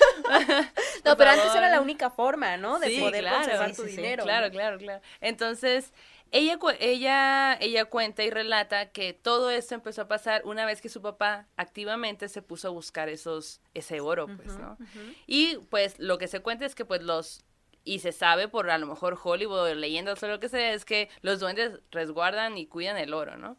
No, 1.04 1.12
Por 1.12 1.16
pero 1.18 1.30
antes 1.30 1.54
era 1.54 1.68
la 1.68 1.80
única 1.80 2.10
forma, 2.10 2.56
¿no? 2.56 2.78
De 2.78 2.88
Sí, 2.88 3.00
poder 3.00 3.22
claro, 3.22 3.38
conservar 3.38 3.74
tu 3.74 3.82
dinero. 3.82 4.24
Claro, 4.24 4.50
claro, 4.50 4.78
claro. 4.78 5.00
Entonces, 5.20 5.92
ella, 6.32 6.58
ella, 6.80 7.56
ella 7.60 7.84
cuenta 7.84 8.24
y 8.24 8.30
relata 8.30 8.90
que 8.90 9.12
todo 9.12 9.50
esto 9.50 9.74
empezó 9.74 10.02
a 10.02 10.08
pasar 10.08 10.42
una 10.44 10.66
vez 10.66 10.80
que 10.80 10.88
su 10.88 11.00
papá 11.00 11.46
activamente 11.56 12.28
se 12.28 12.42
puso 12.42 12.68
a 12.68 12.70
buscar 12.70 13.08
esos, 13.08 13.60
ese 13.74 14.00
oro, 14.00 14.26
pues, 14.26 14.58
¿no? 14.58 14.76
Y 15.26 15.56
pues 15.70 15.98
lo 15.98 16.18
que 16.18 16.28
se 16.28 16.40
cuenta 16.40 16.66
es 16.66 16.74
que 16.74 16.84
pues 16.84 17.02
los, 17.02 17.44
y 17.84 18.00
se 18.00 18.12
sabe 18.12 18.48
por 18.48 18.68
a 18.70 18.78
lo 18.78 18.86
mejor 18.86 19.18
Hollywood 19.22 19.70
leyendas 19.74 20.22
o 20.22 20.28
lo 20.28 20.40
que 20.40 20.48
sea, 20.48 20.72
es 20.72 20.84
que 20.84 21.08
los 21.22 21.40
duendes 21.40 21.80
resguardan 21.90 22.58
y 22.58 22.66
cuidan 22.66 22.96
el 22.96 23.14
oro, 23.14 23.36
¿no? 23.36 23.56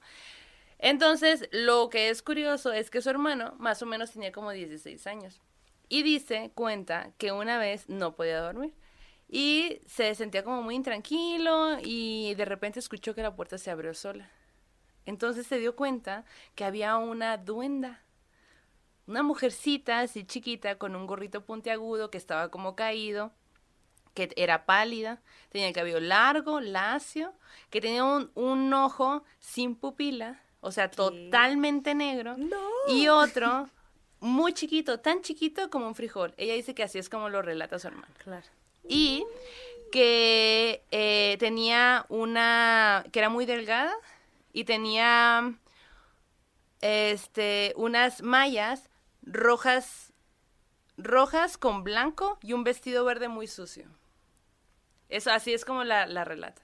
Entonces, 0.80 1.49
lo 1.51 1.89
que 1.89 2.10
es 2.10 2.21
curioso 2.21 2.71
es 2.71 2.91
que 2.91 3.01
su 3.01 3.10
hermano 3.10 3.56
más 3.58 3.82
o 3.82 3.86
menos 3.86 4.12
tenía 4.12 4.32
como 4.32 4.51
16 4.51 5.08
años. 5.08 5.41
Y 5.89 6.03
dice, 6.03 6.51
cuenta, 6.53 7.13
que 7.17 7.32
una 7.32 7.58
vez 7.58 7.89
no 7.89 8.15
podía 8.15 8.41
dormir. 8.41 8.73
Y 9.29 9.81
se 9.85 10.15
sentía 10.15 10.43
como 10.43 10.61
muy 10.61 10.75
intranquilo 10.75 11.77
y 11.83 12.33
de 12.35 12.45
repente 12.45 12.79
escuchó 12.79 13.13
que 13.13 13.21
la 13.21 13.35
puerta 13.35 13.57
se 13.57 13.71
abrió 13.71 13.93
sola. 13.93 14.29
Entonces 15.06 15.47
se 15.47 15.58
dio 15.58 15.75
cuenta 15.75 16.25
que 16.56 16.65
había 16.65 16.97
una 16.97 17.37
duenda. 17.37 18.04
Una 19.06 19.23
mujercita 19.23 19.99
así 19.99 20.25
chiquita 20.25 20.77
con 20.77 20.95
un 20.95 21.08
gorrito 21.08 21.45
puntiagudo 21.45 22.12
que 22.12 22.17
estaba 22.17 22.49
como 22.52 22.75
caído, 22.75 23.31
que 24.13 24.33
era 24.35 24.65
pálida, 24.65 25.21
tenía 25.49 25.67
el 25.67 25.73
cabello 25.73 26.02
largo, 26.02 26.60
lacio, 26.60 27.33
que 27.69 27.79
tenía 27.79 28.04
un, 28.04 28.31
un 28.35 28.73
ojo 28.73 29.23
sin 29.39 29.75
pupila, 29.75 30.41
o 30.60 30.71
sea, 30.71 30.91
totalmente 30.91 31.95
negro, 31.95 32.35
y 32.89 33.08
otro 33.08 33.69
muy 34.19 34.54
chiquito, 34.54 34.99
tan 34.99 35.21
chiquito 35.21 35.69
como 35.69 35.87
un 35.87 35.95
frijol. 35.95 36.33
Ella 36.35 36.56
dice 36.56 36.73
que 36.75 36.83
así 36.83 36.97
es 36.97 37.10
como 37.10 37.29
lo 37.29 37.41
relata 37.41 37.79
su 37.79 37.87
hermano. 37.87 38.13
Claro. 38.23 38.56
Y 38.88 39.25
que 39.92 40.83
eh, 40.92 41.38
tenía 41.40 42.06
una, 42.10 43.06
que 43.12 43.19
era 43.19 43.29
muy 43.29 43.46
delgada 43.46 43.96
y 44.54 44.63
tenía 44.63 45.54
este 46.81 47.73
unas 47.75 48.21
mallas 48.21 48.90
rojas 49.23 50.13
rojas 50.98 51.58
con 51.58 51.83
blanco 51.83 52.38
y 52.42 52.54
un 52.54 52.63
vestido 52.63 53.06
verde 53.06 53.27
muy 53.27 53.48
sucio. 53.48 53.88
Eso 55.10 55.31
así 55.31 55.54
es 55.54 55.63
como 55.63 55.83
la, 55.83 56.06
la 56.08 56.25
relata. 56.25 56.62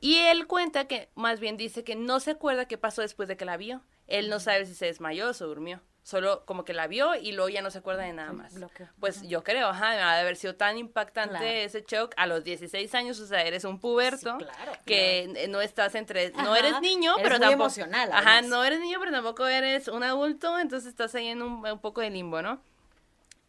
Y 0.00 0.16
él 0.16 0.46
cuenta 0.46 0.86
que, 0.86 1.10
más 1.14 1.40
bien 1.40 1.56
dice 1.56 1.84
que 1.84 1.94
no 1.94 2.20
se 2.20 2.32
acuerda 2.32 2.66
qué 2.66 2.78
pasó 2.78 3.02
después 3.02 3.28
de 3.28 3.36
que 3.36 3.44
la 3.44 3.56
vio. 3.56 3.82
él 4.06 4.28
no 4.28 4.40
sabe 4.40 4.66
si 4.66 4.74
se 4.74 4.86
desmayó 4.86 5.28
o 5.28 5.34
se 5.34 5.44
durmió. 5.44 5.80
Solo 6.02 6.44
como 6.46 6.64
que 6.64 6.72
la 6.72 6.86
vio 6.86 7.14
y 7.14 7.32
luego 7.32 7.50
ya 7.50 7.60
no 7.60 7.70
se 7.70 7.78
acuerda 7.78 8.04
de 8.04 8.12
nada 8.14 8.32
más. 8.32 8.54
bloqueo. 8.54 8.88
Pues 8.98 9.22
yo 9.28 9.44
creo, 9.44 9.68
ajá, 9.68 9.90
ha 10.10 10.14
de 10.16 10.20
haber 10.22 10.36
sido 10.36 10.56
tan 10.56 10.78
impactante 10.78 11.36
Claro. 11.38 11.46
ese 11.46 11.84
shock 11.86 12.14
a 12.16 12.26
los 12.26 12.42
16 12.42 12.94
años, 12.94 13.20
o 13.20 13.26
sea, 13.26 13.42
eres 13.42 13.64
un 13.64 13.78
puberto, 13.78 14.38
Sí, 14.38 14.44
claro, 14.46 14.72
que 14.86 15.46
no 15.50 15.60
estás 15.60 15.94
entre, 15.94 16.30
no 16.30 16.56
eres 16.56 16.80
niño, 16.80 17.12
eres 17.18 17.22
pero 17.22 17.34
muy 17.36 17.40
tampoco, 17.48 17.64
emocional, 17.64 18.10
ajá, 18.12 18.40
no 18.42 18.64
eres 18.64 18.80
niño, 18.80 18.98
pero 18.98 19.12
tampoco 19.12 19.46
eres 19.46 19.88
un 19.88 20.02
adulto, 20.02 20.58
entonces 20.58 20.88
estás 20.88 21.14
ahí 21.14 21.28
en 21.28 21.42
un, 21.42 21.64
un 21.66 21.78
poco 21.80 22.00
de 22.00 22.08
limbo, 22.10 22.40
¿no? 22.40 22.62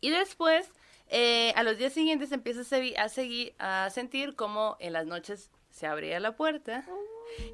Y 0.01 0.09
después, 0.09 0.69
eh, 1.07 1.53
a 1.55 1.63
los 1.63 1.77
días 1.77 1.93
siguientes 1.93 2.31
empiezas 2.33 2.67
a, 2.97 3.09
seguir, 3.09 3.55
a 3.59 3.89
sentir 3.91 4.35
como 4.35 4.75
en 4.79 4.91
las 4.93 5.05
noches 5.05 5.49
se 5.69 5.87
abría 5.87 6.19
la 6.19 6.35
puerta 6.35 6.83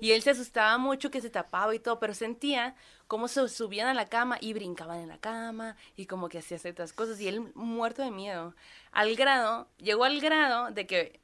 y 0.01 0.11
él 0.11 0.21
se 0.21 0.31
asustaba 0.31 0.77
mucho 0.77 1.11
que 1.11 1.21
se 1.21 1.29
tapaba 1.29 1.73
y 1.73 1.79
todo, 1.79 1.99
pero 1.99 2.13
sentía 2.13 2.75
cómo 3.07 3.27
se 3.27 3.47
subían 3.49 3.87
a 3.87 3.93
la 3.93 4.07
cama 4.07 4.37
y 4.41 4.53
brincaban 4.53 4.99
en 4.99 5.09
la 5.09 5.17
cama 5.17 5.75
y 5.95 6.05
como 6.05 6.29
que 6.29 6.39
hacía 6.39 6.59
ciertas 6.59 6.93
cosas 6.93 7.19
y 7.19 7.27
él 7.27 7.51
muerto 7.55 8.01
de 8.01 8.11
miedo. 8.11 8.55
Al 8.91 9.15
grado, 9.15 9.67
llegó 9.77 10.03
al 10.03 10.19
grado 10.19 10.71
de 10.71 10.87
que 10.87 11.19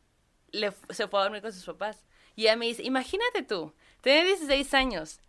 se 0.90 1.08
fue 1.08 1.20
a 1.20 1.24
dormir 1.24 1.42
con 1.42 1.54
sus 1.54 1.66
papás. 1.66 2.06
Y 2.36 2.44
ella 2.44 2.56
me 2.56 2.66
dice, 2.66 2.84
imagínate 2.84 3.44
tú, 3.44 3.74
tener 4.02 4.26
16 4.26 4.74
años 4.74 5.20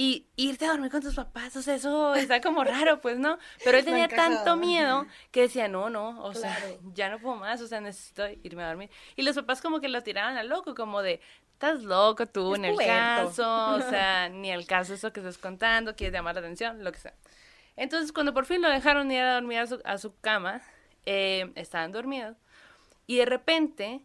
y 0.00 0.28
irte 0.36 0.64
a 0.64 0.68
dormir 0.68 0.92
con 0.92 1.02
tus 1.02 1.16
papás, 1.16 1.56
o 1.56 1.60
sea, 1.60 1.74
eso 1.74 2.14
está 2.14 2.40
como 2.40 2.62
raro, 2.62 3.00
pues, 3.00 3.18
¿no? 3.18 3.36
Pero 3.64 3.78
él 3.78 3.84
tenía 3.84 4.06
tanto 4.06 4.56
miedo 4.56 5.04
que 5.32 5.40
decía, 5.40 5.66
no, 5.66 5.90
no, 5.90 6.22
o 6.22 6.32
sea, 6.34 6.56
ya 6.94 7.10
no 7.10 7.18
puedo 7.18 7.34
más, 7.34 7.60
o 7.60 7.66
sea, 7.66 7.80
necesito 7.80 8.22
irme 8.44 8.62
a 8.62 8.68
dormir. 8.68 8.90
Y 9.16 9.22
los 9.22 9.34
papás 9.34 9.60
como 9.60 9.80
que 9.80 9.88
lo 9.88 10.00
tiraban 10.04 10.36
a 10.36 10.44
loco, 10.44 10.76
como 10.76 11.02
de, 11.02 11.20
estás 11.52 11.82
loco 11.82 12.26
tú, 12.26 12.52
Es 12.52 12.60
en 12.60 12.66
el 12.66 12.76
caso, 12.76 13.74
o 13.74 13.80
sea, 13.90 14.28
ni 14.28 14.52
el 14.52 14.68
caso 14.68 14.94
eso 14.94 15.12
que 15.12 15.18
estás 15.18 15.36
contando, 15.36 15.96
quieres 15.96 16.14
llamar 16.14 16.36
la 16.36 16.42
atención, 16.42 16.84
lo 16.84 16.92
que 16.92 17.00
sea. 17.00 17.14
Entonces, 17.74 18.12
cuando 18.12 18.32
por 18.32 18.46
fin 18.46 18.62
lo 18.62 18.70
dejaron 18.70 19.10
ir 19.10 19.22
a 19.22 19.34
dormir 19.34 19.58
a 19.58 19.66
su, 19.66 19.80
a 19.84 19.98
su 19.98 20.16
cama, 20.20 20.62
eh, 21.06 21.50
estaban 21.56 21.90
dormidos, 21.90 22.36
y 23.08 23.16
de 23.16 23.24
repente, 23.24 24.04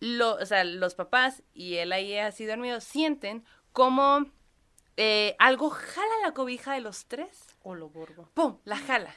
lo, 0.00 0.36
o 0.36 0.46
sea, 0.46 0.64
los 0.64 0.94
papás 0.94 1.42
y 1.52 1.74
él 1.74 1.92
ahí 1.92 2.16
así 2.16 2.46
dormido 2.46 2.80
sienten 2.80 3.44
como 3.74 4.37
eh, 5.00 5.36
algo 5.38 5.70
jala 5.70 6.12
la 6.24 6.34
cobija 6.34 6.74
de 6.74 6.80
los 6.80 7.06
tres. 7.06 7.56
O 7.62 7.74
lo 7.74 7.88
borbo. 7.88 8.28
¡Pum! 8.34 8.58
La 8.64 8.76
jala. 8.76 9.14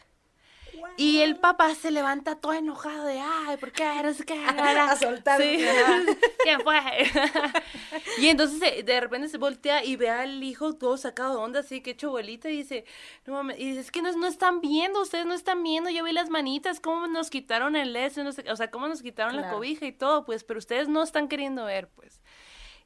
Y 0.96 1.22
el 1.22 1.38
papá 1.38 1.74
se 1.74 1.90
levanta 1.90 2.36
todo 2.36 2.54
enojado 2.54 3.06
de, 3.06 3.20
ay, 3.20 3.58
¿por 3.58 3.72
qué? 3.72 3.84
La, 4.56 4.74
la". 4.74 4.92
A 4.92 4.96
soltar. 4.96 5.42
Sí. 5.42 5.60
¿Quién 6.44 6.62
fue? 6.62 6.80
y 8.20 8.28
entonces 8.28 8.62
eh, 8.62 8.84
de 8.84 9.00
repente 9.02 9.28
se 9.28 9.38
voltea 9.38 9.84
y 9.84 9.96
ve 9.96 10.10
al 10.10 10.44
hijo 10.44 10.74
todo 10.74 10.98
sacado 10.98 11.36
de 11.36 11.42
onda, 11.42 11.60
así 11.62 11.82
que 11.82 11.92
hecho 11.92 12.12
bolita, 12.12 12.50
y 12.50 12.58
dice, 12.58 12.86
no 13.26 13.34
mames, 13.34 13.60
y 13.60 13.70
dice, 13.70 13.82
es 13.82 13.92
que 13.92 14.02
no, 14.02 14.12
no 14.14 14.28
están 14.28 14.62
viendo, 14.62 15.02
ustedes 15.02 15.26
no 15.26 15.34
están 15.34 15.64
viendo, 15.64 15.90
yo 15.90 16.04
vi 16.04 16.12
las 16.12 16.30
manitas, 16.30 16.80
cómo 16.80 17.08
nos 17.08 17.30
quitaron 17.30 17.76
el 17.76 17.96
eso, 17.96 18.24
no 18.24 18.32
sé, 18.32 18.50
o 18.50 18.56
sea, 18.56 18.70
cómo 18.70 18.88
nos 18.88 19.02
quitaron 19.02 19.36
la 19.36 19.50
cobija 19.50 19.86
y 19.86 19.92
todo, 19.92 20.26
pues, 20.26 20.44
pero 20.44 20.60
ustedes 20.60 20.88
no 20.88 21.02
están 21.04 21.28
queriendo 21.28 21.66
ver, 21.66 21.90
pues. 21.90 22.22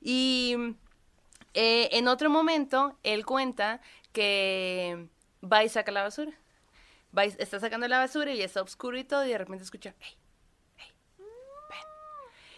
Y 0.02 0.56
eh, 1.56 1.89
en 1.93 2.08
otro 2.08 2.30
momento, 2.30 2.97
él 3.03 3.26
cuenta 3.26 3.82
que 4.12 5.08
va 5.41 5.64
y 5.64 5.70
saca 5.70 5.91
la 5.91 6.03
basura. 6.03 6.34
Va 7.18 7.26
y 7.26 7.34
está 7.38 7.60
sacando 7.60 7.88
la 7.88 7.97
basura 7.97 8.32
y 8.34 8.41
está 8.41 8.62
oscuro 8.62 8.97
y 8.97 9.06
todo, 9.06 9.26
y 9.26 9.30
de 9.30 9.38
repente 9.38 9.64
escucha, 9.64 9.95
hey, 9.99 10.18
hey, 10.78 10.88
ven. 11.70 11.80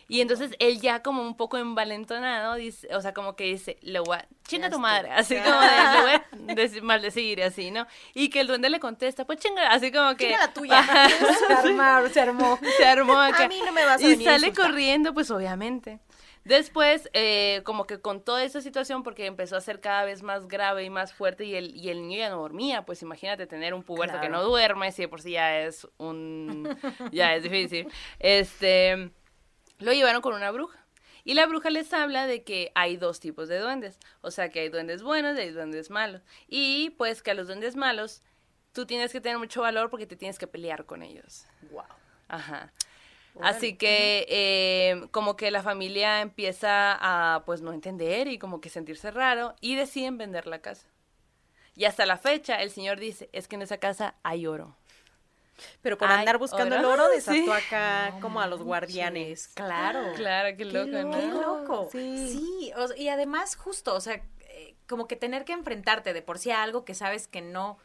Y 0.08 0.22
entonces 0.22 0.52
él 0.58 0.82
ya 0.82 1.04
como 1.04 1.22
un 1.22 1.38
poco 1.38 1.58
envalentonado, 1.60 2.56
dice, 2.56 2.88
o 2.96 3.02
sea, 3.02 3.14
como 3.14 3.36
que 3.36 3.44
dice, 3.44 3.78
le 3.82 4.00
voy 4.00 4.18
a, 4.18 4.28
chinga 4.48 4.72
tu 4.72 4.80
madre, 4.80 5.12
así 5.12 5.36
como 5.46 5.60
de, 5.62 5.68
le 5.68 6.02
voy 6.02 6.52
a 6.52 6.56
decir, 6.56 6.82
maldecir, 6.82 7.44
así, 7.44 7.70
¿no? 7.70 7.86
Y 8.16 8.30
que 8.30 8.40
el 8.42 8.48
duende 8.48 8.72
le 8.72 8.80
contesta, 8.80 9.26
pues 9.26 9.38
chinga, 9.40 9.68
así 9.68 9.92
como 9.92 10.16
que... 10.16 10.26
Chinga 10.26 10.40
la 10.40 10.54
tuya. 10.54 10.84
Se 11.48 11.54
armó, 11.54 12.10
se 12.10 12.20
armó. 12.22 12.60
se 12.78 12.86
armó 12.86 13.20
acá. 13.20 13.46
A 13.46 13.48
mí 13.48 13.62
no 13.64 13.72
me 13.72 13.86
vas 13.86 14.02
a 14.02 14.04
Y 14.04 14.10
venir 14.10 14.28
sale 14.28 14.48
insultar. 14.48 14.72
corriendo, 14.72 15.14
pues 15.14 15.30
obviamente. 15.30 16.00
Después, 16.48 17.10
eh, 17.14 17.62
como 17.66 17.86
que 17.86 18.00
con 18.00 18.22
toda 18.22 18.44
esa 18.44 18.62
situación, 18.62 19.04
porque 19.04 19.26
empezó 19.26 19.58
a 19.58 19.62
ser 19.62 19.82
cada 19.82 20.06
vez 20.06 20.24
más 20.24 20.48
grave 20.48 20.84
y 20.84 20.90
más 20.90 21.14
fuerte, 21.14 21.44
y 21.46 21.56
el, 21.56 21.76
y 21.76 21.90
el 21.90 22.02
niño 22.02 22.20
ya 22.20 22.30
no 22.30 22.38
dormía, 22.38 22.86
pues 22.86 23.02
imagínate 23.02 23.48
tener 23.48 23.74
un 23.74 23.84
puberto 23.84 24.22
que 24.22 24.30
no 24.30 24.44
duerme, 24.44 24.92
si 24.92 25.04
de 25.04 25.08
por 25.08 25.22
sí 25.22 25.32
ya 25.32 25.60
es 25.60 25.88
un... 25.98 26.78
ya 27.12 27.36
es 27.36 27.44
difícil. 27.44 27.88
Este, 28.20 29.12
lo 29.80 29.92
llevaron 29.92 30.22
con 30.22 30.34
una 30.34 30.52
bruja. 30.52 30.84
Y 31.26 31.34
la 31.34 31.46
bruja 31.46 31.70
les 31.70 31.92
habla 31.92 32.26
de 32.26 32.44
que 32.44 32.72
hay 32.74 32.96
dos 32.96 33.20
tipos 33.20 33.50
de 33.50 33.60
duendes. 33.60 34.00
O 34.22 34.32
sea, 34.32 34.48
que 34.48 34.62
hay 34.62 34.70
duendes 34.70 35.04
buenos 35.04 35.38
y 35.38 35.42
hay 35.42 35.50
duendes 35.52 35.90
malos. 35.90 36.22
Y 36.48 36.92
pues 36.92 37.22
que 37.22 37.32
a 37.32 37.34
los 37.34 37.48
duendes 37.48 37.76
malos 37.76 38.24
tú 38.72 38.86
tienes 38.86 39.12
que 39.12 39.20
tener 39.20 39.38
mucho 39.38 39.62
valor 39.62 39.90
porque 39.90 40.08
te 40.08 40.16
tienes 40.16 40.40
que 40.40 40.48
pelear 40.48 40.86
con 40.86 41.04
ellos. 41.04 41.46
Wow. 41.72 41.84
Ajá. 42.30 42.72
Así 43.42 43.76
que 43.78 44.26
eh, 44.30 45.08
como 45.12 45.36
que 45.36 45.52
la 45.52 45.62
familia 45.64 46.22
empieza 46.22 46.98
a 47.00 47.44
pues 47.46 47.62
no 47.62 47.74
entender 47.74 48.28
y 48.28 48.40
como 48.40 48.62
que 48.62 48.70
sentirse 48.70 49.12
raro 49.12 49.56
y 49.62 49.76
deciden 49.76 50.18
vender 50.18 50.48
la 50.48 50.60
casa. 50.60 50.88
Y 51.76 51.86
hasta 51.86 52.06
la 52.06 52.18
fecha 52.18 52.62
el 52.62 52.72
señor 52.72 53.00
dice, 53.00 53.30
es 53.34 53.48
que 53.48 53.56
en 53.56 53.62
esa 53.62 53.78
casa 53.78 54.16
hay 54.24 54.48
oro. 54.48 54.76
Pero 55.82 55.98
por 55.98 56.08
Ay, 56.10 56.20
andar 56.20 56.38
buscando 56.38 56.76
¿oro? 56.76 56.80
el 56.80 56.86
oro 56.86 57.10
desató 57.14 57.36
Sí. 57.38 57.50
acá 57.52 58.12
No 58.12 58.20
como 58.20 58.42
a 58.42 58.48
los 58.48 58.62
guardianes. 58.62 59.48
Claro. 59.50 60.14
Claro, 60.16 60.56
qué 60.58 60.66
loco, 60.66 60.92
Qué 60.92 61.04
¿no? 61.28 61.42
loco. 61.42 61.90
Sí. 61.92 62.28
Sí, 62.32 62.72
o- 62.76 62.96
y 62.96 63.10
además 63.10 63.56
justo, 63.56 63.94
o 63.96 64.02
sea, 64.02 64.22
eh, 64.50 64.76
como 64.88 65.08
que 65.08 65.16
tener 65.16 65.46
que 65.46 65.54
enfrentarte 65.54 66.14
de 66.14 66.22
por 66.22 66.38
sí 66.40 66.52
a 66.52 66.64
algo 66.64 66.86
que 66.86 66.94
sabes 66.96 67.28
que 67.28 67.42
no, 67.42 67.78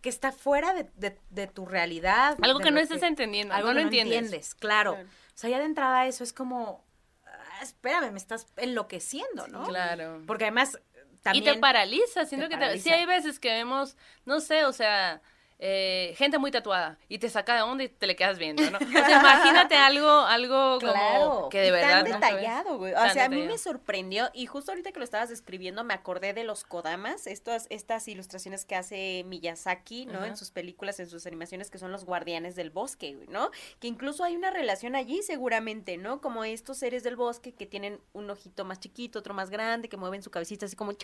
que 0.00 0.08
está 0.08 0.32
fuera 0.32 0.72
de, 0.74 0.84
de- 0.96 1.18
de 1.30 1.46
tu 1.46 1.66
realidad. 1.66 2.36
Algo 2.42 2.58
que 2.60 2.70
no 2.70 2.80
estás 2.80 3.02
entendiendo, 3.02 3.54
algo 3.54 3.68
no 3.68 3.74
que 3.74 3.80
lo 3.82 3.86
entiendes. 3.86 4.54
claro. 4.54 4.92
Claro. 4.94 5.08
O 5.08 5.38
sea, 5.40 5.50
ya 5.50 5.58
de 5.58 5.64
entrada 5.64 6.06
eso 6.06 6.22
es 6.24 6.32
como, 6.32 6.84
ah, 7.26 7.58
espérame, 7.62 8.10
me 8.12 8.18
estás 8.18 8.46
enloqueciendo, 8.56 9.46
¿no? 9.48 9.64
Claro. 9.64 10.22
Porque 10.26 10.44
además 10.44 10.78
también... 11.22 11.44
Y 11.44 11.52
te 11.54 11.58
paraliza, 11.58 12.24
siento 12.26 12.48
te 12.48 12.54
que 12.54 12.58
te- 12.58 12.78
sí 12.78 12.88
paraliza. 12.88 12.94
hay 12.94 13.06
veces 13.06 13.38
que 13.40 13.50
vemos, 13.50 13.96
no 14.24 14.40
sé, 14.40 14.64
o 14.64 14.72
sea, 14.72 15.20
eh, 15.62 16.14
gente 16.16 16.38
muy 16.38 16.50
tatuada 16.50 16.98
y 17.06 17.18
te 17.18 17.28
saca 17.28 17.54
de 17.54 17.60
onda 17.60 17.84
y 17.84 17.88
te 17.88 18.06
le 18.06 18.16
quedas 18.16 18.38
viendo, 18.38 18.62
¿no? 18.70 18.78
O 18.78 18.90
sea, 18.90 19.20
imagínate 19.20 19.76
algo, 19.76 20.08
algo 20.08 20.78
Claro, 20.78 21.30
como 21.30 21.48
que 21.50 21.60
de 21.60 21.70
verdad. 21.70 22.02
tan 22.02 22.12
detallado, 22.12 22.78
güey. 22.78 22.94
O 22.94 23.10
sea, 23.10 23.26
a 23.26 23.28
mí 23.28 23.42
me 23.42 23.58
sorprendió 23.58 24.30
y 24.32 24.46
justo 24.46 24.72
ahorita 24.72 24.90
que 24.92 24.98
lo 24.98 25.04
estabas 25.04 25.28
describiendo 25.28 25.84
me 25.84 25.92
acordé 25.92 26.32
de 26.32 26.44
los 26.44 26.64
Kodamas, 26.64 27.26
estas, 27.26 27.66
estas 27.68 28.08
ilustraciones 28.08 28.64
que 28.64 28.74
hace 28.74 29.22
Miyazaki, 29.26 30.06
¿no? 30.06 30.24
En 30.24 30.38
sus 30.38 30.50
películas, 30.50 30.98
en 30.98 31.10
sus 31.10 31.26
animaciones, 31.26 31.70
que 31.70 31.76
son 31.76 31.92
los 31.92 32.06
guardianes 32.06 32.56
del 32.56 32.70
bosque, 32.70 33.18
¿no? 33.28 33.50
Que 33.80 33.88
incluso 33.88 34.24
hay 34.24 34.36
una 34.36 34.50
relación 34.50 34.96
allí 34.96 35.22
seguramente, 35.22 35.98
¿no? 35.98 36.22
Como 36.22 36.44
estos 36.44 36.78
seres 36.78 37.02
del 37.02 37.16
bosque 37.16 37.52
que 37.52 37.66
tienen 37.66 38.00
un 38.14 38.30
ojito 38.30 38.64
más 38.64 38.80
chiquito, 38.80 39.18
otro 39.18 39.34
más 39.34 39.50
grande, 39.50 39.90
que 39.90 39.98
mueven 39.98 40.22
su 40.22 40.30
cabecita 40.30 40.64
así 40.64 40.74
como... 40.74 40.94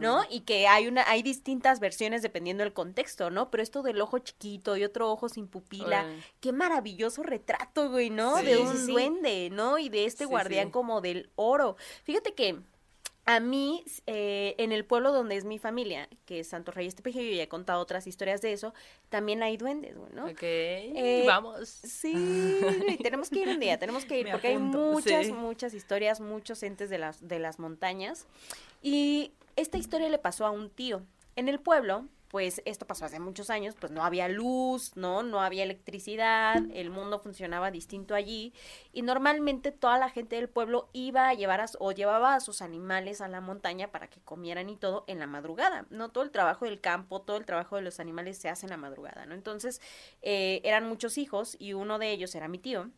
¿no? 0.00 0.22
Y 0.30 0.40
que 0.40 0.68
hay 0.68 0.86
una, 0.86 1.08
hay 1.08 1.22
distintas 1.22 1.80
versiones 1.80 2.22
dependiendo 2.22 2.62
del 2.62 2.72
contexto, 2.72 3.30
¿no? 3.30 3.47
Pero 3.50 3.62
esto 3.62 3.82
del 3.82 4.00
ojo 4.00 4.18
chiquito 4.18 4.76
y 4.76 4.84
otro 4.84 5.10
ojo 5.10 5.28
sin 5.28 5.46
pupila, 5.48 6.06
qué 6.40 6.52
maravilloso 6.52 7.22
retrato, 7.22 7.90
güey, 7.90 8.10
¿no? 8.10 8.38
Sí. 8.38 8.46
de 8.46 8.58
un 8.58 8.76
sí, 8.76 8.92
duende, 8.92 9.50
¿no? 9.50 9.78
Y 9.78 9.88
de 9.88 10.04
este 10.04 10.24
Sí, 10.24 10.30
guardián 10.30 10.70
como 10.70 11.00
del 11.00 11.30
oro. 11.36 11.76
Fíjate 12.04 12.34
que 12.34 12.58
a 13.24 13.40
mí, 13.40 13.84
eh, 14.06 14.54
en 14.56 14.72
el 14.72 14.86
pueblo 14.86 15.12
donde 15.12 15.36
es 15.36 15.44
mi 15.44 15.58
familia, 15.58 16.08
que 16.24 16.40
es 16.40 16.48
Santo 16.48 16.72
Reyes 16.72 16.94
Tepejillo, 16.94 17.30
y 17.30 17.40
he 17.40 17.46
contado 17.46 17.82
otras 17.82 18.06
historias 18.06 18.40
de 18.40 18.54
eso, 18.54 18.72
también 19.10 19.42
hay 19.42 19.58
duendes, 19.58 19.98
güey, 19.98 20.10
¿no? 20.14 20.24
Ok, 20.24 20.38
Eh, 20.42 21.24
vamos. 21.26 21.68
Sí, 21.68 22.58
y 22.88 22.96
tenemos 23.02 23.28
que 23.28 23.40
ir 23.40 23.48
un 23.48 23.60
día, 23.60 23.78
tenemos 23.78 24.06
que 24.06 24.18
ir, 24.20 24.24
Me 24.24 24.30
porque 24.32 24.48
hay 24.48 24.56
muchas, 24.56 25.26
Sí. 25.26 25.32
muchas 25.32 25.74
historias, 25.74 26.20
muchos 26.20 26.62
entes 26.62 26.88
de 26.88 26.96
las, 26.96 27.28
de 27.28 27.38
las 27.38 27.58
montañas. 27.58 28.26
Y 28.80 29.32
esta 29.56 29.76
historia 29.76 30.08
le 30.08 30.18
pasó 30.18 30.46
a 30.46 30.50
un 30.50 30.70
tío. 30.70 31.02
En 31.36 31.50
el 31.50 31.60
pueblo, 31.60 32.06
pues 32.28 32.60
esto 32.66 32.86
pasó 32.86 33.06
hace 33.06 33.20
muchos 33.20 33.48
años, 33.48 33.74
pues 33.78 33.90
no 33.90 34.04
había 34.04 34.28
luz, 34.28 34.96
¿no? 34.96 35.22
No 35.22 35.40
había 35.40 35.62
electricidad, 35.64 36.62
el 36.72 36.90
mundo 36.90 37.18
funcionaba 37.20 37.70
distinto 37.70 38.14
allí. 38.14 38.52
Y 38.92 39.02
normalmente 39.02 39.72
toda 39.72 39.98
la 39.98 40.10
gente 40.10 40.36
del 40.36 40.48
pueblo 40.48 40.90
iba 40.92 41.28
a 41.28 41.34
llevar 41.34 41.60
a, 41.60 41.66
o 41.78 41.92
llevaba 41.92 42.34
a 42.34 42.40
sus 42.40 42.60
animales 42.60 43.20
a 43.20 43.28
la 43.28 43.40
montaña 43.40 43.90
para 43.90 44.08
que 44.08 44.20
comieran 44.20 44.68
y 44.68 44.76
todo 44.76 45.04
en 45.06 45.18
la 45.18 45.26
madrugada, 45.26 45.86
¿no? 45.90 46.10
Todo 46.10 46.24
el 46.24 46.30
trabajo 46.30 46.66
del 46.66 46.80
campo, 46.80 47.22
todo 47.22 47.38
el 47.38 47.46
trabajo 47.46 47.76
de 47.76 47.82
los 47.82 47.98
animales 47.98 48.36
se 48.36 48.50
hace 48.50 48.66
en 48.66 48.70
la 48.70 48.76
madrugada, 48.76 49.24
¿no? 49.24 49.34
Entonces, 49.34 49.80
eh, 50.20 50.60
eran 50.64 50.86
muchos 50.86 51.16
hijos 51.16 51.56
y 51.58 51.72
uno 51.72 51.98
de 51.98 52.10
ellos 52.10 52.34
era 52.34 52.48
mi 52.48 52.58
tío 52.58 52.90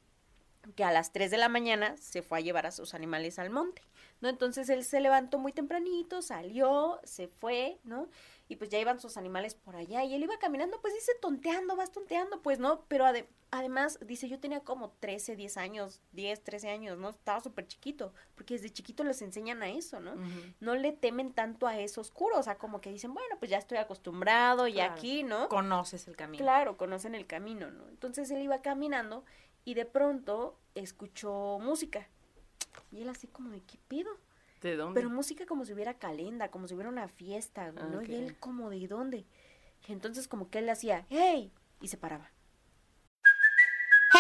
que 0.76 0.84
a 0.84 0.92
las 0.92 1.12
3 1.12 1.30
de 1.30 1.38
la 1.38 1.48
mañana 1.48 1.96
se 1.96 2.22
fue 2.22 2.38
a 2.38 2.40
llevar 2.40 2.66
a 2.66 2.70
sus 2.70 2.94
animales 2.94 3.38
al 3.38 3.50
monte, 3.50 3.82
¿no? 4.20 4.28
Entonces 4.28 4.68
él 4.68 4.84
se 4.84 5.00
levantó 5.00 5.38
muy 5.38 5.52
tempranito, 5.52 6.22
salió, 6.22 7.00
se 7.04 7.28
fue, 7.28 7.78
¿no? 7.84 8.08
Y 8.48 8.56
pues 8.56 8.68
ya 8.68 8.80
iban 8.80 8.98
sus 8.98 9.16
animales 9.16 9.54
por 9.54 9.76
allá 9.76 10.02
y 10.02 10.12
él 10.14 10.24
iba 10.24 10.38
caminando, 10.38 10.80
pues 10.80 10.92
dice, 10.92 11.12
tonteando, 11.20 11.76
vas 11.76 11.92
tonteando, 11.92 12.42
pues, 12.42 12.58
¿no? 12.58 12.84
Pero 12.88 13.06
además, 13.52 13.98
dice, 14.04 14.28
yo 14.28 14.40
tenía 14.40 14.60
como 14.60 14.90
13, 14.98 15.36
10 15.36 15.56
años, 15.56 16.00
10, 16.12 16.42
13 16.42 16.70
años, 16.70 16.98
¿no? 16.98 17.10
Estaba 17.10 17.40
súper 17.40 17.68
chiquito, 17.68 18.12
porque 18.34 18.54
desde 18.54 18.70
chiquito 18.70 19.04
les 19.04 19.22
enseñan 19.22 19.62
a 19.62 19.68
eso, 19.68 20.00
¿no? 20.00 20.16
No 20.58 20.74
le 20.74 20.90
temen 20.90 21.32
tanto 21.32 21.68
a 21.68 21.78
eso 21.78 22.00
oscuro, 22.00 22.38
o 22.38 22.42
sea, 22.42 22.58
como 22.58 22.80
que 22.80 22.90
dicen, 22.90 23.14
bueno, 23.14 23.36
pues 23.38 23.52
ya 23.52 23.58
estoy 23.58 23.78
acostumbrado 23.78 24.66
y 24.66 24.80
aquí, 24.80 25.22
¿no? 25.22 25.48
Conoces 25.48 26.08
el 26.08 26.16
camino. 26.16 26.42
Claro, 26.42 26.76
conocen 26.76 27.14
el 27.14 27.26
camino, 27.26 27.70
¿no? 27.70 27.88
Entonces 27.88 28.30
él 28.32 28.42
iba 28.42 28.62
caminando 28.62 29.24
y 29.64 29.74
de 29.74 29.84
pronto 29.84 30.58
escuchó 30.74 31.60
música. 31.60 32.08
Y 32.92 33.02
él 33.02 33.08
así 33.08 33.26
como 33.26 33.50
de, 33.50 33.60
¿qué 33.62 33.78
pido? 33.88 34.10
¿De 34.62 34.76
dónde? 34.76 35.00
Pero 35.00 35.10
música 35.10 35.46
como 35.46 35.64
si 35.64 35.72
hubiera 35.72 35.94
calenda, 35.94 36.50
como 36.50 36.68
si 36.68 36.74
hubiera 36.74 36.90
una 36.90 37.08
fiesta, 37.08 37.72
¿no? 37.72 38.02
Y 38.02 38.14
él 38.14 38.36
como, 38.38 38.70
¿de 38.70 38.86
dónde? 38.86 39.24
Y 39.88 39.92
entonces 39.92 40.28
como 40.28 40.50
que 40.50 40.58
él 40.58 40.66
le 40.66 40.72
hacía, 40.72 41.06
¡hey! 41.08 41.52
Y 41.80 41.88
se 41.88 41.96
paraba. 41.96 42.30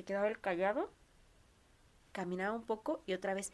Se 0.00 0.04
quedaba 0.04 0.28
el 0.28 0.40
callado, 0.40 0.90
caminaba 2.12 2.56
un 2.56 2.62
poco 2.62 3.02
y 3.04 3.12
otra 3.12 3.34
vez, 3.34 3.52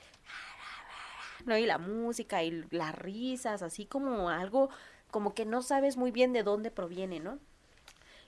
¿no? 1.44 1.58
Y 1.58 1.66
la 1.66 1.78
música 1.78 2.44
y 2.44 2.64
las 2.70 2.94
risas, 2.94 3.62
así 3.62 3.84
como 3.84 4.30
algo, 4.30 4.70
como 5.10 5.34
que 5.34 5.44
no 5.44 5.60
sabes 5.60 5.96
muy 5.96 6.12
bien 6.12 6.32
de 6.32 6.44
dónde 6.44 6.70
proviene, 6.70 7.18
¿no? 7.18 7.40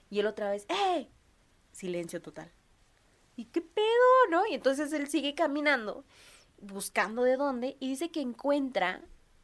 Y 0.09 0.19
él 0.19 0.25
otra 0.25 0.51
vez, 0.51 0.65
¡eh! 0.67 1.07
Silencio 1.71 2.21
total. 2.21 2.51
¿Y 3.37 3.45
qué 3.45 3.61
pedo, 3.61 3.85
no? 4.31 4.45
Y 4.47 4.53
entonces 4.53 4.91
él 4.91 5.07
sigue 5.07 5.33
caminando, 5.33 6.03
buscando 6.59 7.23
de 7.23 7.37
dónde, 7.37 7.77
y 7.79 7.87
dice 7.87 8.11
que 8.11 8.19
encuentra 8.19 9.01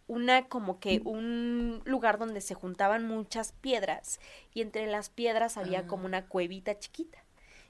una 0.07 0.49
como 0.49 0.81
que 0.81 1.01
un 1.05 1.81
lugar 1.85 2.19
donde 2.19 2.41
se 2.41 2.55
juntaban 2.55 3.07
muchas 3.07 3.53
piedras 3.53 4.19
y 4.53 4.61
entre 4.61 4.85
las 4.87 5.09
piedras 5.09 5.55
había 5.55 5.87
como 5.87 6.05
una 6.05 6.27
cuevita 6.27 6.77
chiquita 6.77 7.24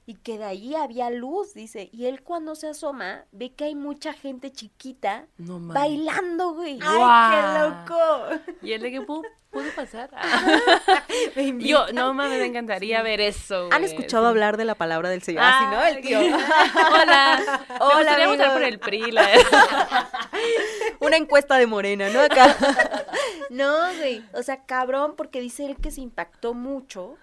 y 0.08 0.14
que 0.14 0.38
de 0.38 0.44
ahí 0.44 0.76
había 0.76 1.10
luz, 1.10 1.52
dice. 1.52 1.90
Y 1.92 2.06
él 2.06 2.22
cuando 2.22 2.54
se 2.54 2.68
asoma 2.68 3.24
ve 3.32 3.52
que 3.52 3.64
hay 3.64 3.74
mucha 3.74 4.12
gente 4.12 4.52
chiquita 4.52 5.26
bailando, 5.36 6.54
güey. 6.54 6.78
¡Ay, 6.80 7.34
qué 7.34 7.58
loco! 7.58 8.54
¿Y 8.62 8.72
él 8.72 8.82
de 8.82 8.92
qué 8.92 9.00
pudo, 9.00 9.22
pasar? 9.74 10.10
Yo, 11.58 11.86
no 11.92 12.14
mames, 12.14 12.38
me 12.38 12.46
encantaría 12.46 13.02
ver 13.02 13.20
eso. 13.20 13.68
¿Han 13.72 13.82
escuchado 13.82 14.28
hablar 14.28 14.56
de 14.56 14.64
la 14.64 14.76
palabra 14.76 15.10
del 15.10 15.22
Señor? 15.22 15.42
Así, 15.44 15.64
¿no? 15.74 15.82
El 15.82 16.00
tío. 16.00 16.20
Hola. 16.20 17.66
Hola. 17.80 18.16
Me 18.16 18.26
votar 18.28 18.52
por 18.52 18.62
el 18.62 18.78
PRI. 18.78 19.12
Una 21.00 21.16
encuesta 21.16 21.58
de 21.58 21.66
Morena, 21.66 22.10
¿no? 22.10 22.20
Acá. 22.20 22.56
no, 23.50 23.92
güey. 23.96 24.22
O 24.34 24.42
sea, 24.44 24.64
cabrón, 24.66 25.14
porque 25.16 25.40
dice 25.40 25.66
él 25.66 25.76
que 25.82 25.90
se 25.90 26.00
impactó 26.00 26.54
mucho 26.54 27.16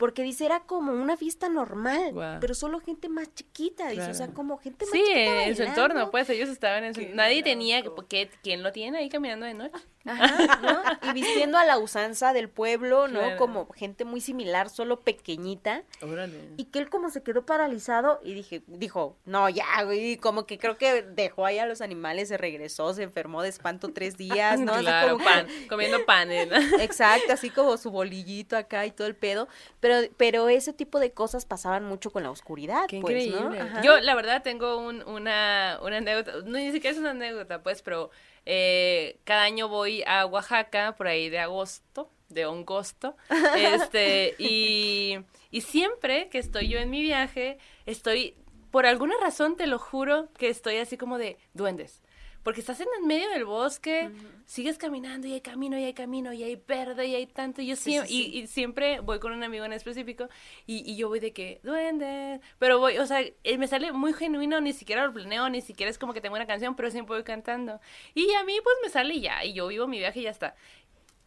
porque 0.00 0.22
dice, 0.22 0.46
era 0.46 0.60
como 0.60 0.92
una 0.92 1.18
fiesta 1.18 1.50
normal, 1.50 2.38
pero 2.40 2.54
solo 2.54 2.80
gente 2.80 3.10
más 3.10 3.34
chiquita, 3.34 3.90
dice, 3.90 4.10
o 4.10 4.14
sea, 4.14 4.28
como 4.28 4.56
gente 4.56 4.86
más 4.86 4.94
chiquita. 4.94 5.14
Sí, 5.14 5.20
en 5.20 5.56
su 5.56 5.62
entorno, 5.62 6.10
pues 6.10 6.30
ellos 6.30 6.48
estaban 6.48 6.84
en 6.84 6.94
su... 6.94 7.02
Nadie 7.12 7.42
tenía, 7.42 7.84
porque 7.84 8.30
¿quién 8.42 8.62
lo 8.62 8.72
tiene 8.72 8.96
ahí 8.96 9.10
caminando 9.10 9.44
de 9.44 9.52
noche? 9.52 9.74
Ajá, 10.06 10.58
¿no? 10.62 11.08
Y 11.10 11.12
vistiendo 11.12 11.58
a 11.58 11.64
la 11.64 11.78
usanza 11.78 12.32
del 12.32 12.48
pueblo, 12.48 13.08
¿no? 13.08 13.36
Como 13.36 13.68
gente 13.72 14.04
muy 14.04 14.20
similar, 14.20 14.70
solo 14.70 15.00
pequeñita. 15.00 15.82
Órale. 16.00 16.50
Y 16.56 16.64
que 16.64 16.78
él 16.78 16.88
como 16.88 17.10
se 17.10 17.22
quedó 17.22 17.44
paralizado 17.44 18.20
y 18.24 18.34
dije, 18.34 18.62
dijo, 18.66 19.16
no, 19.24 19.48
ya, 19.48 19.82
güey, 19.84 20.16
como 20.16 20.46
que 20.46 20.58
creo 20.58 20.78
que 20.78 21.02
dejó 21.02 21.44
ahí 21.44 21.58
a 21.58 21.66
los 21.66 21.80
animales, 21.80 22.28
se 22.28 22.38
regresó, 22.38 22.94
se 22.94 23.02
enfermó 23.02 23.42
de 23.42 23.50
espanto 23.50 23.92
tres 23.92 24.16
días, 24.16 24.58
¿no? 24.60 24.74
Claro, 24.78 25.18
pan, 25.18 25.46
comiendo 25.68 26.04
pan. 26.06 26.30
Exacto, 26.80 27.32
así 27.32 27.50
como 27.50 27.76
su 27.76 27.90
bolillito 27.90 28.56
acá 28.56 28.86
y 28.86 28.90
todo 28.90 29.06
el 29.06 29.16
pedo. 29.16 29.48
Pero, 29.80 30.08
pero 30.16 30.48
ese 30.48 30.72
tipo 30.72 30.98
de 30.98 31.12
cosas 31.12 31.44
pasaban 31.44 31.84
mucho 31.84 32.10
con 32.10 32.22
la 32.22 32.30
oscuridad, 32.30 32.86
Qué 32.88 33.00
pues, 33.00 33.26
increíble. 33.26 33.64
¿no? 33.64 33.82
Yo, 33.82 34.00
la 34.00 34.14
verdad, 34.14 34.42
tengo 34.42 34.78
un, 34.78 35.02
una, 35.02 35.78
una 35.82 35.98
anécdota, 35.98 36.32
no, 36.44 36.58
ni 36.58 36.72
siquiera 36.72 36.94
es 36.94 36.98
una 36.98 37.10
anécdota, 37.10 37.62
pues, 37.62 37.82
pero 37.82 38.10
eh, 38.52 39.20
cada 39.22 39.44
año 39.44 39.68
voy 39.68 40.02
a 40.08 40.26
Oaxaca 40.26 40.96
por 40.96 41.06
ahí 41.06 41.28
de 41.28 41.38
agosto, 41.38 42.10
de 42.28 42.42
agosto, 42.42 43.16
este, 43.56 44.34
y, 44.38 45.18
y 45.52 45.60
siempre 45.60 46.28
que 46.30 46.38
estoy 46.38 46.66
yo 46.66 46.80
en 46.80 46.90
mi 46.90 47.00
viaje, 47.00 47.58
estoy, 47.86 48.34
por 48.72 48.86
alguna 48.86 49.14
razón 49.20 49.56
te 49.56 49.68
lo 49.68 49.78
juro, 49.78 50.32
que 50.36 50.48
estoy 50.48 50.78
así 50.78 50.96
como 50.96 51.16
de 51.16 51.38
duendes 51.54 52.02
porque 52.42 52.60
estás 52.60 52.80
en 52.80 52.88
el 52.98 53.06
medio 53.06 53.28
del 53.30 53.44
bosque, 53.44 54.10
sigues 54.46 54.78
caminando 54.78 55.26
y 55.26 55.32
hay 55.34 55.40
camino 55.40 55.78
y 55.78 55.84
hay 55.84 55.92
camino 55.92 56.32
y 56.32 56.42
hay 56.42 56.56
verde 56.56 57.06
y 57.06 57.14
hay 57.14 57.26
tanto. 57.26 57.60
Y 57.60 57.66
yo 57.66 57.76
siempre, 57.76 58.10
Y, 58.10 58.46
siempre 58.46 59.00
voy 59.00 59.18
con 59.18 59.32
un 59.32 59.42
amigo 59.42 59.64
en 59.64 59.72
específico 59.72 60.28
y, 60.66 60.96
yo 60.96 61.08
voy 61.08 61.20
de 61.20 61.32
que, 61.32 61.60
duende, 61.62 62.40
pero 62.58 62.78
voy, 62.78 62.98
o 62.98 63.06
sea, 63.06 63.20
eh, 63.20 63.58
me 63.58 63.66
sale 63.66 63.92
muy 63.92 64.12
genuino, 64.12 64.60
ni 64.60 64.72
siquiera 64.72 65.06
lo 65.06 65.12
planeo, 65.12 65.48
ni 65.50 65.60
siquiera 65.60 65.90
es 65.90 65.98
como 65.98 66.14
que 66.14 66.20
tengo 66.20 66.34
una 66.36 66.46
canción, 66.46 66.74
pero 66.76 66.90
siempre 66.90 67.16
voy 67.16 67.24
cantando. 67.24 67.80
Y 68.14 68.32
a 68.34 68.44
mí 68.44 68.54
pues 68.62 68.76
me 68.82 68.88
sale 68.88 69.20
ya, 69.20 69.44
y 69.44 69.52
yo 69.52 69.66
vivo 69.68 69.86
mi 69.86 69.98
viaje 69.98 70.20
y 70.20 70.22
ya 70.24 70.30
está. 70.30 70.54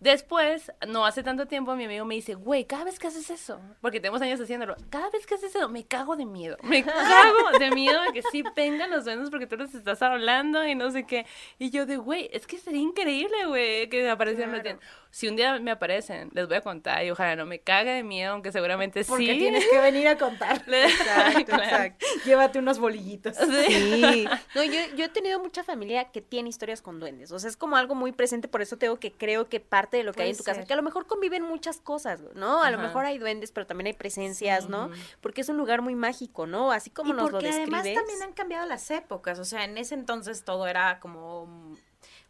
Después, 0.03 0.69
no 0.85 1.05
hace 1.05 1.23
tanto 1.23 1.45
tiempo, 1.45 1.77
mi 1.77 1.85
amigo 1.85 2.03
me 2.03 2.15
dice, 2.15 2.33
güey, 2.33 2.65
cada 2.65 2.83
vez 2.83 2.99
que 2.99 3.07
haces 3.07 3.29
eso, 3.29 3.61
porque 3.79 4.01
tenemos 4.01 4.21
años 4.21 4.37
haciéndolo, 4.37 4.75
cada 4.89 5.09
vez 5.09 5.25
que 5.25 5.35
haces 5.35 5.55
eso, 5.55 5.69
me 5.69 5.85
cago 5.85 6.17
de 6.17 6.25
miedo. 6.25 6.57
Me 6.61 6.83
cago 6.83 7.57
de 7.57 7.71
miedo 7.71 8.01
de 8.01 8.11
que 8.11 8.21
sí 8.23 8.43
vengan 8.53 8.91
los 8.91 9.05
duendes 9.05 9.29
porque 9.29 9.47
tú 9.47 9.55
les 9.55 9.73
estás 9.73 10.01
hablando 10.01 10.67
y 10.67 10.75
no 10.75 10.91
sé 10.91 11.05
qué. 11.05 11.25
Y 11.57 11.69
yo 11.69 11.85
de, 11.85 11.95
güey, 11.95 12.29
es 12.33 12.45
que 12.45 12.57
sería 12.57 12.81
increíble, 12.81 13.45
güey, 13.45 13.87
que 13.87 14.09
aparecieran 14.09 14.59
claro 14.59 14.79
si 15.13 15.27
un 15.27 15.35
día 15.35 15.59
me 15.59 15.69
aparecen, 15.69 16.31
les 16.33 16.47
voy 16.47 16.57
a 16.57 16.61
contar 16.61 17.05
y 17.05 17.11
ojalá 17.11 17.35
no 17.35 17.45
me 17.45 17.59
cague 17.59 17.91
de 17.91 18.01
miedo, 18.01 18.33
aunque 18.33 18.51
seguramente 18.51 19.03
sí. 19.03 19.11
Porque 19.11 19.35
tienes 19.35 19.63
que 19.69 19.79
venir 19.79 20.07
a 20.07 20.17
contar. 20.17 20.63
exacto, 20.67 21.53
exacto. 21.55 22.05
Llévate 22.25 22.57
unos 22.57 22.79
bolillitos. 22.79 23.37
Sí. 23.37 24.27
No, 24.55 24.63
yo, 24.63 24.79
yo 24.95 25.05
he 25.05 25.09
tenido 25.09 25.39
mucha 25.39 25.63
familia 25.63 26.11
que 26.11 26.21
tiene 26.21 26.49
historias 26.49 26.81
con 26.81 26.99
duendes. 26.99 27.31
O 27.31 27.39
sea, 27.39 27.49
es 27.49 27.57
como 27.57 27.75
algo 27.75 27.95
muy 27.95 28.11
presente, 28.11 28.47
por 28.47 28.61
eso 28.61 28.77
tengo 28.77 28.99
que 28.99 29.11
creo 29.11 29.49
que 29.49 29.59
parte 29.59 29.97
de 29.97 30.03
lo 30.03 30.13
que 30.13 30.23
hay 30.23 30.31
en 30.31 30.37
tu 30.37 30.43
casa, 30.43 30.65
que 30.65 30.73
a 30.73 30.75
lo 30.75 30.83
mejor 30.83 31.05
conviven 31.05 31.43
muchas 31.43 31.77
cosas, 31.77 32.21
¿no? 32.35 32.63
A 32.63 32.71
lo 32.71 32.79
mejor 32.79 33.05
hay 33.05 33.19
duendes, 33.19 33.51
pero 33.51 33.67
también 33.67 33.87
hay 33.87 33.93
presencias, 33.93 34.67
¿no? 34.67 34.89
Porque 35.21 35.41
es 35.41 35.49
un 35.49 35.57
lugar 35.57 35.81
muy 35.81 35.95
mágico, 35.95 36.47
¿no? 36.47 36.71
Así 36.71 36.89
como 36.89 37.13
nos 37.13 37.31
lo 37.31 37.39
describes. 37.39 37.73
además 37.73 37.93
también 37.93 38.23
han 38.23 38.33
cambiado 38.33 38.65
las 38.65 38.89
épocas. 38.89 39.37
O 39.37 39.45
sea, 39.45 39.63
en 39.63 39.77
ese 39.77 39.93
entonces 39.93 40.43
todo 40.43 40.67
era 40.67 40.99
como 40.99 41.75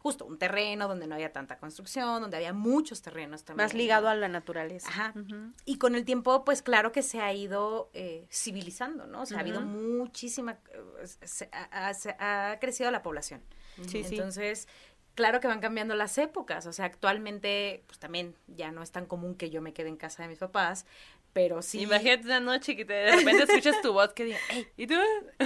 justo 0.04 0.26
un 0.26 0.36
terreno 0.36 0.86
donde 0.86 1.06
no 1.06 1.14
había 1.14 1.32
tanta 1.32 1.56
construcción, 1.56 2.20
donde 2.20 2.36
había 2.36 2.52
muchos 2.52 3.00
terrenos 3.00 3.42
también. 3.42 3.64
Más 3.64 3.72
ligado 3.72 4.06
a 4.08 4.14
la 4.14 4.28
naturaleza. 4.28 4.86
Ajá. 4.90 5.14
Y 5.64 5.78
con 5.78 5.94
el 5.94 6.04
tiempo, 6.04 6.44
pues 6.44 6.60
claro 6.60 6.92
que 6.92 7.02
se 7.02 7.20
ha 7.20 7.32
ido 7.32 7.88
eh, 7.94 8.26
civilizando, 8.30 9.06
¿no? 9.06 9.22
O 9.22 9.26
sea, 9.26 9.38
ha 9.38 9.40
habido 9.40 9.62
muchísima, 9.62 10.58
eh, 10.74 11.48
ha, 12.18 12.58
crecido 12.60 12.90
la 12.90 13.02
población. 13.02 13.40
Sí, 13.88 14.04
Entonces, 14.04 14.68
claro 15.14 15.40
que 15.40 15.48
van 15.48 15.60
cambiando 15.60 15.94
las 15.94 16.18
épocas. 16.18 16.66
O 16.66 16.74
sea, 16.74 16.84
actualmente, 16.84 17.82
pues 17.86 17.98
también 17.98 18.34
ya 18.46 18.72
no 18.72 18.82
es 18.82 18.92
tan 18.92 19.06
común 19.06 19.34
que 19.34 19.48
yo 19.48 19.62
me 19.62 19.72
quede 19.72 19.88
en 19.88 19.96
casa 19.96 20.22
de 20.22 20.28
mis 20.28 20.38
papás, 20.38 20.84
pero 21.32 21.62
sí. 21.62 21.80
Imagínate 21.80 22.26
una 22.26 22.40
noche 22.40 22.76
que 22.76 22.84
te, 22.84 22.92
de 22.92 23.16
repente 23.16 23.44
escuchas 23.44 23.80
tu 23.80 23.94
voz 23.94 24.12
que 24.12 24.24
diga, 24.24 24.38
hey, 24.50 24.68
¿y 24.76 24.86
tú? 24.86 24.96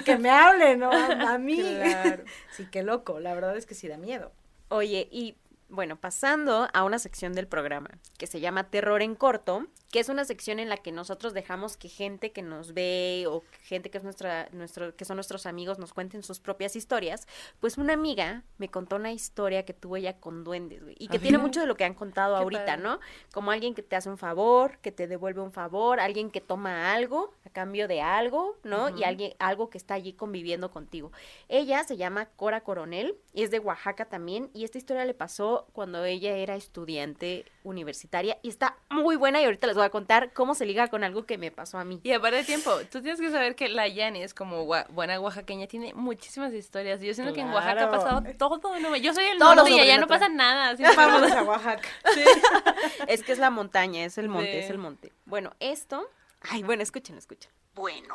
Que 0.05 0.19
me 0.19 0.31
hable, 0.31 0.77
¿no? 0.77 0.91
A, 0.91 1.39
mí. 1.39 1.63
Claro. 1.79 2.25
Sí, 2.51 2.67
qué 2.73 2.83
loco. 2.83 3.21
La 3.21 3.35
verdad 3.35 3.57
es 3.57 3.67
que 3.67 3.77
sí 3.77 3.87
da 3.87 3.99
miedo. 3.99 4.33
Oye, 4.69 5.09
y 5.11 5.37
bueno, 5.69 5.97
pasando 5.97 6.69
a 6.73 6.85
una 6.85 6.99
sección 6.99 7.33
del 7.33 7.47
programa 7.47 7.91
que 8.19 8.27
se 8.27 8.41
llama 8.41 8.71
Terror 8.71 9.03
en 9.03 9.15
Corto, 9.15 9.67
que 9.91 10.01
es 10.01 10.09
una 10.09 10.25
sección 10.25 10.59
en 10.59 10.69
la 10.69 10.77
que 10.77 10.93
nosotros 10.93 11.33
dejamos 11.33 11.77
que 11.77 11.89
gente 11.89 12.33
que 12.33 12.43
nos 12.43 12.75
ve 12.75 13.25
o 13.29 13.43
gente 13.63 13.91
que 13.91 13.99
es 13.99 14.05
nuestra, 14.05 14.49
nuestro, 14.53 14.95
que 14.95 15.05
son 15.05 15.17
nuestros 15.17 15.47
amigos 15.47 15.79
nos 15.79 15.93
cuenten 15.93 16.23
sus 16.23 16.41
propias 16.41 16.77
historias, 16.77 17.27
pues 17.61 17.79
una 17.79 17.95
amiga 17.95 18.45
me 18.59 18.69
contó 18.69 18.97
una 18.97 19.13
historia 19.13 19.65
que 19.65 19.73
tuvo 19.73 19.97
ella 19.97 20.19
con 20.19 20.45
duendes, 20.45 20.83
güey, 20.83 20.97
y 20.99 21.09
que 21.09 21.19
tiene 21.19 21.39
mucho 21.39 21.61
de 21.61 21.67
lo 21.67 21.77
que 21.77 21.85
han 21.85 21.95
contado 21.95 22.37
Qué 22.37 22.43
ahorita, 22.43 22.67
padre. 22.67 22.83
¿no? 22.83 23.01
Como 23.33 23.51
alguien 23.51 23.75
que 23.75 23.83
te 23.83 23.97
hace 23.97 24.11
un 24.11 24.19
favor, 24.19 24.79
que 24.79 24.93
te 24.93 25.07
devuelve 25.07 25.41
un 25.41 25.53
favor, 25.53 26.01
alguien 26.01 26.31
que 26.31 26.41
toma 26.41 26.93
algo 26.93 27.33
a 27.47 27.51
cambio 27.51 27.89
de 27.89 28.03
algo, 28.03 28.57
¿no? 28.65 28.97
Y 28.97 29.05
alguien, 29.05 29.33
algo 29.39 29.71
que 29.71 29.79
está 29.79 29.95
allí 29.95 30.13
conviviendo 30.13 30.71
contigo. 30.71 31.13
Ella 31.49 31.83
se 31.85 31.97
llama 31.97 32.27
Cora 32.27 32.63
Coronel, 32.63 33.17
y 33.33 33.43
es 33.43 33.51
de 33.51 33.59
Oaxaca 33.59 34.05
también, 34.05 34.51
y 34.53 34.65
esta 34.65 34.79
historia 34.79 35.05
le 35.05 35.15
pasó 35.15 35.67
cuando 35.73 36.05
ella 36.05 36.37
era 36.37 36.57
estudiante 36.57 37.47
universitaria, 37.69 38.39
y 38.43 38.49
está 38.49 38.77
muy 38.91 39.17
buena, 39.17 39.41
y 39.41 39.45
ahorita 39.45 39.67
les 39.67 39.77
voy 39.77 39.85
a 39.85 39.91
contar 39.91 40.33
cómo 40.33 40.55
se 40.55 40.67
liga 40.67 40.89
con 40.89 41.05
algo 41.05 41.27
que 41.27 41.39
me 41.39 41.51
pasó 41.51 41.79
a 41.79 41.85
mí. 41.85 42.01
Y 42.03 42.13
aparte 42.13 42.39
de 42.39 42.45
tiempo, 42.45 42.71
tú 42.91 43.01
tienes 43.03 43.21
que 43.21 43.31
saber 43.31 43.55
que 43.55 43.69
la 43.69 43.87
Yanis, 43.89 44.35
como 44.35 44.65
gua- 44.67 44.87
buena 44.89 45.19
oaxaqueña, 45.21 45.67
tiene 45.67 45.93
muchísimas 45.95 46.53
historias. 46.53 47.01
Yo 47.01 47.13
siento 47.15 47.33
que 47.35 47.41
en 47.41 47.51
Oaxaca 47.51 47.85
ha 47.85 47.91
pasado 47.91 48.23
todo. 48.39 48.79
¿no? 48.81 48.97
Yo 48.97 49.15
soy 49.15 49.25
Todo 49.39 49.55
norte 49.55 49.71
y 49.73 49.81
allá 49.81 49.95
la 49.95 50.01
no 50.01 50.07
pasa 50.07 50.29
nada. 50.29 50.71
así 50.71 50.83
Vamos 50.97 51.31
a 51.33 51.43
Oaxaca. 51.43 51.89
Es 53.09 53.23
que 53.23 53.33
es 53.33 53.39
la 53.39 53.51
montaña, 53.51 54.05
es 54.05 54.19
el 54.19 54.29
monte, 54.29 54.53
Sí. 54.53 54.59
es 54.59 54.71
el 54.71 54.79
monte. 54.79 55.13
Bueno, 55.27 55.53
esto, 55.61 56.09
ay, 56.43 56.63
bueno, 56.63 56.83
escuchen, 56.83 57.17
escuchen. 57.19 57.51
Bueno, 57.75 58.15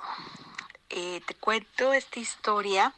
eh, 0.89 1.21
te 1.25 1.33
cuento 1.35 1.93
esta 1.93 2.19
historia. 2.19 2.93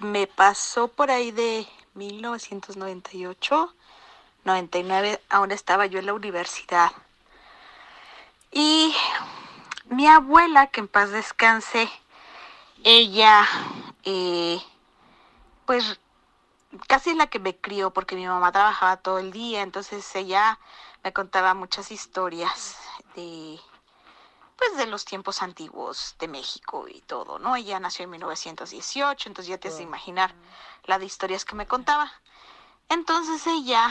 Me 0.00 0.26
pasó 0.26 0.88
por 0.88 1.10
ahí 1.10 1.30
de 1.32 1.66
1998, 1.94 3.74
99, 4.48 5.20
ahora 5.28 5.54
estaba 5.54 5.86
yo 5.86 5.98
en 5.98 6.06
la 6.06 6.14
universidad. 6.14 6.90
Y 8.50 8.94
mi 9.90 10.06
abuela, 10.06 10.68
que 10.68 10.80
en 10.80 10.88
paz 10.88 11.10
descanse, 11.10 11.90
ella, 12.82 13.46
eh, 14.04 14.60
pues 15.66 16.00
casi 16.86 17.10
es 17.10 17.16
la 17.16 17.26
que 17.26 17.38
me 17.38 17.56
crió 17.56 17.92
porque 17.92 18.16
mi 18.16 18.26
mamá 18.26 18.50
trabajaba 18.50 18.96
todo 18.96 19.18
el 19.18 19.32
día, 19.32 19.60
entonces 19.60 20.14
ella 20.16 20.58
me 21.04 21.12
contaba 21.12 21.54
muchas 21.54 21.90
historias 21.90 22.78
de 23.14 23.60
pues 24.56 24.76
de 24.76 24.86
los 24.86 25.04
tiempos 25.04 25.40
antiguos 25.42 26.16
de 26.18 26.26
México 26.26 26.86
y 26.88 27.00
todo, 27.02 27.38
¿no? 27.38 27.54
Ella 27.54 27.78
nació 27.78 28.04
en 28.04 28.10
1918, 28.10 29.28
entonces 29.28 29.48
ya 29.48 29.58
te 29.58 29.68
has 29.68 29.76
de 29.76 29.84
imaginar 29.84 30.34
la 30.84 30.98
de 30.98 31.06
historias 31.06 31.44
que 31.44 31.54
me 31.54 31.66
contaba. 31.68 32.10
Entonces 32.90 33.46
ella 33.46 33.90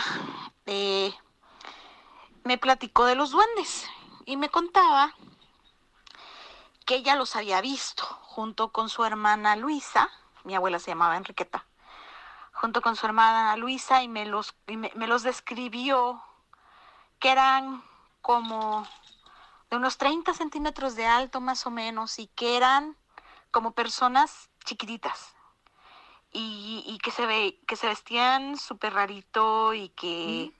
eh, 0.66 1.14
me 2.44 2.58
platicó 2.58 3.06
de 3.06 3.14
los 3.14 3.30
duendes 3.30 3.88
y 4.26 4.38
me 4.38 4.50
contaba 4.50 5.14
que 6.86 6.96
ella 6.96 7.16
los 7.16 7.36
había 7.36 7.62
visto 7.62 8.04
junto 8.06 8.72
con 8.72 8.90
su 8.90 9.04
hermana 9.04 9.56
Luisa, 9.56 10.10
mi 10.44 10.56
abuela 10.56 10.80
se 10.80 10.92
llamaba 10.92 11.16
Enriqueta, 11.16 11.68
junto 12.54 12.82
con 12.82 12.96
su 12.96 13.06
hermana 13.06 13.56
Luisa 13.56 14.02
y 14.02 14.08
me 14.08 14.26
los, 14.26 14.56
me 14.68 15.08
los 15.08 15.22
describió 15.22 16.24
que 17.20 17.30
eran 17.30 17.84
como 18.22 18.88
de 19.70 19.78
unos 19.78 19.98
30 19.98 20.34
centímetros 20.34 20.96
de 20.96 21.06
alto 21.06 21.40
más 21.40 21.68
o 21.68 21.72
menos 21.72 22.18
y 22.18 22.28
que 22.28 22.58
eran 22.58 22.98
como 23.52 23.74
personas 23.74 24.50
chiquititas 24.66 25.37
y, 26.32 26.84
y 26.86 26.98
que 27.00 27.12
se 27.12 27.26
ve 27.26 27.60
que 27.68 27.76
se 27.76 27.88
vestían 27.88 28.58
súper 28.58 28.94
rarito 28.94 29.74
y 29.74 29.90
que 29.90 30.52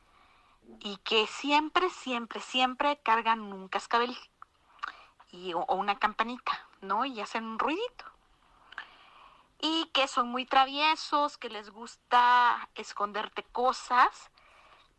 y 0.80 0.98
que 0.98 1.28
siempre 1.28 1.90
siempre 1.90 2.40
siempre 2.42 2.98
cargan 3.04 3.42
un 3.42 3.68
cascabel 3.68 4.18
y, 5.32 5.54
o, 5.54 5.60
o 5.60 5.76
una 5.76 5.98
campanita 6.00 6.68
no 6.82 7.06
y 7.06 7.20
hacen 7.22 7.46
un 7.46 7.60
ruidito. 7.60 8.06
Y 9.60 9.86
que 9.94 10.08
son 10.08 10.30
muy 10.30 10.46
traviesos 10.46 11.38
que 11.38 11.50
les 11.50 11.72
gusta 11.72 12.70
esconderte 12.76 13.44
cosas 13.44 14.30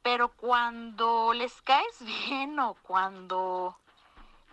pero 0.03 0.29
cuando 0.29 1.33
les 1.35 1.61
caes 1.63 1.99
bien 2.01 2.59
o 2.61 2.75
cuando 2.83 3.77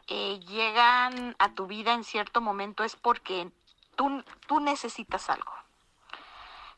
eh, 0.07 0.39
llegan 0.47 1.35
a 1.39 1.53
tu 1.53 1.67
vida 1.67 1.93
en 1.93 2.03
cierto 2.03 2.41
momento 2.41 2.83
es 2.83 2.95
porque 2.95 3.49
tú, 3.95 4.23
tú 4.47 4.59
necesitas 4.59 5.29
algo. 5.29 5.53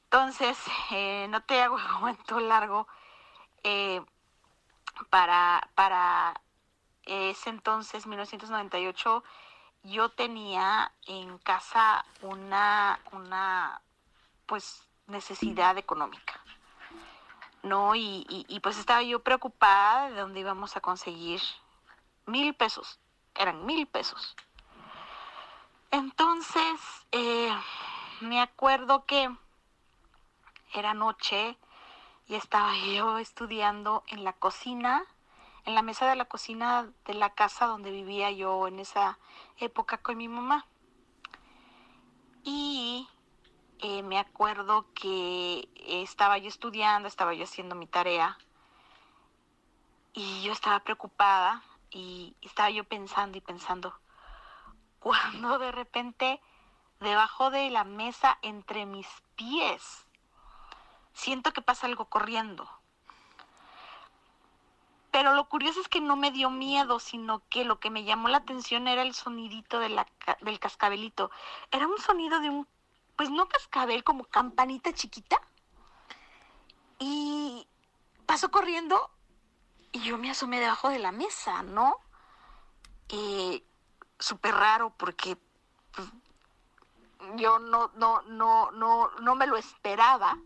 Entonces, 0.09 0.57
eh, 0.91 1.27
no 1.29 1.41
te 1.41 1.61
hago 1.61 1.77
el 1.79 1.99
cuento 1.99 2.39
largo. 2.39 2.87
eh, 3.63 4.01
para, 5.09 5.69
para 5.75 6.41
ese 7.03 7.49
entonces, 7.49 8.07
1998, 8.07 9.23
yo 9.83 10.09
tenía 10.09 10.91
en 11.05 11.37
casa 11.39 12.05
una, 12.21 12.99
una 13.11 13.81
pues, 14.45 14.87
necesidad 15.07 15.77
económica. 15.77 16.41
¿no? 17.63 17.95
Y, 17.95 18.25
y, 18.29 18.59
pues 18.61 18.77
estaba 18.77 19.03
yo 19.03 19.19
preocupada 19.19 20.09
de 20.09 20.21
dónde 20.21 20.39
íbamos 20.39 20.77
a 20.77 20.81
conseguir 20.81 21.41
mil 22.25 22.53
pesos. 22.53 22.99
Eran 23.35 23.65
mil 23.65 23.87
pesos. 23.87 24.35
Entonces, 25.91 26.79
eh, 27.11 27.51
me 28.21 28.41
acuerdo 28.41 29.05
que 29.05 29.29
era 30.73 30.93
noche 30.93 31.57
y 32.27 32.35
estaba 32.35 32.73
yo 32.75 33.19
estudiando 33.19 34.03
en 34.07 34.23
la 34.23 34.33
cocina, 34.33 35.05
en 35.65 35.75
la 35.75 35.81
mesa 35.81 36.09
de 36.09 36.15
la 36.15 36.25
cocina 36.25 36.91
de 37.05 37.13
la 37.13 37.29
casa 37.31 37.67
donde 37.67 37.91
vivía 37.91 38.31
yo 38.31 38.67
en 38.67 38.79
esa 38.79 39.17
época 39.57 39.97
con 39.97 40.17
mi 40.17 40.27
mamá. 40.27 40.65
Y 42.43 43.07
eh, 43.79 44.01
me 44.03 44.17
acuerdo 44.17 44.85
que 44.93 45.69
estaba 45.85 46.37
yo 46.37 46.47
estudiando, 46.47 47.07
estaba 47.07 47.33
yo 47.33 47.43
haciendo 47.43 47.75
mi 47.75 47.87
tarea 47.87 48.37
y 50.13 50.41
yo 50.41 50.51
estaba 50.51 50.79
preocupada 50.79 51.63
y 51.91 52.35
estaba 52.41 52.69
yo 52.71 52.83
pensando 52.83 53.37
y 53.37 53.41
pensando 53.41 53.93
cuando 54.99 55.59
de 55.59 55.71
repente 55.71 56.41
debajo 56.99 57.51
de 57.51 57.69
la 57.69 57.83
mesa 57.83 58.39
entre 58.41 58.85
mis 58.87 59.07
pies 59.35 60.06
siento 61.27 61.51
que 61.51 61.61
pasa 61.61 61.87
algo 61.87 62.05
corriendo. 62.05 62.69
Pero 65.11 65.33
lo 65.33 65.49
curioso 65.49 65.81
es 65.81 65.89
que 65.89 65.99
no 65.99 66.15
me 66.15 66.31
dio 66.31 66.49
miedo, 66.49 67.01
sino 67.01 67.41
que 67.49 67.65
lo 67.65 67.81
que 67.81 67.89
me 67.89 68.05
llamó 68.05 68.29
la 68.29 68.37
atención 68.37 68.87
era 68.87 69.01
el 69.01 69.13
sonidito 69.13 69.81
del 69.81 70.59
cascabelito. 70.61 71.29
Era 71.69 71.85
un 71.85 71.97
sonido 71.97 72.39
de 72.39 72.49
un 72.49 72.65
pues 73.17 73.29
no 73.29 73.49
cascabel, 73.49 74.05
como 74.05 74.23
campanita 74.23 74.93
chiquita. 74.93 75.37
Y 76.97 77.67
pasó 78.25 78.49
corriendo 78.49 79.11
y 79.91 79.99
yo 80.03 80.17
me 80.17 80.31
asomé 80.31 80.61
debajo 80.61 80.87
de 80.87 80.99
la 80.99 81.11
mesa, 81.11 81.61
¿no? 81.61 81.97
Eh, 83.09 83.65
Súper 84.17 84.55
raro 84.55 84.93
porque 84.95 85.37
pues, 85.91 86.07
yo 87.35 87.59
no, 87.59 87.91
no, 87.95 88.21
no, 88.21 88.71
no, 88.71 89.09
no 89.19 89.35
me 89.35 89.45
lo 89.45 89.57
esperaba. 89.57 90.37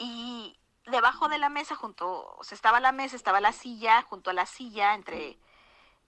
Y 0.00 0.56
debajo 0.86 1.28
de 1.28 1.36
la 1.36 1.50
mesa, 1.50 1.76
junto, 1.76 2.34
o 2.38 2.42
sea, 2.42 2.56
estaba 2.56 2.80
la 2.80 2.90
mesa, 2.90 3.16
estaba 3.16 3.38
la 3.40 3.52
silla, 3.52 4.00
junto 4.02 4.30
a 4.30 4.32
la 4.32 4.46
silla, 4.46 4.94
entre, 4.94 5.38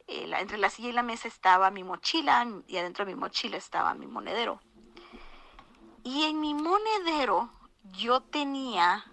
eh, 0.06 0.26
la, 0.26 0.40
entre 0.40 0.56
la 0.56 0.70
silla 0.70 0.88
y 0.88 0.92
la 0.92 1.02
mesa 1.02 1.28
estaba 1.28 1.70
mi 1.70 1.84
mochila 1.84 2.46
y 2.66 2.78
adentro 2.78 3.04
de 3.04 3.14
mi 3.14 3.20
mochila 3.20 3.58
estaba 3.58 3.92
mi 3.92 4.06
monedero. 4.06 4.60
Y 6.04 6.24
en 6.24 6.40
mi 6.40 6.54
monedero 6.54 7.50
yo 7.84 8.22
tenía, 8.22 9.04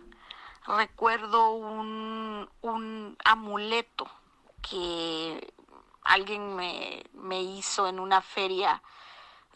recuerdo, 0.65 1.51
un, 1.51 2.49
un 2.61 3.17
amuleto 3.25 4.09
que 4.61 5.53
alguien 6.03 6.55
me, 6.55 7.03
me, 7.11 7.41
hizo 7.41 7.89
en 7.89 7.99
una 7.99 8.21
feria 8.21 8.82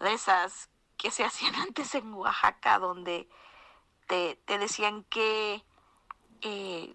de 0.02 0.12
esas 0.12 0.70
que 0.98 1.12
se 1.12 1.24
hacían 1.24 1.56
antes 1.68 1.96
en 1.96 2.14
Oaxaca, 2.14 2.78
donde 2.78 3.30
te, 4.14 4.36
te 4.46 4.60
decían 4.60 5.04
que 5.06 5.64
eh, 6.42 6.94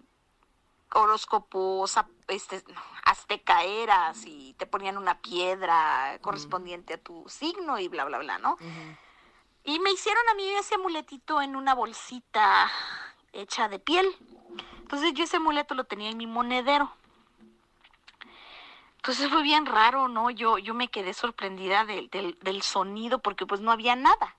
horóscopos 0.93 1.99
este, 2.29 2.63
azteca 3.03 3.63
eras 3.63 4.23
y 4.25 4.53
te 4.53 4.65
ponían 4.65 4.97
una 4.97 5.19
piedra 5.19 6.17
correspondiente 6.21 6.93
a 6.93 6.97
tu 6.97 7.27
signo 7.27 7.77
y 7.77 7.89
bla, 7.89 8.05
bla, 8.05 8.19
bla, 8.19 8.37
¿no? 8.37 8.53
Uh 8.53 8.63
-huh. 8.63 8.97
Y 9.65 9.79
me 9.81 9.91
hicieron 9.91 10.23
a 10.29 10.33
mí 10.35 10.47
ese 10.51 10.75
amuletito 10.75 11.41
en 11.41 11.57
una 11.57 11.75
bolsita 11.75 12.71
hecha 13.33 13.67
de 13.67 13.79
piel. 13.79 14.07
Entonces 14.77 15.13
yo 15.13 15.25
ese 15.25 15.37
amuleto 15.37 15.75
lo 15.75 15.83
tenía 15.83 16.09
en 16.09 16.17
mi 16.17 16.25
monedero. 16.25 16.89
Entonces 18.95 19.29
fue 19.29 19.43
bien 19.43 19.65
raro, 19.65 20.07
¿no? 20.07 20.29
Yo, 20.29 20.57
yo 20.57 20.73
me 20.73 20.87
quedé 20.87 21.13
sorprendida 21.13 21.83
del, 21.83 22.09
del, 22.09 22.39
del 22.39 22.61
sonido 22.61 23.19
porque 23.19 23.45
pues 23.45 23.59
no 23.59 23.71
había 23.73 23.97
nada. 23.97 24.37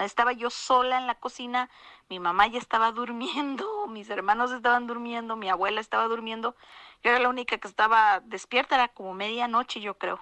Estaba 0.00 0.32
yo 0.32 0.50
sola 0.50 0.98
en 0.98 1.06
la 1.06 1.14
cocina, 1.14 1.70
mi 2.08 2.20
mamá 2.20 2.46
ya 2.46 2.58
estaba 2.58 2.92
durmiendo, 2.92 3.86
mis 3.88 4.10
hermanos 4.10 4.52
estaban 4.52 4.86
durmiendo, 4.86 5.36
mi 5.36 5.48
abuela 5.48 5.80
estaba 5.80 6.08
durmiendo. 6.08 6.56
Yo 7.02 7.10
era 7.10 7.18
la 7.18 7.28
única 7.28 7.58
que 7.58 7.68
estaba 7.68 8.20
despierta, 8.20 8.76
era 8.76 8.88
como 8.88 9.14
medianoche, 9.14 9.80
yo 9.80 9.98
creo. 9.98 10.20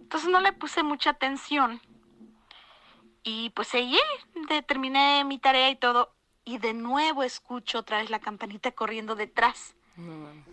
Entonces 0.00 0.30
no 0.30 0.40
le 0.40 0.52
puse 0.52 0.82
mucha 0.82 1.10
atención. 1.10 1.80
Y 3.22 3.50
pues 3.50 3.68
seguí, 3.68 3.98
terminé 4.66 5.24
mi 5.24 5.38
tarea 5.38 5.70
y 5.70 5.76
todo. 5.76 6.14
Y 6.44 6.58
de 6.58 6.74
nuevo 6.74 7.22
escucho 7.22 7.78
otra 7.78 7.98
vez 7.98 8.10
la 8.10 8.18
campanita 8.18 8.72
corriendo 8.72 9.14
detrás 9.14 9.74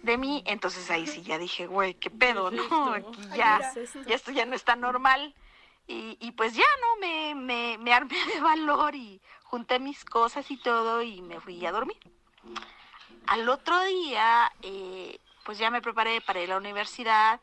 de 0.03 0.17
mí. 0.17 0.43
Entonces 0.45 0.89
ahí 0.91 1.07
sí 1.07 1.23
ya 1.23 1.37
dije, 1.37 1.65
güey, 1.67 1.95
qué 1.95 2.09
pedo, 2.09 2.51
¿no? 2.51 2.93
Aquí 2.93 3.21
ya, 3.35 3.73
ya 4.05 4.15
esto 4.15 4.31
ya 4.31 4.45
no 4.45 4.55
está 4.55 4.75
normal. 4.75 5.33
Y, 5.87 6.17
y 6.21 6.31
pues 6.33 6.53
ya, 6.53 6.63
¿no? 6.81 7.01
Me, 7.01 7.35
me, 7.35 7.77
me 7.79 7.93
armé 7.93 8.15
de 8.33 8.39
valor 8.41 8.93
y 8.95 9.19
junté 9.49 9.79
mis 9.79 10.05
cosas 10.05 10.49
y 10.51 10.57
todo 10.57 11.01
y 11.01 11.21
me 11.23 11.39
fui 11.39 11.65
a 11.65 11.71
dormir. 11.71 11.97
Al 13.25 13.49
otro 13.49 13.81
día, 13.83 14.51
eh, 14.61 15.19
pues 15.43 15.57
ya 15.57 15.71
me 15.71 15.81
preparé 15.81 16.21
para 16.21 16.39
ir 16.41 16.51
a 16.51 16.53
la 16.55 16.59
universidad 16.59 17.41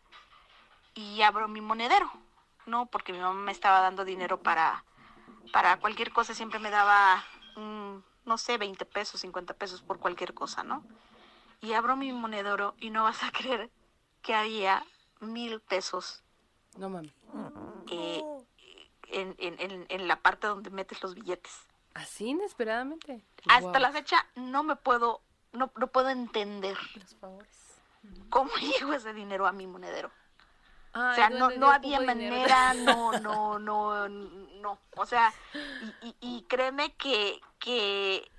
y 0.94 1.22
abro 1.22 1.48
mi 1.48 1.61
monedero, 1.61 2.11
¿no? 2.66 2.86
Porque 2.86 3.12
mi 3.12 3.18
mamá 3.18 3.40
me 3.40 3.52
estaba 3.52 3.80
dando 3.80 4.04
dinero 4.04 4.40
para, 4.40 4.84
para 5.52 5.78
cualquier 5.78 6.12
cosa, 6.12 6.32
siempre 6.34 6.61
me 6.61 6.70
daba, 6.70 7.24
mm, 7.57 7.96
no 8.24 8.38
sé, 8.38 8.57
20 8.57 8.84
pesos, 8.84 9.20
50 9.20 9.54
pesos 9.54 9.82
por 9.82 9.98
cualquier 9.98 10.32
cosa, 10.32 10.62
¿no? 10.62 10.84
Y 11.61 11.72
abro 11.72 11.96
mi 11.96 12.12
monedero 12.12 12.74
y 12.78 12.90
no 12.90 13.02
vas 13.02 13.22
a 13.24 13.32
creer 13.32 13.70
que 14.22 14.34
había 14.34 14.84
mil 15.20 15.61
pesos 15.61 16.22
No 16.76 16.88
mames. 16.88 17.12
eh, 17.90 18.22
en, 19.09 19.34
en- 19.38 19.61
en- 19.61 19.86
en 19.88 20.09
la 20.09 20.16
parte 20.20 20.46
donde 20.46 20.70
metes 20.70 21.02
los 21.02 21.14
billetes. 21.14 21.66
Así 21.97 22.26
inesperadamente. 22.28 23.24
Hasta 23.49 23.78
la 23.78 23.90
fecha 23.90 24.24
no 24.34 24.62
me 24.62 24.76
puedo, 24.76 25.22
no, 25.53 25.72
no 25.76 25.86
puedo 25.88 26.09
entender 26.11 26.76
cómo 28.30 28.51
llegó 28.78 28.92
ese 28.92 29.12
dinero 29.12 29.47
a 29.47 29.53
mi 29.53 29.66
monedero. 29.66 30.11
O 30.94 31.14
sea, 31.14 31.28
no, 31.28 31.51
no 31.51 31.70
había 31.70 32.01
dinero. 32.01 32.36
manera, 32.36 32.74
no, 32.74 33.18
no, 33.18 33.59
no, 33.59 34.09
no. 34.09 34.78
O 34.97 35.07
sea, 35.07 35.32
y, 35.55 35.94
y- 36.07 36.16
y 36.20 36.42
créeme 36.49 36.94
que, 36.94 37.40
que 37.59 38.30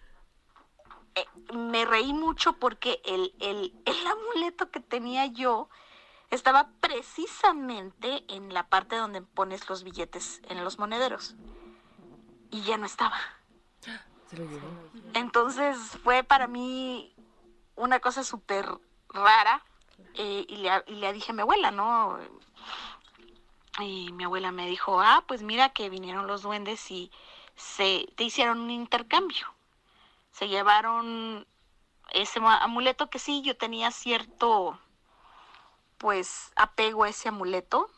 eh, 1.15 1.25
me 1.53 1.85
reí 1.85 2.13
mucho 2.13 2.53
porque 2.53 3.01
el, 3.05 3.33
el, 3.39 3.73
el 3.85 4.07
amuleto 4.07 4.71
que 4.71 4.79
tenía 4.79 5.27
yo 5.27 5.69
estaba 6.31 6.69
precisamente 6.81 8.23
en 8.27 8.53
la 8.53 8.67
parte 8.69 8.95
donde 8.97 9.21
pones 9.21 9.69
los 9.69 9.83
billetes 9.83 10.41
en 10.49 10.63
los 10.63 10.77
monederos. 10.79 11.35
Y 12.49 12.61
ya 12.63 12.77
no 12.77 12.85
estaba. 12.85 13.17
Se 14.29 14.37
lo 14.37 14.45
llevó. 14.45 14.67
Entonces 15.13 15.77
fue 16.03 16.23
para 16.23 16.47
mí 16.47 17.13
una 17.75 17.99
cosa 17.99 18.23
súper 18.23 18.67
rara. 19.09 19.63
eh, 20.15 20.45
y, 20.47 20.57
le, 20.57 20.83
y 20.87 20.95
le 20.95 21.13
dije 21.13 21.31
a 21.31 21.35
mi 21.35 21.41
abuela, 21.41 21.71
¿no? 21.71 22.19
Y 23.79 24.11
mi 24.13 24.23
abuela 24.23 24.51
me 24.51 24.67
dijo, 24.67 24.99
ah, 25.01 25.23
pues 25.27 25.43
mira 25.43 25.69
que 25.69 25.89
vinieron 25.89 26.27
los 26.27 26.41
duendes 26.41 26.89
y 26.89 27.11
se 27.55 28.07
te 28.15 28.23
hicieron 28.23 28.59
un 28.59 28.71
intercambio. 28.71 29.47
Se 30.31 30.47
llevaron 30.47 31.47
ese 32.11 32.39
amuleto 32.43 33.09
que 33.09 33.19
sí, 33.19 33.41
yo 33.43 33.55
tenía 33.57 33.91
cierto, 33.91 34.79
pues, 35.97 36.51
apego 36.55 37.03
a 37.03 37.09
ese 37.09 37.29
amuleto. 37.29 37.89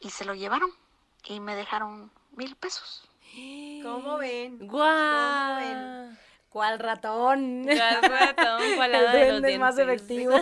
Y 0.00 0.10
se 0.10 0.24
lo 0.24 0.34
llevaron. 0.34 0.70
Y 1.24 1.40
me 1.40 1.54
dejaron 1.54 2.10
mil 2.32 2.56
pesos. 2.56 3.08
¿Cómo 3.82 4.18
ven? 4.18 4.66
¡Guau! 4.66 5.60
ven? 5.60 6.18
¿Cuál 6.52 6.78
ratón? 6.80 7.64
¿Cuál 7.64 8.02
ratón? 8.02 8.60
¿Cuál 8.76 8.94
El 8.94 9.40
de 9.40 9.52
los 9.52 9.58
más 9.58 9.78
efectivo. 9.78 10.34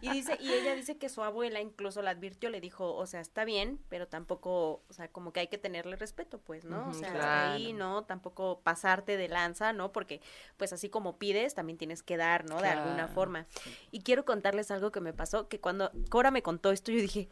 Y 0.00 0.10
dice, 0.10 0.38
y 0.40 0.52
ella 0.52 0.76
dice 0.76 0.98
que 0.98 1.08
su 1.08 1.20
abuela 1.24 1.60
incluso 1.60 2.00
la 2.00 2.12
advirtió, 2.12 2.48
le 2.48 2.60
dijo, 2.60 2.94
o 2.94 3.06
sea, 3.06 3.20
está 3.20 3.44
bien, 3.44 3.80
pero 3.88 4.06
tampoco, 4.06 4.84
o 4.88 4.92
sea, 4.92 5.08
como 5.08 5.32
que 5.32 5.40
hay 5.40 5.48
que 5.48 5.58
tenerle 5.58 5.96
respeto, 5.96 6.38
pues, 6.38 6.64
¿no? 6.64 6.88
o 6.88 6.94
sea, 6.94 7.12
claro. 7.12 7.54
ahí, 7.54 7.72
¿no? 7.72 8.04
Tampoco 8.04 8.60
pasarte 8.62 9.16
de 9.16 9.28
lanza, 9.28 9.72
¿no? 9.72 9.90
Porque, 9.90 10.20
pues, 10.58 10.72
así 10.72 10.88
como 10.88 11.18
pides, 11.18 11.54
también 11.54 11.76
tienes 11.76 12.04
que 12.04 12.16
dar, 12.16 12.48
¿no? 12.48 12.62
De 12.62 12.68
alguna 12.68 13.08
forma. 13.08 13.46
Y 13.90 14.02
quiero 14.02 14.24
contarles 14.24 14.70
algo 14.70 14.92
que 14.92 15.00
me 15.00 15.12
pasó, 15.12 15.48
que 15.48 15.58
cuando 15.58 15.90
Cora 16.08 16.30
me 16.30 16.42
contó 16.42 16.70
esto, 16.70 16.92
yo 16.92 17.00
dije, 17.00 17.28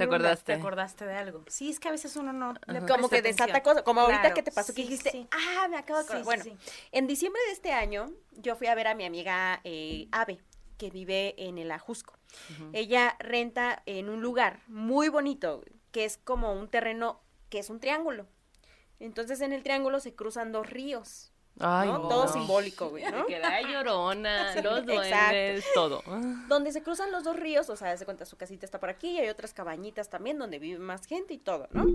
¿Te 0.00 0.04
acordaste? 0.04 0.54
¿Te 0.54 0.58
acordaste 0.58 1.06
de 1.06 1.14
algo? 1.14 1.44
Sí, 1.46 1.70
es 1.70 1.78
que 1.78 1.88
a 1.88 1.90
veces 1.90 2.16
uno 2.16 2.32
no 2.32 2.54
le 2.66 2.86
como 2.86 3.08
que 3.08 3.22
desata 3.22 3.62
cosas, 3.62 3.82
como 3.82 4.00
ahorita 4.00 4.32
que 4.32 4.42
te 4.42 4.50
pasó 4.50 4.72
que 4.72 4.82
dijiste, 4.82 5.10
sí. 5.10 5.28
ah, 5.30 5.68
me 5.68 5.76
acabo 5.76 5.98
de 5.98 6.04
acordar. 6.04 6.42
Sí, 6.42 6.50
bueno, 6.50 6.58
en 6.92 7.06
diciembre 7.06 7.40
de 7.46 7.52
este 7.52 7.72
año, 7.72 8.10
yo 8.32 8.56
fui 8.56 8.66
a 8.68 8.74
ver 8.74 8.86
a 8.86 8.94
mi 8.94 9.04
amiga 9.04 9.60
eh, 9.64 10.08
Ave, 10.12 10.40
que 10.78 10.90
vive 10.90 11.34
en 11.36 11.58
el 11.58 11.70
Ajusco. 11.70 12.14
Ella 12.72 13.16
renta 13.18 13.82
en 13.84 14.08
un 14.08 14.22
lugar 14.22 14.60
muy 14.68 15.08
bonito, 15.08 15.62
que 15.92 16.04
es 16.04 16.16
como 16.16 16.54
un 16.54 16.68
terreno 16.68 17.20
que 17.50 17.58
es 17.58 17.68
un 17.68 17.80
triángulo. 17.80 18.26
Entonces 18.98 19.40
en 19.40 19.52
el 19.52 19.62
triángulo 19.62 20.00
se 20.00 20.14
cruzan 20.14 20.52
dos 20.52 20.70
ríos, 20.70 21.32
Ay, 21.60 21.88
¿no? 21.88 21.98
no. 21.98 22.08
Todo 22.08 22.28
simbólico, 22.28 22.88
güey, 22.88 23.04
¿no? 23.10 23.26
Queda 23.26 23.60
llorona, 23.60 24.54
los 24.62 24.88
Exacto. 24.88 25.68
todo. 25.74 26.02
Donde 26.48 26.72
se 26.72 26.82
cruzan 26.82 27.12
los 27.12 27.24
dos 27.24 27.36
ríos, 27.36 27.68
o 27.70 27.76
sea, 27.76 27.96
se 27.96 28.04
cuenta 28.04 28.24
su 28.24 28.36
casita 28.36 28.64
está 28.64 28.80
por 28.80 28.88
aquí 28.88 29.10
y 29.10 29.18
hay 29.18 29.28
otras 29.28 29.52
cabañitas 29.52 30.08
también 30.08 30.38
donde 30.38 30.58
vive 30.58 30.78
más 30.78 31.06
gente 31.06 31.34
y 31.34 31.38
todo, 31.38 31.68
¿no? 31.72 31.86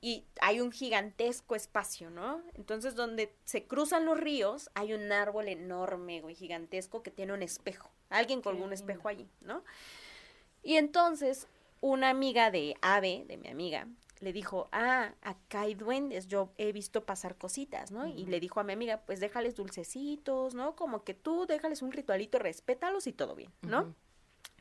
Y 0.00 0.24
hay 0.40 0.60
un 0.60 0.70
gigantesco 0.70 1.56
espacio, 1.56 2.08
¿no? 2.10 2.40
Entonces, 2.54 2.94
donde 2.94 3.34
se 3.44 3.66
cruzan 3.66 4.04
los 4.04 4.18
ríos, 4.18 4.70
hay 4.74 4.92
un 4.92 5.10
árbol 5.10 5.48
enorme, 5.48 6.20
güey, 6.20 6.36
gigantesco 6.36 7.02
que 7.02 7.10
tiene 7.10 7.32
un 7.32 7.42
espejo. 7.42 7.90
Alguien 8.08 8.40
colgó 8.40 8.64
un 8.64 8.72
espejo 8.72 9.08
allí, 9.08 9.28
¿no? 9.40 9.64
Y 10.62 10.76
entonces, 10.76 11.48
una 11.80 12.10
amiga 12.10 12.52
de 12.52 12.76
Ave, 12.80 13.24
de 13.26 13.36
mi 13.38 13.48
amiga, 13.48 13.88
le 14.20 14.32
dijo, 14.32 14.68
ah, 14.72 15.14
acá 15.22 15.62
hay 15.62 15.74
duendes, 15.74 16.28
yo 16.28 16.52
he 16.56 16.72
visto 16.72 17.04
pasar 17.04 17.36
cositas, 17.36 17.90
¿no? 17.90 18.06
Y 18.06 18.26
le 18.26 18.40
dijo 18.40 18.60
a 18.60 18.64
mi 18.64 18.72
amiga, 18.72 19.02
pues 19.06 19.20
déjales 19.20 19.54
dulcecitos, 19.54 20.54
¿no? 20.54 20.76
Como 20.76 21.04
que 21.04 21.14
tú 21.14 21.46
déjales 21.46 21.82
un 21.82 21.92
ritualito, 21.92 22.38
respétalos 22.38 23.06
y 23.06 23.12
todo 23.12 23.34
bien, 23.34 23.50
¿no? 23.62 23.94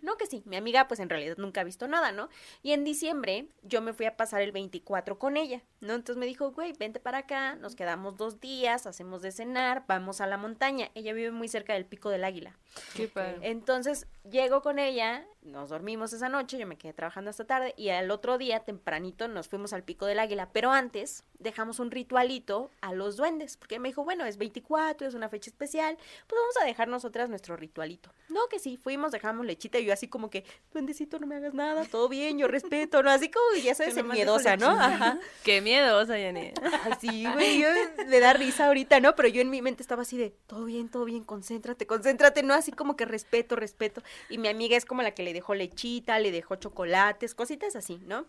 No, 0.01 0.15
que 0.15 0.27
sí, 0.27 0.43
mi 0.45 0.57
amiga 0.57 0.87
pues 0.87 0.99
en 0.99 1.09
realidad 1.09 1.37
nunca 1.37 1.61
ha 1.61 1.63
visto 1.63 1.87
nada, 1.87 2.11
¿no? 2.11 2.29
Y 2.61 2.71
en 2.71 2.83
diciembre 2.83 3.47
yo 3.63 3.81
me 3.81 3.93
fui 3.93 4.05
a 4.05 4.15
pasar 4.15 4.41
el 4.41 4.51
24 4.51 5.17
con 5.17 5.37
ella, 5.37 5.63
¿no? 5.81 5.93
Entonces 5.95 6.17
me 6.17 6.27
dijo, 6.27 6.51
güey, 6.51 6.73
vente 6.73 6.99
para 6.99 7.19
acá, 7.19 7.55
nos 7.55 7.75
quedamos 7.75 8.15
dos 8.15 8.39
días, 8.39 8.85
hacemos 8.85 9.21
de 9.21 9.31
cenar, 9.31 9.85
vamos 9.87 10.21
a 10.21 10.27
la 10.27 10.37
montaña. 10.37 10.91
Ella 10.93 11.13
vive 11.13 11.31
muy 11.31 11.47
cerca 11.47 11.73
del 11.73 11.85
Pico 11.85 12.09
del 12.09 12.23
Águila. 12.23 12.55
Qué 12.95 13.07
padre. 13.07 13.39
Entonces 13.41 14.07
llego 14.29 14.61
con 14.61 14.77
ella, 14.77 15.25
nos 15.47 15.69
dormimos 15.69 16.13
esa 16.13 16.29
noche, 16.29 16.57
yo 16.57 16.67
me 16.67 16.77
quedé 16.77 16.93
trabajando 16.93 17.29
hasta 17.29 17.45
tarde 17.45 17.73
y 17.77 17.89
al 17.89 18.11
otro 18.11 18.37
día 18.37 18.59
tempranito 18.59 19.27
nos 19.27 19.47
fuimos 19.47 19.73
al 19.73 19.83
Pico 19.83 20.05
del 20.05 20.19
Águila, 20.19 20.49
pero 20.51 20.71
antes 20.71 21.23
dejamos 21.39 21.79
un 21.79 21.91
ritualito 21.91 22.69
a 22.81 22.93
los 22.93 23.15
duendes, 23.15 23.57
porque 23.57 23.79
me 23.79 23.89
dijo, 23.89 24.03
bueno, 24.03 24.25
es 24.25 24.37
24, 24.37 25.07
es 25.07 25.13
una 25.13 25.29
fecha 25.29 25.49
especial, 25.49 25.97
pues 26.27 26.41
vamos 26.41 26.57
a 26.61 26.65
dejar 26.65 26.87
nosotras 26.87 27.29
nuestro 27.29 27.55
ritualito. 27.55 28.11
No, 28.29 28.47
que 28.49 28.59
sí, 28.59 28.77
fuimos, 28.77 29.11
dejamos 29.11 29.45
lechita 29.45 29.79
y 29.79 29.85
yo 29.85 29.93
así 29.93 30.07
como 30.07 30.29
que, 30.29 30.43
duendecito, 30.73 31.19
no 31.19 31.27
me 31.27 31.35
hagas 31.35 31.53
nada, 31.53 31.85
todo 31.85 32.09
bien, 32.09 32.37
yo 32.37 32.47
respeto, 32.47 33.01
¿no? 33.01 33.09
Así 33.09 33.29
como, 33.29 33.45
ya 33.63 33.73
sabes, 33.73 34.03
miedosa, 34.03 34.57
¿no? 34.57 34.69
Ajá. 34.69 35.19
Qué 35.43 35.61
miedosa, 35.61 36.15
Jenny. 36.15 36.51
Ay, 36.83 36.93
sí, 36.99 37.25
güey, 37.33 37.61
yo 37.61 37.67
le 38.07 38.19
da 38.19 38.33
risa 38.33 38.67
ahorita, 38.67 38.99
¿no? 38.99 39.15
Pero 39.15 39.29
yo 39.29 39.41
en 39.41 39.49
mi 39.49 39.61
mente 39.61 39.81
estaba 39.81 40.01
así 40.01 40.17
de, 40.17 40.31
todo 40.47 40.65
bien, 40.65 40.89
todo 40.89 41.05
bien, 41.05 41.23
concéntrate, 41.23 41.87
concéntrate, 41.87 42.43
¿no? 42.43 42.53
Así 42.53 42.71
como 42.71 42.95
que 42.95 43.05
respeto, 43.05 43.55
respeto. 43.55 44.01
Y 44.29 44.37
mi 44.37 44.47
amiga 44.47 44.75
es 44.75 44.85
como 44.85 45.01
la 45.01 45.11
que 45.11 45.23
le 45.23 45.33
dejó 45.37 45.55
lechita, 45.55 46.19
le 46.19 46.31
dejó 46.31 46.55
chocolates, 46.55 47.33
cositas 47.33 47.75
así, 47.75 47.99
¿no? 48.05 48.25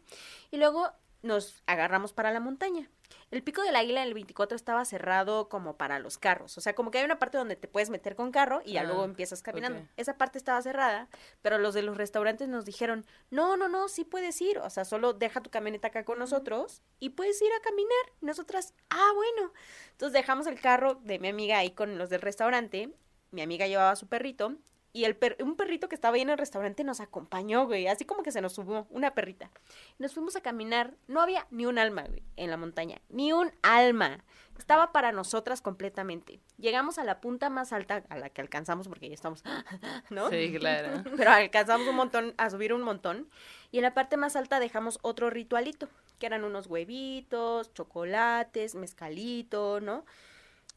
Y 0.51 0.59
luego 0.59 0.93
nos 1.23 1.63
agarramos 1.67 2.13
para 2.13 2.33
la 2.33 2.41
montaña. 2.41 2.89
El 3.31 3.43
pico 3.43 3.63
del 3.63 3.77
águila 3.77 4.03
en 4.03 4.09
el 4.09 4.15
24 4.15 4.57
estaba 4.57 4.85
cerrado 4.85 5.49
como 5.49 5.77
para 5.77 5.99
los 5.99 6.19
carros. 6.19 6.57
O 6.57 6.61
sea, 6.61 6.75
como 6.75 6.91
que 6.91 6.99
hay 6.99 7.05
una 7.05 7.19
parte 7.19 7.39
donde 7.39 7.57
te 7.57 7.69
puedes 7.69 7.91
meter 7.91 8.15
con 8.15 8.31
carro 8.31 8.63
y 8.65 8.73
ya 8.73 8.83
Ah, 8.83 8.85
luego 8.85 9.05
empiezas 9.05 9.43
caminando. 9.43 9.87
Esa 9.97 10.17
parte 10.17 10.39
estaba 10.39 10.63
cerrada, 10.63 11.09
pero 11.43 11.59
los 11.59 11.75
de 11.75 11.83
los 11.83 11.97
restaurantes 11.97 12.49
nos 12.49 12.65
dijeron, 12.65 13.05
no, 13.31 13.57
no, 13.57 13.69
no, 13.69 13.89
sí 13.89 14.05
puedes 14.05 14.41
ir. 14.41 14.59
O 14.59 14.71
sea, 14.71 14.85
solo 14.85 15.13
deja 15.13 15.43
tu 15.43 15.51
camioneta 15.51 15.89
acá 15.89 16.05
con 16.05 16.19
nosotros 16.19 16.83
y 17.01 17.11
puedes 17.11 17.41
ir 17.43 17.53
a 17.53 17.61
caminar. 17.61 18.13
Y 18.23 18.27
nosotras, 18.27 18.75
ah, 18.91 19.13
bueno. 19.15 19.53
Entonces 19.93 20.13
dejamos 20.13 20.47
el 20.47 20.61
carro 20.61 20.95
de 20.95 21.19
mi 21.19 21.29
amiga 21.29 21.59
ahí 21.59 21.73
con 21.73 21.99
los 21.99 22.11
del 22.11 22.21
restaurante. 22.21 22.91
Mi 23.31 23.43
amiga 23.43 23.67
llevaba 23.67 23.91
a 23.91 23.97
su 23.97 24.07
perrito 24.07 24.55
y 24.99 25.05
el 25.05 25.17
per- 25.17 25.37
un 25.41 25.55
perrito 25.57 25.89
que 25.89 25.95
estaba 25.95 26.17
ahí 26.17 26.23
en 26.23 26.31
el 26.31 26.39
restaurante 26.39 26.83
nos 26.85 27.01
acompañó, 27.01 27.67
güey. 27.67 27.87
Así 27.87 28.05
como 28.05 28.23
que 28.23 28.33
se 28.33 28.41
nos 28.41 28.53
subió 28.55 28.87
una 28.91 29.15
perrita. 29.15 29.51
Nos 29.99 30.13
fuimos 30.15 30.35
a 30.37 30.41
caminar. 30.41 30.95
No 31.07 31.21
había 31.21 31.47
ni 31.51 31.67
un 31.67 31.79
alma, 31.79 32.03
güey, 32.09 32.23
en 32.37 32.51
la 32.51 32.57
montaña. 32.57 33.01
Ni 33.09 33.33
un 33.33 33.53
alma. 33.63 34.25
Estaba 34.59 34.91
para 34.91 35.13
nosotras 35.13 35.63
completamente. 35.63 36.41
Llegamos 36.57 36.99
a 36.99 37.05
la 37.05 37.21
punta 37.21 37.49
más 37.49 37.73
alta 37.73 38.03
a 38.09 38.19
la 38.19 38.29
que 38.31 38.41
alcanzamos 38.41 38.89
porque 38.89 39.09
ya 39.09 39.15
estamos, 39.15 39.45
¿no? 40.11 40.29
Sí, 40.31 40.53
claro. 40.59 41.05
Pero 41.17 41.31
alcanzamos 41.31 41.87
un 41.87 41.95
montón, 41.95 42.35
a 42.39 42.51
subir 42.51 42.73
un 42.73 42.83
montón. 42.83 43.29
Y 43.71 43.79
en 43.79 43.83
la 43.85 43.95
parte 43.95 44.17
más 44.17 44.35
alta 44.35 44.59
dejamos 44.59 44.99
otro 45.03 45.31
ritualito, 45.31 45.89
que 46.19 46.27
eran 46.27 46.43
unos 46.43 46.67
huevitos, 46.67 47.73
chocolates, 47.75 48.75
mezcalito, 48.75 49.81
¿no? 49.81 50.05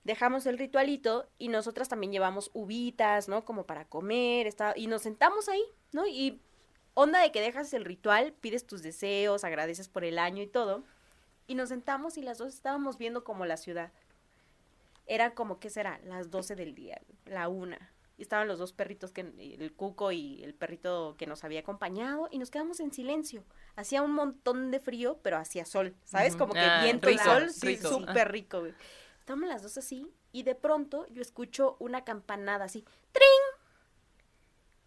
Dejamos 0.04 0.46
el 0.46 0.58
ritualito 0.58 1.28
y 1.38 1.50
nosotras 1.50 1.90
también 1.90 2.12
llevamos 2.12 2.50
uvitas, 2.54 3.28
¿no? 3.28 3.46
Como 3.46 3.66
para 3.66 3.86
comer, 3.86 4.48
está, 4.48 4.74
y 4.76 4.88
nos 4.88 5.04
sentamos 5.04 5.50
ahí, 5.50 5.64
¿no? 5.92 6.08
Y 6.08 6.42
onda 6.94 7.22
de 7.22 7.32
que 7.32 7.42
dejas 7.42 7.74
el 7.74 7.86
ritual, 7.86 8.34
pides 8.34 8.66
tus 8.66 8.82
deseos, 8.82 9.44
agradeces 9.44 9.88
por 9.90 10.04
el 10.04 10.20
año 10.20 10.42
y 10.42 10.48
todo. 10.48 10.84
Y 11.48 11.56
nos 11.56 11.70
sentamos 11.70 12.18
y 12.18 12.22
las 12.22 12.38
dos 12.38 12.54
estábamos 12.54 12.98
viendo 12.98 13.24
como 13.24 13.46
la 13.46 13.58
ciudad. 13.58 13.92
Era 15.06 15.34
como, 15.34 15.60
¿qué 15.60 15.70
será? 15.70 16.00
Las 16.06 16.30
12 16.32 16.56
del 16.56 16.76
día, 16.76 17.02
la 17.26 17.50
una. 17.50 17.92
Y 18.18 18.22
estaban 18.22 18.48
los 18.48 18.60
dos 18.60 18.72
perritos, 18.72 19.12
que, 19.12 19.22
el 19.22 19.74
cuco 19.74 20.12
y 20.12 20.44
el 20.44 20.54
perrito 20.54 21.16
que 21.18 21.26
nos 21.26 21.44
había 21.44 21.62
acompañado, 21.62 22.30
y 22.32 22.38
nos 22.38 22.52
quedamos 22.52 22.80
en 22.80 22.94
silencio. 22.94 23.44
Hacía 23.76 24.04
un 24.04 24.14
montón 24.14 24.70
de 24.70 24.80
frío, 24.80 25.20
pero 25.24 25.38
hacía 25.38 25.66
sol, 25.66 25.96
¿sabes? 26.06 26.36
Como 26.36 26.54
que 26.54 26.60
Ah, 26.60 26.84
viento 26.84 27.08
rico, 27.08 27.22
y 27.22 27.26
sol, 27.26 27.50
sí, 27.50 27.68
rico. 27.68 27.90
súper 27.90 28.32
rico, 28.32 28.60
güey. 28.60 28.74
Estábamos 29.32 29.48
las 29.48 29.64
dos 29.64 29.78
así, 29.78 30.12
y 30.34 30.44
de 30.44 30.56
pronto 30.56 31.08
yo 31.08 31.22
escucho 31.22 31.78
una 31.80 32.04
campanada 32.04 32.66
así, 32.66 32.84
¡tring! 33.14 33.64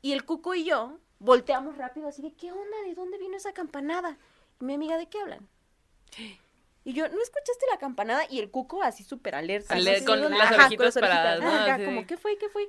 Y 0.02 0.12
el 0.12 0.26
cuco 0.26 0.54
y 0.54 0.64
yo 0.64 0.98
volteamos 1.18 1.78
rápido 1.78 2.08
así 2.08 2.20
de, 2.20 2.34
¿qué 2.34 2.52
onda? 2.52 2.76
¿De 2.84 2.94
dónde 2.94 3.16
vino 3.16 3.38
esa 3.38 3.54
campanada? 3.54 4.18
Y 4.60 4.66
mi 4.66 4.74
amiga, 4.74 4.98
¿de 4.98 5.08
qué 5.08 5.18
hablan? 5.18 5.48
Y 6.84 6.92
yo, 6.92 7.08
¿no 7.08 7.22
escuchaste 7.22 7.64
la 7.70 7.78
campanada? 7.78 8.26
Y 8.28 8.38
el 8.40 8.50
cuco 8.50 8.82
así 8.82 9.02
súper 9.02 9.34
alerta. 9.34 9.74
Aler- 9.74 9.96
así, 9.96 10.04
con 10.04 10.20
las 10.20 10.30
Ajá, 10.30 10.50
con 10.50 10.60
orejitas 10.60 10.94
paradas, 10.94 11.40
¿no? 11.40 11.48
Ajá, 11.48 11.74
Así. 11.76 11.84
como, 11.86 12.06
¿qué 12.06 12.18
fue? 12.18 12.36
¿Qué 12.36 12.50
fue? 12.50 12.68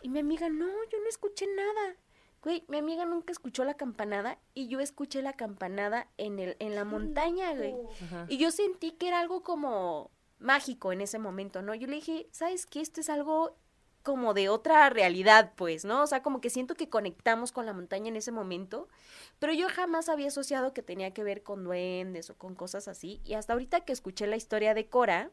Y 0.00 0.08
mi 0.08 0.20
amiga, 0.20 0.48
no, 0.48 0.66
yo 0.66 0.98
no 0.98 1.08
escuché 1.10 1.46
nada. 1.54 1.96
Güey, 2.42 2.64
mi 2.68 2.78
amiga 2.78 3.04
nunca 3.04 3.32
escuchó 3.32 3.64
la 3.64 3.74
campanada 3.74 4.38
y 4.54 4.68
yo 4.68 4.80
escuché 4.80 5.20
la 5.20 5.34
campanada 5.34 6.08
en, 6.16 6.38
el, 6.38 6.56
en 6.58 6.74
la 6.74 6.84
montaña, 6.84 7.54
güey. 7.54 7.74
Y 8.28 8.38
yo 8.38 8.50
sentí 8.50 8.92
que 8.92 9.08
era 9.08 9.20
algo 9.20 9.42
como 9.42 10.10
mágico 10.38 10.92
en 10.92 11.00
ese 11.00 11.18
momento, 11.18 11.62
¿no? 11.62 11.74
Yo 11.74 11.86
le 11.86 11.96
dije, 11.96 12.28
¿sabes 12.30 12.66
qué? 12.66 12.80
Esto 12.80 13.00
es 13.00 13.08
algo 13.08 13.56
como 14.02 14.34
de 14.34 14.48
otra 14.48 14.88
realidad, 14.88 15.52
pues, 15.56 15.84
¿no? 15.84 16.02
O 16.02 16.06
sea, 16.06 16.22
como 16.22 16.40
que 16.40 16.48
siento 16.48 16.76
que 16.76 16.88
conectamos 16.88 17.50
con 17.50 17.66
la 17.66 17.72
montaña 17.72 18.08
en 18.08 18.16
ese 18.16 18.30
momento, 18.30 18.88
pero 19.40 19.52
yo 19.52 19.68
jamás 19.68 20.08
había 20.08 20.28
asociado 20.28 20.72
que 20.72 20.82
tenía 20.82 21.12
que 21.12 21.24
ver 21.24 21.42
con 21.42 21.64
duendes 21.64 22.30
o 22.30 22.36
con 22.38 22.54
cosas 22.54 22.86
así. 22.86 23.20
Y 23.24 23.34
hasta 23.34 23.54
ahorita 23.54 23.80
que 23.80 23.92
escuché 23.92 24.28
la 24.28 24.36
historia 24.36 24.74
de 24.74 24.86
Cora, 24.88 25.30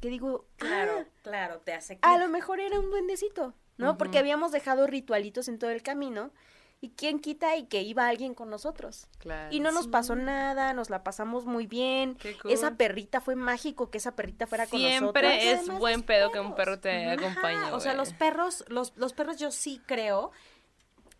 que 0.00 0.08
digo, 0.08 0.46
Claro, 0.56 0.92
"Ah, 0.98 1.06
claro, 1.22 1.60
te 1.60 1.74
hace 1.74 1.98
a 2.02 2.10
clic. 2.12 2.20
lo 2.20 2.28
mejor 2.28 2.58
era 2.58 2.80
un 2.80 2.90
duendecito, 2.90 3.54
¿no? 3.76 3.96
Porque 3.98 4.18
habíamos 4.18 4.50
dejado 4.50 4.86
ritualitos 4.88 5.46
en 5.48 5.58
todo 5.60 5.70
el 5.70 5.82
camino. 5.82 6.32
Y 6.80 6.90
quién 6.90 7.20
quita 7.20 7.56
y 7.56 7.64
que 7.64 7.82
iba 7.82 8.06
alguien 8.06 8.34
con 8.34 8.50
nosotros. 8.50 9.08
Claro. 9.18 9.48
Y 9.50 9.60
no 9.60 9.72
nos 9.72 9.88
pasó 9.88 10.14
nada, 10.14 10.74
nos 10.74 10.90
la 10.90 11.02
pasamos 11.02 11.46
muy 11.46 11.66
bien. 11.66 12.16
Qué 12.16 12.36
cool. 12.38 12.50
Esa 12.52 12.76
perrita 12.76 13.20
fue 13.22 13.34
mágico 13.34 13.90
que 13.90 13.98
esa 13.98 14.14
perrita 14.14 14.46
fuera 14.46 14.66
con 14.66 14.80
nosotros. 14.82 14.98
Siempre 15.00 15.52
es 15.52 15.68
buen 15.70 16.02
pedo 16.02 16.30
que 16.30 16.38
un 16.38 16.54
perro 16.54 16.78
te 16.78 17.10
acompañe. 17.10 17.72
O 17.72 17.80
sea, 17.80 17.94
los 17.94 18.12
perros, 18.12 18.64
los, 18.68 18.92
los 18.96 19.14
perros 19.14 19.38
yo 19.38 19.50
sí 19.50 19.80
creo. 19.86 20.32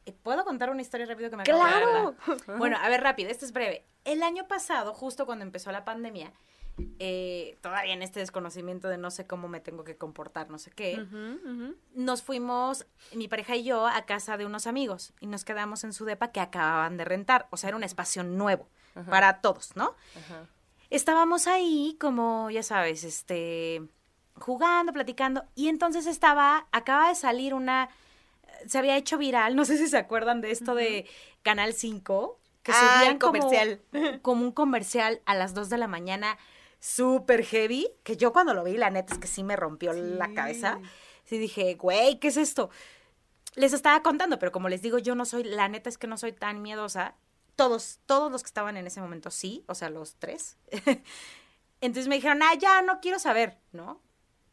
eh, 0.04 0.12
¿Puedo 0.22 0.44
contar 0.44 0.68
una 0.70 0.82
historia 0.82 1.06
rápido 1.06 1.30
que 1.30 1.36
me 1.36 1.42
acabo 1.42 1.64
de 1.64 1.70
¡Claro! 1.70 2.14
acordar? 2.20 2.58
Bueno, 2.58 2.76
a 2.80 2.88
ver, 2.90 3.00
rápido, 3.00 3.30
esto 3.30 3.46
es 3.46 3.52
breve. 3.52 3.86
El 4.04 4.22
año 4.22 4.46
pasado, 4.46 4.92
justo 4.92 5.24
cuando 5.26 5.44
empezó 5.44 5.72
la 5.72 5.84
pandemia, 5.86 6.32
eh, 6.98 7.56
todavía 7.62 7.92
en 7.94 8.02
este 8.02 8.20
desconocimiento 8.20 8.88
de 8.88 8.98
no 8.98 9.10
sé 9.10 9.26
cómo 9.26 9.48
me 9.48 9.60
tengo 9.60 9.84
que 9.84 9.96
comportar, 9.96 10.50
no 10.50 10.58
sé 10.58 10.70
qué, 10.70 11.04
nos 11.94 12.22
fuimos, 12.22 12.86
mi 13.14 13.28
pareja 13.28 13.56
y 13.56 13.64
yo, 13.64 13.86
a 13.86 14.02
casa 14.06 14.36
de 14.36 14.44
unos 14.46 14.66
amigos 14.66 15.12
y 15.20 15.26
nos 15.26 15.44
quedamos 15.44 15.84
en 15.84 15.92
su 15.92 16.04
depa 16.04 16.32
que 16.32 16.40
acababan 16.40 16.96
de 16.96 17.04
rentar. 17.04 17.46
O 17.50 17.56
sea, 17.56 17.68
era 17.68 17.76
un 17.76 17.84
espacio 17.84 18.22
nuevo 18.24 18.68
para 19.08 19.40
todos, 19.40 19.74
¿no? 19.76 19.94
Estábamos 20.90 21.46
ahí 21.46 21.96
como, 22.00 22.50
ya 22.50 22.62
sabes, 22.62 23.02
este, 23.04 23.82
jugando, 24.36 24.92
platicando, 24.92 25.44
y 25.54 25.68
entonces 25.68 26.06
estaba, 26.06 26.66
acaba 26.72 27.08
de 27.08 27.14
salir 27.16 27.54
una, 27.54 27.88
se 28.66 28.78
había 28.78 28.96
hecho 28.96 29.18
viral, 29.18 29.56
no 29.56 29.64
sé 29.64 29.78
si 29.78 29.88
se 29.88 29.96
acuerdan 29.98 30.40
de 30.40 30.52
esto 30.52 30.74
de 30.74 31.06
Canal 31.42 31.72
5, 31.74 32.38
que 32.62 32.72
Ah, 32.72 32.98
subían 32.98 33.12
el 33.14 33.18
como- 33.18 33.32
comercial. 33.32 33.80
Como, 34.22 34.42
un 34.44 34.52
comercial 34.52 35.20
a 35.26 35.34
las 35.34 35.54
2 35.54 35.70
de 35.70 35.78
la 35.78 35.88
mañana, 35.88 36.38
súper 36.86 37.44
heavy, 37.44 37.88
que 38.04 38.16
yo 38.16 38.32
cuando 38.32 38.54
lo 38.54 38.62
vi, 38.62 38.76
la 38.76 38.90
neta 38.90 39.12
es 39.12 39.18
que 39.18 39.26
sí 39.26 39.42
me 39.42 39.56
rompió 39.56 39.92
la 39.92 40.32
cabeza, 40.32 40.78
sí 41.24 41.36
dije, 41.36 41.74
güey, 41.74 42.20
¿qué 42.20 42.28
es 42.28 42.36
esto? 42.36 42.70
Les 43.56 43.72
estaba 43.72 44.02
contando, 44.02 44.38
pero 44.38 44.52
como 44.52 44.68
les 44.68 44.82
digo, 44.82 44.98
yo 44.98 45.16
no 45.16 45.24
soy, 45.24 45.42
la 45.42 45.68
neta 45.68 45.88
es 45.88 45.98
que 45.98 46.06
no 46.06 46.16
soy 46.16 46.32
tan 46.32 46.62
miedosa. 46.62 47.16
Todos, 47.56 47.98
todos 48.06 48.30
los 48.30 48.42
que 48.42 48.48
estaban 48.48 48.76
en 48.76 48.86
ese 48.86 49.00
momento 49.00 49.30
sí, 49.30 49.64
o 49.66 49.74
sea, 49.74 49.90
los 49.90 50.16
tres. 50.16 50.58
Entonces 51.80 52.06
me 52.06 52.16
dijeron, 52.16 52.40
ah, 52.42 52.54
ya 52.54 52.82
no 52.82 53.00
quiero 53.00 53.18
saber, 53.18 53.58
¿no? 53.72 54.00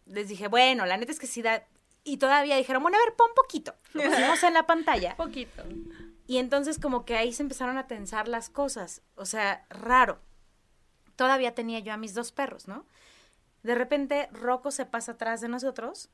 Les 0.06 0.28
dije, 0.28 0.48
bueno, 0.48 0.86
la 0.86 0.98
neta 0.98 1.12
es 1.12 1.20
que 1.20 1.28
sí 1.28 1.42
da. 1.42 1.68
Y 2.04 2.18
todavía 2.18 2.56
dijeron, 2.56 2.82
bueno, 2.82 2.98
a 2.98 3.06
ver, 3.06 3.16
pon 3.16 3.30
poquito. 3.36 3.76
Lo 3.94 4.04
pusimos 4.04 4.42
en 4.44 4.54
la 4.54 4.66
pantalla. 4.66 5.16
Poquito. 5.18 5.64
Y 6.26 6.38
entonces 6.38 6.80
como 6.80 7.06
que 7.06 7.16
ahí 7.16 7.32
se 7.32 7.44
empezaron 7.44 7.78
a 7.78 7.88
tensar 7.88 8.28
las 8.28 8.50
cosas. 8.50 9.02
O 9.16 9.26
sea, 9.26 9.66
raro. 9.70 10.20
Todavía 11.24 11.56
tenía 11.56 11.80
yo 11.80 11.94
a 11.94 11.98
mis 11.98 12.14
dos 12.14 12.34
perros, 12.34 12.68
¿no? 12.68 12.86
De 13.64 13.76
repente 13.76 14.28
Rocco 14.34 14.72
se 14.72 14.86
pasa 14.86 15.14
atrás 15.14 15.40
de 15.40 15.48
nosotros. 15.48 16.10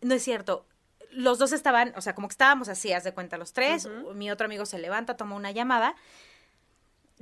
No 0.00 0.14
es 0.14 0.22
cierto. 0.22 0.66
Los 1.10 1.38
dos 1.38 1.52
estaban, 1.52 1.92
o 1.96 2.00
sea, 2.00 2.14
como 2.14 2.28
que 2.28 2.32
estábamos 2.32 2.70
así, 2.70 2.94
haz 2.94 3.04
de 3.04 3.12
cuenta 3.12 3.36
los 3.36 3.52
tres. 3.52 3.86
Mi 4.14 4.30
otro 4.30 4.46
amigo 4.46 4.64
se 4.64 4.78
levanta, 4.78 5.18
toma 5.18 5.36
una 5.36 5.50
llamada. 5.50 5.96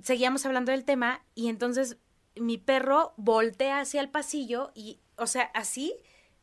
Seguíamos 0.05 0.47
hablando 0.47 0.71
del 0.71 0.85
tema 0.85 1.25
y 1.35 1.49
entonces 1.49 1.97
mi 2.37 2.59
perro 2.59 3.13
voltea 3.17 3.81
hacia 3.81 4.01
el 4.01 4.09
pasillo 4.09 4.71
y, 4.77 5.01
o 5.17 5.27
sea, 5.27 5.51
así 5.53 5.97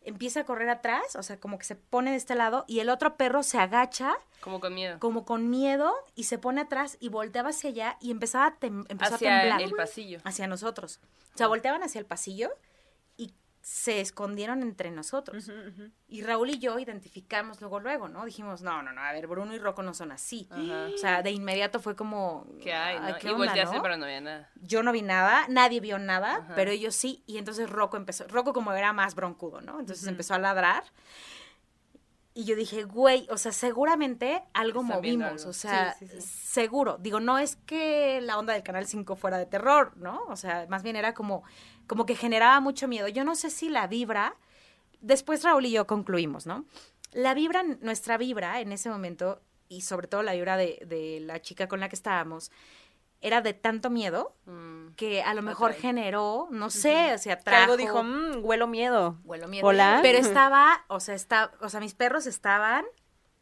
empieza 0.04 0.41
a 0.41 0.43
correr 0.45 0.70
atrás, 0.70 1.16
o 1.16 1.24
sea, 1.24 1.39
como 1.39 1.58
que 1.60 1.66
se 1.66 1.76
pone 1.76 2.12
de 2.12 2.18
este 2.18 2.36
lado 2.36 2.66
y 2.68 2.80
el 2.80 2.89
otro 2.89 3.18
perro 3.18 3.43
se 3.43 3.58
agacha 3.60 4.14
Como 4.39 4.60
con 4.60 4.74
miedo. 4.74 4.99
como 4.99 5.26
con 5.26 5.49
miedo 5.49 5.93
y 6.16 6.24
se 6.24 6.38
pone 6.38 6.62
atrás 6.62 6.97
y 6.99 7.10
volteaba 7.10 7.49
hacia 7.49 7.70
allá 7.70 7.97
y 8.02 8.12
empezaba 8.12 8.45
a, 8.47 8.58
empezó 8.62 9.14
a 9.14 9.16
Hacia 9.16 9.39
temblar 9.41 9.62
el 9.62 9.72
pasillo. 9.74 10.20
hacia 10.24 10.47
nosotros. 10.47 10.99
O 11.34 11.38
sea, 11.38 11.47
volteaban 11.47 11.84
hacia 11.84 11.99
el 11.99 12.06
pasillo 12.06 12.49
se 13.62 14.01
escondieron 14.01 14.64
entre 14.64 14.89
nosotros. 14.91 15.51
Y 16.07 16.24
Raúl 16.24 16.49
y 16.49 16.59
yo 16.59 16.80
identificamos 16.80 17.62
luego, 17.62 17.80
luego, 17.80 18.07
¿no? 18.07 18.26
Dijimos, 18.26 18.62
no, 18.64 18.82
no, 18.82 18.91
no, 18.91 19.01
a 19.01 19.12
ver, 19.12 19.28
Bruno 19.28 19.53
y 19.53 19.59
Rocco 19.59 19.84
no 19.84 19.93
son 19.93 20.12
así. 20.12 20.49
O 20.51 20.97
sea, 20.97 21.22
de 21.22 21.32
inmediato 21.32 21.80
fue 21.80 21.95
como... 21.95 22.47
¿Qué 22.62 22.74
hay, 22.74 22.97
"Ay, 22.99 23.14
no? 23.14 23.20
¿qué 23.20 23.28
Y 23.28 23.32
onda, 23.32 23.45
volteaste, 23.45 23.76
no?". 23.78 23.82
pero 23.84 23.97
no 23.97 24.05
había 24.05 24.22
nada. 24.22 24.49
Yo 24.55 24.82
no 24.84 24.91
vi 24.91 25.03
nada, 25.03 25.45
nadie 25.47 25.80
vio 25.80 25.99
nada, 25.99 26.47
pero 26.55 26.72
ellos 26.72 26.95
sí. 26.95 27.24
Y 27.28 27.38
entonces 27.38 27.70
Rocco 27.70 27.97
empezó, 27.97 28.28
Rocco 28.28 28.51
como 28.53 28.74
era 28.74 28.93
más 28.93 29.14
broncudo, 29.16 29.62
¿no? 29.62 29.80
Entonces 29.80 30.07
empezó 30.07 30.34
a 30.34 30.39
ladrar. 30.39 30.84
Y 32.34 32.45
yo 32.45 32.55
dije, 32.55 32.84
güey, 32.84 33.28
o 33.30 33.38
sea, 33.38 33.51
seguramente 33.51 34.41
algo 34.53 34.82
Están 34.84 34.95
movimos, 34.97 35.32
algo. 35.41 35.49
o 35.49 35.53
sea, 35.53 35.93
Sí, 35.99 36.07
sí, 36.07 36.22
sí. 36.22 36.28
seguro. 36.28 36.97
Digo, 36.97 37.20
no 37.20 37.38
es 37.38 37.57
que 37.57 38.22
la 38.22 38.39
onda 38.39 38.53
del 38.53 38.64
Canal 38.64 38.88
5 38.88 39.18
fuera 39.18 39.38
de 39.38 39.45
terror, 39.45 39.97
¿no? 39.97 40.24
O 40.30 40.38
sea, 40.38 40.66
más 40.70 40.82
bien 40.82 40.95
era 40.95 41.14
como, 41.14 41.43
como 41.92 42.06
que 42.06 42.16
generaba 42.16 42.62
mucho 42.62 42.88
miedo. 42.88 43.10
Yo 43.10 43.26
no 43.26 43.36
sé 43.36 43.50
si 43.50 43.68
la 43.68 43.86
vibra, 43.86 44.38
después 45.02 45.44
Raúl 45.44 45.66
y 45.66 45.72
yo 45.72 45.86
concluimos, 45.88 46.46
¿no? 46.46 46.64
La 47.12 47.34
vibra, 47.34 47.64
nuestra 47.82 48.18
vibra 48.18 48.62
en 48.62 48.72
ese 48.72 48.89
momento, 48.89 49.42
y 49.68 49.82
sobre 49.82 50.08
todo 50.08 50.24
la 50.24 50.32
vibra 50.32 50.56
de, 50.56 50.80
de 50.86 51.20
la 51.20 51.42
chica 51.42 51.68
con 51.68 51.82
la 51.82 51.89
que 51.89 51.98
estábamos, 51.98 52.50
era 53.20 53.42
de 53.42 53.54
tanto 53.54 53.89
miedo 53.89 54.34
Mm. 54.46 54.94
que 54.96 55.22
a 55.22 55.34
lo 55.34 55.42
mejor 55.42 55.74
generó, 55.74 56.48
no 56.50 56.70
sé, 56.70 57.14
o 57.14 57.18
sea, 57.18 57.38
trajo... 57.38 57.64
algo 57.64 57.76
dijo, 57.78 58.02
mmm, 58.04 58.39
huelo 58.42 58.68
miedo. 58.68 59.18
Huelo 59.26 59.50
miedo. 59.50 59.68
Hola. 59.68 60.00
Pero 60.02 60.18
estaba, 60.18 60.86
o 60.88 61.02
sea, 61.02 61.14
está, 61.16 61.52
o 61.60 61.68
sea, 61.68 61.82
mis 61.82 61.94
perros 61.94 62.26
estaban 62.26 62.86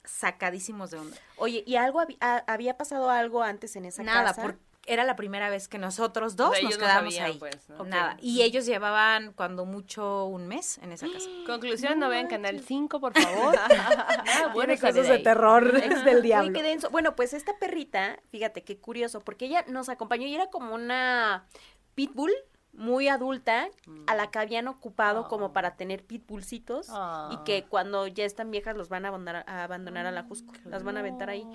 sacadísimos 0.04 0.90
de 0.90 0.98
onda. 0.98 1.18
Oye, 1.38 1.64
¿y 1.68 1.76
algo 1.76 2.02
había 2.48 2.78
pasado 2.78 3.12
algo 3.12 3.44
antes 3.44 3.76
en 3.76 3.86
esa 3.86 4.02
Nada, 4.02 4.30
casa? 4.30 4.42
porque 4.42 4.60
era 4.90 5.04
la 5.04 5.16
primera 5.16 5.50
vez 5.50 5.68
que 5.68 5.78
nosotros 5.78 6.36
dos 6.36 6.50
O 6.50 6.54
sea, 6.54 6.64
nos 6.64 6.78
no 6.80 6.86
sabían, 6.86 7.26
ahí. 7.26 7.38
pues, 7.38 7.70
¿no? 7.70 7.84
Nada. 7.84 8.18
Y 8.20 8.42
ellos 8.42 8.66
llevaban 8.66 9.34
cuando 9.34 9.66
mucho 9.66 10.26
un 10.26 10.48
mes 10.48 10.80
en 10.80 10.92
esa 10.92 11.08
casa. 11.12 11.30
Conclusión, 11.46 12.00
no 12.00 12.10
vean 12.10 12.28
Canal 12.28 12.60
5, 12.60 13.00
por 13.00 13.14
favor. 13.14 13.56
Nada 14.26 14.54
bueno 14.54 14.76
sale 14.76 15.04
de 15.04 15.20
terror 15.20 15.64
Uy, 15.64 15.82
denso. 16.62 16.90
Bueno, 16.90 17.16
pues 17.16 17.34
esta 17.34 17.58
perrita, 17.60 18.20
fíjate 18.30 18.64
qué 18.64 18.80
curioso, 18.80 19.22
porque 19.22 19.46
ella 19.46 19.64
nos 19.68 19.90
acompañó 19.90 20.26
y 20.26 20.36
era 20.36 20.48
como 20.48 20.74
una 20.74 21.46
pitbull 21.96 22.32
muy 22.74 23.08
adulta 23.08 23.68
a 24.08 24.16
la 24.16 24.30
que 24.32 24.40
habían 24.40 24.68
ocupado 24.68 25.28
como 25.28 25.54
para 25.54 25.76
tener 25.76 26.06
pitbullcitos 26.06 26.88
Ah. 26.92 27.30
y 27.34 27.44
que 27.44 27.66
cuando 27.66 28.08
ya 28.08 28.26
están 28.26 28.52
viejas 28.52 28.76
los 28.78 28.90
van 28.90 29.06
a 29.06 29.10
abandonar 29.10 29.44
a, 29.48 29.64
abandonar 29.64 30.06
a 30.06 30.12
la 30.12 30.24
Jusco, 30.24 30.54
las 30.66 30.84
van 30.84 30.98
a 30.98 31.00
aventar 31.02 31.30
ahí. 31.30 31.46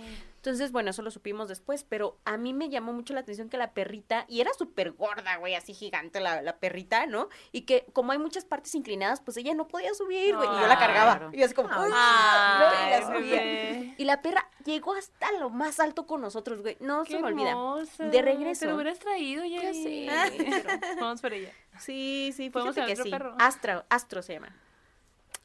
Entonces, 0.45 0.73
bueno, 0.73 0.91
eso 0.91 1.01
lo 1.01 1.11
supimos 1.11 1.49
después, 1.49 1.85
pero 1.85 2.19
a 2.27 2.37
mí 2.37 2.53
me 2.53 2.69
llamó 2.69 2.93
mucho 2.93 3.15
la 3.15 3.21
atención 3.21 3.49
que 3.49 3.57
la 3.57 3.73
perrita, 3.73 4.27
y 4.29 4.43
era 4.43 4.53
súper 4.53 4.93
gorda, 4.93 5.37
güey, 5.39 5.55
así 5.55 5.73
gigante 5.73 6.21
la, 6.21 6.43
la 6.43 6.59
perrita, 6.59 7.07
¿no? 7.07 7.31
Y 7.51 7.63
que 7.63 7.87
como 7.95 8.13
hay 8.13 8.19
muchas 8.19 8.45
partes 8.45 8.75
inclinadas, 8.75 9.23
pues 9.23 9.39
ella 9.39 9.55
no 9.55 9.69
podía 9.69 9.95
subir, 9.95 10.37
güey, 10.37 10.47
y 10.47 10.61
yo 10.61 10.67
la 10.67 10.79
cargaba. 10.79 11.17
Claro. 11.17 11.31
Y 11.33 11.39
yo 11.39 11.47
así 11.47 11.55
como, 11.55 11.71
Ay, 11.73 11.91
¡ay! 11.95 13.05
¿no? 13.09 13.21
Y 13.21 13.31
la. 13.31 13.95
Y 13.97 14.05
la 14.05 14.21
perra 14.21 14.51
llegó 14.67 14.93
hasta 14.93 15.33
lo 15.33 15.49
más 15.49 15.81
alto 15.81 16.07
con 16.07 16.21
nosotros, 16.21 16.61
güey. 16.61 16.77
No 16.79 17.05
Qué 17.05 17.15
se 17.15 17.21
me 17.21 17.29
olvida. 17.29 17.53
hermosa. 17.53 18.05
De 18.05 18.21
regreso. 18.21 18.61
Te 18.61 18.67
lo 18.67 18.75
hubieras 18.75 18.99
traído 18.99 19.47
ya. 19.47 19.73
Sé. 19.73 20.09
Vamos 21.01 21.23
por 21.23 21.33
ella. 21.33 21.53
Sí, 21.79 22.35
sí, 22.37 22.51
¿Podemos 22.51 22.75
que 22.75 22.83
traer 22.83 22.97
sí. 22.99 23.09
otro 23.09 23.11
perro? 23.13 23.35
Astra, 23.39 23.87
Astro 23.89 24.21
se 24.21 24.35
llama. 24.35 24.55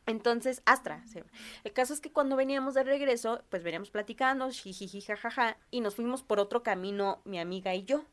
Entonces, 0.10 0.64
Astra 0.66 1.06
se 1.06 1.20
llama. 1.20 1.32
El 1.64 1.72
caso 1.72 1.94
es 1.94 2.02
que 2.02 2.12
cuando 2.12 2.36
veníamos 2.36 2.74
de 2.74 2.84
regreso, 2.84 3.44
pues 3.50 3.62
veníamos 3.62 3.92
platicando, 3.92 4.50
jijiji, 4.50 5.02
jajaja, 5.02 5.56
y 5.70 5.82
nos 5.82 5.96
fuimos 5.96 6.24
por 6.24 6.40
otro 6.40 6.64
camino, 6.64 7.22
mi 7.26 7.40
amiga 7.40 7.76
y 7.76 7.84
yo. 7.84 8.06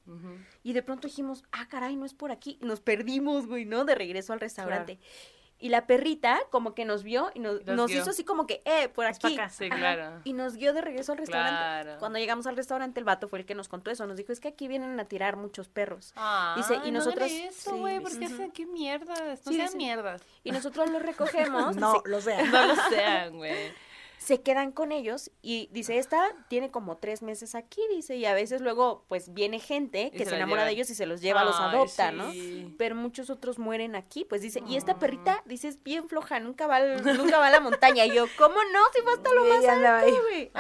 Y 0.63 0.75
de 0.75 0.83
pronto 0.83 1.09
dijimos, 1.09 1.43
ah, 1.53 1.67
caray, 1.69 1.97
no 1.97 2.05
es 2.05 2.13
por 2.13 2.33
aquí. 2.33 2.59
Y 2.61 2.67
nos 2.67 2.81
perdimos, 2.81 3.47
güey, 3.47 3.65
¿no? 3.65 3.87
De 3.87 3.95
regreso 3.95 4.35
al 4.35 4.41
restaurante. 4.41 4.99
Y 5.59 5.71
la 5.71 5.87
perrita 5.87 6.39
como 6.51 6.75
que 6.75 6.85
nos 6.85 7.03
vio 7.03 7.31
y 7.35 7.39
nos, 7.39 7.65
nos 7.65 7.91
hizo 7.91 8.11
así 8.11 8.25
como 8.25 8.47
que, 8.47 8.61
eh, 8.67 8.89
por 8.91 9.07
aquí. 9.07 9.35
acá. 9.35 9.49
Sí, 9.49 9.71
claro. 9.71 10.21
Y 10.25 10.35
nos 10.35 10.57
guió 10.57 10.75
de 10.75 10.83
regreso 10.83 11.13
al 11.13 11.19
restaurante. 11.19 11.57
Claro. 11.57 11.97
Cuando 11.99 12.19
llegamos 12.19 12.47
al 12.47 12.57
restaurante, 12.57 13.01
el 13.01 13.05
vato 13.05 13.27
fue 13.27 13.39
el 13.39 13.47
que 13.47 13.55
nos 13.55 13.67
contó 13.69 13.91
eso. 13.91 14.07
Nos 14.07 14.19
dijo, 14.19 14.33
es 14.33 14.41
que 14.41 14.49
aquí 14.49 14.69
vienen 14.69 15.01
a 15.01 15.07
tirar 15.07 15.37
muchos 15.37 15.69
perros. 15.69 16.13
Ay, 16.15 16.57
Dice, 16.61 16.75
y 16.85 16.91
no 16.91 16.99
nosotros- 16.99 17.31
eso, 17.31 17.71
sí, 17.73 17.79
güey, 17.81 18.01
porque 18.01 18.27
ujú. 18.27 18.35
hacen 18.35 18.51
qué 18.51 18.67
mierdas. 18.67 19.47
No 19.47 19.53
Sí, 19.53 19.57
sean 19.57 19.69
sí. 19.71 19.77
mierdas. 19.79 20.23
Y 20.45 20.51
nosotros 20.53 20.91
los 20.91 21.01
recogemos. 21.03 21.75
No, 21.77 22.03
lo 22.05 22.21
vean. 22.21 22.51
No 22.53 22.67
lo 22.67 22.75
sean, 22.91 23.37
güey. 23.37 23.73
Se 24.19 24.41
quedan 24.43 24.73
con 24.73 24.91
ellos 24.93 25.31
y 25.43 25.69
dice, 25.73 25.99
esta 25.99 26.27
tiene 26.49 26.71
como 26.71 26.97
tres 26.97 27.23
meses 27.23 27.55
aquí, 27.55 27.81
dice, 27.95 28.17
y 28.17 28.25
a 28.25 28.35
veces 28.35 28.61
luego 28.61 29.05
pues 29.09 29.33
viene 29.33 29.61
gente 29.61 30.11
Y 30.13 30.17
que 30.17 30.25
se 30.27 30.35
enamora 30.35 30.65
de 30.65 30.73
ellos 30.73 30.91
y 30.91 30.95
se 30.95 31.07
los 31.07 31.21
lleva, 31.21 31.45
los 31.45 31.55
Ay, 31.61 31.67
adopta, 31.69 32.11
¿no? 32.11 32.33
sí. 32.33 32.75
Pero 32.79 32.95
muchos 32.97 33.31
otros 33.31 33.59
mueren 33.59 33.95
aquí, 33.95 34.25
pues 34.25 34.43
dice, 34.43 34.63
y 34.67 34.77
esta 34.77 34.93
Ah. 34.93 34.99
perrita, 34.99 35.43
dice, 35.45 35.69
es 35.69 35.83
bien 35.83 36.09
floja, 36.09 36.41
nunca 36.41 36.67
va, 36.67 36.77
al- 36.77 37.05
nunca 37.19 37.39
va 37.39 37.47
a 37.49 37.51
la 37.51 37.61
montaña. 37.61 38.05
Y 38.07 38.15
yo, 38.15 38.25
¿cómo 38.37 38.57
no? 38.57 38.81
Si 38.95 39.01
va 39.03 39.13
hasta 39.13 39.33
lo 39.33 39.45
más 39.45 39.65
alto, 39.65 40.07
ahí. 40.07 40.15
güey. 40.23 40.51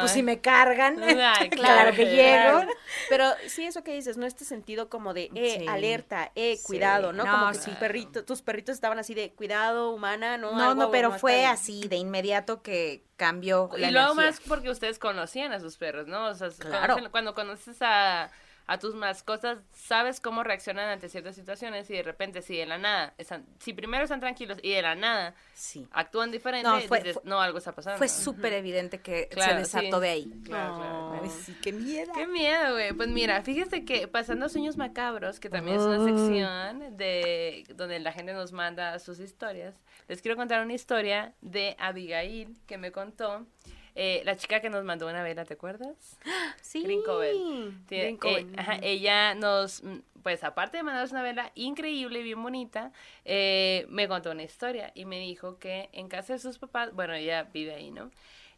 Pues 0.00 0.12
si 0.12 0.22
me 0.22 0.40
cargan, 0.40 1.02
Ay, 1.02 1.50
claro 1.50 1.90
que 1.96 2.08
Claro. 2.08 2.60
llego. 2.60 2.72
Pero 3.08 3.24
sí, 3.48 3.64
eso 3.64 3.82
que 3.84 3.92
dices, 3.92 4.16
¿no? 4.16 4.24
Este 4.26 4.44
sentido 4.44 4.88
como 4.88 5.12
de, 5.14 5.30
eh, 5.34 5.56
Sí. 5.60 5.66
alerta, 5.68 6.32
eh, 6.36 6.56
Sí. 6.56 6.62
cuidado, 6.64 7.12
¿no? 7.12 7.24
No, 7.24 7.32
como 7.32 7.52
que 7.52 7.58
sí. 7.58 7.70
tus 7.70 7.74
perritos, 7.78 8.24
tus 8.24 8.40
perritos 8.42 8.74
estaban 8.74 8.98
así 8.98 9.14
de, 9.14 9.32
cuidado, 9.32 9.90
humana, 9.90 10.38
¿no? 10.38 10.52
No, 10.52 10.70
Algo 10.70 10.82
no, 10.84 10.90
pero 10.90 11.12
fue 11.18 11.44
así, 11.44 11.86
de 11.88 11.96
inmediato 11.96 12.62
que 12.62 12.99
cambió 13.16 13.68
la 13.76 13.88
Y 13.88 13.92
luego 13.92 14.12
energía. 14.12 14.30
más 14.30 14.40
porque 14.48 14.70
ustedes 14.70 14.98
conocían 14.98 15.52
a 15.52 15.60
sus 15.60 15.76
perros, 15.76 16.06
¿no? 16.06 16.26
O 16.28 16.34
sea, 16.34 16.48
Claro. 16.58 16.96
cuando 17.10 17.34
conoces 17.34 17.78
a, 17.80 18.30
a 18.72 18.78
tus 18.78 18.94
mascotas, 18.94 19.58
sabes 19.72 20.20
cómo 20.20 20.44
reaccionan 20.44 20.88
ante 20.90 21.08
ciertas 21.08 21.34
situaciones 21.34 21.90
y 21.90 21.94
de 21.94 22.04
repente 22.04 22.40
si 22.40 22.56
de 22.56 22.66
la 22.66 22.78
nada, 22.78 23.14
están, 23.18 23.44
si 23.58 23.72
primero 23.72 24.04
están 24.04 24.20
tranquilos 24.20 24.58
y 24.62 24.70
de 24.70 24.80
la 24.80 24.94
nada 24.94 25.34
Sí. 25.54 25.88
actúan 25.90 26.30
diferente, 26.30 26.68
No, 26.68 26.78
fue- 26.82 26.98
dices, 27.00 27.14
fue- 27.14 27.22
no, 27.24 27.40
algo 27.40 27.58
está 27.58 27.74
pasando. 27.74 27.98
Fue 27.98 28.08
súper 28.08 28.52
evidente 28.52 29.00
que 29.00 29.26
Claro, 29.26 29.54
se 29.54 29.58
desató 29.58 29.96
sí. 29.96 30.02
de 30.02 30.08
ahí. 30.08 30.42
Claro, 30.44 30.76
claro. 30.76 31.30
Sí, 31.44 31.56
qué 31.60 31.72
miedo. 31.72 32.12
Qué 32.14 32.28
miedo, 32.28 32.74
güey. 32.74 32.92
Pues 32.92 33.08
mira, 33.08 33.42
fíjese 33.42 33.84
que 33.84 34.06
pasando 34.06 34.48
sueños 34.48 34.76
macabros, 34.76 35.40
que 35.40 35.50
también 35.50 35.76
es 35.78 35.82
una 35.82 36.04
sección 36.04 36.96
de 36.96 37.64
donde 37.74 37.98
la 37.98 38.12
gente 38.12 38.32
nos 38.34 38.52
manda 38.52 38.96
sus 39.00 39.18
historias. 39.18 39.74
Les 40.06 40.22
quiero 40.22 40.36
contar 40.36 40.62
una 40.64 40.74
historia 40.74 41.34
de 41.40 41.74
Abigail 41.80 42.56
que 42.68 42.78
me 42.78 42.92
contó. 42.92 43.46
Eh, 43.94 44.22
la 44.24 44.36
chica 44.36 44.60
que 44.60 44.70
nos 44.70 44.84
mandó 44.84 45.06
una 45.08 45.22
vela, 45.22 45.44
¿te 45.44 45.54
acuerdas? 45.54 46.18
Sí. 46.62 46.82
Green 46.82 47.02
Coven. 47.02 47.84
Tiene- 47.88 48.04
Green 48.04 48.16
Coven, 48.16 48.50
eh, 48.50 48.56
ajá, 48.58 48.78
ella 48.82 49.34
nos, 49.34 49.82
mm, 49.82 49.98
pues 50.22 50.44
aparte 50.44 50.76
de 50.76 50.82
mandarnos 50.84 51.10
una 51.12 51.22
vela 51.22 51.50
increíble 51.54 52.20
y 52.20 52.22
bien 52.22 52.42
bonita, 52.42 52.92
eh, 53.24 53.86
me 53.88 54.06
contó 54.06 54.30
una 54.30 54.42
historia 54.44 54.92
y 54.94 55.04
me 55.04 55.18
dijo 55.18 55.58
que 55.58 55.88
en 55.92 56.08
casa 56.08 56.34
de 56.34 56.38
sus 56.38 56.58
papás, 56.58 56.92
bueno, 56.94 57.14
ella 57.14 57.44
vive 57.52 57.74
ahí, 57.74 57.90
¿no? 57.90 58.10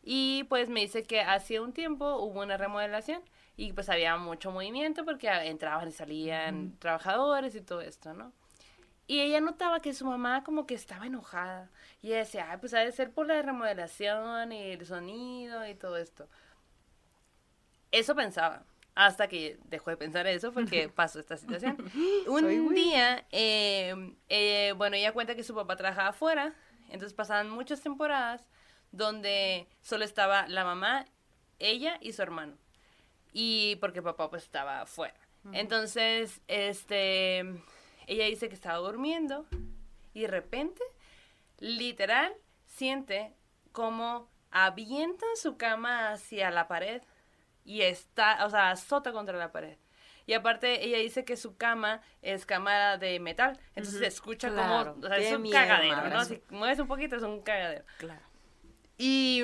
Y 0.05 0.45
pues 0.49 0.68
me 0.68 0.80
dice 0.80 1.05
que 1.05 1.20
hacía 1.20 1.62
un 1.62 1.72
tiempo 1.72 2.16
hubo 2.16 2.41
una 2.41 2.57
remodelación 2.57 3.22
y 3.57 3.72
pues 3.72 3.89
había 3.89 4.16
mucho 4.16 4.51
movimiento 4.51 5.05
porque 5.05 5.28
entraban 5.28 5.89
y 5.89 5.93
salían 5.93 6.76
trabajadores 6.80 7.55
y 7.55 7.61
todo 7.61 7.80
esto, 7.83 8.12
¿no? 8.12 8.33
Y 9.12 9.20
ella 9.20 9.42
notaba 9.42 9.80
que 9.80 9.92
su 9.92 10.06
mamá 10.06 10.42
como 10.42 10.66
que 10.66 10.72
estaba 10.72 11.04
enojada. 11.04 11.70
Y 12.00 12.06
ella 12.06 12.20
decía, 12.20 12.50
Ay, 12.50 12.56
pues 12.56 12.72
ha 12.72 12.78
de 12.78 12.90
ser 12.92 13.12
por 13.12 13.26
la 13.26 13.42
remodelación 13.42 14.52
y 14.52 14.70
el 14.70 14.86
sonido 14.86 15.68
y 15.68 15.74
todo 15.74 15.98
esto. 15.98 16.30
Eso 17.90 18.14
pensaba. 18.14 18.64
Hasta 18.94 19.28
que 19.28 19.58
dejó 19.64 19.90
de 19.90 19.98
pensar 19.98 20.26
eso 20.26 20.50
porque 20.50 20.88
pasó 20.94 21.20
esta 21.20 21.36
situación. 21.36 21.76
Un 22.26 22.74
día, 22.74 23.26
eh, 23.32 24.14
eh, 24.30 24.72
bueno, 24.78 24.96
ella 24.96 25.12
cuenta 25.12 25.34
que 25.34 25.44
su 25.44 25.54
papá 25.54 25.76
trabajaba 25.76 26.08
afuera. 26.08 26.54
Entonces 26.84 27.12
pasaban 27.12 27.50
muchas 27.50 27.82
temporadas 27.82 28.48
donde 28.92 29.68
solo 29.82 30.06
estaba 30.06 30.48
la 30.48 30.64
mamá, 30.64 31.04
ella 31.58 31.98
y 32.00 32.14
su 32.14 32.22
hermano. 32.22 32.56
Y 33.34 33.76
porque 33.76 34.00
papá 34.00 34.30
pues 34.30 34.44
estaba 34.44 34.80
afuera. 34.80 35.20
Entonces, 35.52 36.40
este, 36.46 37.44
ella 38.07 38.26
dice 38.26 38.48
que 38.48 38.55
estaba 38.55 38.78
durmiendo 38.78 39.46
y 40.14 40.22
de 40.22 40.28
repente, 40.28 40.82
literal, 41.59 42.32
siente 42.66 43.34
como 43.72 44.30
avientan 44.50 45.28
su 45.36 45.57
cama 45.57 46.12
hacia 46.12 46.50
la 46.50 46.68
pared 46.68 47.03
y 47.64 47.82
está, 47.82 48.44
o 48.44 48.50
sea, 48.50 48.70
azota 48.70 49.12
contra 49.12 49.36
la 49.38 49.53
pared. 49.53 49.78
Y 50.26 50.34
aparte, 50.34 50.84
ella 50.84 50.98
dice 50.98 51.24
que 51.24 51.36
su 51.36 51.57
cama 51.57 52.00
es 52.20 52.46
cama 52.46 52.96
de 52.96 53.18
metal, 53.18 53.59
entonces 53.74 53.98
se 54.00 54.07
escucha 54.07 54.50
Claro. 54.50 54.94
como, 54.94 55.07
o 55.07 55.09
sea, 55.09 55.16
Qué 55.18 55.28
es 55.28 55.34
un 55.34 55.42
miedo, 55.42 55.55
cagadero, 55.59 55.96
madre. 55.96 56.11
¿no? 56.11 56.24
Si 56.24 56.42
mueves 56.50 56.78
un 56.78 56.86
poquito 56.86 57.16
es 57.16 57.22
un 57.22 57.42
cagadero. 57.42 57.84
Claro. 57.98 58.20
Y, 58.98 59.42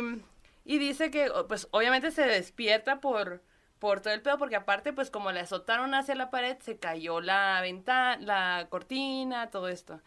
y 0.65 0.79
dice 0.79 1.11
que, 1.11 1.31
pues, 1.49 1.67
obviamente 1.73 2.11
se 2.13 2.23
despierta 2.23 3.01
por, 3.01 3.43
por 3.79 4.01
todo 4.01 4.13
el 4.15 4.23
pedo, 4.23 4.39
porque 4.39 4.57
aparte, 4.57 4.93
pues, 4.93 5.11
como 5.11 5.33
le 5.33 5.41
azotaron 5.41 5.95
hacia 5.95 6.15
la 6.15 6.31
pared, 6.31 6.57
se 6.61 6.79
cayó 6.79 7.21
la 7.21 7.61
ventana, 7.63 8.19
la 8.25 8.67
cortina, 8.71 9.51
todo 9.51 9.69
esto. 9.69 10.01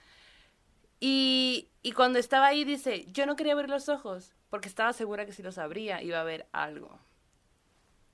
Y, 1.00 1.70
y 1.82 1.94
cuando 1.94 2.20
estaba 2.20 2.48
ahí, 2.48 2.64
dice, 2.64 3.06
yo 3.08 3.26
no 3.26 3.36
quería 3.36 3.54
abrir 3.54 3.70
los 3.70 3.90
ojos, 3.90 4.34
porque 4.50 4.68
estaba 4.68 4.94
segura 4.94 5.26
que 5.26 5.34
si 5.34 5.42
los 5.44 5.58
abría 5.58 6.02
iba 6.02 6.18
a 6.18 6.22
haber 6.22 6.48
algo. 6.52 7.00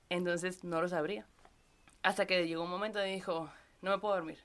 Entonces, 0.08 0.64
no 0.64 0.80
los 0.80 0.92
abría. 0.92 1.26
Hasta 2.02 2.26
que 2.26 2.46
llegó 2.46 2.62
un 2.64 2.70
momento 2.70 3.04
y 3.04 3.12
dijo, 3.12 3.50
no 3.82 3.90
me 3.90 3.98
puedo 3.98 4.14
dormir 4.14 4.38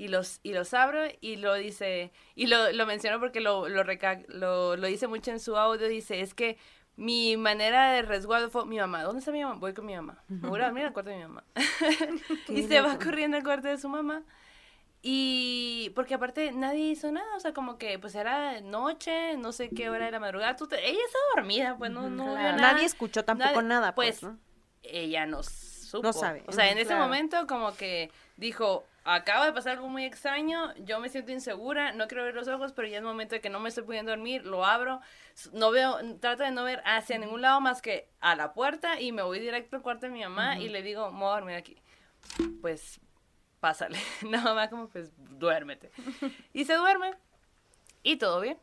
y 0.00 0.08
los, 0.08 0.40
y 0.42 0.54
los 0.54 0.72
abro 0.72 1.02
y 1.20 1.36
lo 1.36 1.52
dice, 1.52 2.10
y 2.34 2.46
lo, 2.46 2.72
lo 2.72 2.86
menciono 2.86 3.20
porque 3.20 3.40
lo, 3.40 3.68
lo, 3.68 3.82
reca- 3.84 4.24
lo, 4.28 4.74
lo 4.76 4.86
dice 4.86 5.06
mucho 5.08 5.30
en 5.30 5.40
su 5.40 5.58
audio, 5.58 5.88
dice, 5.88 6.22
es 6.22 6.32
que 6.32 6.56
mi 7.00 7.36
manera 7.36 7.92
de 7.92 8.02
resguardo 8.02 8.50
fue 8.50 8.66
mi 8.66 8.78
mamá. 8.78 9.02
¿Dónde 9.02 9.20
está 9.20 9.32
mi 9.32 9.42
mamá? 9.42 9.54
Voy 9.58 9.72
con 9.74 9.86
mi 9.86 9.94
mamá. 9.94 10.22
Me 10.28 10.48
voy 10.48 10.60
a 10.60 10.64
dormir 10.66 10.84
al 10.84 10.92
cuarto 10.92 11.10
de 11.10 11.16
mi 11.16 11.22
mamá. 11.22 11.44
y 12.48 12.62
se 12.64 12.80
va 12.80 12.98
corriendo 12.98 13.36
al 13.36 13.42
cuarto 13.42 13.68
de 13.68 13.78
su 13.78 13.88
mamá. 13.88 14.22
Y 15.02 15.90
porque 15.94 16.12
aparte 16.14 16.52
nadie 16.52 16.90
hizo 16.90 17.10
nada, 17.10 17.34
o 17.34 17.40
sea, 17.40 17.54
como 17.54 17.78
que 17.78 17.98
pues 17.98 18.14
era 18.14 18.60
noche, 18.60 19.36
no 19.38 19.50
sé 19.52 19.70
qué 19.70 19.88
hora 19.88 20.06
era 20.06 20.20
madrugada, 20.20 20.56
tú 20.56 20.66
te- 20.66 20.76
ella 20.86 20.98
estaba 21.06 21.24
dormida, 21.36 21.76
pues 21.78 21.90
no, 21.90 22.10
no 22.10 22.24
vio 22.24 22.32
Claro. 22.34 22.56
nada. 22.58 22.72
Nadie 22.72 22.84
escuchó 22.84 23.24
tampoco 23.24 23.48
Nadie- 23.62 23.68
nada, 23.68 23.94
pues, 23.94 24.20
pues, 24.20 24.32
¿no? 24.32 24.38
ella 24.82 25.24
no 25.24 25.42
supo. 25.42 26.02
No 26.02 26.12
sabe. 26.12 26.44
O 26.48 26.52
sea, 26.52 26.70
en 26.70 26.76
ese 26.76 26.94
momento 26.94 27.46
como 27.46 27.74
que 27.76 28.10
dijo, 28.36 28.84
acaba 29.04 29.46
de 29.46 29.52
pasar 29.52 29.72
algo 29.72 29.88
muy 29.88 30.04
extraño, 30.04 30.74
yo 30.76 31.00
me 31.00 31.08
siento 31.08 31.32
insegura, 31.32 31.92
no 31.92 32.06
quiero 32.06 32.24
ver 32.24 32.34
los 32.34 32.48
ojos, 32.48 32.72
pero 32.72 32.88
ya 32.88 32.98
es 32.98 33.02
momento 33.02 33.34
de 33.34 33.40
que 33.40 33.50
no 33.50 33.60
me 33.60 33.68
estoy 33.68 33.84
pudiendo 33.84 34.10
dormir, 34.10 34.44
lo 34.44 34.64
abro, 34.64 35.00
no 35.52 35.70
veo, 35.70 35.98
trato 36.18 36.42
de 36.42 36.50
no 36.50 36.64
ver 36.64 36.82
hacia 36.84 37.18
ningún 37.18 37.42
lado 37.42 37.60
más 37.60 37.82
que 37.82 38.08
a 38.20 38.36
la 38.36 38.52
puerta 38.52 39.00
y 39.00 39.12
me 39.12 39.22
voy 39.22 39.40
directo 39.40 39.76
al 39.76 39.82
cuarto 39.82 40.06
de 40.06 40.12
mi 40.12 40.20
mamá 40.20 40.58
y 40.58 40.68
le 40.68 40.82
digo, 40.82 41.10
me 41.10 41.20
voy 41.20 41.28
a 41.28 41.34
dormir 41.34 41.56
aquí. 41.56 41.76
Pues, 42.60 43.00
pásale. 43.60 43.98
La 44.22 44.40
mamá 44.40 44.68
como, 44.68 44.88
pues, 44.88 45.10
duérmete. 45.16 45.90
y 46.52 46.64
se 46.64 46.74
duerme 46.74 47.14
y 48.02 48.16
todo 48.16 48.40
bien. 48.40 48.58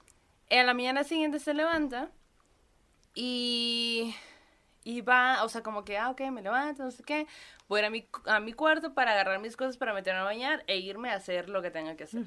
A 0.50 0.64
la 0.64 0.74
mañana 0.74 1.04
siguiente 1.04 1.40
se 1.40 1.54
levanta 1.54 2.10
y, 3.14 4.16
y 4.88 5.02
va, 5.02 5.44
o 5.44 5.50
sea, 5.50 5.62
como 5.64 5.84
que, 5.84 5.98
ah, 5.98 6.10
ok, 6.12 6.22
me 6.32 6.42
levanto, 6.42 6.82
no 6.84 6.92
sé 6.92 7.04
qué. 7.04 7.28
Voy 7.68 7.80
a 7.80 7.82
ir 7.82 7.86
a 7.88 7.90
mi, 7.90 8.08
a 8.26 8.40
mi 8.40 8.54
cuarto 8.54 8.94
para 8.94 9.12
agarrar 9.12 9.38
mis 9.40 9.58
cosas 9.58 9.76
para 9.76 9.94
meterme 9.94 10.22
a 10.22 10.24
bañar 10.24 10.64
e 10.66 10.78
irme 10.78 11.10
a 11.12 11.16
hacer 11.16 11.50
lo 11.50 11.62
que 11.62 11.72
tenga 11.72 11.98
que 11.98 12.06
hacer. 12.06 12.24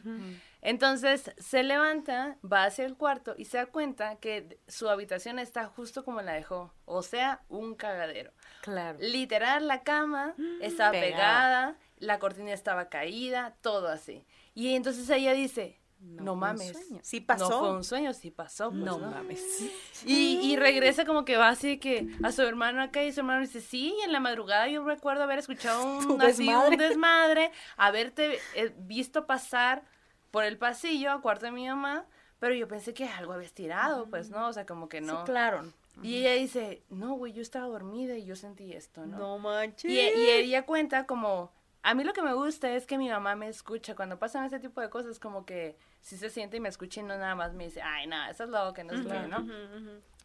Entonces 0.61 1.32
se 1.38 1.62
levanta, 1.62 2.36
va 2.44 2.64
hacia 2.64 2.84
el 2.84 2.96
cuarto 2.96 3.34
y 3.38 3.46
se 3.46 3.56
da 3.56 3.64
cuenta 3.64 4.16
que 4.16 4.58
su 4.68 4.90
habitación 4.90 5.38
está 5.38 5.64
justo 5.68 6.04
como 6.04 6.20
la 6.20 6.34
dejó. 6.34 6.74
O 6.84 7.02
sea, 7.02 7.40
un 7.48 7.74
cagadero. 7.74 8.30
Claro. 8.61 8.98
Literal, 9.00 9.66
la 9.66 9.82
cama 9.82 10.34
estaba 10.61 10.90
Pegada. 10.90 11.08
pegada, 11.11 11.76
la 11.96 12.18
cortina 12.18 12.52
estaba 12.52 12.90
caída, 12.90 13.54
todo 13.62 13.88
así. 13.88 14.26
Y 14.54 14.74
entonces 14.74 15.08
ella 15.08 15.32
dice, 15.32 15.79
no, 16.01 16.34
mames. 16.34 16.76
Sí 17.03 17.20
pasó. 17.20 17.48
No 17.51 17.59
fue 17.59 17.70
un 17.72 17.84
sueño, 17.84 18.12
sí 18.12 18.30
pasó. 18.30 18.70
pues, 18.70 18.82
No 18.82 18.98
¿no? 18.98 19.11
mames. 19.11 19.42
Y, 20.07 20.38
y 20.42 20.57
regresa 20.57 21.05
como 21.05 21.24
que 21.26 21.36
va 21.36 21.48
así 21.48 21.78
que 21.78 22.09
a 22.22 22.32
su 22.32 22.40
hermano 22.42 22.80
acá 22.82 23.03
y 23.05 23.12
su 23.12 23.20
hermano 23.20 23.42
dice, 23.42 23.61
sí, 23.61 23.94
en 24.05 24.12
la 24.12 24.20
madrugada 24.20 24.66
yo 24.68 24.82
recuerdo 24.84 25.22
haber 25.24 25.38
escuchado 25.38 25.82
un, 26.09 26.22
así, 26.22 26.48
un 26.48 26.70
desmadre. 26.70 26.76
desmadre, 26.88 27.53
haberte 27.76 28.38
eh, 28.55 28.72
visto 28.78 29.26
pasar 29.26 29.82
por 30.30 30.44
el 30.44 30.57
pasillo 30.57 31.11
a 31.12 31.20
cuarto 31.20 31.46
de 31.46 31.53
mi 31.53 31.66
mamá, 31.68 32.07
pero 32.38 32.55
yo 32.55 32.66
pensé 32.66 32.94
que 32.94 33.07
algo 33.07 33.32
habías 33.34 33.53
tirado, 33.53 34.09
pues, 34.09 34.30
¿no? 34.30 34.48
O 34.48 34.53
sea, 34.53 34.64
como 34.64 34.88
que 34.88 35.01
no. 35.03 35.18
Sí, 35.18 35.24
claro. 35.26 35.64
Y 36.03 36.16
ella 36.18 36.32
dice, 36.32 36.82
no, 36.88 37.14
güey, 37.14 37.34
yo 37.34 37.42
estaba 37.42 37.66
dormida 37.66 38.16
y 38.16 38.24
yo 38.24 38.36
sentí 38.36 38.72
esto, 38.72 39.05
¿no? 39.05 39.18
No 39.18 39.38
manches. 39.38 39.90
Y, 39.90 39.96
y 39.98 40.30
ella 40.30 40.64
cuenta 40.64 41.05
como, 41.05 41.53
a 41.82 41.92
mí 41.94 42.05
lo 42.05 42.14
que 42.14 42.22
me 42.22 42.32
gusta 42.32 42.70
es 42.74 42.86
que 42.86 42.96
mi 42.96 43.11
mamá 43.11 43.36
me 43.36 43.48
escucha. 43.48 43.94
Cuando 43.94 44.18
pasan 44.18 44.46
ese 44.46 44.61
tipo 44.61 44.80
de 44.80 44.88
cosas, 44.88 45.18
como 45.18 45.44
que 45.44 45.76
si 46.01 46.16
se 46.16 46.30
siente 46.30 46.57
y 46.57 46.61
me 46.61 46.68
escucha 46.68 47.01
y 47.01 47.03
no 47.05 47.16
nada 47.18 47.34
más 47.34 47.53
me 47.53 47.64
dice, 47.64 47.82
ay, 47.82 48.07
nada, 48.07 48.30
eso 48.30 48.44
es 48.44 48.51
lo 48.51 48.72
que 48.72 48.84
no 48.84 48.94
es 48.94 49.01
lo, 49.05 49.26
¿no? 49.28 49.46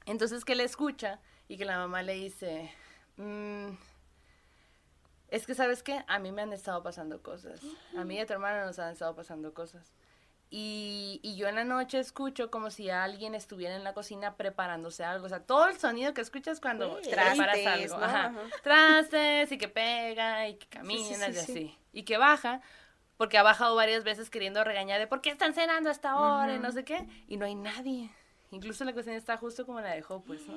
Entonces 0.05 0.45
que 0.45 0.55
le 0.55 0.63
escucha 0.63 1.19
y 1.47 1.57
que 1.57 1.65
la 1.65 1.77
mamá 1.77 2.01
le 2.03 2.13
dice, 2.13 2.71
"Mm, 3.17 3.69
es 5.29 5.45
que 5.47 5.55
sabes 5.55 5.83
qué, 5.83 6.03
a 6.07 6.19
mí 6.19 6.31
me 6.31 6.43
han 6.43 6.53
estado 6.53 6.81
pasando 6.83 7.21
cosas. 7.21 7.59
A 7.97 8.03
mí 8.03 8.15
y 8.15 8.19
a 8.19 8.25
tu 8.25 8.33
hermana 8.33 8.65
nos 8.65 8.77
han 8.79 8.91
estado 8.93 9.15
pasando 9.15 9.53
cosas. 9.53 9.91
Y, 10.51 11.19
y 11.23 11.35
yo 11.35 11.47
en 11.47 11.55
la 11.55 11.63
noche 11.65 11.99
escucho 11.99 12.51
como 12.51 12.69
si 12.69 12.89
alguien 12.91 13.33
estuviera 13.33 13.75
en 13.75 13.83
la 13.83 13.93
cocina 13.93 14.35
preparándose 14.37 15.03
algo. 15.03 15.25
O 15.25 15.29
sea, 15.29 15.41
todo 15.41 15.67
el 15.67 15.77
sonido 15.79 16.13
que 16.13 16.21
escuchas 16.21 16.61
cuando 16.61 16.99
Sí, 17.01 17.09
preparas 17.09 17.35
trastes, 17.37 17.91
algo. 17.91 17.97
¿no? 17.97 18.05
Ajá. 18.05 18.25
Ajá. 18.27 18.39
Trastes 18.63 19.51
y 19.51 19.57
que 19.57 19.67
pega 19.67 20.47
y 20.47 20.55
que 20.55 20.67
caminas 20.67 21.35
y 21.35 21.39
así. 21.39 21.77
Y 21.91 22.03
que 22.03 22.17
baja, 22.17 22.61
porque 23.17 23.37
ha 23.37 23.43
bajado 23.43 23.75
varias 23.75 24.03
veces 24.03 24.29
queriendo 24.29 24.63
regañar 24.63 24.99
de 24.99 25.07
por 25.07 25.21
qué 25.21 25.29
están 25.29 25.53
cenando 25.53 25.89
a 25.89 25.91
esta 25.91 26.15
hora 26.17 26.53
y 26.55 26.59
no 26.59 26.71
sé 26.71 26.83
qué. 26.83 27.07
Y 27.27 27.37
no 27.37 27.45
hay 27.45 27.55
nadie. 27.55 28.09
Incluso 28.51 28.85
la 28.85 28.93
cocina 28.93 29.15
está 29.15 29.37
justo 29.37 29.65
como 29.65 29.81
la 29.81 29.91
dejó, 29.93 30.21
pues, 30.21 30.47
¿no? 30.47 30.55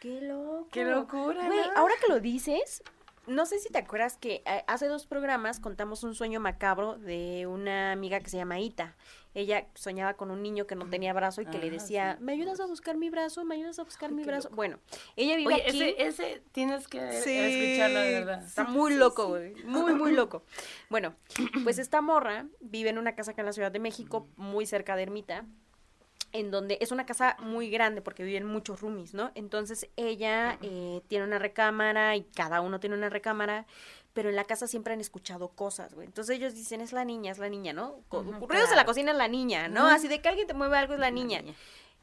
Qué 0.00 0.20
loco. 0.20 0.68
Qué 0.70 0.84
locura, 0.84 1.46
Güey, 1.46 1.58
¿no? 1.58 1.72
ahora 1.76 1.94
que 2.00 2.12
lo 2.12 2.20
dices, 2.20 2.82
no 3.26 3.46
sé 3.46 3.58
si 3.58 3.68
te 3.70 3.78
acuerdas 3.78 4.16
que 4.16 4.42
eh, 4.46 4.64
hace 4.66 4.86
dos 4.86 5.06
programas 5.06 5.60
contamos 5.60 6.02
un 6.04 6.14
sueño 6.14 6.40
macabro 6.40 6.96
de 6.98 7.46
una 7.46 7.92
amiga 7.92 8.20
que 8.20 8.30
se 8.30 8.36
llama 8.36 8.60
Ita. 8.60 8.96
Ella 9.34 9.66
soñaba 9.74 10.14
con 10.14 10.30
un 10.30 10.42
niño 10.42 10.66
que 10.66 10.74
no 10.76 10.88
tenía 10.88 11.12
brazo 11.12 11.42
y 11.42 11.46
que 11.46 11.58
le 11.58 11.70
decía, 11.70 12.16
sí. 12.18 12.24
¿me 12.24 12.32
ayudas 12.32 12.58
a 12.60 12.66
buscar 12.66 12.96
mi 12.96 13.10
brazo? 13.10 13.44
¿Me 13.44 13.56
ayudas 13.56 13.78
a 13.78 13.84
buscar 13.84 14.10
mi 14.10 14.24
brazo? 14.24 14.48
loco. 14.48 14.56
Bueno, 14.56 14.78
ella 15.14 15.36
vive 15.36 15.52
Oye, 15.54 15.62
aquí. 15.68 15.82
ese, 15.82 16.06
ese 16.06 16.42
tienes 16.52 16.88
que 16.88 17.20
Sí, 17.20 17.36
escucharlo, 17.36 18.00
de 18.00 18.12
verdad. 18.12 18.42
Está 18.44 18.64
muy 18.64 18.94
loco, 18.94 19.28
güey. 19.28 19.54
Muy, 19.64 19.92
muy 19.94 20.12
loco. 20.16 20.42
Bueno, 20.88 21.14
pues 21.64 21.78
esta 21.78 22.00
morra 22.00 22.46
vive 22.60 22.88
en 22.90 22.96
una 22.98 23.14
casa 23.14 23.32
acá 23.32 23.42
en 23.42 23.46
la 23.46 23.52
Ciudad 23.52 23.70
de 23.70 23.78
México, 23.78 24.26
muy 24.36 24.64
cerca 24.64 24.96
de 24.96 25.02
Ermita, 25.02 25.44
en 26.36 26.50
donde 26.50 26.76
es 26.80 26.92
una 26.92 27.06
casa 27.06 27.36
muy 27.40 27.70
grande 27.70 28.02
porque 28.02 28.22
viven 28.22 28.44
muchos 28.44 28.80
roomies, 28.80 29.14
¿no? 29.14 29.32
Entonces 29.34 29.88
ella 29.96 30.58
eh, 30.60 31.00
tiene 31.08 31.24
una 31.24 31.38
recámara 31.38 32.14
y 32.14 32.24
cada 32.24 32.60
uno 32.60 32.78
tiene 32.78 32.94
una 32.94 33.08
recámara, 33.08 33.66
pero 34.12 34.28
en 34.28 34.36
la 34.36 34.44
casa 34.44 34.66
siempre 34.66 34.92
han 34.92 35.00
escuchado 35.00 35.48
cosas, 35.48 35.94
güey. 35.94 36.06
Entonces 36.06 36.36
ellos 36.36 36.54
dicen, 36.54 36.80
es 36.80 36.92
la 36.92 37.04
niña, 37.04 37.32
es 37.32 37.38
la 37.38 37.48
niña, 37.48 37.72
¿no? 37.72 38.00
Ruidos 38.48 38.70
en 38.70 38.76
la 38.76 38.84
cocina 38.84 39.12
es 39.12 39.16
la 39.16 39.28
niña, 39.28 39.68
¿no? 39.68 39.86
Así 39.86 40.08
de 40.08 40.20
que 40.20 40.28
alguien 40.28 40.46
te 40.46 40.54
mueve 40.54 40.76
algo 40.76 40.94
es 40.94 41.00
la 41.00 41.10
niña. 41.10 41.42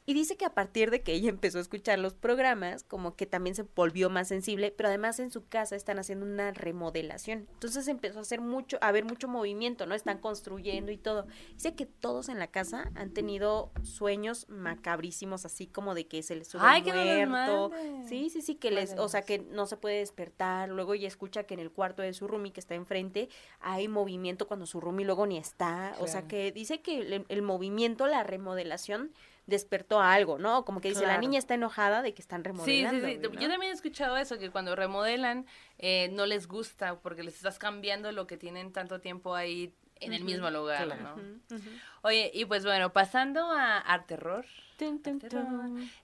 Y 0.06 0.14
dice 0.14 0.36
que 0.36 0.46
a 0.46 0.54
partir 0.54 0.92
de 0.92 1.02
que 1.02 1.14
ella 1.14 1.30
empezó 1.30 1.58
a 1.58 1.62
escuchar 1.62 2.00
los 2.00 2.14
programas, 2.14 2.84
como 2.84 3.16
que 3.16 3.26
también 3.26 3.56
se 3.56 3.64
volvió 3.76 4.10
más 4.10 4.28
sensible, 4.28 4.72
pero 4.72 4.90
además 4.90 5.20
en 5.20 5.32
su 5.32 5.48
casa 5.48 5.76
están 5.76 6.00
haciendo 6.00 6.26
una 6.26 6.52
remodelación. 6.52 7.48
Entonces 7.54 7.88
empezó 7.88 8.20
a 8.20 8.22
hacer 8.24 8.42
mucho, 8.42 8.78
a 8.82 8.88
haber 8.88 9.06
mucho 9.06 9.28
movimiento, 9.28 9.86
¿no? 9.86 9.96
Están 9.96 10.20
construyendo 10.20 10.92
y 10.92 10.98
todo. 10.98 11.26
Dice 11.54 11.76
que 11.76 11.86
todos 11.86 12.30
en 12.30 12.40
la 12.40 12.48
casa 12.48 12.92
han 12.96 13.12
tenido 13.12 13.72
sueños 13.84 14.48
macabrísimos, 14.50 15.46
así 15.46 15.68
como 15.68 15.96
de 15.96 16.08
que 16.08 16.24
se 16.24 16.36
les 16.36 16.48
sube 16.48 16.62
Ay, 16.64 16.82
un 16.82 16.86
que 16.86 17.26
muerto. 17.26 17.72
Sí, 18.08 18.30
sí, 18.30 18.42
sí, 18.42 18.56
que 18.56 18.72
les, 18.72 18.98
o 18.98 19.08
sea, 19.08 19.22
que 19.22 19.40
no 19.40 19.66
se 19.66 19.78
puede 19.78 20.00
despertar. 20.00 20.70
Luego 20.70 20.94
ella 20.94 21.08
escucha 21.08 21.44
que 21.44 21.54
en 21.54 21.60
el 21.60 21.72
cuarto 21.72 22.02
de 22.02 22.14
su 22.14 22.28
roomie 22.28 22.52
que 22.52 22.60
está 22.60 22.76
enfrente 22.76 23.30
hay 23.60 23.88
movimiento 23.88 24.48
cuando 24.48 24.66
su 24.66 24.82
roomie 24.82 25.06
luego 25.06 25.26
ni 25.26 25.38
está. 25.38 25.96
O 26.00 26.08
sea, 26.08 26.28
que 26.28 26.52
dice 26.52 26.82
que 26.82 27.00
el, 27.00 27.26
el 27.28 27.42
movimiento, 27.42 28.08
la 28.08 28.24
remodelación 28.24 29.12
despertó 29.46 30.00
a 30.00 30.14
algo, 30.14 30.38
¿no? 30.40 30.64
Como 30.66 30.80
que 30.82 30.90
dice, 30.90 31.06
la 31.06 31.18
niña 31.18 31.38
está 31.40 31.54
enojada 31.56 32.02
de 32.02 32.14
que 32.14 32.22
están 32.22 32.42
Sí, 32.42 32.44
sí, 32.46 32.50
remodelando. 32.84 32.96
sí. 33.08 33.16
güey, 33.18 33.18
¿no? 33.36 33.42
Yo 33.42 33.50
también 33.50 33.72
he 33.72 33.76
escuchado 33.76 34.18
eso, 34.18 34.40
que 34.40 34.50
cuando 34.52 34.76
remodelan 34.76 35.46
eh, 35.80 36.10
no 36.14 36.26
les 36.26 36.48
gusta 36.48 37.00
porque 37.00 37.24
les 37.24 37.36
estás 37.36 37.60
cambiando 37.60 38.12
lo 38.12 38.26
que 38.28 38.38
tienen 38.38 38.72
tanto 38.72 39.02
tiempo 39.02 39.36
ahí 39.36 39.74
en 40.00 40.14
el 40.14 40.24
mismo 40.24 40.50
lugar, 40.50 40.86
claro. 40.86 41.16
¿no? 41.18 41.60
Oye, 42.02 42.30
y 42.34 42.46
pues 42.46 42.66
bueno, 42.66 42.92
pasando 42.92 43.50
a 43.52 43.78
art 43.80 44.08
terror. 44.08 44.46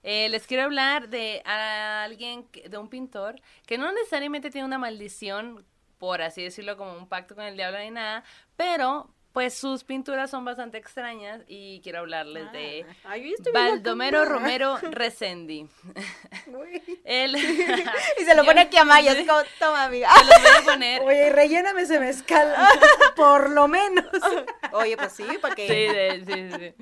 Eh, 0.02 0.28
les 0.30 0.46
quiero 0.46 0.64
hablar 0.64 1.08
de 1.08 1.42
alguien, 1.44 2.44
que- 2.44 2.68
de 2.68 2.78
un 2.78 2.88
pintor, 2.88 3.36
que 3.66 3.78
no 3.78 3.92
necesariamente 3.92 4.50
tiene 4.50 4.64
una 4.66 4.78
maldición, 4.78 5.64
por 5.98 6.22
así 6.22 6.42
decirlo, 6.42 6.76
como 6.76 6.94
un 6.96 7.08
pacto 7.08 7.34
con 7.34 7.44
el 7.44 7.56
diablo 7.56 7.78
ni 7.78 7.90
nada, 7.90 8.24
pero 8.56 9.12
pues 9.32 9.54
sus 9.54 9.84
pinturas 9.84 10.28
son 10.30 10.44
bastante 10.44 10.76
extrañas 10.78 11.42
y 11.46 11.80
quiero 11.82 12.00
hablarles 12.00 12.50
de 12.52 12.84
Ay, 13.04 13.32
estoy 13.32 13.52
viendo 13.52 13.70
Baldomero. 13.74 14.24
Romero 14.24 14.76
Resendi. 14.90 15.68
Él... 17.04 17.36
Y 18.20 18.24
se 18.24 18.34
lo 18.38 18.44
pone 18.44 18.62
aquí 18.62 18.76
a 18.76 18.84
Maya, 18.84 19.12
así 19.12 19.24
como, 19.24 19.38
toma, 19.58 19.84
amiga. 19.84 20.10
Se 20.14 20.24
los 20.24 20.42
voy 20.42 20.50
a 20.50 20.62
poner. 20.64 21.00
Oye, 21.02 21.30
relléname 21.30 21.82
ese 21.82 22.00
mezcal, 22.00 22.52
por 23.16 23.50
lo 23.50 23.68
menos. 23.68 24.04
Oye, 24.72 24.96
pues 24.96 25.12
sí, 25.12 25.22
para 25.40 25.54
de- 25.54 26.24
sí, 26.26 26.32
sí, 26.32 26.50
sí. 26.58 26.74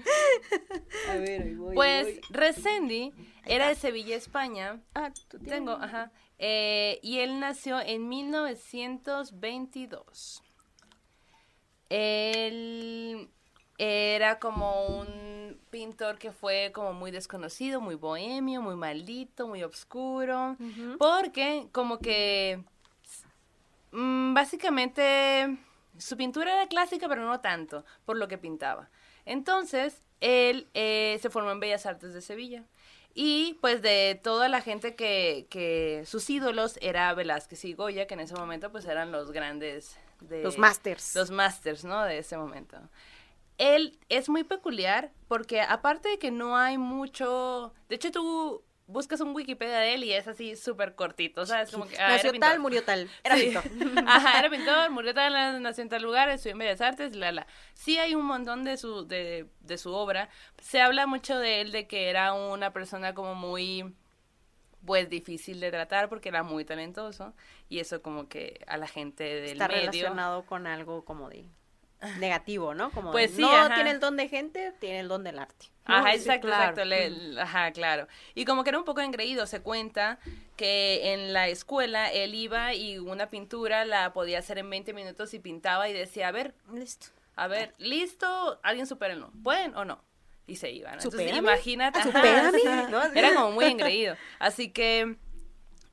A 1.11 1.17
ver, 1.17 1.43
ahí 1.43 1.55
voy, 1.55 1.75
Pues 1.75 2.05
voy. 2.07 2.21
Resendi 2.31 3.13
era 3.45 3.69
de 3.69 3.75
Sevilla, 3.75 4.17
España. 4.17 4.81
Ah, 4.95 5.11
tú 5.29 5.37
tienes. 5.39 5.59
Tengo, 5.59 5.73
ajá. 5.73 6.11
Eh, 6.39 6.99
y 7.03 7.19
él 7.21 7.41
nació 7.41 7.79
en 7.81 8.09
1922. 8.09 10.43
Él 11.89 13.29
era 13.79 14.39
como 14.39 14.87
un 14.87 15.59
pintor 15.71 16.19
que 16.19 16.33
fue 16.33 16.73
como 16.75 16.93
muy 16.93 17.11
desconocido, 17.11 17.81
muy 17.81 17.95
bohemio, 17.95 18.61
muy 18.61 18.77
maldito, 18.77 19.47
muy 19.47 19.63
oscuro, 19.63 20.57
porque 20.99 21.69
como 21.73 21.99
que 21.99 22.63
mm, 23.93 24.35
básicamente 24.35 25.59
su 25.97 26.17
pintura 26.17 26.55
era 26.55 26.69
clásica, 26.69 27.09
pero 27.09 27.25
no 27.25 27.41
tanto, 27.41 27.85
por 28.05 28.17
lo 28.17 28.29
que 28.29 28.39
pintaba. 28.39 28.89
Entonces, 29.25 30.03
él 30.21 30.69
eh, 30.75 31.19
se 31.21 31.31
formó 31.31 31.51
en 31.53 31.61
Bellas 31.61 31.87
Artes 31.87 32.15
de 32.15 32.21
Sevilla. 32.21 32.65
Y 33.15 33.59
pues 33.61 33.83
de 33.83 34.21
toda 34.23 34.49
la 34.49 34.61
gente 34.61 34.95
que, 34.95 35.47
que 35.51 36.05
sus 36.07 36.29
ídolos 36.31 36.79
era 36.81 37.13
Velázquez 37.15 37.65
y 37.65 37.73
Goya, 37.73 38.07
que 38.07 38.15
en 38.15 38.21
ese 38.21 38.35
momento 38.35 38.71
pues 38.71 38.85
eran 38.85 39.11
los 39.11 39.33
grandes 39.33 39.99
de... 40.21 40.43
Los 40.43 40.59
masters. 40.59 41.15
Los 41.15 41.31
masters, 41.31 41.85
¿no? 41.85 42.03
De 42.05 42.19
ese 42.19 42.37
momento. 42.37 42.79
Él 43.59 43.99
es 44.09 44.29
muy 44.29 44.45
peculiar 44.45 45.11
porque 45.27 45.61
aparte 45.61 46.09
de 46.09 46.19
que 46.19 46.31
no 46.31 46.57
hay 46.57 46.79
mucho... 46.79 47.75
De 47.89 47.97
hecho, 47.97 48.11
tú 48.13 48.63
buscas 48.87 49.21
un 49.21 49.35
Wikipedia 49.35 49.79
de 49.81 49.95
él 49.95 50.05
y 50.05 50.13
es 50.13 50.27
así 50.29 50.57
súper 50.57 50.95
cortito, 50.95 51.45
¿sabes? 51.45 51.71
Como 51.71 51.87
que, 51.87 51.99
ah, 51.99 52.09
Nació 52.09 52.33
tal, 52.39 52.59
murió 52.59 52.83
tal. 52.85 53.09
Era 53.23 53.37
Sí. 53.37 53.45
pintor. 53.47 53.65
Ajá, 54.09 54.39
era 54.39 54.49
pintor, 54.49 54.91
murió 54.91 55.13
tal, 55.13 55.61
nació 55.63 55.83
en 55.83 55.89
tal 55.91 56.03
lugar, 56.03 56.29
estudió 56.31 56.53
en 56.53 56.59
Bellas 56.59 56.81
Artes, 56.81 57.15
la, 57.15 57.31
la. 57.33 57.47
Sí 57.75 57.99
hay 57.99 58.15
un 58.15 58.25
montón 58.25 58.65
de 58.65 58.77
su, 58.79 59.07
de, 59.07 59.47
de 59.61 59.79
su 59.79 59.93
obra. 59.93 60.31
Se 60.63 60.81
habla 60.81 61.07
mucho 61.07 61.39
de 61.39 61.61
él, 61.61 61.71
de 61.73 61.87
que 61.87 62.09
era 62.09 62.33
una 62.33 62.73
persona 62.73 63.13
como 63.15 63.35
muy, 63.35 63.95
pues, 64.89 65.09
difícil 65.11 65.61
de 65.61 65.71
tratar 65.71 66.09
porque 66.09 66.31
era 66.31 66.43
muy 66.43 66.65
talentoso. 66.65 67.35
Y 67.69 67.79
eso 67.79 68.03
como 68.03 68.29
que 68.29 68.65
a 68.67 68.77
la 68.79 68.89
gente 68.89 69.23
del 69.23 69.53
Está 69.53 69.69
medio... 69.69 69.81
relacionado 69.83 70.45
con 70.47 70.67
algo 70.67 71.05
como 71.05 71.29
de 71.29 71.49
negativo, 72.19 72.75
¿no? 72.75 72.91
Como 72.91 73.11
Pues 73.11 73.33
sí, 73.33 73.41
no 73.43 73.51
ajá. 73.51 73.75
tiene 73.75 73.91
el 73.91 74.01
don 74.01 74.17
de 74.17 74.29
gente, 74.29 74.73
tiene 74.81 75.01
el 75.01 75.09
don 75.09 75.25
del 75.25 75.39
arte. 75.39 75.67
Ajá, 75.85 76.15
exacto, 76.15 76.47
claro. 76.47 76.71
exacto. 76.71 76.85
le- 76.85 77.41
ajá, 77.41 77.73
claro. 77.73 78.07
Y 78.35 78.45
como 78.45 78.63
que 78.63 78.71
era 78.71 78.79
un 78.79 78.85
poco 78.85 79.01
engreído, 79.01 79.47
se 79.47 79.61
cuenta 79.63 80.19
que 80.57 81.13
en 81.13 81.33
la 81.33 81.49
escuela 81.49 82.11
él 82.13 82.35
iba 82.35 82.75
y 82.75 82.99
una 82.99 83.29
pintura 83.29 83.85
la 83.85 84.13
podía 84.13 84.39
hacer 84.39 84.59
en 84.59 84.71
20 84.71 84.93
minutos 84.93 85.35
y 85.35 85.39
pintaba 85.41 85.89
y 85.89 85.93
decía, 85.93 86.29
a 86.29 86.33
ver, 86.33 86.55
Listo. 86.73 87.09
a 87.37 87.47
ver, 87.49 87.75
listo, 87.79 88.61
alguien 88.63 88.87
supérenlo, 88.87 89.31
¿pueden 89.43 89.75
o 89.77 89.85
no? 89.85 90.03
Y 90.49 90.57
se 90.57 90.73
iban. 90.73 90.95
Entonces, 90.95 91.21
Supérame. 91.21 91.39
imagínate. 91.39 92.01
Ah. 92.15 92.51
Era 93.15 93.35
como 93.35 93.53
muy 93.53 93.67
engreído. 93.67 94.17
Así 94.41 94.71
que 94.73 95.17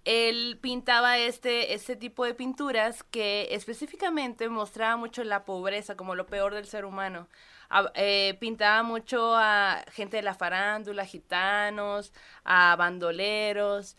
él 0.06 0.58
pintaba 0.62 1.18
este, 1.18 1.74
este 1.74 1.96
tipo 1.96 2.26
de 2.26 2.34
pinturas 2.34 3.04
que 3.04 3.50
específicamente 3.52 4.48
mostraba 4.50 4.98
mucho 4.98 5.24
la 5.24 5.46
pobreza 5.46 5.96
como 5.96 6.16
lo 6.16 6.26
peor 6.26 6.54
del 6.54 6.66
ser 6.68 6.86
humano. 6.86 7.28
A- 7.70 7.92
eh, 7.96 8.38
pintaba 8.40 8.84
mucho 8.84 9.36
a 9.36 9.84
gente 9.92 10.18
de 10.18 10.24
la 10.24 10.36
farándula, 10.36 11.06
gitanos, 11.06 12.14
a 12.44 12.76
bandoleros. 12.78 13.98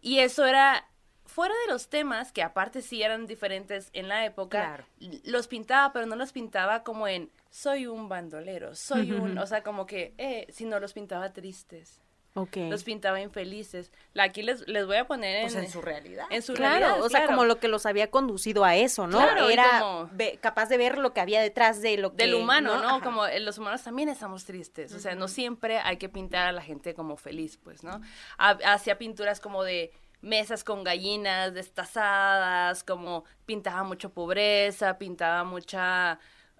Y 0.00 0.18
eso 0.20 0.44
era 0.46 0.86
fuera 1.24 1.54
de 1.66 1.72
los 1.72 1.88
temas, 1.88 2.30
que 2.32 2.42
aparte 2.42 2.82
sí 2.82 3.02
eran 3.02 3.26
diferentes 3.26 3.90
en 3.94 4.08
la 4.08 4.24
época, 4.26 4.60
Claro. 4.60 4.84
los 5.24 5.46
pintaba, 5.48 5.92
pero 5.92 6.06
no 6.06 6.16
los 6.16 6.32
pintaba 6.32 6.82
como 6.84 7.08
en 7.08 7.30
soy 7.50 7.86
un 7.86 8.08
bandolero, 8.08 8.74
soy 8.74 9.12
un, 9.12 9.38
o 9.38 9.46
sea, 9.46 9.62
como 9.62 9.86
que, 9.86 10.14
eh, 10.18 10.46
sino 10.50 10.78
los 10.80 10.92
pintaba 10.92 11.32
tristes, 11.32 12.00
Ok. 12.34 12.56
los 12.68 12.84
pintaba 12.84 13.20
infelices. 13.20 13.90
La- 14.12 14.24
Aquí 14.24 14.42
les, 14.42 14.68
les 14.68 14.86
voy 14.86 14.96
a 14.96 15.06
poner 15.06 15.36
en, 15.36 15.42
Pues 15.44 15.54
en 15.56 15.68
su 15.70 15.80
realidad. 15.80 16.26
en 16.30 16.42
su 16.42 16.52
Claro, 16.54 16.78
realidad, 16.78 17.02
o 17.02 17.08
sea, 17.08 17.20
claro. 17.20 17.32
como 17.32 17.44
lo 17.46 17.58
que 17.58 17.66
los 17.68 17.86
había 17.86 18.10
conducido 18.10 18.64
a 18.64 18.76
eso, 18.76 19.06
¿no? 19.06 19.18
Claro, 19.18 19.48
Era 19.48 19.80
como- 19.80 20.10
ve- 20.12 20.38
capaz 20.40 20.68
de 20.68 20.76
ver 20.76 20.98
lo 20.98 21.12
que 21.14 21.20
había 21.20 21.40
detrás 21.40 21.80
de 21.80 21.96
lo 21.96 22.10
que... 22.14 22.24
del 22.24 22.34
humano, 22.34 22.80
¿no? 22.82 23.00
Como 23.00 23.26
eh, 23.26 23.40
los 23.40 23.58
humanos 23.58 23.82
también 23.82 24.08
estamos 24.10 24.44
tristes, 24.44 24.92
o 24.92 24.98
sea, 25.00 25.14
no 25.14 25.26
siempre 25.26 25.78
hay 25.78 25.96
que 25.96 26.08
pintar 26.08 26.46
a 26.48 26.52
la 26.52 26.62
gente 26.62 26.94
como 26.94 27.16
feliz, 27.16 27.56
pues, 27.56 27.82
¿no? 27.82 28.00
Ha- 28.36 28.58
Hacía 28.72 28.98
pinturas 28.98 29.40
como 29.40 29.64
de 29.64 29.90
mesas 30.20 30.64
con 30.64 30.84
gallinas 30.84 31.54
destazadas, 31.54 32.84
como 32.84 33.24
pintaba 33.46 33.82
mucho 33.84 34.10
pobreza, 34.10 34.98
pintaba 34.98 35.44
mucha... 35.44 36.18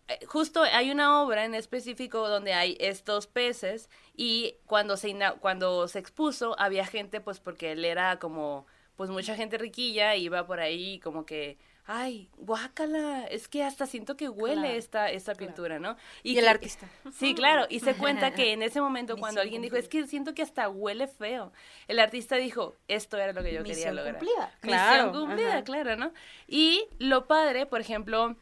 eh, 0.08 0.18
Justo 0.26 0.62
hay 0.62 0.90
una 0.90 1.22
obra 1.22 1.44
en 1.44 1.54
específico 1.54 2.28
donde 2.28 2.52
hay 2.54 2.76
estos 2.80 3.26
peces 3.26 3.88
y 4.16 4.56
cuando 4.66 4.96
se, 4.96 5.16
cuando 5.40 5.86
se 5.88 5.98
expuso 5.98 6.58
había 6.58 6.84
gente, 6.86 7.20
pues 7.20 7.40
porque 7.40 7.72
él 7.72 7.84
era 7.84 8.18
como, 8.18 8.66
pues 8.96 9.10
mucha 9.10 9.34
gente 9.36 9.58
riquilla, 9.58 10.16
iba 10.16 10.46
por 10.46 10.60
ahí 10.60 10.98
como 11.00 11.24
que, 11.26 11.56
ay, 11.90 12.28
guácala, 12.36 13.24
es 13.30 13.48
que 13.48 13.62
hasta 13.64 13.86
siento 13.86 14.16
que 14.16 14.28
huele 14.28 14.60
Claro, 14.62 14.74
esta, 14.78 15.10
esta 15.10 15.34
pintura, 15.34 15.78
¿no? 15.78 15.96
Y 16.22 16.36
el 16.36 16.44
que- 16.44 16.50
artista. 16.50 16.86
Sí, 17.14 17.34
claro, 17.34 17.66
y 17.70 17.80
se 17.80 17.94
cuenta 17.94 18.32
que 18.34 18.52
en 18.52 18.62
ese 18.62 18.80
momento 18.80 19.16
cuando 19.16 19.40
alguien 19.40 19.62
dijo, 19.62 19.76
es 19.76 19.88
que 19.88 20.06
siento 20.06 20.34
que 20.34 20.42
hasta 20.42 20.68
huele 20.68 21.06
feo, 21.06 21.50
el 21.86 21.98
artista 21.98 22.36
dijo, 22.36 22.76
esto 22.88 23.16
era 23.16 23.32
lo 23.32 23.42
que 23.42 23.54
yo 23.54 23.62
quería 23.64 23.92
lograr. 23.92 24.16
cumplida. 24.18 24.52
Claro, 24.60 25.06
Misión 25.06 25.24
cumplida, 25.26 25.52
ajá. 25.54 25.64
claro, 25.64 25.96
¿no? 25.96 26.12
Y 26.46 26.86
lo 26.98 27.26
padre, 27.26 27.64
por 27.66 27.80
ejemplo, 27.80 28.36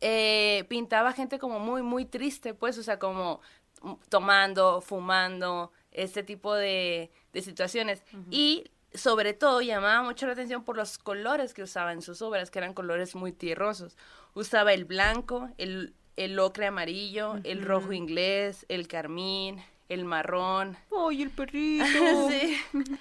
eh, 0.00 0.64
pintaba 0.68 1.12
gente 1.12 1.38
como 1.38 1.58
muy, 1.58 1.82
muy 1.82 2.04
triste, 2.04 2.54
pues, 2.54 2.78
o 2.78 2.82
sea, 2.82 2.98
como 2.98 3.40
mm, 3.82 3.94
tomando, 4.08 4.80
fumando, 4.80 5.72
este 5.92 6.22
tipo 6.22 6.54
de, 6.54 7.10
de 7.32 7.42
situaciones. 7.42 8.02
Y 8.30 8.70
sobre 8.94 9.34
todo 9.34 9.60
llamaba 9.60 10.02
mucho 10.02 10.26
la 10.26 10.32
atención 10.32 10.64
por 10.64 10.76
los 10.76 10.98
colores 10.98 11.54
que 11.54 11.62
usaba 11.62 11.92
en 11.92 12.02
sus 12.02 12.22
obras, 12.22 12.50
que 12.50 12.58
eran 12.58 12.74
colores 12.74 13.14
muy 13.14 13.32
tierrosos. 13.32 13.96
Usaba 14.34 14.72
el 14.72 14.84
blanco, 14.84 15.50
el, 15.58 15.94
el 16.16 16.38
ocre 16.38 16.66
amarillo, 16.66 17.36
el 17.44 17.64
rojo 17.64 17.92
inglés, 17.92 18.66
el 18.68 18.88
carmín, 18.88 19.62
el 19.88 20.04
marrón, 20.04 20.76
¡Ay, 20.96 21.22
el 21.22 21.30
perrito! 21.36 22.28
sí. 22.28 22.58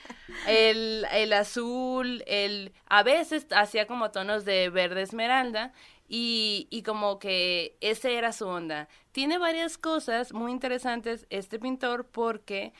El, 0.47 1.05
el 1.11 1.33
azul, 1.33 2.23
el 2.27 2.71
a 2.85 3.03
veces 3.03 3.47
hacía 3.51 3.87
como 3.87 4.11
tonos 4.11 4.45
de 4.45 4.69
verde 4.69 5.01
esmeralda 5.01 5.73
y, 6.07 6.83
como 6.85 7.19
que 7.19 7.77
ese 7.81 8.17
era 8.17 8.31
su 8.31 8.47
onda. 8.47 8.87
Tiene 9.11 9.37
varias 9.37 9.77
cosas 9.77 10.33
muy 10.33 10.51
interesantes 10.51 11.27
este 11.29 11.59
pintor 11.59 12.05
porque 12.05 12.73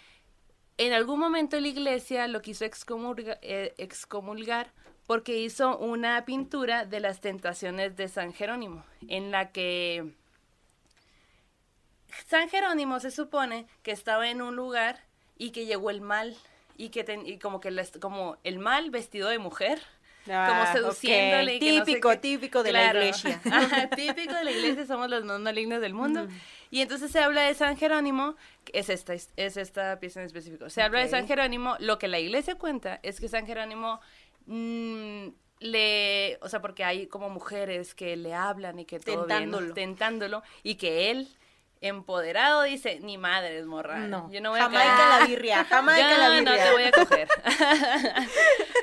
en 0.77 0.93
algún 0.93 1.19
momento 1.19 1.59
la 1.59 1.67
iglesia 1.67 2.27
lo 2.27 2.41
quiso 2.41 2.65
eh, 2.65 3.73
excomulgar 3.77 4.71
porque 5.05 5.39
hizo 5.39 5.77
una 5.77 6.25
pintura 6.25 6.85
de 6.85 6.99
las 6.99 7.21
tentaciones 7.21 7.95
de 7.95 8.07
San 8.07 8.33
Jerónimo 8.33 8.83
en 9.07 9.31
la 9.31 9.51
que 9.51 10.13
San 12.27 12.49
Jerónimo 12.49 12.99
se 12.99 13.11
supone 13.11 13.67
que 13.83 13.91
estaba 13.91 14.29
en 14.29 14.41
un 14.41 14.55
lugar 14.55 15.03
y 15.37 15.51
que 15.51 15.65
llegó 15.65 15.89
el 15.89 16.01
mal 16.01 16.35
y 16.77 16.89
que 16.89 17.39
como 17.41 17.59
que 17.59 17.73
como 17.99 18.37
el 18.43 18.59
mal 18.59 18.91
vestido 18.91 19.29
de 19.29 19.39
mujer 19.39 19.81
Ah, 20.29 20.47
como 20.73 20.73
seduciéndole 20.73 21.55
y 21.55 21.59
que 21.59 21.71
no 21.71 21.79
sé 21.79 21.85
Típico, 21.85 22.17
típico 22.19 22.63
de 22.63 22.71
la 22.71 22.87
iglesia. 22.87 23.41
Ajá, 23.51 23.89
típico 23.95 24.33
de 24.33 24.43
la 24.43 24.51
iglesia 24.51 24.85
somos 24.85 25.09
los 25.09 25.23
más 25.25 25.39
malignos 25.39 25.81
del 25.81 25.93
mundo. 25.93 26.27
Y 26.69 26.81
entonces 26.81 27.11
se 27.11 27.19
habla 27.19 27.41
de 27.43 27.53
San 27.53 27.77
Jerónimo 27.77 28.35
que 28.65 28.79
es 28.79 28.89
esta 28.89 29.13
es 29.13 29.29
esta 29.37 29.99
pieza 29.99 30.19
en 30.19 30.25
específico. 30.25 30.69
Se 30.69 30.81
habla 30.81 30.99
de 30.99 31.07
San 31.09 31.27
Jerónimo 31.27 31.75
lo 31.79 31.97
que 31.97 32.07
la 32.07 32.19
iglesia 32.19 32.55
cuenta 32.55 32.99
es 33.03 33.19
que 33.19 33.27
San 33.29 33.45
Jerónimo 33.45 34.01
mm, 34.47 35.27
le 35.59 36.37
o 36.41 36.49
sea 36.49 36.61
porque 36.61 36.83
hay 36.83 37.07
como 37.07 37.29
mujeres 37.29 37.95
que 37.95 38.15
le 38.15 38.33
hablan 38.33 38.79
y 38.79 38.85
que 38.85 38.99
todo 38.99 39.25
bien, 39.25 39.27
Tentándolo. 39.27 39.73
tentándolo 39.73 40.43
y 40.63 40.75
que 40.75 41.11
él 41.11 41.27
empoderado 41.81 42.63
dice 42.63 42.99
ni 43.01 43.17
madres 43.17 43.65
morra 43.65 43.99
No. 43.99 44.29
yo 44.31 44.41
no 44.41 44.51
voy 44.51 44.59
a 44.59 44.63
Jamaica 44.63 44.95
caer". 44.97 45.19
la 45.21 45.27
birria, 45.27 45.63
Jamaica 45.69 46.11
Yo 46.11 46.17
la 46.17 46.29
birria. 46.29 46.51
no 46.51 46.63
te 46.63 46.71
voy 46.71 46.83
a 46.83 46.91
coger. 46.91 47.27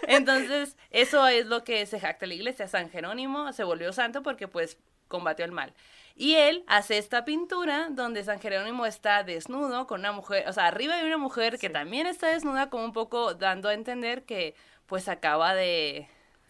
Entonces, 0.07 0.77
eso 0.91 1.27
es 1.27 1.47
lo 1.47 1.65
que 1.65 1.87
se 1.87 2.01
jacta 2.01 2.27
la 2.27 2.35
iglesia. 2.35 2.69
San 2.69 2.91
Jerónimo 2.91 3.53
se 3.53 3.65
volvió 3.65 3.93
santo 3.93 4.23
porque 4.23 4.49
pues 4.49 4.79
combatió 5.09 5.45
el 5.45 5.53
mal. 5.53 5.75
Y 6.17 6.35
él 6.37 6.65
hace 6.69 6.99
esta 6.99 7.25
pintura 7.25 7.89
donde 7.91 8.23
San 8.23 8.39
Jerónimo 8.41 8.87
está 8.87 9.25
desnudo 9.25 9.87
con 9.87 10.01
una 10.01 10.13
mujer, 10.13 10.49
o 10.49 10.53
sea, 10.53 10.67
arriba 10.67 10.97
de 10.97 11.05
una 11.05 11.19
mujer 11.19 11.59
que 11.59 11.71
también 11.71 12.07
está 12.07 12.29
desnuda, 12.29 12.71
como 12.71 12.85
un 12.85 12.93
poco 12.93 13.35
dando 13.35 13.69
a 13.69 13.75
entender 13.75 14.25
que 14.25 14.55
pues 14.87 15.09
acaba 15.09 15.55
de 15.55 16.09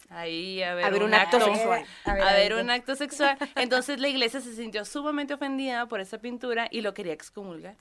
ahí 0.09 0.61
haber, 0.63 0.85
Haber 0.85 1.03
un 1.03 1.13
acto 1.13 1.39
sexual. 1.39 1.85
A 2.05 2.11
A 2.11 2.13
ver, 2.33 2.53
ver, 2.53 2.63
un 2.63 2.69
acto 2.69 2.95
sexual. 2.95 3.37
Entonces 3.55 3.99
la 3.99 4.07
iglesia 4.07 4.39
se 4.41 4.55
sintió 4.55 4.85
sumamente 4.85 5.33
ofendida 5.33 5.87
por 5.87 5.99
esa 5.99 6.19
pintura 6.19 6.67
y 6.71 6.81
lo 6.81 6.93
quería 6.93 7.13
excomulgar. 7.13 7.75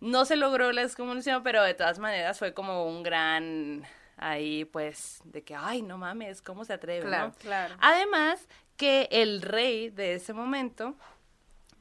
No 0.00 0.24
se 0.24 0.36
logró 0.36 0.70
la 0.72 0.82
excomulgación, 0.82 1.42
pero 1.42 1.62
de 1.62 1.74
todas 1.74 1.98
maneras 1.98 2.38
fue 2.38 2.54
como 2.54 2.86
un 2.86 3.02
gran 3.02 3.84
ahí 4.16 4.64
pues 4.64 5.20
de 5.24 5.42
que 5.44 5.54
ay 5.54 5.80
no 5.80 5.96
mames 5.96 6.42
cómo 6.42 6.64
se 6.64 6.72
atreve 6.72 7.06
Claro, 7.06 7.28
¿no? 7.28 7.34
claro. 7.34 7.74
además 7.80 8.48
que 8.76 9.08
el 9.12 9.42
rey 9.42 9.90
de 9.90 10.14
ese 10.14 10.32
momento 10.32 10.96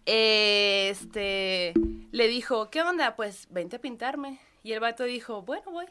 este 0.06 1.74
le 2.12 2.28
dijo 2.28 2.70
qué 2.70 2.82
onda 2.82 3.16
pues 3.16 3.48
vente 3.50 3.78
a 3.78 3.80
pintarme 3.80 4.40
y 4.64 4.74
el 4.74 4.80
vato 4.80 5.04
dijo 5.04 5.42
bueno 5.42 5.64
voy 5.72 5.88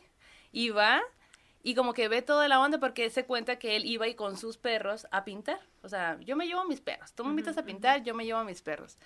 y 0.53 0.71
va 0.71 1.03
y 1.67 1.75
como 1.75 1.95
que 1.95 2.07
ve 2.07 2.23
toda 2.23 2.47
la 2.47 2.61
onda 2.61 2.79
porque 2.79 3.11
se 3.11 3.25
cuenta 3.25 3.59
que 3.59 3.75
él 3.75 3.87
iba 3.87 4.07
y 4.07 4.15
con 4.15 4.37
sus 4.37 4.57
perros 4.57 5.09
a 5.11 5.25
pintar 5.25 5.59
o 5.83 5.89
sea 5.89 6.17
yo 6.21 6.37
me 6.37 6.47
llevo 6.47 6.61
a 6.61 6.65
mis 6.65 6.81
perros 6.81 7.13
tú 7.13 7.25
me 7.25 7.31
invitas 7.31 7.59
a 7.59 7.65
pintar 7.65 8.05
yo 8.05 8.15
me 8.15 8.25
llevo 8.25 8.39
a 8.39 8.45
mis 8.45 8.63
perros 8.63 8.99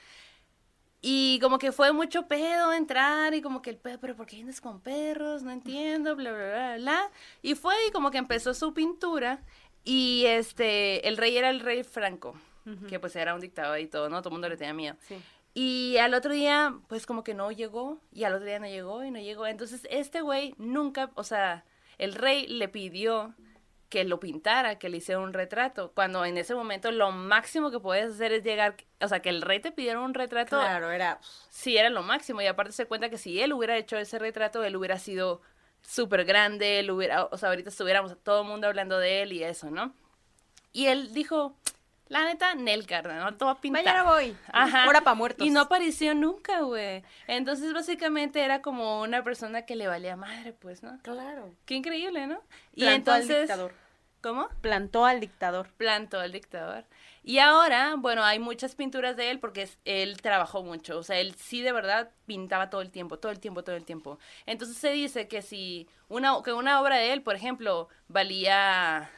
y 1.01 1.39
como 1.41 1.59
que 1.59 1.73
fue 1.73 1.91
mucho 1.93 2.28
pedo 2.28 2.74
entrar 2.74 3.32
y 3.32 3.41
como 3.41 3.62
que 3.62 3.70
el 3.70 3.78
pedo, 3.78 3.99
pero 3.99 4.15
¿por 4.15 4.27
qué 4.27 4.37
vienes 4.37 4.61
con 4.61 4.82
perros? 4.82 5.43
No 5.43 5.51
entiendo, 5.51 6.15
bla, 6.15 6.31
bla, 6.31 6.47
bla, 6.47 6.77
bla. 6.77 7.11
Y 7.41 7.55
fue 7.55 7.74
y 7.89 7.91
como 7.91 8.11
que 8.11 8.19
empezó 8.19 8.53
su 8.53 8.74
pintura 8.74 9.43
y 9.82 10.24
este, 10.27 11.09
el 11.09 11.16
rey 11.16 11.39
era 11.39 11.49
el 11.49 11.61
rey 11.61 11.85
Franco, 11.85 12.35
que 12.87 13.01
pues 13.01 13.16
era 13.16 13.35
un 13.35 13.41
dictador 13.41 13.81
y 13.81 13.87
todo, 13.87 14.11
¿no? 14.11 14.20
Todo 14.20 14.28
el 14.28 14.32
mundo 14.32 14.51
le 14.51 14.59
tenía 14.59 14.74
miedo. 14.74 14.97
Sí. 15.09 15.16
Y 15.55 15.97
al 15.97 16.12
otro 16.12 16.35
día, 16.35 16.78
pues 16.87 17.07
como 17.07 17.24
que 17.24 17.32
no 17.32 17.51
llegó, 17.51 17.99
y 18.12 18.24
al 18.24 18.35
otro 18.35 18.45
día 18.45 18.59
no 18.59 18.66
llegó 18.66 19.03
y 19.03 19.11
no 19.11 19.20
llegó. 19.20 19.47
Entonces 19.47 19.89
este 19.91 20.20
güey 20.20 20.55
nunca, 20.59 21.11
o 21.15 21.24
sea, 21.24 21.65
el 22.01 22.14
rey 22.14 22.47
le 22.47 22.68
pidió 22.68 23.35
que 23.90 24.05
lo 24.05 24.20
pintara, 24.20 24.78
que 24.78 24.89
le 24.89 24.97
hiciera 24.98 25.20
un 25.20 25.32
retrato, 25.32 25.93
cuando 25.94 26.24
en 26.24 26.39
ese 26.39 26.55
momento 26.55 26.90
lo 26.93 27.10
máximo 27.10 27.70
que 27.70 27.78
puedes 27.78 28.14
hacer 28.14 28.32
es 28.32 28.43
llegar, 28.43 28.77
o 29.01 29.09
sea, 29.09 29.20
que 29.20 29.28
el 29.28 29.43
rey 29.43 29.60
te 29.60 29.70
pidiera 29.70 30.01
un 30.01 30.14
retrato, 30.14 30.59
Claro, 30.59 30.90
era... 30.93 31.18
sí 31.51 31.77
era 31.77 31.90
lo 31.90 32.02
máximo. 32.02 32.40
Y 32.40 32.47
aparte 32.47 32.72
se 32.72 32.86
cuenta 32.86 33.10
que 33.10 33.18
si 33.18 33.40
él 33.43 33.52
hubiera 33.52 33.77
hecho 33.77 33.98
ese 33.98 34.18
retrato, 34.18 34.64
él 34.64 34.77
hubiera 34.77 34.98
sido 34.98 35.43
súper 35.82 36.24
grande, 36.24 36.78
él 36.78 36.90
hubiera, 36.90 37.24
o 37.27 37.36
sea, 37.36 37.51
ahorita 37.51 37.68
estuviéramos 37.68 38.16
todo 38.22 38.43
el 38.43 38.48
mundo 38.48 38.66
hablando 38.66 38.98
de 38.98 39.22
él 39.22 39.32
y 39.32 39.43
eso, 39.43 39.70
¿no? 39.70 39.93
Y 40.72 40.86
él 40.86 41.12
dijo, 41.12 41.56
la 42.11 42.24
neta, 42.24 42.55
Nel 42.55 42.87
carnal, 42.87 43.20
no 43.20 43.35
te 43.37 43.45
voy 43.45 43.55
a 43.55 43.61
pintar. 43.61 43.82
Mañana 43.85 44.03
voy. 44.03 44.37
Ajá. 44.53 44.87
Hora 44.89 45.01
pa' 45.01 45.15
muertos. 45.15 45.47
Y 45.47 45.51
no 45.51 45.61
apareció 45.62 46.15
nunca, 46.15 46.61
güey. 46.61 47.03
Entonces, 47.27 47.73
básicamente 47.73 48.43
era 48.43 48.61
como 48.61 49.01
una 49.01 49.24
persona 49.24 49.62
que 49.65 49.77
le 49.77 49.87
valía 49.89 50.16
madre, 50.16 50.53
pues, 50.53 50.82
¿no? 50.82 50.99
Claro. 51.03 51.55
Qué 51.65 51.74
increíble, 51.77 52.27
¿no? 52.27 52.43
Y 52.74 52.82
Plantó 52.82 53.12
al 53.12 53.20
entonces, 53.23 53.41
dictador. 53.49 53.74
¿cómo? 54.23 54.49
Plantó 54.61 55.07
al 55.07 55.20
dictador. 55.20 55.69
plantó 55.78 56.20
al 56.20 56.32
dictador. 56.32 56.85
Y 57.23 57.39
ahora, 57.39 57.95
bueno, 57.97 58.24
hay 58.24 58.39
muchas 58.39 58.74
pinturas 58.74 59.15
de 59.16 59.31
él 59.31 59.39
porque 59.39 59.62
es- 59.62 59.78
él 59.85 60.20
trabajó 60.20 60.62
mucho. 60.62 60.99
O 60.99 61.03
sea, 61.03 61.19
él 61.20 61.35
sí 61.37 61.62
de 61.62 61.70
verdad 61.73 62.11
pintaba 62.27 62.70
todo 62.70 62.81
el 62.81 62.91
tiempo, 62.91 63.19
todo 63.19 63.31
el 63.31 63.39
tiempo, 63.41 63.62
todo 63.62 63.77
el 63.77 63.85
tiempo. 63.85 64.19
Entonces 64.47 64.77
se 64.78 64.91
dice 64.91 65.28
que 65.28 65.43
si 65.43 65.87
una, 66.09 66.43
que 66.45 66.53
una 66.55 66.81
obra 66.81 66.97
de 66.97 67.12
él, 67.12 67.23
por 67.23 67.37
ejemplo, 67.37 67.89
valía 68.09 69.11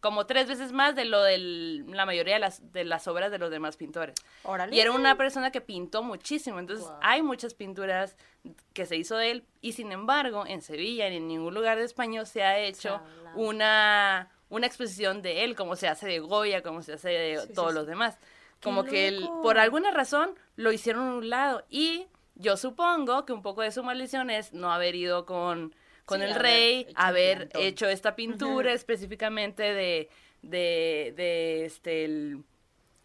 como 0.00 0.26
tres 0.26 0.48
veces 0.48 0.72
más 0.72 0.96
de 0.96 1.04
lo 1.04 1.22
de 1.22 1.38
la 1.86 2.06
mayoría 2.06 2.34
de 2.34 2.40
las, 2.40 2.72
de 2.72 2.84
las 2.84 3.06
obras 3.06 3.30
de 3.30 3.38
los 3.38 3.50
demás 3.50 3.76
pintores. 3.76 4.16
Y 4.70 4.80
era 4.80 4.92
una 4.92 5.16
persona 5.16 5.50
que 5.50 5.60
pintó 5.60 6.02
muchísimo. 6.02 6.58
Entonces, 6.58 6.86
hay 7.02 7.22
muchas 7.22 7.54
pinturas 7.54 8.16
que 8.72 8.86
se 8.86 8.96
hizo 8.96 9.16
de 9.16 9.30
él. 9.30 9.44
Y 9.60 9.72
sin 9.72 9.92
embargo, 9.92 10.44
en 10.46 10.62
Sevilla, 10.62 11.08
ni 11.10 11.16
en 11.16 11.28
ningún 11.28 11.54
lugar 11.54 11.78
de 11.78 11.84
España 11.84 12.24
se 12.24 12.42
ha 12.42 12.58
hecho 12.58 13.00
una, 13.34 14.30
una 14.48 14.66
exposición 14.66 15.20
de 15.20 15.44
él, 15.44 15.54
como 15.54 15.76
se 15.76 15.88
hace 15.88 16.08
de 16.08 16.18
Goya, 16.18 16.62
como 16.62 16.82
se 16.82 16.94
hace 16.94 17.10
de 17.10 17.46
todos 17.54 17.74
los 17.74 17.86
demás. 17.86 18.18
Como 18.62 18.84
que 18.84 19.08
él, 19.08 19.28
por 19.42 19.58
alguna 19.58 19.90
razón, 19.90 20.34
lo 20.56 20.72
hicieron 20.72 21.08
a 21.08 21.14
un 21.14 21.28
lado. 21.28 21.64
Y 21.68 22.06
yo 22.36 22.56
supongo 22.56 23.26
que 23.26 23.34
un 23.34 23.42
poco 23.42 23.60
de 23.60 23.70
su 23.70 23.82
maldición 23.82 24.30
es 24.30 24.54
no 24.54 24.72
haber 24.72 24.94
ido 24.94 25.26
con 25.26 25.74
con 26.10 26.22
Sí, 26.22 26.24
el 26.24 26.34
haber 26.34 26.42
rey, 26.42 26.86
hecho 26.86 26.92
haber 26.94 27.48
hecho 27.54 27.88
esta 27.88 28.16
pintura 28.16 28.72
específicamente 28.72 29.62
de, 29.62 30.10
de, 30.42 31.14
de 31.16 31.64
este, 31.66 32.04
el 32.04 32.44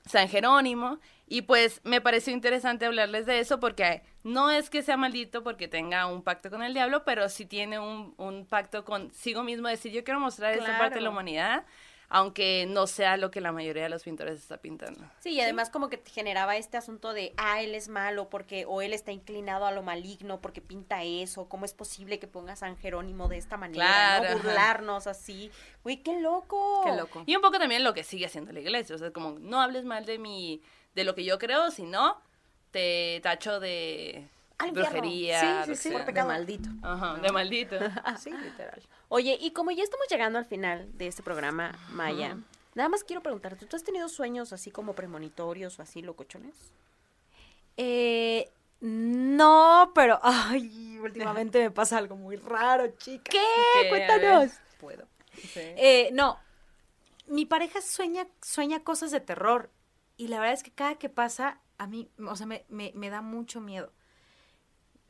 San 0.06 0.30
Jerónimo. 0.30 1.00
Y 1.28 1.44
pues 1.44 1.82
me 1.84 2.02
pareció 2.02 2.34
interesante 2.34 2.86
hablarles 2.86 3.26
de 3.26 3.40
eso 3.40 3.60
porque 3.60 4.04
no 4.24 4.52
es 4.52 4.70
que 4.70 4.84
sea 4.84 4.98
maldito 4.98 5.44
porque 5.44 5.68
tenga 5.68 6.06
un 6.08 6.24
pacto 6.24 6.50
con 6.52 6.64
el 6.64 6.74
diablo, 6.74 7.04
pero 7.06 7.30
sí 7.30 7.46
tiene 7.48 7.80
un, 7.80 8.14
un 8.18 8.46
pacto 8.46 8.86
consigo 8.86 9.44
mismo, 9.44 9.68
decir 9.68 9.92
yo 9.92 10.04
quiero 10.04 10.20
mostrar 10.20 10.54
esta 10.54 10.78
parte 10.78 10.96
de 10.96 11.02
la 11.02 11.10
Claro. 11.10 11.12
humanidad, 11.12 11.66
aunque 12.10 12.66
no 12.68 12.88
sea 12.88 13.18
lo 13.18 13.32
que 13.32 13.42
la 13.42 13.52
mayoría 13.52 13.84
de 13.84 13.90
los 13.90 14.04
pintores 14.04 14.40
está 14.40 14.58
pintando. 14.58 15.02
Sí, 15.20 15.32
y 15.32 15.42
además 15.42 15.70
como 15.70 15.90
que 15.90 16.02
generaba 16.06 16.56
este 16.58 16.78
asunto 16.78 17.14
de, 17.14 17.34
ah, 17.38 17.62
él 17.62 17.76
es 17.76 17.88
malo 17.90 18.30
porque, 18.30 18.66
o 18.66 18.82
él 18.82 18.94
está 18.94 19.12
inclinado 19.12 19.66
a 19.66 19.72
lo 19.72 19.82
maligno 19.84 20.42
porque 20.42 20.62
pinta 20.62 21.04
eso, 21.04 21.50
¿cómo 21.50 21.66
es 21.66 21.74
posible 21.74 22.20
que 22.20 22.28
ponga 22.28 22.54
a 22.54 22.56
San 22.56 22.78
Jerónimo 22.78 23.28
de 23.28 23.38
esta 23.38 23.58
manera, 23.58 23.86
Claro, 23.86 24.30
¿no? 24.30 24.44
Burlarnos 24.44 25.08
así. 25.08 25.52
Uy, 25.84 25.98
qué 25.98 26.20
loco. 26.20 26.82
Qué 26.86 26.96
loco. 26.96 27.24
Y 27.26 27.36
un 27.36 27.42
poco 27.42 27.60
también 27.60 27.84
lo 27.84 27.94
que 27.94 28.04
sigue 28.04 28.26
haciendo 28.26 28.52
la 28.52 28.60
iglesia, 28.60 28.96
o 28.96 29.00
sea, 29.00 29.12
como 29.12 29.40
no 29.40 29.62
hables 29.62 29.86
mal 29.86 30.06
de 30.06 30.20
mi, 30.20 30.62
de 30.94 31.04
lo 31.04 31.16
que 31.16 31.24
yo 31.24 31.40
creo, 31.40 31.72
sino 31.72 32.22
te 32.72 33.20
tacho 33.24 33.60
de 33.60 34.28
Al 34.58 34.72
brujería, 34.72 35.66
Sí, 35.66 35.76
sí, 35.76 35.90
sí, 35.90 36.14
De 36.14 36.24
maldito. 36.24 36.70
Ajá, 36.82 37.16
de 37.16 37.32
maldito. 37.32 37.76
Sí, 38.20 38.32
literal. 38.32 38.82
Oye, 39.10 39.38
y 39.40 39.52
como 39.52 39.72
ya 39.72 39.84
estamos 39.84 40.06
llegando 40.10 40.40
al 40.40 40.46
final 40.46 40.90
de 40.98 41.08
este 41.08 41.24
programa, 41.24 41.78
Maya, 41.90 42.38
nada 42.74 42.90
más 42.90 43.04
quiero 43.04 43.22
preguntarte, 43.22 43.66
¿tú 43.66 43.76
has 43.76 43.84
tenido 43.84 44.08
sueños 44.08 44.54
así 44.54 44.72
como 44.72 44.94
premonitorios 44.94 45.78
o 45.80 45.82
así 45.82 46.02
locochones? 46.02 46.56
Eh, 47.78 48.50
no, 48.82 49.92
pero 49.94 50.20
ay, 50.24 50.98
últimamente 51.00 51.60
me 51.60 51.72
pasa 51.72 51.98
algo 51.98 52.16
muy 52.16 52.38
raro, 52.38 52.88
chica. 52.98 53.32
¿Qué? 53.32 53.90
Cuéntanos. 53.90 54.52
Puedo. 54.80 55.06
Sí. 55.34 55.60
Eh, 55.60 56.10
no, 56.14 56.40
mi 57.28 57.46
pareja 57.46 57.82
sueña, 57.82 58.28
sueña 58.42 58.84
cosas 58.84 59.12
de 59.12 59.20
terror 59.20 59.70
y 60.18 60.28
la 60.28 60.40
verdad 60.40 60.54
es 60.54 60.64
que 60.64 60.72
cada 60.72 60.96
que 60.96 61.10
pasa 61.10 61.60
a 61.78 61.88
mí, 61.88 62.10
o 62.26 62.36
sea, 62.36 62.46
me, 62.46 62.66
me, 62.70 62.92
me 62.96 63.10
da 63.10 63.22
mucho 63.22 63.60
miedo. 63.60 63.92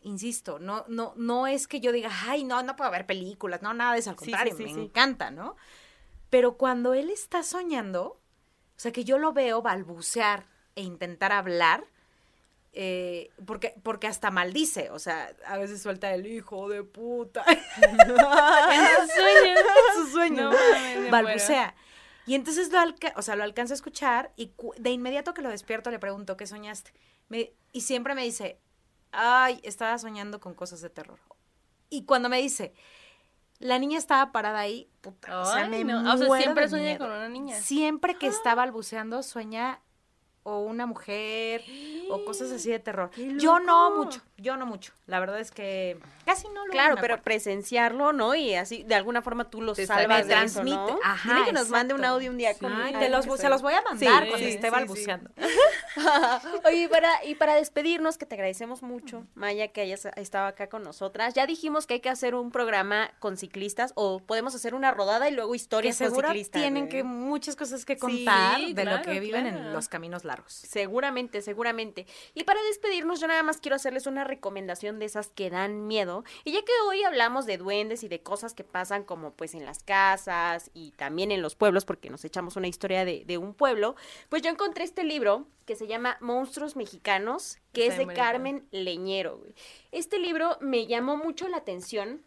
Insisto, 0.05 0.59
no, 0.59 0.85
no, 0.87 1.13
no 1.17 1.47
es 1.47 1.67
que 1.67 1.79
yo 1.79 1.91
diga, 1.91 2.11
ay, 2.27 2.43
no, 2.43 2.61
no 2.61 2.75
puedo 2.75 2.91
ver 2.91 3.07
películas, 3.07 3.61
no, 3.63 3.73
nada 3.73 3.93
de 3.93 3.99
eso, 3.99 4.11
al 4.11 4.19
Sí, 4.19 4.25
sí, 4.25 4.31
contrario, 4.31 4.55
sí, 4.55 4.63
me 4.63 4.71
encanta, 4.83 5.31
¿no? 5.31 5.55
Pero 6.29 6.57
cuando 6.57 6.93
él 6.93 7.09
está 7.09 7.41
soñando, 7.41 8.03
o 8.03 8.19
sea, 8.77 8.91
que 8.91 9.03
yo 9.03 9.17
lo 9.17 9.33
veo 9.33 9.63
balbucear 9.63 10.45
e 10.75 10.83
intentar 10.83 11.31
hablar, 11.31 11.85
eh, 12.73 13.31
porque, 13.47 13.73
porque 13.81 14.05
hasta 14.05 14.29
maldice, 14.29 14.91
o 14.91 14.99
sea, 14.99 15.33
a 15.47 15.57
veces 15.57 15.81
suelta 15.81 16.13
el 16.13 16.27
hijo 16.27 16.69
de 16.69 16.83
puta. 16.83 17.43
sueño. 19.07 19.55
su 19.95 20.07
sueño. 20.11 20.43
No 20.43 20.51
mames, 20.51 20.99
me 20.99 21.09
balbucea. 21.09 21.73
Y 22.27 22.35
entonces 22.35 22.71
lo, 22.71 22.79
alca- 22.79 23.13
o 23.15 23.21
sea, 23.21 23.35
lo 23.35 23.43
alcanzo 23.43 23.73
a 23.73 23.75
escuchar 23.75 24.31
y 24.35 24.51
de 24.77 24.89
inmediato 24.91 25.33
que 25.33 25.41
lo 25.41 25.49
despierto 25.49 25.89
le 25.89 25.99
pregunto, 25.99 26.37
¿qué 26.37 26.45
soñaste? 26.47 26.91
Me- 27.29 27.53
y 27.71 27.81
siempre 27.81 28.13
me 28.13 28.23
dice, 28.23 28.59
ay, 29.15 29.59
estaba 29.63 29.97
soñando 29.97 30.39
con 30.39 30.53
cosas 30.53 30.81
de 30.81 30.89
terror. 30.89 31.19
Y 31.89 32.05
cuando 32.05 32.29
me 32.29 32.41
dice, 32.41 32.73
la 33.59 33.79
niña 33.79 33.97
estaba 33.97 34.31
parada 34.31 34.59
ahí, 34.59 34.89
puta, 35.01 35.41
o 35.41 35.45
sea, 35.45 35.67
me 35.67 35.83
no. 35.83 36.13
O 36.13 36.17
sea, 36.17 36.37
siempre 36.37 36.63
de 36.63 36.69
sueña 36.69 36.85
miedo. 36.85 36.99
con 36.99 37.11
una 37.11 37.29
niña. 37.29 37.59
Siempre 37.59 38.15
que 38.15 38.27
está 38.27 38.55
balbuceando 38.55 39.23
sueña 39.23 39.81
o 40.47 40.59
una 40.59 40.85
mujer 40.85 41.63
o 42.11 42.23
cosas 42.23 42.51
así 42.51 42.69
de 42.69 42.77
terror. 42.79 43.09
Yo 43.37 43.59
no 43.59 43.89
mucho, 43.95 44.21
yo 44.37 44.55
no 44.57 44.67
mucho. 44.67 44.93
La 45.07 45.19
verdad 45.19 45.39
es 45.39 45.49
que 45.51 45.97
casi 46.23 46.47
no 46.49 46.65
lo 46.67 46.71
Claro, 46.71 46.95
pero 46.95 47.15
acuerdo. 47.15 47.23
presenciarlo, 47.23 48.13
¿no? 48.13 48.35
Y 48.35 48.53
así, 48.53 48.83
de 48.83 48.93
alguna 48.93 49.23
forma 49.23 49.49
tú 49.49 49.61
los 49.61 49.75
Te 49.75 49.87
salvas 49.87 50.07
me 50.27 50.35
de 50.35 50.43
eso, 50.45 50.61
transmite. 50.61 50.75
¿no? 50.93 50.99
Ajá, 51.03 51.33
Dile 51.33 51.45
que 51.47 51.51
nos 51.51 51.69
mande 51.69 51.95
un 51.95 52.05
audio 52.05 52.29
un 52.29 52.37
día 52.37 52.53
Sí, 52.53 52.59
con 52.59 52.71
te 52.99 53.09
los, 53.09 53.25
se 53.39 53.49
los 53.49 53.61
voy 53.63 53.73
a 53.73 53.81
mandar 53.81 54.23
Sí, 54.23 54.29
cuando 54.29 54.37
sí, 54.37 54.45
esté 54.53 54.67
sí, 54.67 54.71
balbuceando. 54.71 55.31
Oye, 56.65 56.83
y 56.83 56.87
para, 56.87 57.25
y 57.25 57.35
para 57.35 57.55
despedirnos, 57.55 58.17
que 58.17 58.25
te 58.25 58.35
agradecemos 58.35 58.83
mucho, 58.83 59.25
Maya, 59.35 59.69
que 59.69 59.81
hayas 59.81 60.05
estado 60.15 60.47
acá 60.47 60.67
con 60.67 60.83
nosotras. 60.83 61.33
Ya 61.33 61.47
dijimos 61.47 61.87
que 61.87 61.95
hay 61.95 61.99
que 62.01 62.09
hacer 62.09 62.35
un 62.35 62.51
programa 62.51 63.11
con 63.19 63.37
ciclistas 63.37 63.93
o 63.95 64.19
podemos 64.19 64.53
hacer 64.55 64.75
una 64.75 64.91
rodada 64.91 65.27
y 65.29 65.33
luego 65.33 65.51
Que 65.51 65.57
historias 65.57 65.97
con 65.97 66.07
seguro 66.07 66.27
ciclistas. 66.29 66.61
tienen 66.61 66.83
güey. 66.85 66.91
que 66.97 67.03
muchas 67.03 67.55
cosas 67.55 67.83
que 67.85 67.97
contar 67.97 68.59
de 68.61 68.73
claro, 68.73 68.97
lo 68.97 69.03
que 69.03 69.19
viven 69.19 69.47
en 69.47 69.73
los 69.73 69.87
caminos 69.87 70.23
largos. 70.23 70.34
Seguramente, 70.47 71.41
seguramente. 71.41 72.05
Y 72.33 72.43
para 72.43 72.61
despedirnos, 72.63 73.19
yo 73.19 73.27
nada 73.27 73.43
más 73.43 73.59
quiero 73.59 73.75
hacerles 73.75 74.07
una 74.07 74.23
recomendación 74.23 74.99
de 74.99 75.05
esas 75.05 75.29
que 75.29 75.49
dan 75.49 75.87
miedo. 75.87 76.23
Y 76.43 76.51
ya 76.51 76.61
que 76.61 76.71
hoy 76.87 77.03
hablamos 77.03 77.45
de 77.45 77.57
duendes 77.57 78.03
y 78.03 78.07
de 78.07 78.21
cosas 78.21 78.53
que 78.53 78.63
pasan 78.63 79.03
como 79.03 79.31
pues 79.31 79.53
en 79.53 79.65
las 79.65 79.83
casas 79.83 80.71
y 80.73 80.91
también 80.91 81.31
en 81.31 81.41
los 81.41 81.55
pueblos, 81.55 81.85
porque 81.85 82.09
nos 82.09 82.25
echamos 82.25 82.55
una 82.55 82.67
historia 82.67 83.05
de, 83.05 83.23
de 83.25 83.37
un 83.37 83.53
pueblo, 83.53 83.95
pues 84.29 84.41
yo 84.41 84.49
encontré 84.49 84.83
este 84.83 85.03
libro 85.03 85.47
que 85.65 85.75
se 85.75 85.87
llama 85.87 86.17
Monstruos 86.21 86.75
Mexicanos, 86.75 87.57
que 87.73 87.87
Está 87.87 88.01
es 88.01 88.07
de. 88.07 88.13
Carmen 88.13 88.67
Leñero. 88.71 89.41
Este 89.91 90.19
libro 90.19 90.57
me 90.61 90.85
llamó 90.87 91.17
mucho 91.17 91.47
la 91.47 91.57
atención. 91.57 92.21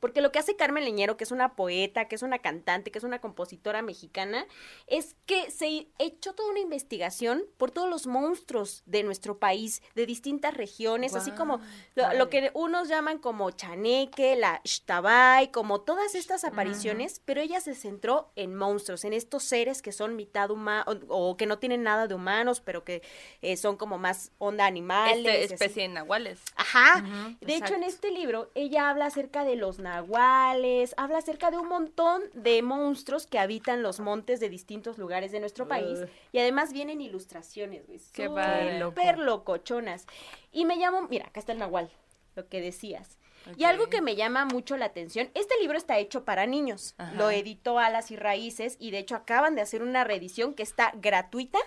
Porque 0.00 0.20
lo 0.20 0.32
que 0.32 0.38
hace 0.38 0.56
Carmen 0.56 0.84
Leñero, 0.84 1.16
que 1.16 1.24
es 1.24 1.30
una 1.30 1.54
poeta, 1.54 2.06
que 2.08 2.14
es 2.14 2.22
una 2.22 2.38
cantante, 2.38 2.90
que 2.90 2.98
es 2.98 3.04
una 3.04 3.20
compositora 3.20 3.82
mexicana, 3.82 4.46
es 4.86 5.16
que 5.26 5.50
se 5.50 5.88
echó 5.98 6.34
toda 6.34 6.50
una 6.50 6.60
investigación 6.60 7.44
por 7.56 7.70
todos 7.70 7.88
los 7.88 8.06
monstruos 8.06 8.82
de 8.86 9.02
nuestro 9.02 9.38
país, 9.38 9.82
de 9.94 10.06
distintas 10.06 10.54
regiones, 10.54 11.14
así 11.14 11.30
como 11.32 11.60
lo, 11.94 12.12
lo 12.14 12.30
que 12.30 12.50
unos 12.54 12.88
llaman 12.88 13.18
como 13.18 13.50
chaneque, 13.50 14.36
la 14.36 14.60
shtabay, 14.64 15.50
como 15.50 15.80
todas 15.80 16.14
estas 16.14 16.44
apariciones, 16.44 17.20
pero 17.24 17.40
ella 17.40 17.60
se 17.60 17.74
centró 17.74 18.30
en 18.36 18.54
monstruos, 18.54 19.04
en 19.04 19.12
estos 19.12 19.42
seres 19.44 19.82
que 19.82 19.92
son 19.92 20.16
mitad 20.16 20.50
humanos, 20.50 20.98
o, 21.08 21.30
o 21.30 21.36
que 21.36 21.46
no 21.46 21.58
tienen 21.58 21.82
nada 21.82 22.06
de 22.06 22.14
humanos, 22.14 22.60
pero 22.60 22.84
que 22.84 23.02
eh, 23.42 23.56
son 23.56 23.76
como 23.76 23.98
más 23.98 24.32
onda 24.38 24.66
animales. 24.66 25.16
Este, 25.26 25.54
especie 25.54 25.82
de 25.82 25.88
nahuales. 25.88 26.40
Ajá. 26.56 27.04
De 27.40 27.56
hecho, 27.56 27.74
en 27.74 27.82
este 27.82 28.10
libro, 28.10 28.50
ella 28.54 28.90
habla 28.90 29.06
acerca 29.06 29.44
de 29.44 29.56
los 29.56 29.78
nahuales, 29.86 30.94
habla 30.96 31.18
acerca 31.18 31.50
de 31.50 31.58
un 31.58 31.68
montón 31.68 32.22
de 32.34 32.60
monstruos 32.62 33.26
que 33.26 33.38
habitan 33.38 33.82
los 33.82 34.00
montes 34.00 34.40
de 34.40 34.48
distintos 34.48 34.98
lugares 34.98 35.32
de 35.32 35.40
nuestro 35.40 35.68
país. 35.68 36.00
Y 36.32 36.38
además 36.38 36.72
vienen 36.72 37.00
ilustraciones, 37.00 37.86
güey. 37.86 38.00
Qué 38.12 38.28
padre. 38.28 38.80
Súper 38.80 39.18
locochonas. 39.18 40.06
Y 40.52 40.64
me 40.64 40.76
llamo, 40.76 41.02
mira, 41.08 41.26
acá 41.26 41.40
está 41.40 41.52
el 41.52 41.58
nahual, 41.58 41.90
lo 42.34 42.48
que 42.48 42.60
decías. 42.60 43.18
Y 43.56 43.62
algo 43.62 43.88
que 43.88 44.00
me 44.02 44.16
llama 44.16 44.44
mucho 44.44 44.76
la 44.76 44.86
atención, 44.86 45.30
este 45.34 45.54
libro 45.60 45.78
está 45.78 45.98
hecho 45.98 46.24
para 46.24 46.46
niños. 46.46 46.94
Ajá. 46.98 47.12
Lo 47.14 47.30
editó 47.30 47.78
Alas 47.78 48.10
y 48.10 48.16
Raíces 48.16 48.76
y 48.80 48.90
de 48.90 48.98
hecho 48.98 49.14
acaban 49.14 49.54
de 49.54 49.60
hacer 49.60 49.82
una 49.82 50.02
reedición 50.02 50.52
que 50.52 50.64
está 50.64 50.92
gratuita 50.96 51.58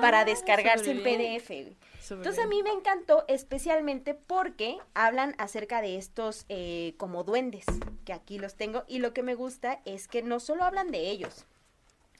para 0.00 0.20
Ah, 0.20 0.24
descargarse 0.24 0.90
en. 0.90 1.02
PDF. 1.02 1.76
Entonces 2.10 2.42
a 2.44 2.46
mí 2.46 2.62
me 2.62 2.70
encantó 2.70 3.24
especialmente 3.28 4.14
porque 4.14 4.78
hablan 4.94 5.34
acerca 5.38 5.80
de 5.82 5.96
estos 5.96 6.44
eh, 6.48 6.94
como 6.96 7.24
duendes, 7.24 7.64
que 8.04 8.12
aquí 8.12 8.38
los 8.38 8.54
tengo, 8.54 8.84
y 8.88 8.98
lo 8.98 9.12
que 9.12 9.22
me 9.22 9.34
gusta 9.34 9.80
es 9.84 10.08
que 10.08 10.22
no 10.22 10.40
solo 10.40 10.64
hablan 10.64 10.90
de 10.90 11.10
ellos. 11.10 11.44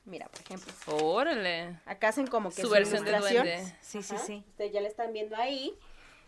Mira, 0.04 0.26
por 0.28 0.40
ejemplo, 0.40 0.72
Órale. 1.06 1.78
acá 1.84 2.08
hacen 2.08 2.26
como 2.26 2.48
que 2.50 2.62
Su 2.62 2.68
su, 2.68 2.72
versión 2.72 3.04
de 3.04 3.18
duende. 3.18 3.74
Sí, 3.82 4.02
sí, 4.02 4.14
Ajá, 4.14 4.24
sí. 4.24 4.44
Ustedes 4.48 4.72
ya 4.72 4.80
la 4.80 4.88
están 4.88 5.12
viendo 5.12 5.36
ahí. 5.36 5.74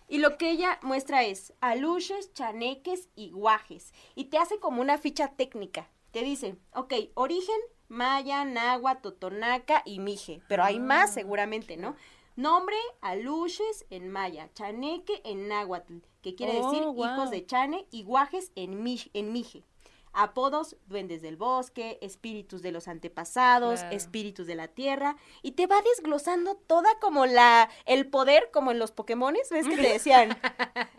Y 0.06 0.18
lo 0.18 0.36
que 0.36 0.50
ella 0.50 0.78
muestra 0.82 1.22
es 1.24 1.52
aluches, 1.60 2.34
chaneques 2.34 3.08
y 3.14 3.30
guajes. 3.30 3.94
Y 4.14 4.24
te 4.24 4.38
hace 4.38 4.58
como 4.58 4.82
una 4.82 4.98
ficha 4.98 5.28
técnica. 5.28 5.88
Te 6.10 6.22
dice, 6.22 6.56
ok, 6.74 6.92
origen, 7.14 7.56
maya, 7.88 8.44
nahua, 8.44 8.96
totonaca 9.00 9.82
y 9.86 9.98
mije. 10.00 10.42
Pero 10.48 10.64
hay 10.64 10.76
Ah. 10.76 10.80
más 10.80 11.14
seguramente, 11.14 11.76
¿no? 11.76 11.96
Nombre, 12.36 12.76
aluches 13.00 13.84
en 13.90 14.08
maya, 14.10 14.48
chaneque 14.54 15.20
en 15.24 15.48
náhuatl, 15.48 15.98
que 16.22 16.34
quiere 16.34 16.58
Oh, 16.60 16.70
decir 16.70 16.86
hijos 16.88 17.30
de 17.30 17.44
chane, 17.46 17.86
y 17.90 18.02
guajes 18.02 18.52
en, 18.54 18.82
mij- 18.84 19.10
en 19.14 19.32
mije. 19.32 19.64
Apodos, 20.12 20.76
duendes 20.86 21.22
del 21.22 21.36
bosque, 21.36 21.98
espíritus 22.02 22.62
de 22.62 22.72
los 22.72 22.88
antepasados, 22.88 23.78
Claro. 23.80 23.96
espíritus 23.96 24.46
de 24.48 24.56
la 24.56 24.66
tierra, 24.66 25.16
y 25.42 25.52
te 25.52 25.68
va 25.68 25.80
desglosando 25.82 26.56
toda 26.56 26.98
como 26.98 27.26
la, 27.26 27.70
el 27.86 28.08
poder, 28.08 28.50
como 28.52 28.72
en 28.72 28.80
los 28.80 28.90
Pokémones, 28.90 29.48
¿ves 29.50 29.68
que 29.68 29.76
te 29.76 29.82
decían? 29.92 30.36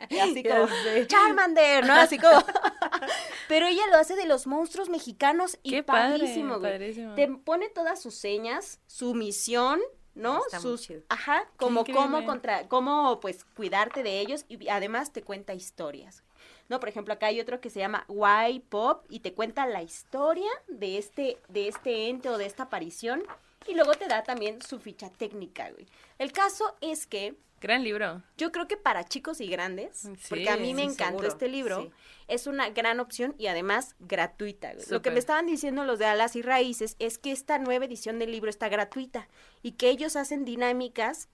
Y 0.10 0.18
así 0.20 0.44
como. 0.44 0.66
Charmander, 1.08 1.86
¿no? 1.86 1.94
Así 1.94 2.18
como, 2.20 2.40
pero 3.49 3.68
ella 3.68 3.84
lo 3.91 3.98
hace 3.98 4.16
de 4.16 4.26
los 4.26 4.48
monstruos 4.48 4.88
mexicanos 4.90 5.60
y 5.62 5.72
Qué 5.72 5.84
padre, 5.84 6.18
güey. 6.20 6.41
padrísimo. 6.60 7.16
Te 7.16 7.28
pone 7.28 7.68
todas 7.70 8.02
sus 8.02 8.16
señas, 8.16 8.80
su 8.88 9.14
misión, 9.14 9.82
¿no? 10.15 10.39
Está 10.45 10.59
muy 10.59 10.77
Sus, 10.77 10.81
chido. 10.81 11.01
ajá, 11.09 11.47
como 11.57 11.81
increíble. 11.81 12.03
cómo 12.03 12.25
contra, 12.25 12.67
cómo 12.67 13.19
pues 13.19 13.45
cuidarte 13.55 14.03
de 14.03 14.19
ellos 14.19 14.45
y 14.49 14.67
además 14.69 15.11
te 15.13 15.23
cuenta 15.23 15.53
historias. 15.53 16.23
No, 16.69 16.79
por 16.79 16.89
ejemplo, 16.89 17.13
acá 17.13 17.27
hay 17.27 17.39
otro 17.41 17.59
que 17.59 17.69
se 17.69 17.79
llama 17.79 18.05
Why 18.07 18.61
Pop 18.69 19.05
y 19.09 19.19
te 19.19 19.33
cuenta 19.33 19.65
la 19.67 19.83
historia 19.83 20.49
de 20.67 20.97
este, 20.97 21.38
de 21.49 21.67
este 21.67 22.09
ente 22.09 22.29
o 22.29 22.38
de 22.38 22.45
esta 22.45 22.63
aparición 22.63 23.23
Y 23.67 23.75
luego 23.75 23.93
te 23.93 24.07
da 24.07 24.23
también 24.23 24.61
su 24.61 24.79
ficha 24.79 25.09
técnica, 25.11 25.69
güey. 25.71 25.85
El 26.17 26.31
caso 26.31 26.75
es 26.81 27.05
que 27.05 27.35
Gran 27.61 27.83
libro. 27.83 28.23
yo 28.38 28.51
creo 28.51 28.67
que 28.67 28.75
para 28.75 29.03
chicos 29.05 29.39
y 29.39 29.47
grandes, 29.47 29.99
Sí, 29.99 30.09
porque 30.27 30.49
a 30.49 30.57
mí 30.57 30.73
me 30.73 30.81
sí, 30.81 30.88
encantó 30.93 31.19
seguro, 31.19 31.27
este 31.27 31.47
libro, 31.47 31.81
sí. 31.83 31.91
es 32.27 32.47
una 32.47 32.69
gran 32.71 32.99
opción 32.99 33.35
y 33.38 33.47
además 33.47 33.95
gratuita. 33.99 34.73
Lo 34.89 35.01
que 35.01 35.11
me 35.11 35.19
estaban 35.19 35.45
diciendo 35.45 35.83
los 35.85 35.99
de 35.99 36.05
Alas 36.05 36.35
y 36.35 36.41
Raíces 36.41 36.95
es 36.99 37.17
que 37.19 37.31
esta 37.31 37.59
nueva 37.59 37.85
edición 37.85 38.17
del 38.19 38.31
libro 38.31 38.49
está 38.49 38.67
gratuita 38.67 39.27
y 39.61 39.73
que 39.73 39.89
ellos 39.89 40.15
hacen 40.15 40.43
dinámicas 40.43 41.29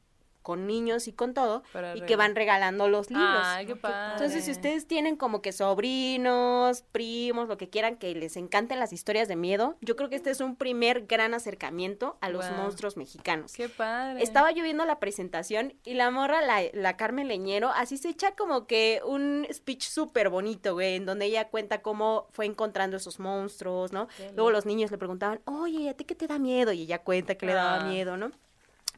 con 0.47 0.65
niños 0.65 1.09
y 1.09 1.11
con 1.11 1.33
todo 1.33 1.61
Para 1.73 1.93
y 1.97 1.99
que 2.03 2.15
van 2.15 2.33
regalando 2.33 2.87
los 2.87 3.09
libros. 3.09 3.41
Ay, 3.43 3.65
qué 3.65 3.75
padre. 3.75 4.13
Entonces, 4.13 4.45
si 4.45 4.51
ustedes 4.51 4.87
tienen 4.87 5.17
como 5.17 5.41
que 5.41 5.51
sobrinos, 5.51 6.83
primos, 6.93 7.49
lo 7.49 7.57
que 7.57 7.69
quieran, 7.69 7.97
que 7.97 8.15
les 8.15 8.37
encanten 8.37 8.79
las 8.79 8.93
historias 8.93 9.27
de 9.27 9.35
miedo, 9.35 9.75
yo 9.81 9.97
creo 9.97 10.07
que 10.07 10.15
este 10.15 10.29
es 10.29 10.39
un 10.39 10.55
primer 10.55 11.05
gran 11.05 11.33
acercamiento 11.33 12.17
a 12.21 12.29
los 12.29 12.49
monstruos 12.51 12.95
mexicanos. 12.95 13.51
Qué 13.51 13.67
padre. 13.67 14.23
Estaba 14.23 14.51
yo 14.51 14.63
viendo 14.63 14.85
la 14.85 14.99
presentación 14.99 15.73
y 15.83 15.95
la 15.95 16.11
morra, 16.11 16.41
la, 16.41 16.61
la 16.71 16.95
Carmen 16.95 17.27
Leñero, 17.27 17.71
así 17.75 17.97
se 17.97 18.07
echa 18.07 18.31
como 18.35 18.67
que 18.67 19.01
un 19.05 19.45
speech 19.51 19.83
súper 19.83 20.29
bonito, 20.29 20.75
güey, 20.75 20.95
en 20.95 21.05
donde 21.05 21.25
ella 21.25 21.49
cuenta 21.49 21.81
cómo 21.81 22.27
fue 22.31 22.45
encontrando 22.45 22.95
esos 22.95 23.19
monstruos, 23.19 23.91
¿no? 23.91 24.07
Luego 24.33 24.49
los 24.51 24.65
niños 24.65 24.91
le 24.91 24.97
preguntaban, 24.97 25.41
oye, 25.43 25.89
¿a 25.89 25.93
ti 25.93 26.05
qué 26.05 26.15
te 26.15 26.25
da 26.27 26.39
miedo? 26.39 26.71
Y 26.71 26.83
ella 26.83 26.99
cuenta 27.03 27.35
que 27.35 27.45
le 27.47 27.53
daba 27.53 27.81
Ah. 27.81 27.83
miedo, 27.89 28.15
¿no? 28.15 28.31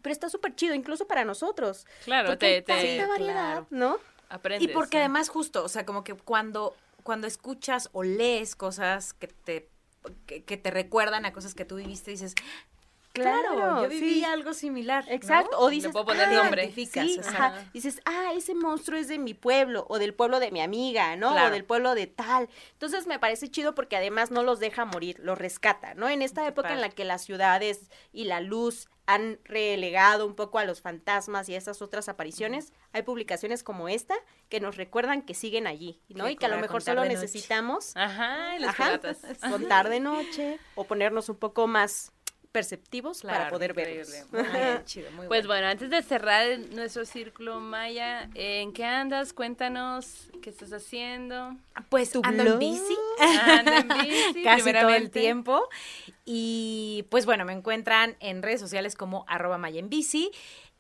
Pero 0.02 0.14
está 0.14 0.30
súper 0.30 0.56
chido, 0.56 0.74
incluso 0.74 1.08
para 1.08 1.26
nosotros. 1.26 1.86
Claro, 2.06 2.30
porque 2.30 2.46
hay 2.46 2.62
te, 2.62 2.74
te 2.74 2.98
tanta 2.98 3.08
variedad, 3.08 3.34
claro. 3.34 3.68
¿no? 3.70 3.98
aprendes. 4.30 4.70
Y 4.70 4.74
porque 4.74 4.98
sí. 4.98 5.00
además 5.00 5.30
justo, 5.30 5.64
o 5.64 5.70
sea, 5.70 5.86
como 5.86 6.04
que 6.04 6.14
cuando, 6.14 6.76
cuando 7.04 7.28
escuchas 7.28 7.90
o 7.94 8.04
lees 8.04 8.56
cosas 8.56 9.14
que 9.14 9.28
te, 9.28 9.70
que, 10.26 10.44
que 10.44 10.58
te 10.58 10.72
recuerdan 10.72 11.26
a 11.26 11.34
cosas 11.34 11.56
que 11.56 11.66
tú 11.66 11.76
viviste, 11.76 12.12
dices, 12.12 12.36
claro, 13.24 13.56
Claro, 13.56 13.84
yo 13.84 13.90
viví 13.90 14.16
sí. 14.16 14.26
algo 14.26 14.54
similar. 14.54 15.06
¿no? 15.08 15.14
Exacto. 15.14 15.58
O 15.60 15.70
Le 15.70 15.76
dices, 15.76 15.92
puedo 15.92 16.06
poner 16.06 16.30
ah, 16.30 16.44
nombre. 16.44 16.72
Sí, 16.74 17.20
ajá. 17.26 17.66
Dices, 17.74 18.02
ah, 18.06 18.32
ese 18.36 18.56
monstruo 18.56 18.98
es 18.98 19.08
de 19.08 19.20
mi 19.20 19.34
pueblo, 19.34 19.86
o 19.90 20.00
del 20.00 20.14
pueblo 20.14 20.40
de 20.40 20.52
mi 20.52 20.62
amiga, 20.62 21.16
¿no? 21.16 21.34
O 21.34 21.50
del 21.50 21.66
pueblo 21.66 21.96
de 21.96 22.08
tal. 22.08 22.50
Entonces 22.74 23.08
me 23.08 23.20
parece 23.20 23.50
chido 23.50 23.76
porque 23.76 23.98
además 23.98 24.32
no 24.32 24.44
los 24.44 24.60
deja 24.60 24.86
morir, 24.86 25.20
los 25.20 25.38
rescata, 25.38 25.94
¿no? 25.94 26.10
En 26.10 26.22
esta 26.22 26.46
época 26.48 26.74
en 26.74 26.82
la 26.82 26.90
que 26.90 27.06
las 27.06 27.24
ciudades 27.24 27.90
y 28.12 28.26
la 28.26 28.42
luz 28.42 28.88
han 29.10 29.40
relegado 29.44 30.28
un 30.28 30.36
poco 30.36 30.60
a 30.60 30.66
los 30.66 30.82
fantasmas 30.82 31.50
y 31.50 31.56
a 31.56 31.58
esas 31.58 31.82
otras 31.82 32.10
apariciones, 32.10 32.74
hay 32.94 33.02
publicaciones 33.02 33.64
como 33.64 33.90
esta 33.90 34.14
que 34.50 34.60
nos 34.60 34.78
recuerdan 34.78 35.24
que 35.24 35.34
siguen 35.34 35.66
allí, 35.66 36.00
¿no? 36.10 36.30
Y 36.30 36.36
que 36.36 36.46
a 36.46 36.50
lo 36.50 36.60
mejor 36.60 36.84
solo 36.84 37.04
necesitamos 37.06 37.98
Ajá, 37.98 38.56
y 38.56 38.60
las 38.60 38.70
ajá, 38.70 39.00
piratas. 39.00 39.18
contar 39.50 39.90
de 39.90 40.00
noche 40.00 40.60
o 40.76 40.84
ponernos 40.84 41.28
un 41.28 41.38
poco 41.38 41.66
más 41.66 42.12
perceptivos 42.52 43.22
para 43.22 43.50
poder 43.50 43.72
increíble. 43.72 44.04
verlos. 44.32 44.32
Muy 44.32 44.60
bien, 44.60 44.82
chido, 44.86 45.12
muy 45.12 45.28
Pues 45.28 45.46
bueno. 45.46 45.62
bueno, 45.62 45.68
antes 45.68 45.90
de 45.90 46.02
cerrar 46.02 46.46
el- 46.48 46.76
nuestro 46.76 47.06
círculo 47.06 47.60
Maya, 47.60 48.30
¿en 48.34 48.74
qué 48.74 48.86
andas? 48.86 49.34
Cuéntanos 49.34 50.30
qué 50.42 50.50
estás 50.50 50.74
haciendo. 50.74 51.56
Pues 51.90 52.12
tu 52.12 52.22
ando 52.24 52.44
en 52.44 52.60
bici. 52.60 52.98
Ando 53.20 53.72
en 53.74 53.88
bici, 53.88 54.44
Casi 54.44 54.74
todo 54.74 54.90
el 54.90 55.12
tiempo. 55.12 55.68
Y 56.26 57.06
pues 57.10 57.26
bueno, 57.26 57.46
me 57.46 57.54
encuentran 57.54 58.16
en 58.20 58.42
redes 58.42 58.60
sociales 58.60 58.96
como 58.96 59.26
arroba 59.28 59.58
Maya 59.58 59.80
en 59.80 59.90
bici. 59.90 60.32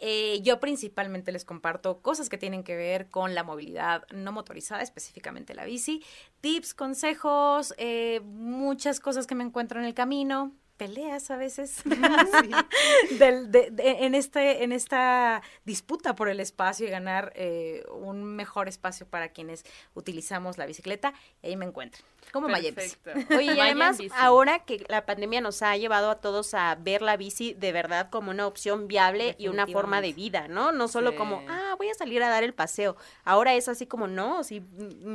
Eh, 0.02 0.40
yo 0.44 0.60
principalmente 0.62 1.32
les 1.34 1.44
comparto 1.44 2.02
cosas 2.02 2.30
que 2.30 2.38
tienen 2.38 2.64
que 2.64 2.76
ver 2.78 3.10
con 3.10 3.36
la 3.36 3.44
movilidad 3.44 4.08
no 4.12 4.32
motorizada, 4.32 4.82
específicamente 4.82 5.54
la 5.54 5.66
bici, 5.66 6.02
tips, 6.40 6.74
consejos, 6.74 7.74
eh, 7.78 8.22
muchas 8.24 9.02
cosas 9.02 9.28
que 9.28 9.36
me 9.36 9.44
encuentro 9.44 9.78
en 9.80 9.86
el 9.86 9.94
camino, 9.94 10.54
peleas 10.80 11.30
a 11.30 11.38
veces 11.38 11.84
Del- 13.20 13.52
de- 13.52 13.70
de- 13.72 14.06
en 14.06 14.16
este 14.16 14.64
en 14.64 14.72
esta 14.72 15.42
disputa 15.66 16.16
por 16.16 16.30
el 16.30 16.40
espacio 16.40 16.88
y 16.88 16.90
ganar 16.90 17.32
eh, 17.36 17.84
un 17.92 18.24
mejor 18.24 18.68
espacio 18.68 19.06
para 19.06 19.30
quienes 19.30 19.64
utilizamos 19.94 20.58
la 20.58 20.66
bicicleta 20.66 21.14
y 21.44 21.48
ahí 21.50 21.56
me 21.56 21.66
encuentran 21.66 22.04
como. 22.32 22.48
Perfecto. 22.48 23.12
Oye, 23.36 23.56
y 23.56 23.60
además, 23.60 23.98
ahora 24.16 24.60
que 24.60 24.86
la 24.88 25.06
pandemia 25.06 25.42
nos 25.42 25.64
ha 25.64 25.76
llevado 25.78 26.12
a 26.12 26.16
todos 26.22 26.54
a 26.54 26.76
ver 26.76 27.02
la 27.02 27.18
bici 27.18 27.54
de 27.56 27.72
verdad 27.72 28.10
como 28.12 28.30
una 28.30 28.46
opción 28.46 28.88
viable 28.88 29.36
y 29.40 29.48
una 29.48 29.66
forma 29.66 30.00
de 30.02 30.14
vida, 30.14 30.48
¿no? 30.48 30.72
No 30.72 30.88
solo 30.88 31.12
Sí. 31.12 31.18
como, 31.18 31.42
ah, 31.50 31.74
voy 31.78 31.90
a 31.90 31.94
salir 31.96 32.22
a 32.22 32.30
dar 32.30 32.44
el 32.44 32.54
paseo. 32.54 32.96
Ahora 33.24 33.56
es 33.56 33.68
así 33.68 33.88
como, 33.88 34.08
no, 34.08 34.44
si 34.44 34.62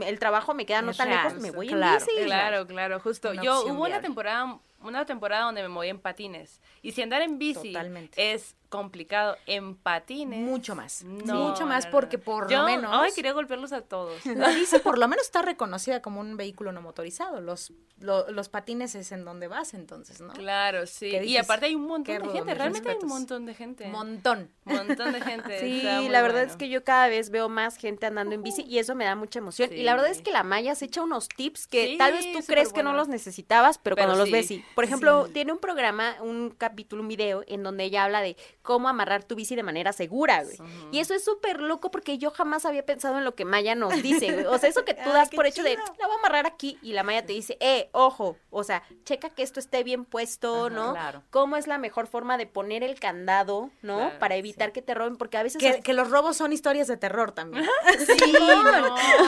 el 0.05 0.19
trabajo 0.19 0.55
me 0.55 0.67
queda 0.67 0.83
no 0.83 0.91
Es 0.91 0.97
tan 0.97 1.09
real, 1.09 1.25
lejos, 1.25 1.41
me 1.41 1.51
sí, 1.51 1.55
voy 1.55 1.69
claro, 1.69 2.01
en 2.01 2.07
bici. 2.17 2.25
Claro, 2.25 2.67
claro, 2.67 2.99
justo. 3.01 3.31
Una 3.31 3.43
Yo 3.45 3.63
hubo 3.67 3.71
una 3.83 3.87
viable. 3.91 4.03
temporada, 4.03 4.59
una 4.85 5.07
temporada 5.07 5.45
donde 5.45 5.63
me 5.63 5.69
moví 5.69 5.89
en 5.89 5.99
patines. 5.99 6.61
Y 6.83 6.93
si 6.93 7.03
andar 7.03 7.23
en 7.23 7.39
bici 7.39 7.73
Totalmente. 7.73 8.33
es 8.35 8.55
complicado 8.75 9.37
en 9.47 9.77
patines. 9.77 10.41
Mucho 10.41 10.75
más. 10.75 11.05
No, 11.05 11.49
Mucho 11.51 11.65
más 11.67 11.85
no, 11.85 11.91
no. 11.91 11.93
porque 11.93 12.19
por 12.19 12.49
Yo, 12.51 12.59
lo 12.59 12.65
menos 12.65 12.91
Ay, 12.93 13.13
quería 13.15 13.33
golpearlos 13.33 13.73
a 13.73 13.83
todos. 13.83 14.25
la 14.27 14.49
bici 14.51 14.79
por 14.81 14.99
lo 14.99 15.07
menos 15.07 15.25
está 15.27 15.43
reconocida 15.43 16.03
como 16.03 16.21
un 16.21 16.37
vehículo 16.37 16.73
no 16.73 16.83
motorizado. 16.83 17.41
Los, 17.41 17.73
lo- 18.01 18.29
los 18.31 18.49
patines 18.49 18.95
es 18.97 19.13
en 19.13 19.25
donde 19.25 19.47
vas 19.49 19.75
entonces, 19.75 20.21
¿no? 20.21 20.33
Claro, 20.33 20.87
sí. 20.87 21.11
¿Qué 21.11 21.25
Y 21.25 21.37
aparte 21.37 21.67
hay 21.67 21.75
un 21.77 21.87
montón 21.87 22.05
Qué 22.17 22.19
de 22.27 22.33
gente. 22.33 22.55
Realmente 22.55 22.91
hay 22.91 22.97
un 23.01 23.09
montón 23.09 23.47
de 23.47 23.55
gente. 23.55 23.87
Montón. 23.89 24.51
montón 24.65 25.13
de 25.13 25.21
gente. 25.21 25.61
Sí, 25.65 25.83
la 25.83 26.21
verdad 26.23 26.41
bueno. 26.41 26.51
es 26.51 26.57
que 26.57 26.69
yo 26.69 26.83
cada 26.85 27.09
vez 27.09 27.31
veo 27.31 27.49
más 27.49 27.77
gente 27.77 28.07
andando 28.07 28.35
en 28.35 28.43
bici 28.43 28.63
y 28.63 28.79
eso 28.79 28.95
me 28.95 29.05
da 29.05 29.15
mucha 29.15 29.39
emoción. 29.39 29.73
Y 29.73 29.83
la 29.83 29.95
verdad 29.95 30.11
es 30.11 30.21
que 30.21 30.31
la 30.33 30.43
Maya 30.43 30.75
se 30.75 30.87
echa 30.87 31.03
unos 31.03 31.29
tips 31.29 31.67
que 31.67 31.89
Sí, 31.91 31.99
tal 31.99 32.13
vez 32.13 32.33
tú 32.33 32.41
crees 32.47 32.73
que 32.73 32.83
no 32.83 32.93
los 32.93 33.09
necesitabas, 33.09 33.79
pero, 33.79 33.97
Pero 33.97 34.09
cuando 34.09 34.25
los 34.25 34.31
ves 34.33 34.49
sí. 34.49 34.65
Por 34.75 34.85
ejemplo, 34.85 35.29
tiene 35.33 35.53
un 35.53 35.59
programa, 35.59 36.17
un 36.21 36.51
capítulo, 36.51 37.03
un 37.03 37.09
video 37.09 37.45
en 37.47 37.63
donde 37.63 37.85
ella 37.85 38.05
habla 38.05 38.21
de 38.21 38.37
cómo 38.65 38.89
amarrar 38.89 39.23
tu 39.23 39.37
bici 39.37 39.55
de 39.55 39.63
manera 39.63 39.93
segura, 39.93 40.43
güey. 40.43 40.57
Y 40.91 40.99
eso 40.99 41.15
es 41.15 41.23
súper 41.23 41.61
loco 41.61 41.91
porque 41.91 42.17
yo 42.17 42.31
jamás 42.31 42.65
había 42.65 42.85
pensado 42.85 43.19
en 43.19 43.25
lo 43.25 43.35
que 43.35 43.45
Maya 43.45 43.75
nos 43.75 44.03
dice, 44.03 44.33
güey. 44.33 44.47
O 44.47 44.59
sea, 44.59 44.71
eso 44.71 44.85
que 44.85 44.95
tú 45.05 45.11
das 45.11 45.29
por 45.29 45.47
hecho 45.47 45.63
de, 45.63 45.77
la 45.77 46.07
voy 46.07 46.17
a 46.17 46.19
amarrar 46.19 46.47
aquí 46.47 46.79
y 46.83 46.95
la 46.95 47.03
Maya 47.03 47.25
te 47.25 47.35
dice, 47.35 47.59
eh, 47.61 47.91
ojo, 47.93 48.37
o 48.51 48.65
sea, 48.65 48.83
checa 49.05 49.29
que 49.29 49.43
esto 49.43 49.61
esté 49.61 49.85
bien 49.85 50.07
puesto, 50.07 50.67
Ajá, 50.67 50.75
¿no? 50.75 50.93
claro. 50.93 51.23
Cómo 51.31 51.57
es 51.57 51.67
la 51.67 51.77
mejor 51.77 52.07
forma 52.07 52.39
de 52.39 52.47
poner 52.47 52.83
el 52.83 52.99
candado, 52.99 53.71
¿no? 53.83 53.99
Claro, 53.99 54.19
Para 54.19 54.37
evitar 54.37 54.73
que 54.73 54.81
te 54.81 54.95
roben, 54.95 55.17
porque 55.17 55.37
a 55.37 55.43
veces... 55.43 55.61
Que, 55.61 55.81
que 55.81 55.93
los 55.93 56.11
robos 56.11 56.39
son 56.39 56.53
historias 56.55 56.89
de 56.89 56.97
terror 56.97 57.33
también. 57.33 57.65
Sí, 57.99 58.33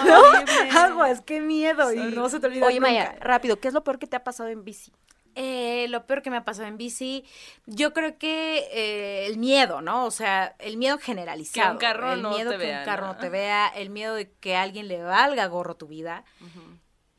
No. 0.07 0.79
Aguas, 0.79 1.21
qué 1.21 1.41
miedo. 1.41 1.93
Y 1.93 1.99
no 1.99 2.29
se 2.31 2.41
te 2.41 2.47
olvida 2.47 2.67
Oye, 2.67 2.81
nunca. 2.81 2.89
Maya, 2.91 3.17
rápido, 3.21 3.61
¿qué 3.61 3.69
es 3.69 3.75
lo 3.75 3.85
peor 3.85 3.99
que 3.99 4.07
te 4.07 4.17
ha 4.17 4.25
pasado 4.25 4.49
en 4.49 4.65
bici? 4.65 4.93
Eh, 5.39 5.87
lo 5.91 6.07
peor 6.07 6.23
que 6.23 6.31
me 6.31 6.39
ha 6.39 6.45
pasado 6.45 6.67
en 6.67 6.79
bici, 6.79 7.25
yo 7.67 7.93
creo 7.93 8.17
que 8.19 8.69
eh, 8.73 9.27
el 9.27 9.37
miedo, 9.37 9.83
¿no? 9.83 10.07
O 10.07 10.11
sea, 10.11 10.57
el 10.59 10.79
miedo 10.79 10.97
generalizado. 10.99 11.69
Que 11.79 11.87
un 11.87 11.93
carro 11.93 12.13
el 12.15 12.23
no 12.23 12.31
miedo 12.31 12.51
te 12.53 12.57
que 12.59 12.65
vea, 12.65 12.79
un 12.81 12.85
carro 12.87 13.07
¿no? 13.09 13.13
no 13.13 13.19
te 13.21 13.29
vea, 13.29 13.69
el 13.69 13.91
miedo 13.91 14.15
de 14.15 14.31
que 14.33 14.57
a 14.57 14.63
alguien 14.63 14.89
le 14.89 15.03
valga 15.03 15.47
gorro 15.47 15.77
tu 15.77 15.87
vida. 15.87 16.25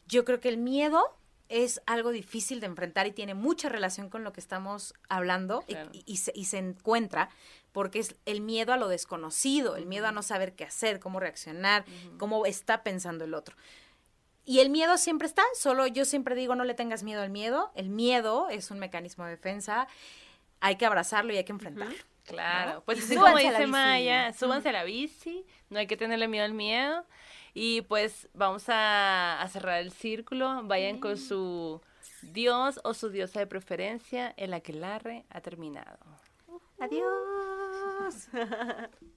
Yo 0.07 0.25
creo 0.25 0.39
que 0.39 0.49
el 0.49 0.57
miedo 0.57 1.15
es 1.49 1.81
algo 1.85 2.09
difícil 2.11 2.59
de 2.59 2.65
enfrentar 2.65 3.07
y 3.07 3.11
tiene 3.11 3.33
mucha 3.33 3.69
relación 3.69 4.09
con 4.09 4.23
lo 4.23 4.33
que 4.33 4.39
estamos 4.41 4.93
hablando 5.09 5.63
y- 5.67 5.73
Claro. 5.73 5.89
y, 5.93 6.03
y 6.05 6.17
se, 6.17 6.31
y 6.35 6.45
se 6.45 6.57
encuentra 6.57 7.29
porque 7.71 7.99
es 7.99 8.15
el 8.25 8.41
miedo 8.41 8.73
a 8.73 8.77
lo 8.77 8.87
desconocido, 8.87 9.75
el 9.75 9.85
miedo 9.85 10.07
a 10.07 10.11
no 10.11 10.23
saber 10.23 10.55
qué 10.55 10.63
hacer, 10.65 10.99
cómo 10.99 11.19
reaccionar, 11.19 11.85
cómo 12.17 12.45
está 12.47 12.81
pensando 12.83 13.23
el 13.25 13.33
otro. 13.35 13.55
Y 14.47 14.61
el 14.61 14.69
miedo 14.69 14.97
siempre 14.97 15.27
está, 15.27 15.43
solo 15.55 15.87
yo 15.87 16.05
siempre 16.05 16.33
digo 16.33 16.55
no 16.55 16.63
le 16.63 16.73
tengas 16.73 17.03
miedo 17.03 17.21
al 17.21 17.29
miedo, 17.29 17.69
el 17.75 17.89
miedo 17.89 18.47
es 18.49 18.71
un 18.71 18.79
mecanismo 18.79 19.25
de 19.25 19.31
defensa, 19.31 19.89
hay 20.61 20.77
que 20.77 20.85
abrazarlo 20.85 21.33
y 21.33 21.37
hay 21.37 21.43
que 21.43 21.51
enfrentarlo. 21.51 21.93
Claro, 22.23 22.81
pues 22.85 23.03
así 23.03 23.15
como 23.15 23.27
a 23.27 23.33
la 23.33 23.51
dice. 23.51 23.67
Maya, 23.67 24.31
súbanse 24.31 24.69
a 24.69 24.71
la 24.71 24.85
bici, 24.85 25.45
no 25.69 25.79
hay 25.79 25.87
que 25.87 25.97
tenerle 25.97 26.29
miedo 26.29 26.45
al 26.45 26.53
miedo. 26.53 27.05
Y 27.53 27.81
pues 27.81 28.29
vamos 28.33 28.69
a, 28.69 29.41
a 29.41 29.47
cerrar 29.49 29.81
el 29.81 29.91
círculo, 29.91 30.63
vayan 30.63 30.99
con 30.99 31.17
su 31.17 31.81
dios 32.21 32.79
o 32.85 32.93
su 32.93 33.09
diosa 33.09 33.41
de 33.41 33.47
preferencia, 33.47 34.33
el 34.37 34.53
aquelarre 34.53 35.25
ha 35.29 35.41
terminado. 35.41 35.97
Adiós. 36.79 38.29